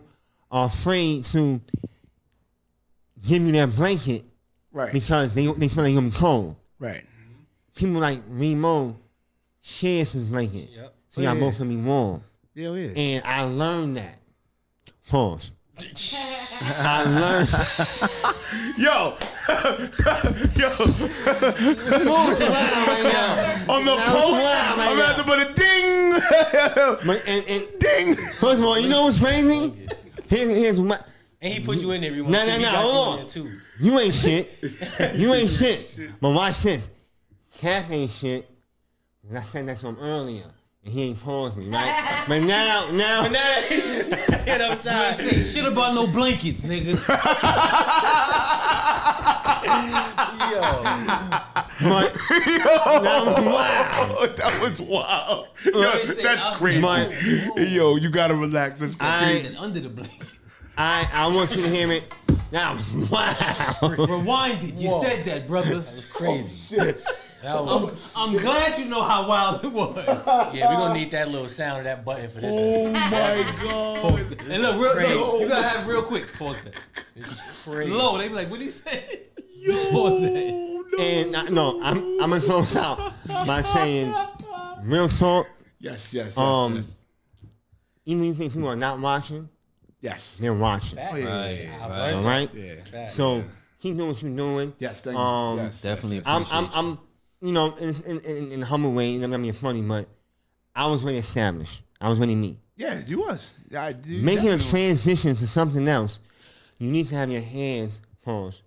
are 0.50 0.66
afraid 0.66 1.24
to 1.26 1.60
give 3.26 3.42
me 3.42 3.50
their 3.50 3.66
blanket 3.66 4.22
Right, 4.70 4.92
because 4.92 5.32
they 5.32 5.46
they 5.46 5.68
feel 5.68 5.82
like 5.84 5.92
you're 5.92 6.00
gonna 6.00 6.12
be 6.12 6.16
cold. 6.16 6.56
right. 6.78 7.04
People 7.74 7.94
like 8.00 8.18
Reemo 8.26 8.94
shares 9.60 10.12
his 10.12 10.24
blanket. 10.24 10.68
Yep. 10.74 10.94
So 11.10 11.20
Oh, 11.20 11.24
y'all 11.24 11.34
yeah. 11.34 11.40
both 11.40 11.58
gonna 11.58 11.76
warm. 11.78 12.22
Yeah, 12.54 12.68
oh, 12.68 12.74
yeah. 12.74 12.90
And 12.96 13.24
I 13.24 13.42
learned 13.44 13.96
that. 13.96 14.18
Pause. 15.08 15.52
I 16.64 17.04
learned 17.04 17.48
Yo, 18.78 19.16
yo, 19.48 20.68
Who's 20.68 22.40
loud 22.40 22.88
right 22.88 23.02
now? 23.04 23.74
on 23.74 23.84
the 23.84 23.94
That 23.96 24.08
post, 24.12 24.32
loud 24.32 24.78
right 24.78 24.88
I'm 24.90 24.96
now. 24.98 25.04
about 25.04 25.16
to 25.16 25.24
put 25.24 25.38
a 25.38 25.52
ding, 25.54 27.06
But, 27.06 27.22
and, 27.26 27.44
and 27.48 27.78
ding. 27.78 28.14
first 28.38 28.60
of 28.60 28.64
all, 28.64 28.78
you 28.78 28.88
know 28.88 29.04
what's 29.04 29.18
crazy? 29.18 29.72
Here's, 30.28 30.50
here's 30.50 30.80
what 30.80 31.06
And 31.40 31.52
he 31.52 31.60
put 31.60 31.78
you 31.78 31.90
in 31.92 32.00
there. 32.02 32.10
every 32.10 32.22
No, 32.22 32.28
once 32.38 32.46
no, 32.46 32.54
in 32.56 32.62
no, 32.62 32.68
while. 32.68 32.82
He 32.82 32.86
got 32.86 32.92
hold 32.92 33.20
on. 33.20 33.26
too. 33.28 33.50
You 33.80 33.98
ain't 33.98 34.14
shit. 34.14 34.58
You 35.16 35.34
ain't 35.34 35.50
shit. 35.50 35.98
But 36.20 36.30
watch 36.30 36.60
this. 36.60 36.88
Cap 37.58 37.90
ain't 37.90 38.10
shit. 38.10 38.48
'cause 39.26 39.36
I 39.36 39.42
said 39.42 39.66
that 39.68 39.78
to 39.78 39.88
him 39.88 39.96
earlier. 40.00 40.44
And 40.84 40.92
he 40.92 41.02
ain't 41.04 41.22
paused 41.22 41.56
me, 41.56 41.68
right? 41.68 42.24
but 42.26 42.40
now, 42.42 42.88
now, 42.90 43.22
But 43.22 43.32
now 43.32 43.60
hit 44.44 44.60
upside. 44.60 45.14
Say 45.14 45.38
shit 45.38 45.64
about 45.70 45.94
no 45.94 46.06
blankets, 46.08 46.64
nigga. 46.64 46.98
Yo, 50.52 50.60
but 51.88 52.18
now, 53.02 53.26
wow. 53.36 54.16
Oh, 54.18 54.26
that 54.36 54.58
was 54.60 54.80
wild. 54.80 55.48
Yo, 55.64 56.04
They 56.06 56.22
that's 56.22 56.56
crazy. 56.56 56.80
But 56.82 57.10
Yo, 57.70 57.96
you 57.96 58.10
gotta 58.10 58.34
relax. 58.34 58.80
That's 58.80 58.96
so 58.96 59.04
I- 59.04 59.42
under 59.58 59.80
the 59.80 59.88
blanket. 59.88 60.26
I, 60.76 61.06
I 61.12 61.26
want 61.28 61.54
you 61.54 61.62
to 61.62 61.68
hear 61.68 61.86
me. 61.86 62.00
That 62.50 62.74
was 62.74 62.92
wow. 62.92 63.34
Rewind 63.82 64.64
it. 64.64 64.74
You 64.74 64.88
Whoa. 64.90 65.02
said 65.02 65.24
that, 65.26 65.46
brother. 65.46 65.78
that 65.80 65.94
was 65.94 66.06
crazy. 66.06 66.54
Oh, 66.72 66.84
that 66.84 66.96
was, 66.96 67.04
I'm, 67.44 67.90
I'm 68.16 68.36
glad 68.36 68.78
you 68.78 68.86
know 68.88 69.02
how 69.02 69.28
wild 69.28 69.64
it 69.64 69.72
was. 69.72 69.96
yeah, 70.54 70.68
we're 70.68 70.76
gonna 70.76 70.94
need 70.94 71.10
that 71.10 71.28
little 71.28 71.48
sound 71.48 71.78
of 71.78 71.84
that 71.84 72.04
button 72.04 72.30
for 72.30 72.40
this. 72.40 72.54
Oh 72.56 72.90
my 72.92 73.00
god. 73.62 74.28
And 74.52 74.62
look, 74.62 74.76
real, 74.76 74.92
Crazy. 74.92 75.14
look, 75.14 75.40
you 75.40 75.48
gotta 75.48 75.68
have 75.68 75.86
real 75.86 76.02
quick. 76.02 76.26
Pause 76.38 76.56
that. 76.64 76.74
This 77.14 77.30
is 77.30 77.62
crazy. 77.64 77.92
Low, 77.92 78.18
they 78.18 78.28
be 78.28 78.34
like, 78.34 78.50
what 78.50 78.60
he 78.60 78.68
say? 78.68 79.20
Pause 79.92 80.20
that. 80.22 80.72
And 81.00 81.36
I, 81.36 81.48
no, 81.48 81.80
I'm, 81.82 81.98
I'm 82.20 82.30
going 82.30 82.40
to 82.40 82.46
close 82.46 82.76
out 82.76 83.14
by 83.26 83.60
saying, 83.60 84.14
real 84.82 85.08
talk, 85.08 85.46
Yes, 85.78 86.12
yes, 86.12 86.26
yes. 86.26 86.38
Um, 86.38 86.76
yes. 86.76 86.96
even 88.04 88.22
if 88.24 88.28
you 88.28 88.34
think 88.34 88.52
people 88.52 88.68
are 88.68 88.76
not 88.76 89.00
watching, 89.00 89.48
yes. 90.00 90.36
they're 90.38 90.52
watching. 90.54 90.96
Facts. 90.98 91.12
Right, 91.14 91.24
I 91.26 91.88
right. 91.88 91.88
learned 91.88 92.16
All 92.16 92.22
that. 92.22 92.24
right? 92.24 92.50
Yeah. 92.92 93.06
So 93.06 93.42
He 93.78 93.92
knows 93.92 94.14
what 94.14 94.22
you're 94.22 94.36
doing. 94.36 94.74
Yes, 94.78 95.02
thank 95.02 95.16
you. 95.16 95.20
Um, 95.22 95.58
yes, 95.58 95.80
Definitely 95.82 96.16
yes, 96.18 96.26
I'm, 96.26 96.44
I'm. 96.50 96.68
I'm, 96.74 96.98
you 97.42 97.52
know, 97.52 97.74
in, 97.74 97.92
in, 98.06 98.20
in, 98.20 98.52
in 98.52 98.62
a 98.62 98.64
humble 98.64 98.92
way, 98.92 99.14
and 99.14 99.24
I'm 99.24 99.30
not 99.30 99.42
being 99.42 99.52
funny, 99.52 99.82
but 99.82 100.06
I 100.74 100.86
was 100.86 101.02
really 101.02 101.18
established. 101.18 101.82
I 102.00 102.08
was 102.08 102.18
really 102.18 102.36
me. 102.36 102.58
yes. 102.76 103.02
Yeah, 103.02 103.10
you 103.10 103.20
was. 103.20 103.54
I, 103.76 103.94
you 104.06 104.22
Making 104.22 104.50
a 104.50 104.58
transition 104.58 105.36
to 105.36 105.46
something 105.46 105.86
else, 105.88 106.20
you 106.78 106.90
need 106.90 107.08
to 107.08 107.16
have 107.16 107.30
your 107.30 107.42
hands, 107.42 108.00
pause, 108.24 108.62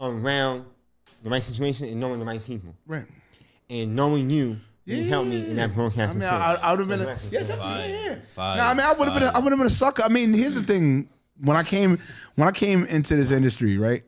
around 0.00 0.64
the 1.22 1.30
right 1.30 1.42
situation 1.42 1.88
and 1.88 2.00
knowing 2.00 2.18
the 2.18 2.26
right 2.26 2.44
people. 2.44 2.74
Right. 2.86 3.06
And 3.70 3.94
knowing 3.94 4.28
you, 4.30 4.58
Yeah, 4.84 4.96
you 4.96 5.04
helped 5.08 5.28
me 5.28 5.48
in 5.48 5.56
that 5.56 5.70
I 5.70 6.12
mean. 6.12 6.22
I, 6.22 6.54
I 6.54 6.70
would 6.72 6.80
have 6.80 6.88
been. 6.88 7.00
A, 7.02 7.18
yeah, 7.30 7.40
definitely. 7.40 7.62
Yeah, 7.62 7.86
yeah. 7.86 8.14
fire, 8.34 8.56
no, 8.56 8.62
I 8.64 8.74
mean, 8.74 8.86
I 8.86 8.92
would 8.92 9.08
have 9.08 9.18
been. 9.18 9.28
A, 9.28 9.32
I 9.32 9.38
would 9.38 9.52
have 9.52 9.58
been 9.58 9.66
a 9.68 9.70
sucker. 9.70 10.02
I 10.02 10.08
mean, 10.08 10.32
here's 10.32 10.54
the 10.54 10.62
thing. 10.62 11.08
When 11.40 11.56
I 11.56 11.62
came, 11.62 11.98
when 12.34 12.48
I 12.48 12.52
came 12.52 12.84
into 12.84 13.16
this 13.16 13.30
industry, 13.30 13.78
right? 13.78 14.02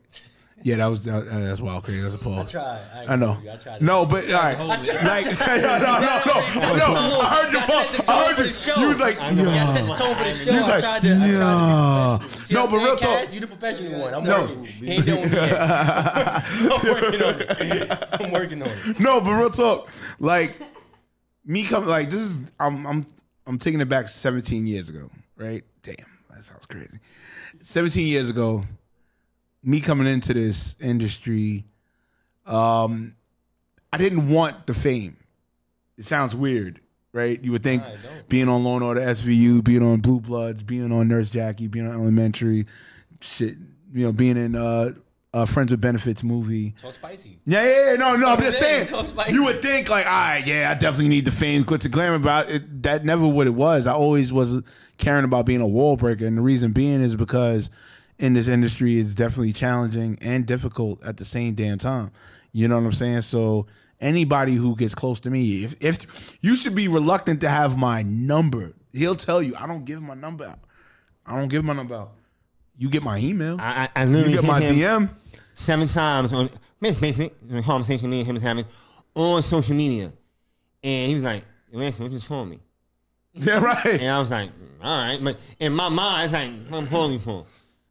Yeah, 0.63 0.77
that 0.77 0.85
was 0.87 1.03
that, 1.03 1.27
uh, 1.27 1.39
that's 1.39 1.59
wild, 1.61 1.83
crazy. 1.83 2.01
That's 2.01 2.15
a 2.15 2.17
pause. 2.17 2.55
I 2.55 2.59
tried. 2.59 2.79
I, 3.09 3.13
I 3.13 3.15
know. 3.17 3.25
gonna 3.27 3.33
hold 3.33 3.43
you. 3.43 3.51
I 3.51 3.55
tried. 3.57 3.81
No, 3.81 4.05
but 4.05 4.25
all 4.25 4.33
right, 4.41 4.57
like 4.57 4.77
no, 4.79 4.79
no, 4.79 5.89
no, 5.89 6.75
no, 6.75 6.93
no. 6.93 7.19
I 7.21 7.43
heard 7.43 7.51
your 7.51 7.61
I 7.61 7.65
set 7.65 7.85
phone. 7.85 7.91
the 7.91 8.03
tone 8.03 8.05
I 8.07 8.25
heard 8.25 8.35
for 8.37 8.43
you. 8.43 8.51
show. 8.51 8.81
You 8.81 8.87
was 8.87 8.99
like, 8.99 9.19
I. 9.21 9.29
Yeah, 9.31 9.41
I 9.43 9.45
yeah. 9.53 9.73
set 9.73 9.85
the 9.85 9.93
tone 9.93 10.15
for 10.15 10.23
the 10.23 10.31
show. 10.33 10.51
He's 10.53 10.63
I 10.63 10.79
tried 10.79 11.01
to. 11.03 11.13
I 11.13 11.17
tried 11.17 11.27
yeah. 11.29 12.17
to 12.19 12.19
be 12.19 12.27
professional. 12.27 12.45
See 12.45 12.53
No, 12.53 12.67
but 12.67 12.77
real 12.77 12.95
talk. 12.95 12.99
Cass? 13.19 13.33
You 13.33 13.39
the 13.41 13.47
professional 13.47 13.99
one. 14.01 14.13
I'm 14.15 14.23
No. 14.23 14.41
working. 14.41 14.63
He 14.63 14.91
ain't 14.91 15.05
doing 15.05 15.29
me. 15.29 15.37
I'm 15.39 16.87
working 16.87 17.21
on 17.21 17.41
it. 17.41 18.07
I'm 18.21 18.31
working 18.31 18.61
on 18.63 18.69
it. 18.69 18.99
No, 18.99 19.21
but 19.21 19.31
real 19.33 19.49
talk. 19.49 19.89
Like 20.19 20.55
me 21.45 21.63
coming, 21.65 21.89
like 21.89 22.09
this 22.09 22.21
is. 22.21 22.51
I'm, 22.59 22.87
I'm, 22.87 23.05
I'm 23.45 23.59
taking 23.59 23.81
it 23.81 23.89
back 23.89 24.07
17 24.07 24.65
years 24.65 24.89
ago, 24.89 25.09
right? 25.37 25.63
Damn, 25.83 25.95
that 26.33 26.43
sounds 26.43 26.65
crazy. 26.65 26.97
17 27.61 28.07
years 28.07 28.29
ago, 28.29 28.63
me 29.65 29.81
coming 29.81 30.07
into 30.07 30.33
this 30.33 30.77
industry, 30.79 31.65
um, 32.45 33.15
I 33.91 33.97
didn't 33.97 34.29
want 34.29 34.67
the 34.67 34.73
fame. 34.73 35.17
It 35.97 36.05
sounds 36.05 36.35
weird, 36.35 36.79
right? 37.13 37.41
You 37.43 37.51
would 37.53 37.63
think 37.63 37.83
being 38.29 38.47
on 38.47 38.63
Law 38.63 38.75
and 38.75 38.83
Order 38.83 39.01
SVU, 39.01 39.63
being 39.63 39.81
on 39.81 40.01
Blue 40.01 40.19
Bloods, 40.19 40.61
being 40.61 40.91
on 40.91 41.07
Nurse 41.07 41.29
Jackie, 41.29 41.67
being 41.67 41.87
on 41.87 41.93
Elementary, 41.93 42.65
shit, 43.21 43.55
you 43.93 44.05
know, 44.05 44.11
being 44.11 44.37
in 44.37 44.55
uh, 44.55 44.91
uh, 45.33 45.45
Friends 45.45 45.71
with 45.71 45.81
Benefits 45.81 46.23
movie. 46.23 46.75
Talk 46.81 46.93
spicy. 46.93 47.39
Yeah, 47.45 47.63
yeah, 47.63 47.91
yeah. 47.91 47.95
No, 47.95 48.15
no. 48.15 48.27
I'm 48.27 48.39
just 48.39 48.59
saying. 48.59 48.85
saying. 48.85 48.97
Talk 48.97 49.07
spicy. 49.07 49.33
You 49.33 49.45
would 49.45 49.61
think 49.61 49.89
like, 49.89 50.05
all 50.05 50.11
right, 50.11 50.45
yeah, 50.45 50.69
I 50.69 50.75
definitely 50.75 51.09
need 51.09 51.25
the 51.25 51.31
fame, 51.31 51.63
glitz 51.63 51.85
and 51.85 51.93
glamour, 51.93 52.19
but 52.19 52.49
it, 52.49 52.83
that 52.83 53.03
never 53.03 53.27
what 53.27 53.47
it 53.47 53.51
was. 53.51 53.87
I 53.87 53.93
always 53.93 54.31
was 54.31 54.61
caring 54.97 55.25
about 55.25 55.45
being 55.45 55.61
a 55.61 55.67
wall 55.67 55.95
breaker, 55.95 56.25
and 56.25 56.37
the 56.37 56.41
reason 56.41 56.71
being 56.73 57.01
is 57.01 57.15
because 57.15 57.69
in 58.19 58.33
this 58.33 58.47
industry, 58.47 58.97
it's 58.99 59.13
definitely 59.13 59.53
challenging 59.53 60.17
and 60.21 60.45
difficult 60.45 61.03
at 61.03 61.17
the 61.17 61.25
same 61.25 61.53
damn 61.53 61.77
time. 61.77 62.11
You 62.51 62.67
know 62.67 62.75
what 62.75 62.85
I'm 62.85 62.91
saying? 62.93 63.21
So 63.21 63.67
anybody 63.99 64.53
who 64.53 64.75
gets 64.75 64.95
close 64.95 65.19
to 65.21 65.29
me, 65.29 65.63
if 65.63 65.75
if 65.83 66.37
you 66.41 66.55
should 66.55 66.75
be 66.75 66.87
reluctant 66.87 67.41
to 67.41 67.49
have 67.49 67.77
my 67.77 68.03
number, 68.03 68.73
he'll 68.93 69.15
tell 69.15 69.41
you 69.41 69.55
I 69.57 69.67
don't 69.67 69.85
give 69.85 70.01
my 70.01 70.13
number 70.15 70.45
out. 70.45 70.59
I 71.25 71.37
don't 71.37 71.49
give 71.49 71.65
my 71.65 71.73
number 71.73 71.95
out. 71.95 72.11
You 72.77 72.89
get 72.89 73.03
my 73.03 73.17
email. 73.17 73.57
I, 73.59 73.89
I, 73.95 74.01
I 74.01 74.05
you 74.05 74.11
literally 74.11 74.33
get 74.35 74.43
my 74.43 74.61
DM. 74.61 75.09
seven 75.53 75.87
times 75.87 76.33
on 76.33 76.49
it's 76.81 76.99
basic 76.99 77.33
conversation 77.63 78.09
me 78.09 78.19
and 78.19 78.27
him 78.27 78.35
was 78.35 78.43
having 78.43 78.65
on 79.15 79.41
social 79.41 79.75
media, 79.75 80.11
and 80.83 81.09
he 81.09 81.15
was 81.15 81.23
like, 81.23 81.43
"Listen, 81.71 82.03
what 82.03 82.11
you 82.11 82.17
just 82.17 82.27
call 82.27 82.45
me?" 82.45 82.59
Yeah, 83.33 83.59
right. 83.59 83.85
And 83.85 84.09
I 84.09 84.19
was 84.19 84.31
like, 84.31 84.49
"All 84.81 85.05
right," 85.05 85.19
but 85.21 85.37
in 85.59 85.73
my 85.73 85.89
mind, 85.89 86.25
it's 86.25 86.33
like, 86.33 86.51
"What 86.69 86.77
I'm 86.77 86.87
calling 86.87 87.19
for," 87.19 87.45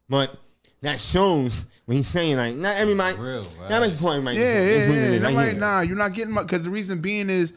but 0.09 0.37
that 0.81 0.99
shows 0.99 1.65
when 1.85 1.97
he's 1.97 2.07
saying 2.07 2.37
like, 2.37 2.55
"Not 2.55 2.77
everybody, 2.77 3.17
Real, 3.17 3.41
right. 3.43 3.69
not 3.69 3.71
everybody 3.83 3.99
call 3.99 4.11
everybody." 4.11 4.37
Yeah, 4.37 4.43
It's 4.53 4.85
yeah, 4.87 4.93
yeah. 5.01 5.07
is, 5.09 5.23
I'm 5.23 5.35
right 5.35 5.47
like, 5.49 5.57
nah, 5.57 5.81
you're 5.81 5.97
not 5.97 6.13
getting 6.13 6.33
my. 6.33 6.43
Because 6.43 6.63
the 6.63 6.69
reason 6.69 7.01
being 7.01 7.29
is, 7.29 7.53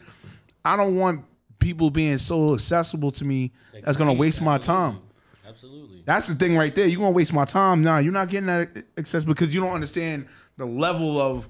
I 0.65 0.75
don't 0.77 0.95
want 0.95 1.25
people 1.59 1.89
being 1.89 2.17
so 2.17 2.53
accessible 2.53 3.11
to 3.11 3.25
me 3.25 3.51
that's 3.83 3.97
gonna 3.97 4.11
Peace, 4.11 4.19
waste 4.19 4.41
my 4.41 4.57
time. 4.57 4.99
Absolutely. 5.47 6.03
That's 6.05 6.27
the 6.27 6.35
thing 6.35 6.55
right 6.55 6.73
there. 6.73 6.87
You're 6.87 6.99
gonna 6.99 7.11
waste 7.11 7.33
my 7.33 7.45
time. 7.45 7.81
Nah, 7.81 7.97
you're 7.99 8.13
not 8.13 8.29
getting 8.29 8.47
that 8.47 8.69
access 8.97 9.23
because 9.23 9.53
you 9.53 9.59
don't 9.61 9.71
understand 9.73 10.27
the 10.57 10.65
level 10.65 11.19
of 11.19 11.47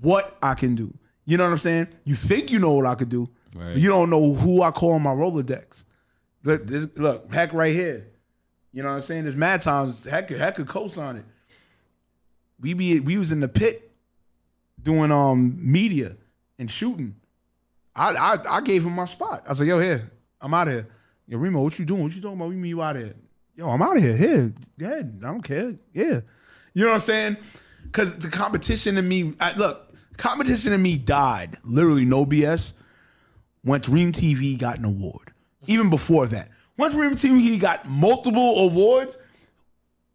what 0.00 0.36
I 0.42 0.54
can 0.54 0.74
do. 0.74 0.92
You 1.26 1.36
know 1.36 1.44
what 1.44 1.52
I'm 1.52 1.58
saying? 1.58 1.88
You 2.04 2.14
think 2.14 2.50
you 2.50 2.58
know 2.58 2.72
what 2.72 2.86
I 2.86 2.94
could 2.94 3.08
do, 3.08 3.28
Right. 3.56 3.72
but 3.72 3.76
you 3.78 3.88
don't 3.88 4.10
know 4.10 4.34
who 4.34 4.62
I 4.62 4.70
call 4.70 4.92
on 4.92 5.02
my 5.02 5.10
Rolodex. 5.12 5.84
Look, 6.44 6.66
this, 6.66 6.86
look, 6.96 7.32
heck 7.32 7.52
right 7.54 7.74
here. 7.74 8.06
You 8.74 8.82
know 8.82 8.88
what 8.88 8.96
I'm 8.96 9.02
saying? 9.02 9.22
There's 9.22 9.36
mad 9.36 9.62
times 9.62 10.04
heck 10.04 10.28
heck 10.30 10.56
could 10.56 10.66
co-sign 10.66 11.16
it. 11.16 11.24
We 12.60 12.74
be 12.74 12.98
we 12.98 13.16
was 13.16 13.30
in 13.30 13.38
the 13.38 13.46
pit 13.46 13.88
doing 14.82 15.12
um 15.12 15.56
media 15.60 16.16
and 16.58 16.68
shooting. 16.68 17.14
I 17.94 18.14
I, 18.14 18.56
I 18.56 18.60
gave 18.62 18.84
him 18.84 18.92
my 18.92 19.04
spot. 19.04 19.44
I 19.48 19.54
said, 19.54 19.68
yo, 19.68 19.78
here, 19.78 20.10
I'm 20.40 20.52
out 20.52 20.66
of 20.66 20.74
here. 20.74 20.88
Yo, 21.28 21.38
Reemo, 21.38 21.62
what 21.62 21.78
you 21.78 21.84
doing? 21.84 22.02
What 22.02 22.16
you 22.16 22.20
talking 22.20 22.36
about? 22.36 22.48
We 22.48 22.56
meet 22.56 22.70
you 22.70 22.82
out 22.82 22.96
of 22.96 23.04
here. 23.04 23.14
Yo, 23.54 23.70
I'm 23.70 23.80
out 23.80 23.96
of 23.96 24.02
here. 24.02 24.16
Here. 24.16 24.52
Ahead. 24.80 25.20
I 25.22 25.26
don't 25.28 25.42
care. 25.42 25.74
Yeah. 25.92 26.20
You 26.74 26.84
know 26.84 26.88
what 26.88 26.96
I'm 26.96 27.00
saying? 27.00 27.36
Cause 27.92 28.18
the 28.18 28.28
competition 28.28 28.98
in 28.98 29.08
me, 29.08 29.34
I, 29.38 29.56
look, 29.56 29.94
competition 30.16 30.72
in 30.72 30.82
me 30.82 30.98
died. 30.98 31.56
Literally, 31.62 32.04
no 32.04 32.26
BS. 32.26 32.72
Once 33.64 33.86
Dream 33.86 34.10
TV 34.10 34.58
got 34.58 34.78
an 34.78 34.84
award. 34.84 35.32
Even 35.68 35.90
before 35.90 36.26
that. 36.26 36.48
Once 36.76 37.22
Team, 37.22 37.38
TV 37.38 37.60
got 37.60 37.88
multiple 37.88 38.60
awards, 38.60 39.16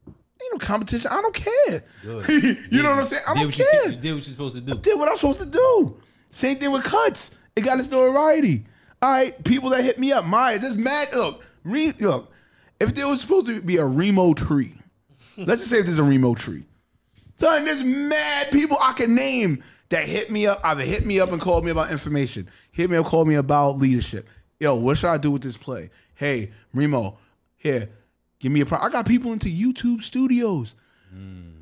ain't 0.07 0.53
no 0.53 0.57
competition. 0.57 1.09
I 1.11 1.21
don't 1.21 1.33
care. 1.33 1.83
you 2.03 2.83
know 2.83 2.89
what 2.89 2.99
I'm 2.99 3.05
saying? 3.05 3.23
I 3.27 3.33
don't 3.33 3.45
what 3.45 3.57
you, 3.57 3.65
care 3.65 3.89
you 3.89 3.95
did 3.95 4.13
what 4.13 4.15
you're 4.15 4.21
supposed 4.21 4.55
to 4.55 4.61
do. 4.61 4.75
did 4.75 4.97
what 4.97 5.09
I'm 5.09 5.15
supposed 5.15 5.39
to 5.39 5.45
do. 5.45 5.97
Same 6.31 6.57
thing 6.57 6.71
with 6.71 6.83
cuts. 6.83 7.35
It 7.55 7.61
got 7.61 7.79
its 7.79 7.89
notoriety. 7.89 8.65
All 9.01 9.09
right, 9.09 9.43
people 9.43 9.69
that 9.69 9.83
hit 9.83 9.97
me 9.97 10.11
up, 10.11 10.25
my 10.25 10.57
this 10.57 10.75
mad 10.75 11.09
look, 11.13 11.43
re, 11.63 11.93
look. 11.99 12.31
If 12.79 12.95
there 12.95 13.07
was 13.07 13.21
supposed 13.21 13.47
to 13.47 13.61
be 13.61 13.77
a 13.77 13.83
Reemo 13.83 14.35
tree, 14.35 14.73
let's 15.37 15.61
just 15.61 15.69
say 15.69 15.79
if 15.79 15.85
there's 15.85 15.99
a 15.99 16.03
Reemo 16.03 16.37
tree, 16.37 16.65
son, 17.37 17.65
there's 17.65 17.83
mad 17.83 18.51
people 18.51 18.77
I 18.81 18.93
can 18.93 19.15
name 19.15 19.63
that 19.89 20.05
hit 20.05 20.31
me 20.31 20.47
up, 20.47 20.59
either 20.63 20.83
hit 20.83 21.05
me 21.05 21.19
up 21.19 21.31
and 21.31 21.41
called 21.41 21.65
me 21.65 21.71
about 21.71 21.91
information, 21.91 22.49
hit 22.71 22.89
me 22.89 22.97
up, 22.97 23.05
called 23.05 23.27
me 23.27 23.35
about 23.35 23.77
leadership. 23.77 24.27
Yo, 24.59 24.75
what 24.75 24.97
should 24.97 25.09
I 25.09 25.17
do 25.17 25.31
with 25.31 25.41
this 25.41 25.55
play? 25.57 25.89
Hey, 26.19 26.51
Reemo, 26.75 27.15
here, 27.55 27.87
give 28.39 28.51
me 28.51 28.59
a 28.59 28.65
pro. 28.65 28.77
I 28.77 28.89
got 28.89 29.07
people 29.07 29.31
into 29.31 29.47
YouTube 29.47 30.03
studios 30.03 30.75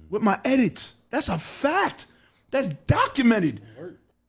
with 0.09 0.23
my 0.23 0.39
edits. 0.43 0.93
That's 1.11 1.29
a 1.29 1.37
fact. 1.37 2.07
That's 2.49 2.69
documented. 2.87 3.61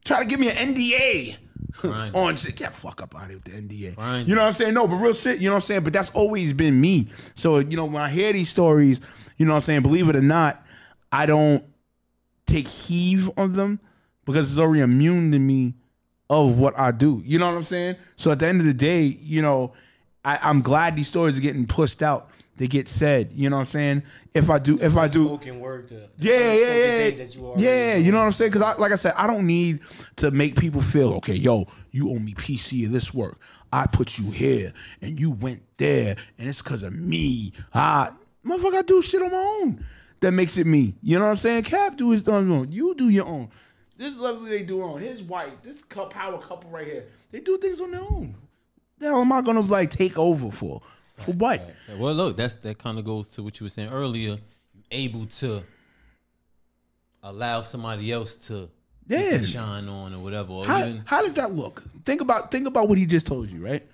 Try 0.04 0.20
to 0.20 0.26
give 0.26 0.38
me 0.38 0.50
an 0.50 0.74
NDA 0.74 1.38
on 2.14 2.36
shit. 2.36 2.56
Get 2.56 2.74
fuck 2.74 3.00
up 3.00 3.14
out 3.16 3.22
of 3.22 3.28
here 3.28 3.36
with 3.38 3.44
the 3.44 3.52
NDA. 3.52 3.96
You 4.28 4.34
know 4.34 4.42
what 4.42 4.48
I'm 4.48 4.52
saying? 4.52 4.74
No, 4.74 4.86
but 4.86 4.96
real 4.96 5.14
shit, 5.14 5.38
you 5.38 5.48
know 5.48 5.54
what 5.54 5.62
I'm 5.62 5.62
saying? 5.62 5.84
But 5.84 5.94
that's 5.94 6.10
always 6.10 6.52
been 6.52 6.78
me. 6.78 7.08
So, 7.34 7.60
you 7.60 7.78
know, 7.78 7.86
when 7.86 8.02
I 8.02 8.10
hear 8.10 8.30
these 8.34 8.50
stories, 8.50 9.00
you 9.38 9.46
know 9.46 9.52
what 9.52 9.56
I'm 9.56 9.62
saying? 9.62 9.80
Believe 9.80 10.10
it 10.10 10.16
or 10.16 10.20
not, 10.20 10.62
I 11.10 11.24
don't 11.24 11.64
take 12.44 12.68
heave 12.68 13.30
of 13.38 13.54
them 13.54 13.80
because 14.26 14.50
it's 14.50 14.58
already 14.58 14.82
immune 14.82 15.32
to 15.32 15.38
me 15.38 15.72
of 16.28 16.58
what 16.58 16.78
I 16.78 16.90
do. 16.90 17.22
You 17.24 17.38
know 17.38 17.46
what 17.46 17.56
I'm 17.56 17.64
saying? 17.64 17.96
So 18.16 18.30
at 18.30 18.40
the 18.40 18.46
end 18.46 18.60
of 18.60 18.66
the 18.66 18.74
day, 18.74 19.04
you 19.04 19.40
know, 19.40 19.72
I, 20.28 20.38
I'm 20.42 20.60
glad 20.60 20.94
these 20.94 21.08
stories 21.08 21.38
are 21.38 21.40
getting 21.40 21.66
pushed 21.66 22.02
out. 22.02 22.28
They 22.58 22.66
get 22.66 22.86
said. 22.86 23.32
You 23.32 23.48
know 23.48 23.56
what 23.56 23.62
I'm 23.62 23.68
saying? 23.68 24.02
If 24.34 24.50
I 24.50 24.58
do, 24.58 24.78
if 24.78 24.94
I 24.94 25.08
do, 25.08 25.24
Spoken 25.24 25.58
word. 25.58 25.88
The, 25.88 26.10
yeah, 26.18 26.52
yeah, 26.52 26.74
yeah, 26.74 27.10
that 27.16 27.34
you 27.34 27.54
yeah. 27.56 27.96
You 27.96 28.12
know 28.12 28.18
what 28.18 28.26
I'm 28.26 28.32
saying? 28.32 28.50
Because, 28.50 28.62
I, 28.62 28.74
like 28.78 28.92
I 28.92 28.96
said, 28.96 29.14
I 29.16 29.26
don't 29.26 29.46
need 29.46 29.80
to 30.16 30.30
make 30.30 30.56
people 30.56 30.82
feel 30.82 31.14
okay. 31.14 31.32
Yo, 31.32 31.66
you 31.92 32.10
owe 32.10 32.18
me 32.18 32.34
PC 32.34 32.84
of 32.84 32.92
this 32.92 33.14
work. 33.14 33.40
I 33.72 33.86
put 33.86 34.18
you 34.18 34.30
here, 34.30 34.72
and 35.00 35.18
you 35.18 35.30
went 35.30 35.62
there, 35.78 36.16
and 36.36 36.46
it's 36.46 36.60
because 36.60 36.82
of 36.82 36.92
me. 36.92 37.52
Ah, 37.72 38.14
motherfucker, 38.44 38.78
I 38.78 38.82
do 38.82 39.00
shit 39.00 39.22
on 39.22 39.30
my 39.30 39.60
own. 39.62 39.82
That 40.20 40.32
makes 40.32 40.58
it 40.58 40.66
me. 40.66 40.94
You 41.00 41.18
know 41.18 41.24
what 41.24 41.30
I'm 41.30 41.36
saying? 41.38 41.62
Cap 41.62 41.96
do 41.96 42.10
his 42.10 42.26
own. 42.28 42.70
You 42.70 42.94
do 42.96 43.08
your 43.08 43.26
own. 43.26 43.48
This 43.96 44.12
is 44.12 44.18
lovely 44.18 44.50
they 44.50 44.64
do 44.64 44.82
on 44.82 45.00
his 45.00 45.22
wife. 45.22 45.52
This 45.62 45.82
power 45.82 46.38
couple 46.38 46.70
right 46.70 46.86
here. 46.86 47.06
They 47.30 47.40
do 47.40 47.56
things 47.56 47.80
on 47.80 47.92
their 47.92 48.02
own. 48.02 48.34
The 48.98 49.06
hell 49.06 49.20
am 49.20 49.32
I 49.32 49.40
gonna 49.42 49.60
like 49.60 49.90
take 49.90 50.18
over 50.18 50.50
for? 50.50 50.82
For 51.18 51.32
what? 51.32 51.74
Well, 51.96 52.14
look, 52.14 52.36
that's 52.36 52.56
that 52.56 52.78
kind 52.78 52.98
of 52.98 53.04
goes 53.04 53.30
to 53.30 53.42
what 53.42 53.58
you 53.60 53.64
were 53.64 53.70
saying 53.70 53.90
earlier. 53.90 54.38
You 54.74 54.82
able 54.90 55.26
to 55.26 55.62
allow 57.22 57.60
somebody 57.62 58.12
else 58.12 58.36
to 58.48 58.68
Yeah. 59.06 59.40
shine 59.42 59.88
on 59.88 60.14
or 60.14 60.18
whatever. 60.20 60.52
Or 60.52 60.64
How, 60.66 60.80
even, 60.86 61.02
how 61.04 61.22
does 61.22 61.34
that 61.34 61.52
look? 61.52 61.82
Think 62.04 62.20
about 62.20 62.50
think 62.50 62.66
about 62.66 62.88
what 62.88 62.98
he 62.98 63.06
just 63.06 63.26
told 63.26 63.50
you, 63.50 63.64
right? 63.64 63.84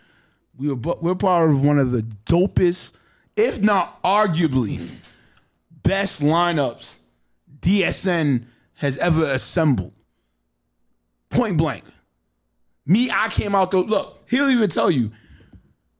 We 0.56 0.68
were 0.72 0.94
we're 1.00 1.14
part 1.14 1.50
of 1.50 1.64
one 1.64 1.78
of 1.78 1.90
the 1.92 2.02
dopest, 2.26 2.92
if 3.36 3.60
not 3.62 4.02
arguably, 4.02 4.88
best 5.82 6.22
lineups 6.22 6.98
DSN 7.60 8.44
has 8.74 8.98
ever 8.98 9.24
assembled. 9.32 9.92
Point 11.30 11.56
blank. 11.56 11.84
Me, 12.86 13.10
I 13.10 13.28
came 13.28 13.54
out 13.54 13.70
though. 13.70 13.80
Look, 13.80 14.13
he'll 14.28 14.50
even 14.50 14.68
tell 14.68 14.90
you. 14.90 15.12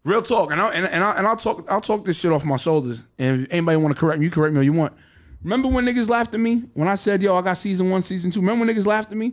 Real 0.05 0.21
talk, 0.21 0.53
and 0.53 0.61
I 0.61 0.69
and, 0.75 0.87
and, 0.87 1.03
I, 1.03 1.17
and 1.17 1.27
I'll 1.27 1.37
talk. 1.37 1.65
I'll 1.71 1.81
talk 1.81 2.05
this 2.05 2.19
shit 2.19 2.31
off 2.31 2.45
my 2.45 2.57
shoulders. 2.57 3.07
And 3.19 3.45
if 3.45 3.53
anybody 3.53 3.79
want 3.79 3.95
to 3.95 3.99
correct 3.99 4.21
me, 4.21 4.27
you 4.27 4.31
correct 4.31 4.53
me 4.53 4.59
all 4.59 4.65
you 4.65 4.75
want. 4.75 4.93
Remember 5.43 5.69
when 5.69 5.87
niggas 5.87 6.11
laughed 6.11 6.35
at 6.35 6.41
me 6.41 6.65
when 6.75 6.89
I 6.89 6.95
said, 6.95 7.23
"Yo, 7.23 7.35
I 7.35 7.41
got 7.41 7.55
season 7.55 7.89
one, 7.89 8.03
season 8.03 8.31
two? 8.31 8.41
Remember 8.41 8.67
when 8.67 8.75
niggas 8.75 8.85
laughed 8.85 9.13
at 9.13 9.17
me 9.17 9.33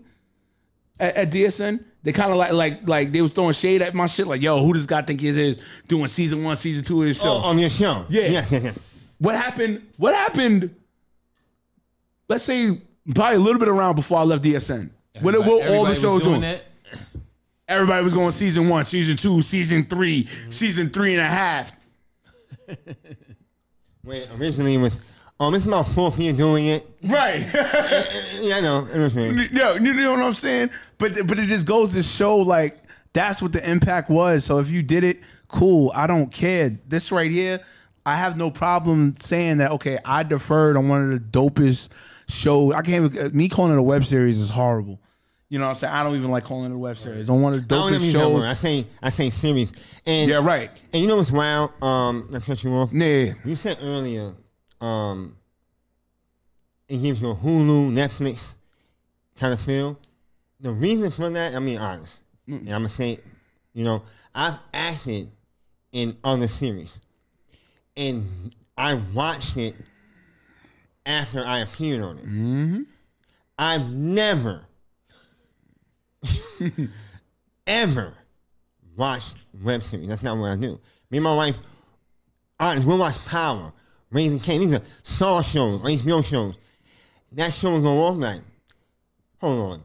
at, 0.97 1.15
at 1.15 1.31
DSN? 1.31 1.83
They 2.03 2.13
kind 2.13 2.31
of 2.31 2.37
like 2.37 2.53
like 2.53 2.87
like 2.87 3.11
they 3.11 3.21
was 3.21 3.33
throwing 3.33 3.53
shade 3.53 3.81
at 3.81 3.93
my 3.93 4.07
shit. 4.07 4.27
Like, 4.27 4.41
yo, 4.41 4.63
who 4.63 4.71
does 4.73 4.85
God 4.85 5.07
think 5.07 5.19
he 5.19 5.27
is 5.27 5.59
doing 5.87 6.07
season 6.07 6.43
one, 6.43 6.55
season 6.55 6.85
two 6.85 7.01
of 7.01 7.07
his 7.09 7.17
show? 7.17 7.23
Oh, 7.25 7.49
on 7.49 7.59
your 7.59 7.69
show. 7.69 8.05
Yeah. 8.09 8.23
Yes, 8.23 8.51
yes, 8.51 8.63
yes. 8.63 8.79
What 9.19 9.35
happened? 9.35 9.85
What 9.97 10.15
happened? 10.15 10.73
Let's 12.27 12.43
say 12.43 12.81
probably 13.13 13.35
a 13.35 13.39
little 13.39 13.59
bit 13.59 13.67
around 13.67 13.95
before 13.95 14.19
I 14.19 14.23
left 14.23 14.43
DSN. 14.43 14.89
What, 15.19 15.37
what 15.37 15.47
all 15.47 15.57
the 15.57 15.63
everybody 15.63 15.89
was 15.89 16.01
shows 16.01 16.21
doing? 16.21 16.41
that. 16.41 16.63
Everybody 17.71 18.03
was 18.03 18.13
going 18.13 18.31
season 18.33 18.67
one, 18.67 18.83
season 18.83 19.15
two, 19.15 19.41
season 19.41 19.85
3 19.85 20.27
season 20.49 20.89
three 20.89 21.13
and 21.13 21.21
a 21.21 21.29
half. 21.29 21.71
Wait, 24.03 24.27
originally 24.37 24.75
it 24.75 24.79
was, 24.79 24.99
um, 25.39 25.55
it's 25.55 25.65
my 25.67 25.81
fourth 25.81 26.19
year 26.19 26.33
doing 26.33 26.67
it. 26.67 26.85
Right. 27.03 27.49
Yeah, 28.41 28.55
I 28.55 28.61
know. 28.61 28.87
I 28.91 28.97
what 28.97 29.13
you 29.15 29.49
no, 29.51 29.75
you 29.75 29.93
know 29.93 30.13
what 30.13 30.23
I'm 30.23 30.33
saying? 30.33 30.71
But 30.97 31.27
but 31.27 31.37
it 31.37 31.45
just 31.45 31.67
goes 31.67 31.93
to 31.93 32.01
show 32.01 32.37
like 32.37 32.81
that's 33.13 33.39
what 33.39 33.53
the 33.53 33.69
impact 33.69 34.09
was. 34.09 34.43
So 34.43 34.57
if 34.57 34.71
you 34.71 34.81
did 34.81 35.03
it, 35.03 35.19
cool. 35.47 35.91
I 35.93 36.07
don't 36.07 36.31
care. 36.31 36.71
This 36.87 37.11
right 37.11 37.29
here, 37.29 37.59
I 38.03 38.15
have 38.15 38.37
no 38.37 38.49
problem 38.49 39.15
saying 39.19 39.57
that. 39.57 39.71
Okay, 39.73 39.99
I 40.03 40.23
deferred 40.23 40.75
on 40.75 40.89
one 40.89 41.11
of 41.13 41.31
the 41.31 41.39
dopest 41.39 41.89
shows. 42.27 42.73
I 42.73 42.81
can't. 42.81 43.13
Even, 43.13 43.37
me 43.37 43.47
calling 43.47 43.73
it 43.73 43.77
a 43.77 43.83
web 43.83 44.05
series 44.05 44.39
is 44.39 44.49
horrible. 44.49 44.99
You 45.51 45.59
know 45.59 45.65
what 45.65 45.71
I'm 45.73 45.77
saying? 45.79 45.93
I 45.93 46.03
don't 46.05 46.15
even 46.15 46.31
like 46.31 46.45
calling 46.45 46.71
it 46.71 46.73
a 46.73 46.77
web 46.77 46.97
series. 46.97 47.29
On 47.29 47.41
one 47.41 47.53
of 47.53 47.67
the 47.67 47.75
I 47.75 47.79
don't 47.79 48.01
use 48.01 48.13
that 48.13 48.29
word. 48.31 48.45
I 48.45 48.53
say 48.53 48.85
I 49.03 49.09
say 49.09 49.29
series. 49.29 49.73
And 50.05 50.29
Yeah, 50.29 50.37
right. 50.37 50.69
And 50.93 51.01
you 51.01 51.09
know 51.09 51.17
what's 51.17 51.29
wild? 51.29 51.73
Um, 51.83 52.25
not 52.31 52.43
cut 52.43 52.63
you 52.63 52.71
off. 52.71 52.93
Yeah, 52.93 53.33
You 53.43 53.57
said 53.57 53.77
earlier, 53.83 54.31
um, 54.79 55.35
it 56.87 57.01
gives 57.01 57.21
you 57.21 57.31
a 57.31 57.35
Hulu, 57.35 57.91
Netflix 57.91 58.55
kind 59.35 59.53
of 59.53 59.59
feel. 59.59 59.99
The 60.61 60.71
reason 60.71 61.11
for 61.11 61.29
that, 61.29 61.53
I 61.53 61.59
mean, 61.59 61.79
honest, 61.79 62.23
and 62.47 62.59
I'm 62.69 62.75
gonna 62.75 62.87
say, 62.87 63.17
you 63.73 63.83
know, 63.83 64.03
I've 64.33 64.57
acted 64.73 65.29
in 65.91 66.15
other 66.23 66.47
series, 66.47 67.01
and 67.97 68.55
I 68.77 68.93
watched 69.13 69.57
it 69.57 69.75
after 71.05 71.43
I 71.43 71.59
appeared 71.59 72.03
on 72.03 72.19
it. 72.19 72.25
Mm-hmm. 72.25 72.81
I've 73.59 73.91
never, 73.91 74.65
ever 77.67 78.13
watched 78.95 79.35
web 79.63 79.83
series. 79.83 80.07
That's 80.07 80.23
not 80.23 80.37
what 80.37 80.51
I 80.51 80.55
do. 80.55 80.79
Me 81.09 81.17
and 81.17 81.23
my 81.23 81.35
wife 81.35 81.57
honest, 82.59 82.85
we'll 82.85 82.97
watch 82.97 83.23
Power, 83.25 83.71
Raising 84.11 84.39
Kanan. 84.39 84.59
These 84.65 84.73
are 84.75 84.81
star 85.03 85.43
shows, 85.43 85.81
or 85.81 85.85
HBO 85.85 86.23
shows. 86.23 86.57
That 87.33 87.53
show 87.53 87.71
will 87.71 87.81
go 87.81 88.03
off 88.05 88.17
like, 88.17 88.41
hold 89.39 89.73
on. 89.73 89.81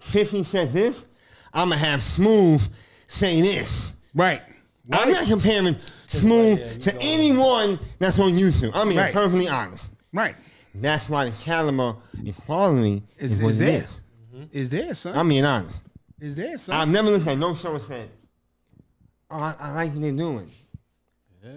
50 0.00 0.42
said 0.42 0.72
this, 0.72 1.06
I'm 1.52 1.68
going 1.68 1.78
to 1.78 1.84
have 1.86 2.02
Smooth 2.02 2.62
say 3.06 3.40
this. 3.40 3.96
right. 4.14 4.42
I'm 4.90 5.12
not 5.12 5.26
comparing 5.28 5.76
Smooth 6.08 6.58
Yeah, 6.58 6.72
to 6.78 6.92
go- 6.92 6.98
anyone 7.02 7.78
that's 8.00 8.18
on 8.18 8.32
YouTube. 8.32 8.72
I'm 8.74 8.88
being 8.88 8.98
Right. 8.98 9.14
perfectly 9.14 9.48
honest. 9.48 9.92
Right. 10.12 10.34
That's 10.74 11.08
why 11.08 11.26
the 11.30 11.36
caliber 11.42 11.94
and 12.18 12.36
quality 12.36 13.02
is, 13.16 13.32
Is, 13.32 13.42
what 13.42 13.48
is 13.50 13.60
it 13.60 13.64
there? 13.66 13.82
is. 13.84 14.02
Mm-hmm. 14.42 14.58
Is 14.58 14.70
there, 14.70 14.94
son? 14.94 15.16
I'm 15.16 15.28
being 15.28 15.44
honest. 15.44 15.82
is 16.20 16.34
there, 16.34 16.58
son? 16.58 16.74
I've 16.74 16.88
never 16.88 17.10
looked 17.10 17.26
at 17.26 17.38
no 17.38 17.54
show 17.54 17.72
and 17.72 17.82
said, 17.82 18.08
"Oh, 19.30 19.38
I, 19.38 19.54
I 19.60 19.74
like 19.74 19.92
what 19.92 20.02
they're 20.02 20.12
doing." 20.12 20.48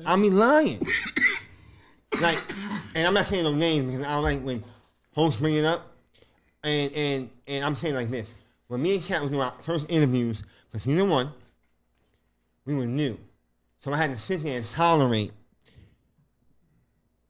I 0.05 0.15
mean, 0.15 0.37
lying. 0.37 0.79
like, 2.21 2.39
and 2.95 3.07
I'm 3.07 3.13
not 3.13 3.25
saying 3.25 3.43
no 3.43 3.53
names 3.53 3.91
because 3.91 4.05
I 4.05 4.13
don't 4.13 4.23
like 4.23 4.41
when 4.41 4.63
hosts 5.13 5.39
bring 5.39 5.55
it 5.55 5.65
up. 5.65 5.91
And 6.63 6.93
and 6.93 7.29
and 7.47 7.65
I'm 7.65 7.75
saying 7.75 7.95
like 7.95 8.09
this: 8.09 8.33
when 8.67 8.81
me 8.81 8.95
and 8.95 9.03
Kat 9.03 9.21
was 9.21 9.29
doing 9.29 9.41
our 9.41 9.53
first 9.61 9.89
interviews 9.91 10.43
for 10.69 10.79
season 10.79 11.09
one, 11.09 11.31
we 12.65 12.75
were 12.75 12.85
new, 12.85 13.17
So 13.77 13.93
I 13.93 13.97
had 13.97 14.11
to 14.11 14.17
sit 14.17 14.43
there 14.43 14.57
and 14.57 14.65
tolerate 14.65 15.31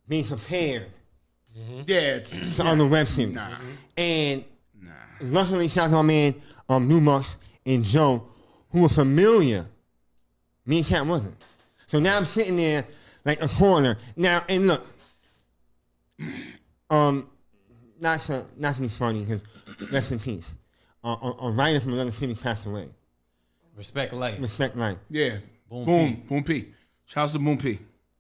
being 0.08 0.24
compared 0.24 0.88
mm-hmm. 1.58 1.82
Yeah, 1.88 2.18
it's, 2.18 2.58
to 2.58 2.66
other 2.66 2.88
web 2.88 3.08
series. 3.08 3.36
Nah. 3.36 3.50
And 3.98 4.46
luckily, 5.22 5.68
shout 5.68 5.86
out 5.86 5.90
to 5.90 5.96
my 5.98 6.02
man, 6.04 6.36
um, 6.70 6.88
New 6.88 7.04
Bucks 7.04 7.38
and 7.66 7.84
Joe, 7.84 8.28
who 8.70 8.82
were 8.84 8.90
familiar. 8.90 9.66
Me 10.66 10.80
and 10.80 10.86
Cat 10.88 11.06
wasn't. 11.06 11.36
So 11.86 12.00
now 12.00 12.18
I'm 12.18 12.26
sitting 12.26 12.56
there 12.58 12.86
like 13.24 13.42
a 13.42 13.48
corner. 13.48 13.98
Now, 14.16 14.44
and 14.50 14.68
look, 14.68 14.86
um, 16.90 17.30
not 18.00 18.22
to 18.24 18.46
not 18.58 18.76
to 18.76 18.82
be 18.82 18.88
funny, 18.88 19.22
because 19.24 19.44
rest 19.92 20.12
in 20.12 20.20
peace. 20.20 20.56
Uh, 21.04 21.16
a, 21.22 21.46
a 21.48 21.52
writer 21.52 21.80
from 21.80 21.94
another 21.94 22.12
city 22.12 22.34
passed 22.34 22.66
away. 22.66 22.90
Respect 23.76 24.14
life. 24.14 24.40
Respect 24.42 24.76
life. 24.76 24.98
yeah. 25.10 25.38
Boom 25.70 25.86
Boom, 25.86 26.16
P. 26.16 26.22
boom, 26.30 26.44
P. 26.44 26.66
Shouts 27.06 27.32
to 27.34 27.40
Boom 27.40 27.58
P. 27.58 27.80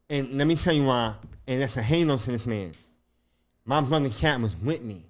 And 0.10 0.38
let 0.38 0.48
me 0.48 0.56
tell 0.56 0.74
you 0.74 0.86
why, 0.86 1.14
and 1.48 1.62
that's 1.62 1.78
a 1.78 1.82
halo 1.82 2.18
to 2.18 2.32
this 2.32 2.46
man. 2.46 2.72
My 3.66 3.82
brother 3.82 4.10
Cat 4.10 4.40
was 4.42 4.56
with 4.58 4.84
me. 4.84 5.02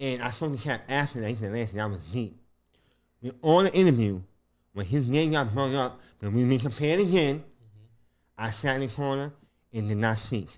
And 0.00 0.22
I 0.22 0.30
spoke 0.30 0.56
to 0.56 0.58
Cap 0.62 0.82
after 0.88 1.20
that. 1.20 1.28
He 1.28 1.34
said, 1.34 1.52
Lance, 1.52 1.72
that 1.72 1.90
was 1.90 2.04
deep. 2.06 2.34
We 3.22 3.32
on 3.42 3.64
the 3.64 3.74
interview, 3.74 4.20
when 4.72 4.86
his 4.86 5.06
name 5.06 5.32
got 5.32 5.52
brought 5.52 5.74
up, 5.74 6.00
when 6.20 6.32
we 6.32 6.48
been 6.48 6.58
compared 6.58 7.00
again, 7.00 7.44
I 8.38 8.50
sat 8.50 8.76
in 8.76 8.82
the 8.82 8.88
corner 8.88 9.30
and 9.74 9.88
did 9.88 9.98
not 9.98 10.16
speak. 10.16 10.48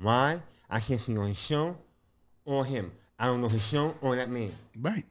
Why? 0.00 0.40
I 0.70 0.80
can't 0.80 1.00
speak 1.00 1.18
on 1.18 1.26
his 1.26 1.40
show 1.40 1.76
or 2.44 2.64
him. 2.64 2.92
I 3.18 3.26
don't 3.26 3.40
know 3.40 3.48
his 3.48 3.66
show 3.66 3.94
or 4.00 4.14
that 4.16 4.30
man. 4.30 4.52
Right. 4.80 5.04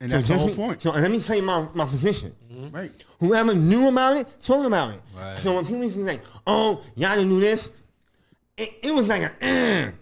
And 0.00 0.10
So 0.10 0.16
that's 0.16 0.28
the 0.28 0.34
whole 0.38 0.46
me- 0.48 0.54
point. 0.54 0.80
So 0.80 0.92
let 0.92 1.10
me 1.10 1.20
tell 1.20 1.36
you 1.36 1.42
my, 1.42 1.68
my 1.74 1.84
position. 1.84 2.34
right. 2.72 2.90
Whoever 3.18 3.54
knew 3.54 3.88
about 3.88 4.16
it, 4.16 4.26
talk 4.40 4.66
about 4.66 4.94
it. 4.94 5.00
Right. 5.14 5.36
So 5.36 5.54
when 5.54 5.66
people 5.66 5.82
used 5.82 5.94
to 5.96 6.00
be 6.00 6.06
like, 6.06 6.22
"Oh, 6.46 6.82
y'all 6.96 7.16
didn't 7.16 7.28
do 7.30 7.40
this," 7.40 7.70
it, 8.56 8.70
it 8.82 8.94
was 8.94 9.08
like 9.08 9.22
a. 9.22 9.86
"Uh." 9.88 9.90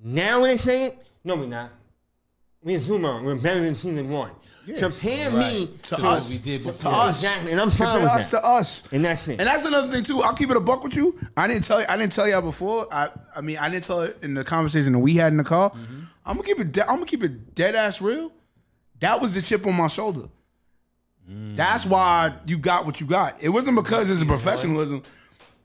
Now 0.00 0.40
when 0.42 0.50
they 0.50 0.56
say 0.56 0.86
it, 0.86 1.10
no, 1.24 1.34
we're 1.34 1.46
not. 1.46 1.70
We're 2.62 2.78
Zuma. 2.78 3.20
We're 3.24 3.36
better 3.36 3.60
than 3.60 3.74
season 3.74 4.10
one. 4.10 4.32
Compare 4.76 5.30
me 5.30 5.70
To 5.84 5.94
To 5.96 6.06
us. 6.06 6.30
we 6.30 6.38
did 6.38 6.60
To 6.62 6.68
before. 6.68 6.92
us. 6.92 7.22
Exactly, 7.22 7.52
and 7.52 7.60
I'm 7.60 7.70
fine 7.70 7.86
Compare 7.88 8.02
with 8.02 8.10
us 8.10 8.30
that. 8.32 8.40
to 8.42 8.46
us. 8.46 8.84
And 8.92 9.02
that's 9.04 9.26
it. 9.28 9.38
And 9.40 9.46
that's 9.48 9.64
another 9.64 9.90
thing 9.90 10.04
too. 10.04 10.20
I'll 10.22 10.34
keep 10.34 10.50
it 10.50 10.56
a 10.58 10.60
buck 10.60 10.84
with 10.84 10.94
you. 10.94 11.18
I 11.38 11.46
didn't 11.48 11.64
tell 11.64 11.80
you. 11.80 11.86
I 11.88 11.96
didn't 11.96 12.12
tell 12.12 12.28
y'all 12.28 12.42
before. 12.42 12.86
I. 12.92 13.08
I 13.34 13.40
mean, 13.40 13.56
I 13.56 13.70
didn't 13.70 13.84
tell 13.84 14.02
it 14.02 14.18
in 14.22 14.34
the 14.34 14.44
conversation 14.44 14.92
that 14.92 14.98
we 14.98 15.14
had 15.14 15.32
in 15.32 15.38
the 15.38 15.44
car. 15.44 15.70
Mm-hmm. 15.70 16.00
I'm 16.26 16.36
gonna 16.36 16.46
keep 16.46 16.60
it. 16.60 16.72
De- 16.72 16.82
I'm 16.86 16.96
gonna 16.96 17.06
keep 17.06 17.24
it 17.24 17.54
dead 17.54 17.74
ass 17.74 18.02
real. 18.02 18.30
That 19.00 19.22
was 19.22 19.32
the 19.34 19.40
chip 19.40 19.66
on 19.66 19.74
my 19.74 19.86
shoulder. 19.86 20.28
Mm. 21.30 21.56
That's 21.56 21.86
why 21.86 22.34
you 22.44 22.58
got 22.58 22.84
what 22.84 23.00
you 23.00 23.06
got. 23.06 23.42
It 23.42 23.48
wasn't 23.48 23.76
because 23.76 24.10
it's 24.10 24.20
a 24.20 24.26
professionalism. 24.26 25.02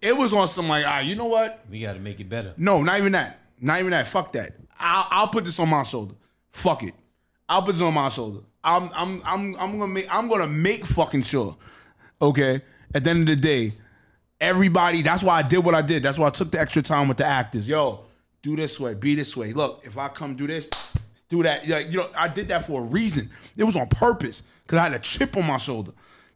It 0.01 0.15
was 0.15 0.31
on 0.33 0.47
some 0.47 0.69
like, 0.69 0.85
ah, 0.87 0.99
you 0.99 1.15
know 1.15 1.25
what? 1.25 1.65
We 1.69 1.81
got 1.81 1.93
to 1.93 1.99
make 1.99 2.19
it 2.19 2.29
better. 2.29 2.53
No, 2.57 2.83
not 2.83 2.99
even 2.99 3.13
that. 3.13 3.39
Not 3.59 3.79
even 3.79 3.91
that. 3.91 4.07
Fuck 4.07 4.33
that. 4.33 4.51
I'll, 4.79 5.07
I'll 5.09 5.27
put 5.29 5.45
this 5.45 5.59
on 5.59 5.69
my 5.69 5.83
shoulder. 5.83 6.15
Fuck 6.53 6.83
it. 6.83 6.93
I'll 7.49 7.61
put 7.63 7.75
it 7.75 7.81
on 7.81 7.93
my 7.93 8.09
shoulder. 8.09 8.39
I'm 8.63 8.89
I'm 8.95 9.21
I'm 9.25 9.55
I'm 9.59 9.77
gonna 9.77 9.91
make 9.91 10.07
I'm 10.13 10.29
gonna 10.29 10.47
make 10.47 10.85
fucking 10.85 11.23
sure. 11.23 11.57
Okay. 12.21 12.61
At 12.95 13.03
the 13.03 13.09
end 13.09 13.27
of 13.27 13.35
the 13.35 13.41
day, 13.41 13.73
everybody. 14.39 15.01
That's 15.01 15.23
why 15.23 15.39
I 15.39 15.41
did 15.41 15.57
what 15.59 15.75
I 15.75 15.81
did. 15.81 16.03
That's 16.03 16.17
why 16.17 16.27
I 16.27 16.29
took 16.29 16.51
the 16.51 16.59
extra 16.59 16.81
time 16.81 17.07
with 17.07 17.17
the 17.17 17.25
actors. 17.25 17.67
Yo, 17.67 18.05
do 18.41 18.55
this 18.55 18.79
way. 18.79 18.93
Be 18.93 19.15
this 19.15 19.35
way. 19.35 19.51
Look, 19.51 19.81
if 19.83 19.97
I 19.97 20.07
come 20.07 20.35
do 20.35 20.47
this, 20.47 20.69
do 21.27 21.43
that. 21.43 21.67
Like, 21.67 21.91
you 21.91 21.97
know, 21.97 22.09
I 22.15 22.27
did 22.27 22.47
that 22.49 22.65
for 22.65 22.81
a 22.81 22.83
reason. 22.83 23.29
It 23.57 23.63
was 23.63 23.75
on 23.75 23.87
purpose 23.87 24.43
because 24.63 24.77
I 24.77 24.83
had 24.83 24.93
a 24.93 24.99
chip 24.99 25.35
on 25.35 25.47
my 25.47 25.57
shoulder. 25.57 25.91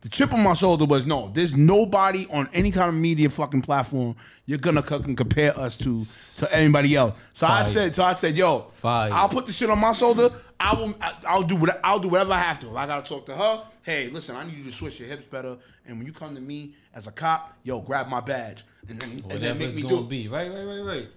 The 0.08 0.16
chip 0.16 0.34
on 0.34 0.42
my 0.42 0.54
shoulder 0.54 0.86
was 0.86 1.06
no. 1.06 1.30
There's 1.34 1.54
nobody 1.54 2.28
on 2.32 2.48
any 2.54 2.72
kind 2.72 2.88
of 2.88 2.96
media 2.96 3.30
fucking 3.30 3.62
platform 3.62 4.16
you're 4.46 4.58
gonna 4.58 4.82
fucking 4.82 5.18
compare 5.18 5.52
us 5.60 5.76
to 5.80 6.02
to 6.38 6.56
anybody 6.56 6.96
else. 6.96 7.20
So 7.34 7.46
I 7.46 7.68
said, 7.68 7.94
so 7.94 8.06
I 8.06 8.14
said, 8.14 8.38
yo, 8.38 8.68
Fire. 8.72 9.12
I'll 9.12 9.28
put 9.28 9.48
the 9.48 9.52
shit 9.52 9.70
on 9.70 9.80
my 9.80 9.92
shoulder. 9.92 10.30
I 10.62 10.74
will. 10.76 10.96
I- 11.02 11.14
I'll 11.28 11.44
do 11.44 11.58
what 11.58 11.78
I'll 11.84 12.00
do 12.00 12.08
whatever 12.08 12.32
I 12.32 12.40
have 12.40 12.58
to. 12.60 12.68
If 12.70 12.76
I 12.78 12.86
gotta 12.88 13.06
talk 13.06 13.26
to 13.26 13.36
her, 13.36 13.64
hey, 13.84 14.08
listen, 14.10 14.38
I 14.38 14.46
need 14.46 14.56
you 14.60 14.64
to 14.64 14.72
switch 14.72 14.98
your 14.98 15.10
hips 15.10 15.26
better. 15.26 15.58
And 15.86 15.98
when 15.98 16.08
you 16.08 16.14
come 16.14 16.34
to 16.36 16.40
me 16.42 16.74
as 16.94 17.08
a 17.08 17.12
cop, 17.12 17.58
yo, 17.64 17.82
grab 17.82 18.08
my 18.08 18.22
badge 18.22 18.64
and 18.88 18.98
then, 19.02 19.10
and 19.30 19.42
then 19.42 19.58
make 19.60 19.76
me 19.76 19.82
do 19.82 20.00
it. 20.00 20.08
be. 20.10 20.30
Right, 20.30 20.50
right, 20.50 20.64
right, 20.64 20.86
right. 20.86 21.08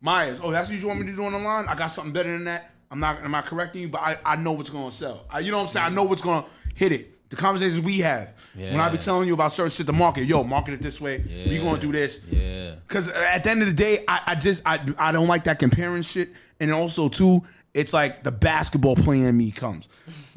Myers, 0.00 0.40
oh, 0.42 0.50
that's 0.52 0.70
what 0.70 0.78
you 0.80 0.88
want 0.88 1.00
me 1.00 1.06
to 1.08 1.14
do 1.14 1.22
on 1.26 1.34
the 1.34 1.38
line? 1.38 1.66
I 1.68 1.74
got 1.74 1.88
something 1.88 2.14
better 2.14 2.32
than 2.32 2.44
that. 2.44 2.70
I'm 2.90 2.98
not. 2.98 3.22
Am 3.22 3.34
I 3.34 3.42
correcting 3.42 3.82
you? 3.82 3.88
But 3.90 4.00
I, 4.00 4.16
I 4.24 4.36
know 4.36 4.52
what's 4.52 4.70
gonna 4.70 4.90
sell. 4.90 5.26
I, 5.28 5.40
you 5.40 5.50
know 5.50 5.58
what 5.58 5.64
I'm 5.64 5.68
saying? 5.68 5.86
I 5.86 5.90
know 5.90 6.04
what's 6.04 6.22
gonna 6.22 6.46
hit 6.74 6.92
it. 6.92 7.10
The 7.32 7.36
conversations 7.40 7.80
we 7.80 8.00
have 8.00 8.34
when 8.54 8.78
I 8.78 8.90
be 8.90 8.98
telling 8.98 9.26
you 9.26 9.32
about 9.32 9.52
certain 9.52 9.70
shit 9.70 9.86
the 9.86 9.92
market, 9.94 10.26
yo, 10.26 10.44
market 10.44 10.74
it 10.74 10.82
this 10.82 11.00
way. 11.00 11.24
We 11.48 11.58
gonna 11.58 11.80
do 11.80 11.90
this. 11.90 12.20
Yeah. 12.30 12.74
Because 12.86 13.08
at 13.08 13.42
the 13.42 13.50
end 13.50 13.62
of 13.62 13.68
the 13.68 13.74
day, 13.74 14.04
I, 14.06 14.20
I 14.26 14.34
just 14.34 14.60
I 14.66 14.84
I 14.98 15.12
don't 15.12 15.28
like 15.28 15.44
that 15.44 15.58
comparing 15.58 16.02
shit, 16.02 16.28
and 16.60 16.70
also 16.70 17.08
too, 17.08 17.42
it's 17.72 17.94
like 17.94 18.22
the 18.22 18.30
basketball 18.30 18.96
playing 18.96 19.24
in 19.24 19.34
me 19.34 19.50
comes. 19.50 19.88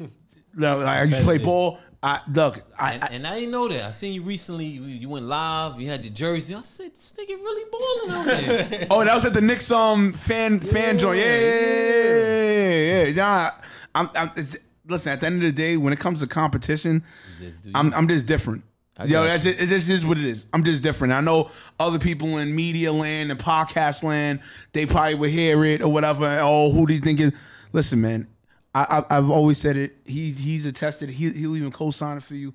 No, 0.58 0.78
like, 0.78 0.86
I 0.88 1.02
used 1.02 1.18
to 1.18 1.22
play 1.22 1.36
ball. 1.36 1.78
I 2.02 2.22
look, 2.32 2.62
I, 2.80 2.94
And, 2.94 3.04
I 3.04 3.06
and 3.08 3.26
I 3.26 3.34
didn't 3.34 3.50
know 3.50 3.68
that. 3.68 3.84
I 3.84 3.90
seen 3.90 4.14
you 4.14 4.22
recently. 4.22 4.64
You, 4.64 4.84
you 4.84 5.08
went 5.10 5.26
live. 5.26 5.78
You 5.78 5.90
had 5.90 6.02
your 6.02 6.14
jersey. 6.14 6.54
I 6.54 6.62
said, 6.62 6.92
"This 6.94 7.12
nigga 7.12 7.36
really 7.36 7.70
balling 7.70 8.10
out 8.16 8.24
there." 8.70 8.86
oh 8.90 9.04
that 9.04 9.14
was 9.14 9.26
at 9.26 9.34
the 9.34 9.42
Knicks 9.42 9.70
um 9.70 10.14
fan 10.14 10.60
fan 10.60 10.98
joint. 10.98 11.18
Yeah, 11.18 11.26
yeah, 11.26 11.50
yeah, 11.50 12.70
yeah, 12.70 13.02
yeah. 13.04 13.14
Nah, 13.14 13.50
I'm, 13.94 14.08
I'm 14.14 14.30
it's, 14.34 14.56
listen. 14.88 15.12
At 15.12 15.20
the 15.20 15.26
end 15.26 15.36
of 15.36 15.42
the 15.42 15.52
day, 15.52 15.76
when 15.76 15.92
it 15.92 15.98
comes 15.98 16.20
to 16.20 16.26
competition, 16.26 17.04
just 17.38 17.68
I'm 17.74 17.92
I'm 17.94 18.08
just 18.08 18.26
different. 18.26 18.64
Yo, 19.04 19.24
that's 19.24 19.44
just, 19.44 19.60
it 19.60 19.66
just 19.66 19.90
is 19.90 20.06
what 20.06 20.16
it 20.16 20.24
is. 20.24 20.46
I'm 20.54 20.64
just 20.64 20.82
different. 20.82 21.12
I 21.12 21.20
know 21.20 21.50
other 21.78 21.98
people 21.98 22.38
in 22.38 22.54
media 22.56 22.92
land 22.92 23.30
and 23.30 23.38
podcast 23.38 24.02
land, 24.02 24.40
they 24.72 24.86
probably 24.86 25.16
would 25.16 25.30
hear 25.30 25.66
it 25.66 25.82
or 25.82 25.92
whatever. 25.92 26.38
Oh, 26.40 26.70
who 26.70 26.86
do 26.86 26.94
you 26.94 27.00
think 27.00 27.20
is? 27.20 27.32
Listen, 27.74 28.00
man, 28.00 28.26
I, 28.74 29.04
I, 29.10 29.18
I've 29.18 29.30
always 29.30 29.58
said 29.58 29.76
it. 29.76 29.96
He 30.06 30.30
he's 30.30 30.64
attested. 30.64 31.10
He, 31.10 31.30
he'll 31.30 31.56
even 31.56 31.72
co-sign 31.72 32.16
it 32.16 32.22
for 32.22 32.34
you. 32.34 32.54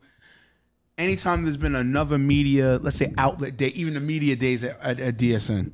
Anytime 0.98 1.44
there's 1.44 1.58
been 1.58 1.76
another 1.76 2.18
media, 2.18 2.80
let's 2.82 2.98
say 2.98 3.14
outlet 3.18 3.56
day, 3.56 3.68
even 3.68 3.94
the 3.94 4.00
media 4.00 4.36
days 4.36 4.64
at, 4.64 4.80
at, 4.82 5.00
at 5.00 5.18
DSN, 5.18 5.72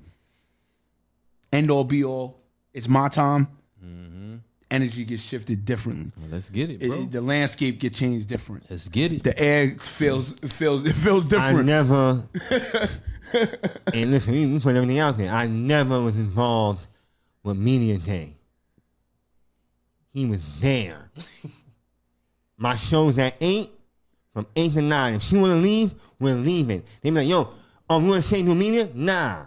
end 1.54 1.72
all 1.72 1.84
be 1.86 2.04
all, 2.04 2.42
it's 2.74 2.88
my 2.90 3.08
time. 3.08 3.48
Energy 4.69 5.06
gets 5.06 5.23
shifted 5.23 5.64
differently. 5.64 6.11
Let's 6.30 6.49
get 6.49 6.69
it, 6.69 6.81
It- 6.84 7.11
the 7.11 7.22
landscape 7.22 7.80
get 7.80 7.94
changed 7.94 8.27
different. 8.27 8.69
Let's 8.69 8.89
get 8.89 9.14
it. 9.14 9.23
The 9.23 9.38
air 9.39 9.69
feels 9.80 10.34
it 10.44 10.52
feels 10.52 10.85
it 10.85 10.94
feels 10.94 11.26
different. 11.26 11.60
I 11.60 11.61
never. 11.64 12.23
and 13.94 14.11
listen, 14.11 14.34
we, 14.34 14.45
we 14.45 14.60
put 14.60 14.76
everything 14.76 14.99
out 14.99 15.18
there. 15.18 15.31
I 15.31 15.48
never 15.48 16.02
was 16.02 16.18
involved 16.18 16.85
with 17.44 17.57
Media 17.57 17.98
Day. 17.98 18.34
He 20.11 20.26
was 20.26 20.60
there. 20.60 21.11
My 22.57 22.76
show's 22.76 23.18
at 23.19 23.35
eight, 23.39 23.69
from 24.34 24.48
eight 24.56 24.73
to 24.73 24.81
nine. 24.81 25.14
If 25.14 25.22
she 25.23 25.38
want 25.38 25.52
to 25.52 25.57
leave, 25.57 25.94
we're 26.19 26.35
leaving. 26.35 26.84
They 27.02 27.11
be 27.11 27.18
like, 27.18 27.27
"Yo, 27.27 27.53
oh, 27.89 27.99
you 28.02 28.10
want 28.10 28.22
to 28.22 28.27
stay 28.27 28.44
to 28.44 28.56
media? 28.56 28.89
Nah, 28.94 29.45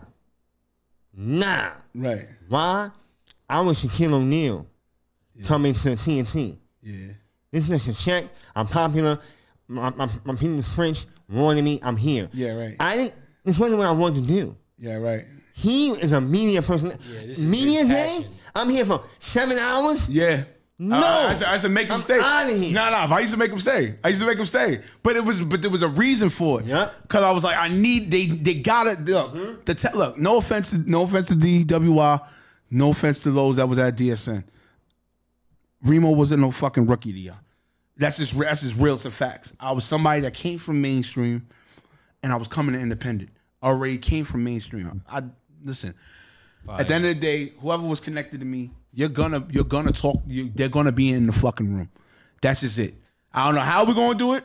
nah. 1.12 1.72
Right. 1.94 2.28
Why? 2.48 2.90
I 3.48 3.60
was 3.62 3.84
Shaquille 3.84 4.12
O'Neal 4.14 4.66
coming 5.44 5.74
to 5.74 5.88
TNT. 5.90 6.58
Yeah. 6.82 7.12
This 7.52 7.68
is 7.68 7.88
a 7.88 7.94
check. 7.94 8.24
I'm 8.54 8.66
popular. 8.66 9.18
My, 9.68 9.90
my, 9.90 10.08
my 10.24 10.34
people's 10.34 10.68
French 10.68 11.06
wanted 11.28 11.62
me. 11.64 11.80
I'm 11.82 11.96
here. 11.96 12.28
Yeah, 12.32 12.52
right. 12.54 12.76
I 12.80 12.96
didn't. 12.96 13.14
This 13.44 13.58
wasn't 13.58 13.78
what 13.78 13.86
I 13.88 13.92
wanted 13.92 14.22
to 14.26 14.28
do. 14.28 14.56
Yeah, 14.78 14.96
right. 14.96 15.24
He 15.54 15.90
is 15.90 16.12
a 16.12 16.20
media 16.20 16.62
person. 16.62 16.90
Yeah, 16.90 17.26
this 17.26 17.38
is 17.38 17.50
media 17.50 17.84
day. 17.84 18.26
I'm 18.54 18.68
here 18.70 18.84
for 18.84 19.02
seven 19.18 19.58
hours. 19.58 20.08
Yeah. 20.08 20.44
No. 20.78 20.96
I, 20.96 21.00
I, 21.02 21.28
used 21.30 21.40
to- 21.40 21.48
I 21.48 21.52
used 21.52 21.64
to 21.64 21.68
make 21.68 21.86
him 21.88 21.94
I'm 21.94 22.00
stay. 22.00 22.14
here. 22.58 22.74
Nah, 22.74 23.06
nah. 23.06 23.14
I 23.14 23.20
used 23.20 23.32
to 23.32 23.38
make 23.38 23.50
him 23.50 23.60
stay. 23.60 23.96
I 24.02 24.08
used 24.08 24.20
to 24.20 24.26
make 24.26 24.38
him 24.38 24.46
stay. 24.46 24.80
But 25.02 25.16
it 25.16 25.24
was, 25.24 25.40
but 25.40 25.60
there 25.60 25.70
was 25.70 25.82
a 25.82 25.88
reason 25.88 26.30
for 26.30 26.60
it. 26.60 26.66
Yeah. 26.66 26.86
Cause 27.08 27.22
I 27.22 27.30
was 27.32 27.44
like, 27.44 27.58
I 27.58 27.68
need. 27.68 28.10
They, 28.10 28.26
they 28.26 28.54
gotta 28.54 28.92
look. 29.02 29.34
Mm-hmm. 29.34 29.60
The 29.66 29.74
te- 29.74 29.96
look. 29.96 30.16
No 30.16 30.38
offense, 30.38 30.70
to, 30.70 30.78
no 30.78 31.02
offense 31.02 31.26
to 31.26 31.34
DWI. 31.34 32.26
No 32.70 32.90
offense 32.90 33.18
to 33.20 33.30
those 33.30 33.56
that 33.56 33.68
was 33.68 33.78
at 33.78 33.96
DSN. 33.96 34.42
Reemo 35.85 36.15
wasn't 36.15 36.40
no 36.40 36.51
fucking 36.51 36.86
rookie 36.86 37.12
to 37.12 37.19
y'all. 37.19 37.36
That's 37.97 38.16
just 38.16 38.39
that's 38.39 38.62
just 38.62 38.77
real 38.77 38.98
to 38.98 39.11
facts. 39.11 39.52
I 39.61 39.73
was 39.73 39.85
somebody 39.85 40.23
that 40.23 40.35
came 40.35 40.59
from 40.59 40.81
mainstream, 40.81 41.47
and 42.23 42.32
I 42.32 42.36
was 42.36 42.48
coming 42.48 42.74
to 42.74 42.81
independent. 42.81 43.31
Already 43.62 43.98
came 43.98 44.24
from 44.24 44.44
mainstream. 44.44 45.02
I 45.09 45.23
listen. 45.62 45.94
At 46.69 46.89
the 46.89 46.94
end 46.94 47.07
of 47.07 47.15
the 47.15 47.20
day, 47.20 47.52
whoever 47.61 47.82
was 47.86 48.01
connected 48.01 48.40
to 48.40 48.47
me, 48.47 48.70
you're 48.93 49.09
gonna 49.09 49.47
you're 49.51 49.65
gonna 49.65 49.93
talk. 49.93 50.20
You, 50.27 50.51
they're 50.55 50.69
gonna 50.69 50.93
be 50.93 51.12
in 51.12 51.27
the 51.27 51.32
fucking 51.32 51.74
room. 51.74 51.90
That's 52.43 52.61
just 52.61 52.78
it. 52.78 52.94
I 53.32 53.47
don't 53.47 53.55
know 53.55 53.61
how 53.61 53.85
we're 53.85 53.94
gonna 53.94 54.19
do 54.19 54.35
it. 54.35 54.44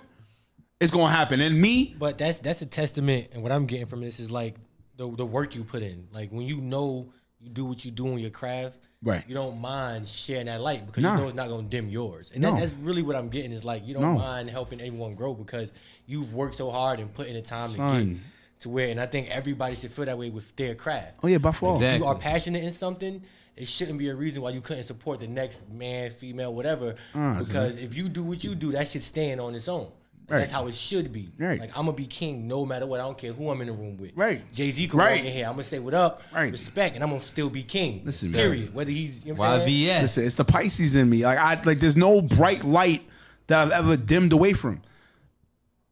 It's 0.80 0.91
gonna 0.91 1.12
happen. 1.12 1.40
And 1.41 1.60
me, 1.60 1.95
But 1.98 2.18
that's 2.18 2.40
that's 2.40 2.62
a 2.62 2.66
testament, 2.66 3.30
and 3.34 3.41
what 3.41 3.52
I'm 3.52 3.66
getting 3.66 3.86
from 3.86 4.02
this 4.02 4.20
is 4.20 4.32
like 4.32 4.56
the 4.98 5.10
the 5.16 5.26
work 5.26 5.56
you 5.56 5.64
put 5.64 5.82
in. 5.82 6.07
Like 6.12 6.32
when 6.32 6.45
you 6.45 6.60
know 6.62 7.12
you 7.40 7.49
do 7.49 7.66
what 7.66 7.86
you 7.86 7.91
do 7.91 8.07
in 8.07 8.20
your 8.20 8.32
craft, 8.32 8.80
Right. 9.06 9.23
You 9.27 9.36
don't 9.36 9.61
mind 9.61 10.07
sharing 10.07 10.48
that 10.48 10.60
light 10.60 10.86
because 10.86 11.03
Nah. 11.03 11.15
you 11.15 11.22
know 11.22 11.27
it's 11.27 11.38
not 11.38 11.48
gonna 11.48 11.68
dim 11.68 11.88
yours. 11.90 12.32
And 12.34 12.41
No. 12.41 12.52
that, 12.52 12.60
that's 12.60 12.73
really 12.73 13.03
what 13.03 13.15
I'm 13.15 13.30
getting 13.30 13.52
is 13.52 13.64
like 13.64 13.88
you 13.88 13.94
don't 13.94 14.02
No. 14.03 14.14
mind 14.18 14.49
helping 14.49 14.82
anyone 14.82 15.14
grow 15.15 15.34
because 15.34 15.72
you've 16.07 16.34
worked 16.34 16.56
so 16.56 16.72
hard 16.72 16.99
and 16.99 17.14
put 17.14 17.27
in 17.27 17.36
the 17.36 17.41
time 17.41 17.69
to 17.72 17.77
get 17.77 18.18
to 18.61 18.69
where. 18.69 18.90
And 18.90 18.99
I 18.99 19.06
think 19.06 19.30
everybody 19.30 19.76
should 19.76 19.91
feel 19.91 20.06
that 20.06 20.18
way 20.18 20.30
with 20.32 20.53
their 20.56 20.76
craft. 20.76 21.19
Oh 21.23 21.27
yeah, 21.27 21.38
by 21.38 21.52
far. 21.52 21.76
Exactly. 21.76 21.95
If 21.95 21.99
you 22.02 22.06
are 22.07 22.15
passionate 22.15 22.64
in 22.64 22.72
something, 22.72 23.22
it 23.56 23.68
shouldn't 23.68 23.99
be 23.99 24.10
a 24.10 24.15
reason 24.15 24.41
why 24.41 24.49
you 24.49 24.60
couldn't 24.60 24.84
support 24.84 25.19
the 25.19 25.27
next 25.27 25.69
man, 25.72 26.10
female, 26.10 26.53
whatever. 26.53 26.95
Uh, 27.14 27.41
because 27.44 27.77
if 27.77 27.95
you 27.95 28.10
do 28.10 28.23
what 28.23 28.44
you 28.44 28.56
do, 28.56 28.72
that 28.73 28.88
should 28.88 29.03
stand 29.03 29.40
on 29.40 29.53
its 29.56 29.68
own. 29.68 29.88
And 30.27 30.39
That's 30.39 30.49
how 30.49 30.65
it 30.65 30.73
should 30.73 31.14
be. 31.14 31.30
Right. 31.38 31.60
Like 31.60 31.69
I'm 31.77 31.85
gonna 31.85 31.95
be 31.97 32.07
king 32.07 32.47
no 32.47 32.65
matter 32.65 32.88
what. 32.88 32.99
I 32.99 33.03
don't 33.03 33.18
care 33.18 33.31
who 33.31 33.49
I'm 33.52 33.61
in 33.61 33.68
the 33.68 33.73
room 33.73 33.95
with. 33.97 34.11
Right. 34.15 34.41
Jay 34.53 34.72
Z 34.72 34.88
can 34.88 34.97
Right. 34.97 35.18
walk 35.18 35.26
in 35.27 35.31
here. 35.34 35.45
I'm 35.45 35.52
gonna 35.52 35.64
say 35.65 35.77
what 35.77 35.93
up, 35.93 36.23
Right. 36.34 36.52
respect, 36.52 36.95
and 36.95 37.03
I'm 37.03 37.11
gonna 37.11 37.22
still 37.22 37.49
be 37.49 37.61
king. 37.61 38.02
Listen, 38.03 38.31
period. 38.31 38.73
Whether 38.73 38.89
he's 38.91 39.23
you 39.23 39.34
know 39.34 39.39
what 39.39 39.49
I'm 39.49 39.60
saying? 39.60 39.69
YVS. 39.85 40.02
Listen, 40.02 40.26
it's 40.26 40.35
the 40.35 40.45
Pisces 40.45 40.95
in 40.95 41.10
me. 41.10 41.23
Like 41.26 41.38
I 41.38 41.61
like 41.64 41.80
there's 41.80 41.95
no 41.95 42.22
bright 42.23 42.64
light 42.64 43.03
that 43.47 43.61
I've 43.61 43.72
ever 43.72 43.95
dimmed 43.97 44.34
away 44.34 44.53
from. 44.53 44.81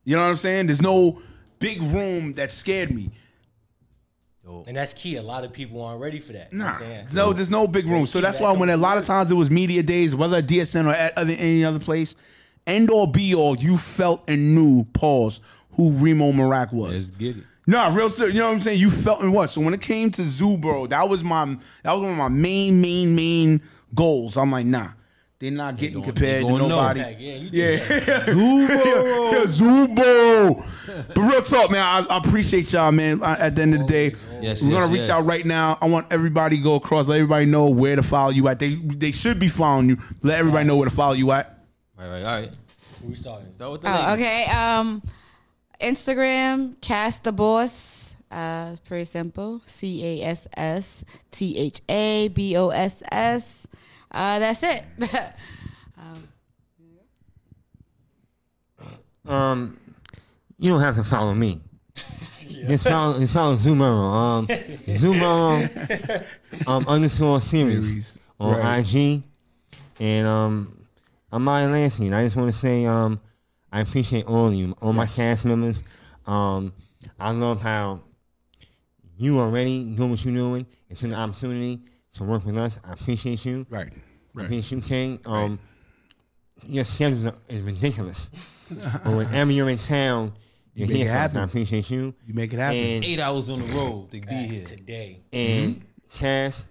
You 0.04 0.16
know 0.16 0.24
what 0.24 0.32
I'm 0.32 0.38
saying? 0.38 0.66
There's 0.66 0.82
no 0.82 1.22
big 1.60 1.80
room 1.82 2.34
that 2.34 2.52
scared 2.52 2.90
me. 2.94 3.12
And 4.68 4.76
that's 4.76 4.94
key. 4.94 5.16
A 5.16 5.22
lot 5.22 5.44
of 5.46 5.54
people 5.54 5.82
aren't 5.82 6.02
ready 6.02 6.20
for 6.20 6.34
that. 6.34 6.52
You 6.52 6.58
know 6.58 6.66
Nah, 6.66 6.72
I'm 6.72 6.80
saying? 6.80 7.08
no, 7.14 7.34
there's 7.34 7.50
no 7.50 7.66
big 7.68 7.86
room. 7.86 8.06
So 8.06 8.20
that's 8.20 8.40
why 8.40 8.52
when 8.52 8.70
a 8.70 8.78
lot 8.78 8.98
of 8.98 9.06
times 9.06 9.32
it 9.32 9.36
was 9.36 9.50
media 9.50 9.82
days, 9.84 10.14
whether 10.16 10.38
at 10.38 10.48
DSN 10.48 10.86
or 10.86 10.92
at 10.92 11.18
other, 11.18 11.34
any 11.38 11.64
other 11.64 11.80
place, 11.80 12.16
end 12.68 12.90
all 12.90 13.08
be 13.08 13.34
all, 13.36 13.56
you 13.58 13.78
felt 13.78 14.24
and 14.30 14.56
knew, 14.56 14.84
pause, 14.94 15.40
who 15.72 15.92
Reemo 15.92 16.34
Meerak 16.34 16.72
was. 16.74 16.92
Let's 16.94 17.10
get 17.12 17.38
it. 17.38 17.44
No, 17.66 17.90
real. 17.92 18.12
You 18.12 18.34
know 18.34 18.48
what 18.48 18.56
I'm 18.56 18.62
saying? 18.62 18.80
You 18.80 18.90
felt 18.92 19.22
and 19.22 19.34
what? 19.34 19.48
So 19.50 19.62
when 19.62 19.74
it 19.74 19.82
came 19.82 20.12
to 20.12 20.24
Zoo 20.24 20.58
Boro, 20.58 20.86
that 20.88 21.08
was 21.08 21.24
my 21.24 21.46
that 21.84 21.92
was 21.94 22.02
one 22.02 22.12
of 22.12 22.18
my 22.18 22.28
main, 22.28 22.82
main, 22.82 23.16
main 23.16 23.62
goals. 23.96 24.36
I'm 24.38 24.52
like, 24.52 24.66
nah, 24.66 24.90
they're 25.40 25.50
not 25.50 25.78
getting 25.78 26.02
gonna- 26.02 26.06
compared 26.12 26.46
to 26.46 26.58
nobody. 26.58 27.02
Like, 27.02 27.18
yeah, 27.22 27.36
you 27.36 27.50
Yeah, 27.54 27.78
Zoo 27.78 28.68
Boro. 28.68 29.32
yeah, 29.32 29.46
Zoo 29.48 29.88
Boro. 29.88 30.64
But 31.08 31.18
real 31.22 31.42
talk, 31.42 31.72
man. 31.72 31.80
I, 31.82 32.06
I 32.14 32.18
appreciate 32.18 32.72
y'all, 32.74 32.92
man. 32.92 33.24
I- 33.24 33.36
At 33.40 33.56
the 33.56 33.62
end 33.62 33.76
of 33.76 33.82
the 33.82 33.88
day, 33.88 34.16
Yes, 34.42 34.62
we're 34.62 34.72
gonna 34.72 34.88
reach 34.88 34.98
yes. 35.08 35.10
out 35.10 35.24
right 35.24 35.46
now. 35.46 35.78
I 35.82 35.88
want 35.88 36.12
everybody 36.12 36.58
to 36.58 36.62
go 36.64 36.76
across. 36.76 37.08
Let 37.08 37.16
everybody 37.16 37.46
know 37.46 37.68
where 37.68 37.96
to 37.96 38.04
follow 38.04 38.32
you 38.32 38.50
at. 38.50 38.60
They 38.60 38.76
they 38.76 39.12
should 39.12 39.40
be 39.40 39.48
following 39.48 39.88
you. 39.88 39.98
Let 40.22 40.38
everybody 40.38 40.68
know 40.68 40.76
where 40.76 40.90
to 40.90 40.94
follow 40.94 41.14
you 41.14 41.32
at. 41.32 41.53
Right, 42.04 42.10
right, 42.12 42.28
all 42.28 42.34
right. 42.42 42.52
Who 43.02 43.08
we 43.10 43.16
starting? 43.16 43.54
Start 43.54 43.72
with 43.72 43.82
the 43.82 43.88
Oh, 43.90 44.10
lady. 44.10 44.22
okay. 44.24 44.46
Um, 44.46 45.02
Instagram, 45.80 46.80
cast 46.82 47.24
the 47.24 47.32
boss. 47.32 48.16
Uh, 48.30 48.76
pretty 48.86 49.06
simple. 49.06 49.62
C 49.66 50.22
A 50.22 50.26
S 50.28 50.48
S 50.58 51.06
T 51.32 51.58
H 51.58 51.82
A 51.88 52.28
B 52.30 52.58
O 52.58 52.70
S 52.70 53.02
S. 53.12 53.68
Uh, 54.12 54.40
that's 54.40 54.64
it. 54.64 54.84
Um, 59.26 59.78
you 60.60 60.70
don't 60.70 60.82
have 60.82 60.98
to 60.98 61.04
follow 61.06 61.34
me. 61.34 61.62
Just 62.68 62.86
follow, 62.86 63.18
just 63.20 63.34
follow 63.34 63.56
Zoo 63.56 63.74
Boro. 63.78 63.88
Um, 63.90 64.48
Zoo 64.90 65.18
Boro 65.18 65.62
um, 66.68 66.86
underscore 66.90 67.40
series 67.40 67.88
Series. 67.88 68.18
on 68.40 68.58
Right. 68.60 68.80
IG. 68.96 69.24
And 70.02 70.28
um, 70.28 70.78
I'm 71.34 71.44
Maya 71.44 71.68
Lansky. 71.68 72.06
And 72.06 72.14
I 72.16 72.24
just 72.24 72.36
want 72.36 72.52
to 72.52 72.56
say 72.58 72.86
um, 72.86 73.20
I 73.72 73.82
appreciate 73.82 74.26
all 74.28 74.48
of 74.48 74.54
you, 74.54 74.76
all 74.84 74.94
my 74.94 75.08
cast 75.08 75.46
members. 75.46 75.84
Um, 76.28 76.72
I 77.20 77.32
love 77.32 77.60
how 77.60 78.02
you 79.18 79.40
already 79.40 79.84
doing 79.96 80.12
what 80.12 80.24
you're 80.24 80.36
doing. 80.36 80.68
It's 80.90 81.02
an 81.02 81.12
opportunity 81.14 81.82
to 82.14 82.24
work 82.24 82.46
with 82.46 82.56
us. 82.56 82.80
I 82.88 82.94
appreciate 82.94 83.44
you. 83.48 83.66
Right, 83.72 83.88
I 83.92 83.96
right. 84.36 84.46
appreciate 84.46 84.78
you, 84.78 84.82
King. 84.88 85.20
Um, 85.26 85.60
Your 86.68 86.84
schedule 86.84 87.18
is- 87.28 87.34
is 87.50 87.62
ridiculous. 87.62 88.30
but 88.70 89.06
whenever 89.18 89.52
you're 89.52 89.70
in 89.72 89.80
town, 89.80 90.34
you're 90.76 90.88
make 90.88 90.98
here 90.98 91.08
it 91.08 91.10
for 91.10 91.16
us. 91.16 91.22
happen. 91.22 91.38
I 91.38 91.44
appreciate 91.46 91.90
you. 91.90 92.14
You 92.28 92.34
make 92.36 92.54
it 92.54 92.60
happen. 92.60 92.78
And 92.78 93.04
Eight 93.06 93.20
hours 93.20 93.50
on 93.50 93.60
the 93.60 93.74
road 93.74 94.12
to 94.12 94.22
be 94.22 94.36
here. 94.36 94.66
Today. 94.66 95.20
and 95.34 95.76
Mm-hmm. 95.78 96.20
Cass, 96.20 96.68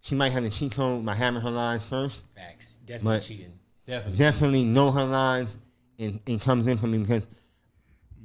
she 0.00 0.16
might 0.16 0.32
have 0.32 0.42
the 0.42 0.50
cheat 0.50 0.72
code 0.72 1.06
by 1.06 1.14
having 1.14 1.40
her 1.40 1.50
lines 1.50 1.86
first. 1.86 2.26
Facts. 2.34 2.72
Definitely 2.84 3.20
cheating. 3.20 3.52
Definitely. 3.92 4.18
Definitely 4.18 4.64
know 4.64 4.90
her 4.90 5.04
lines 5.04 5.58
and, 5.98 6.20
and 6.26 6.40
comes 6.40 6.66
in 6.66 6.78
for 6.78 6.86
me 6.86 6.98
because 6.98 7.26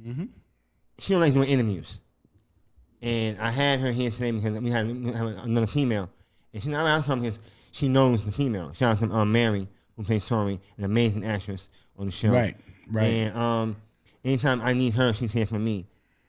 Mm-hmm. 0.06 0.24
she 0.98 1.12
don't 1.12 1.20
like 1.20 1.34
doing 1.34 1.48
interviews. 1.48 2.00
And 3.02 3.38
I 3.38 3.50
had 3.50 3.80
her 3.80 3.90
here 3.90 4.10
today 4.10 4.30
because 4.30 4.58
we 4.60 4.70
had, 4.70 4.86
we 4.86 5.12
had 5.12 5.26
another 5.44 5.66
female. 5.66 6.08
And 6.52 6.62
she's 6.62 6.70
not 6.70 6.82
allowed 6.82 7.00
to 7.00 7.04
come 7.06 7.20
because 7.20 7.40
she 7.72 7.88
knows 7.88 8.24
the 8.24 8.32
female. 8.32 8.72
Shout 8.72 9.02
out 9.02 9.08
to 9.08 9.14
um, 9.14 9.30
Mary, 9.32 9.68
who 9.96 10.04
plays 10.04 10.24
Tori, 10.24 10.58
an 10.78 10.84
amazing 10.84 11.24
actress 11.26 11.68
on 11.98 12.06
the 12.06 12.12
show. 12.12 12.30
Right, 12.30 12.56
right. 12.90 13.04
And 13.04 13.36
um, 13.36 13.76
anytime 14.24 14.60
I 14.62 14.72
need 14.72 14.94
her, 14.94 15.12
she's 15.12 15.32
here 15.32 15.46
for 15.46 15.58
me. 15.58 15.86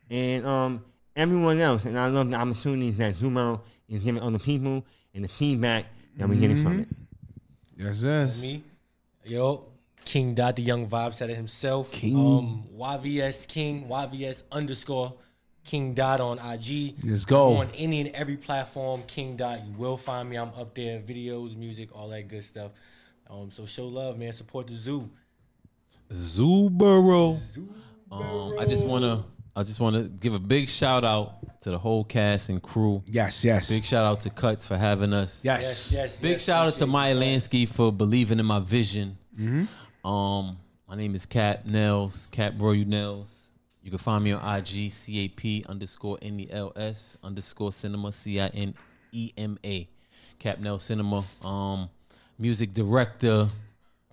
And 0.10 0.46
um, 0.46 0.84
everyone 1.16 1.60
else. 1.60 1.86
And 1.86 1.98
I 1.98 2.08
love 2.08 2.30
the 2.30 2.38
opportunities 2.38 2.98
that 2.98 3.14
Zoo 3.16 3.30
Boro 3.30 3.62
is 3.88 4.04
giving 4.04 4.22
other 4.22 4.40
people 4.40 4.84
and 5.14 5.24
the 5.24 5.30
feedback 5.30 5.86
that 6.18 6.28
we're 6.28 6.40
getting 6.40 6.64
from 6.64 6.80
it. 6.82 6.88
yes, 7.78 8.02
yes. 8.02 8.42
Me, 8.42 8.64
yo, 9.24 9.66
King 10.06 10.34
Dot, 10.34 10.56
the 10.56 10.62
young 10.62 10.88
vibe 10.88 11.14
said 11.14 11.30
it 11.30 11.36
himself. 11.36 11.92
King. 11.92 12.18
Um, 12.18 12.64
YVS 12.78 13.48
King, 13.48 13.88
YVS 13.88 14.44
underscore 14.52 15.14
King 15.64 15.94
Dot 15.94 16.20
on 16.20 16.40
IG. 16.40 16.96
Let's 17.04 17.26
go. 17.26 17.58
On 17.58 17.68
any 17.76 18.02
and 18.02 18.10
every 18.16 18.38
platform, 18.38 19.04
King 19.08 19.36
Dot, 19.36 19.60
you 19.66 19.74
will 19.74 19.98
find 19.98 20.30
me. 20.30 20.38
I'm 20.38 20.50
up 20.58 20.74
there, 20.74 21.00
videos, 21.00 21.56
music, 21.56 21.96
all 21.96 22.10
that 22.10 22.28
good 22.28 22.44
stuff. 22.44 22.72
Um, 23.30 23.52
so 23.52 23.66
show 23.66 23.88
love, 23.88 24.18
man. 24.18 24.34
Support 24.34 24.68
the 24.68 24.74
zoo. 24.74 25.10
Zubero. 26.12 27.38
Um, 28.12 28.58
I 28.60 28.66
just 28.66 28.86
wanna 28.86 29.24
I 29.56 29.62
just 29.62 29.80
wanna 29.80 30.04
give 30.04 30.34
a 30.34 30.40
big 30.40 30.70
shout 30.70 31.04
out 31.04 31.39
to 31.62 31.72
the 31.72 31.78
whole 31.78 32.04
cast 32.04 32.50
and 32.50 32.62
crew. 32.62 33.04
Yes, 33.06 33.44
yes. 33.44 33.70
Big 33.70 33.84
shout 33.84 34.06
out 34.06 34.22
to 34.22 34.30
Cuts 34.30 34.68
for 34.68 34.78
having 34.78 35.14
us. 35.14 35.44
yes. 35.44 35.62
Yes, 35.62 35.92
yes. 35.92 36.20
Big 36.20 36.32
yes, 36.34 36.44
shout 36.44 36.68
out 36.68 36.76
to 36.76 36.86
Maya. 36.88 37.16
Lansky 37.16 37.68
for 37.68 37.92
believing 37.92 38.40
in 38.40 38.46
my 38.46 38.60
vision. 38.60 39.18
Um, 40.04 40.58
my 40.88 40.96
name 40.96 41.16
is 41.16 41.26
Cap 41.26 41.66
Nels, 41.66 42.28
Cap 42.32 42.54
Royal 42.58 42.86
Nels. 42.86 43.48
You 43.84 43.90
can 43.90 43.98
find 44.00 44.24
me 44.24 44.34
on 44.34 44.58
IG, 44.58 44.92
CAP 44.92 45.70
underscore 45.70 46.18
N-E-L-S 46.22 47.18
underscore 47.24 47.72
cinema, 47.72 48.12
C-I-N-E-M-A. 48.12 49.88
Cap 50.38 50.60
Nels 50.60 50.84
Cinema. 50.84 51.24
Um, 51.42 51.90
music 52.38 52.74
director. 52.74 53.48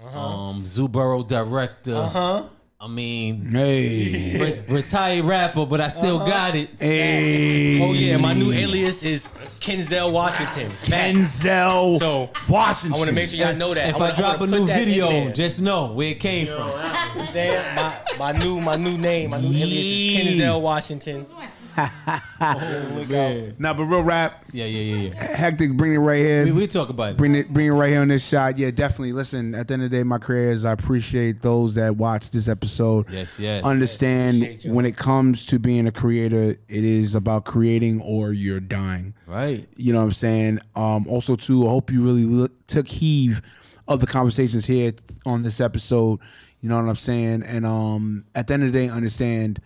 Uh-huh. 0.02 0.18
Um, 0.18 0.64
Zoo 0.66 0.89
Boro 0.89 1.23
director. 1.23 1.94
Uh-huh. 1.94 2.44
I 2.78 2.89
mean, 2.89 3.53
Hey. 3.53 4.39
re- 4.69 4.74
retired 4.77 5.24
rapper, 5.24 5.65
but 5.65 5.81
I 5.81 5.89
still 5.89 6.16
uh-huh. 6.20 6.27
got 6.31 6.55
it. 6.55 6.69
hey. 6.78 7.81
Oh 7.82 7.94
yeah, 7.94 8.19
my 8.19 8.35
new 8.35 8.53
alias 8.53 9.03
is 9.03 9.32
Kenzel 9.61 10.12
Washington. 10.12 10.70
Facts. 10.70 11.43
Denzel 11.43 11.98
So 11.98 12.31
Washington. 12.47 12.93
I 12.94 12.98
want 12.98 13.09
to 13.09 13.15
make 13.15 13.31
sure 13.31 13.39
y'all 13.39 13.55
know 13.57 13.73
that. 13.73 13.89
If 13.89 13.98
wanna- 13.98 14.12
I 14.12 14.16
drop 14.16 14.40
a 14.43 14.47
new 14.47 14.66
video, 14.66 15.31
just 15.32 15.59
know 15.59 15.93
where 15.94 16.11
it 16.11 16.20
came 16.20 16.48
from. 16.48 16.69
You 16.69 17.20
I'm 17.23 17.27
saying? 17.28 17.74
My, 17.77 17.94
my 18.19 18.32
new 18.32 18.61
my 18.61 18.77
new 18.77 18.98
name, 18.98 19.31
my 19.31 19.40
new 19.40 19.48
alias 19.48 19.86
is 19.86 20.15
Kenzel 20.15 20.61
Washington. 20.61 21.24
Look 21.77 23.11
out. 23.12 23.61
Nah, 23.61 23.74
but 23.74 23.85
real 23.85 24.03
rap, 24.03 24.44
Yeah, 24.53 24.65
yeah, 24.65 24.94
yeah, 24.94 25.09
yeah. 25.11 25.36
hectic. 25.36 25.73
Bring 25.77 25.94
it 25.94 25.98
right 25.98 26.19
here. 26.19 26.44
We, 26.47 26.53
we 26.53 26.66
talk 26.66 26.89
about 26.89 27.11
it. 27.12 27.16
bring 27.16 27.35
it, 27.35 27.53
bring 27.53 27.66
it 27.66 27.70
right 27.70 27.90
here 27.90 28.01
on 28.01 28.09
this 28.09 28.24
shot. 28.27 28.59
Yeah, 28.59 28.70
definitely. 28.70 29.12
Listen, 29.12 29.55
at 29.55 29.69
the 29.69 29.74
end 29.74 29.85
of 29.85 29.90
the 29.90 29.97
day, 29.98 30.03
my 30.03 30.19
creators, 30.19 30.65
I 30.65 30.73
appreciate 30.73 31.43
those 31.43 31.74
that 31.74 31.97
watch 31.97 32.31
this 32.31 32.48
episode. 32.48 33.11
Yes, 33.11 33.39
yes. 33.39 33.65
Understand 33.65 34.36
Appreciate 34.36 34.65
y'all. 34.65 34.74
when 34.74 34.86
it 34.86 34.97
comes 34.97 35.44
to 35.47 35.59
being 35.59 35.86
a 35.86 35.93
creator, 35.93 36.51
it 36.69 36.85
is 36.85 37.15
about 37.15 37.44
creating 37.44 38.01
or 38.03 38.32
you're 38.32 38.61
dying. 38.61 39.15
Right. 39.27 39.66
You 39.77 39.93
know 39.93 39.98
what 39.98 40.05
I'm 40.07 40.12
saying? 40.12 40.59
Um, 40.74 41.07
also, 41.09 41.36
too, 41.36 41.66
I 41.66 41.70
hope 41.70 41.90
you 41.90 42.05
really 42.05 42.24
look, 42.24 42.66
took 42.66 42.89
heed 42.89 43.40
of 43.89 44.01
the 44.01 44.07
conversations 44.07 44.66
here 44.66 44.93
on 45.24 45.43
this 45.43 45.61
episode. 45.61 46.20
You 46.61 46.69
know 46.70 46.81
what 46.81 46.89
I'm 46.89 46.97
saying? 46.97 47.43
And 47.43 47.65
um, 47.66 48.24
at 48.35 48.47
the 48.47 48.55
end 48.55 48.65
of 48.65 48.73
the 48.73 48.78
day, 48.78 48.89
understand 48.89 49.61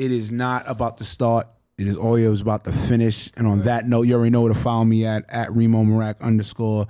it 0.00 0.12
is 0.12 0.32
not 0.32 0.64
about 0.66 0.96
the 0.96 1.04
start. 1.04 1.46
It 1.76 1.86
is 1.86 1.94
all 1.94 2.08
always 2.08 2.40
about 2.40 2.64
the 2.64 2.72
finish. 2.72 3.30
And 3.36 3.46
on 3.46 3.60
that 3.64 3.86
note, 3.86 4.02
you 4.02 4.14
already 4.14 4.30
know 4.30 4.40
where 4.40 4.52
to 4.52 4.58
follow 4.58 4.84
me 4.84 5.04
at 5.04 5.28
at 5.28 5.48
Reemo 5.50 5.86
Meerak 5.86 6.20
underscore 6.22 6.86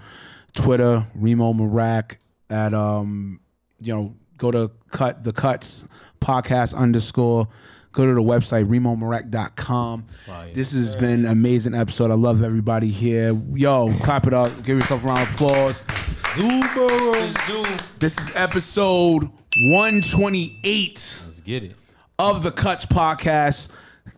Twitter, 0.52 1.04
Reemo 1.18 1.52
Meerak 1.52 2.18
at 2.50 2.72
um, 2.72 3.40
you 3.80 3.92
know, 3.92 4.14
go 4.36 4.52
to 4.52 4.70
cut 4.90 5.24
the 5.24 5.32
cuts 5.32 5.88
podcast 6.20 6.74
underscore. 6.74 7.48
Go 7.92 8.06
to 8.06 8.14
the 8.14 8.22
website 8.22 8.66
reemomeerak.com. 8.66 10.04
Fire. 10.04 10.52
This 10.54 10.70
has 10.70 10.94
been 10.94 11.10
an 11.10 11.26
amazing 11.26 11.74
episode. 11.74 12.12
I 12.12 12.14
love 12.14 12.44
everybody 12.44 12.86
here. 12.86 13.32
Yo, 13.52 13.92
clap 14.02 14.28
it 14.28 14.32
up. 14.32 14.50
Give 14.62 14.78
yourself 14.78 15.02
a 15.02 15.08
round 15.08 15.28
of 15.28 15.34
applause. 15.34 15.82
The 15.82 17.34
zoo. 17.48 17.64
This 17.98 18.16
is 18.16 18.36
episode 18.36 19.24
128 19.24 21.22
Let's 21.26 21.40
get 21.40 21.64
it. 21.64 21.79
Of 22.20 22.42
the 22.42 22.52
Cuts 22.52 22.84
podcast, 22.84 23.70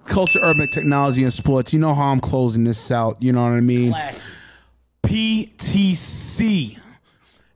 culture, 0.07 0.41
urban 0.43 0.69
technology, 0.69 1.23
and 1.23 1.33
sports. 1.33 1.73
You 1.73 1.79
know 1.79 1.95
how 1.95 2.11
I'm 2.11 2.19
closing 2.19 2.65
this 2.65 2.91
out. 2.91 3.23
You 3.23 3.33
know 3.33 3.43
what 3.45 3.53
I 3.53 3.61
mean? 3.61 3.93
Classic. 3.93 4.23
PTC. 5.05 6.79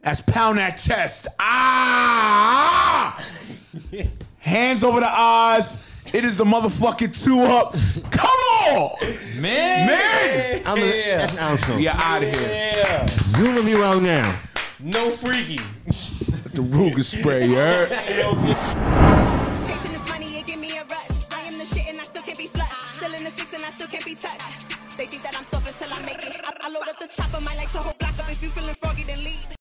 That's 0.03 0.21
pound 0.21 0.59
that 0.59 0.77
chest. 0.79 1.27
Ah! 1.41 3.21
Hands 4.39 4.85
over 4.85 5.01
the 5.01 5.09
eyes. 5.09 5.83
It 6.15 6.25
is 6.25 6.37
the 6.37 6.45
motherfucking 6.45 7.21
two 7.25 7.41
up. 7.41 7.73
Come 8.13 8.31
on, 8.71 8.91
Man. 9.41 9.89
man. 9.89 10.63
I'm 10.65 10.77
gonna, 10.79 10.87
That's 10.93 11.33
an 11.33 11.39
outro. 11.41 11.77
We 11.77 11.89
are 11.89 11.97
out 11.97 12.23
of 12.23 12.31
here. 12.31 12.73
Yeah. 12.77 13.07
Zoom 13.25 13.57
review 13.57 13.83
out 13.83 14.01
now. 14.01 14.39
No 14.79 15.11
freaky. 15.11 15.57
The 16.55 16.63
Ruger 16.63 17.03
spray, 17.03 17.47
you 17.47 17.57
heard? 17.57 19.13
load 26.77 26.89
up 26.89 26.99
the 26.99 27.07
chopper, 27.07 27.41
might 27.41 27.57
light 27.57 27.73
your 27.73 27.83
whole 27.83 27.95
block 27.99 28.19
up. 28.19 28.31
If 28.31 28.43
you 28.43 28.51
feeling 28.51 28.75
froggy, 28.75 29.05
then 29.05 29.25
leave. 29.25 29.56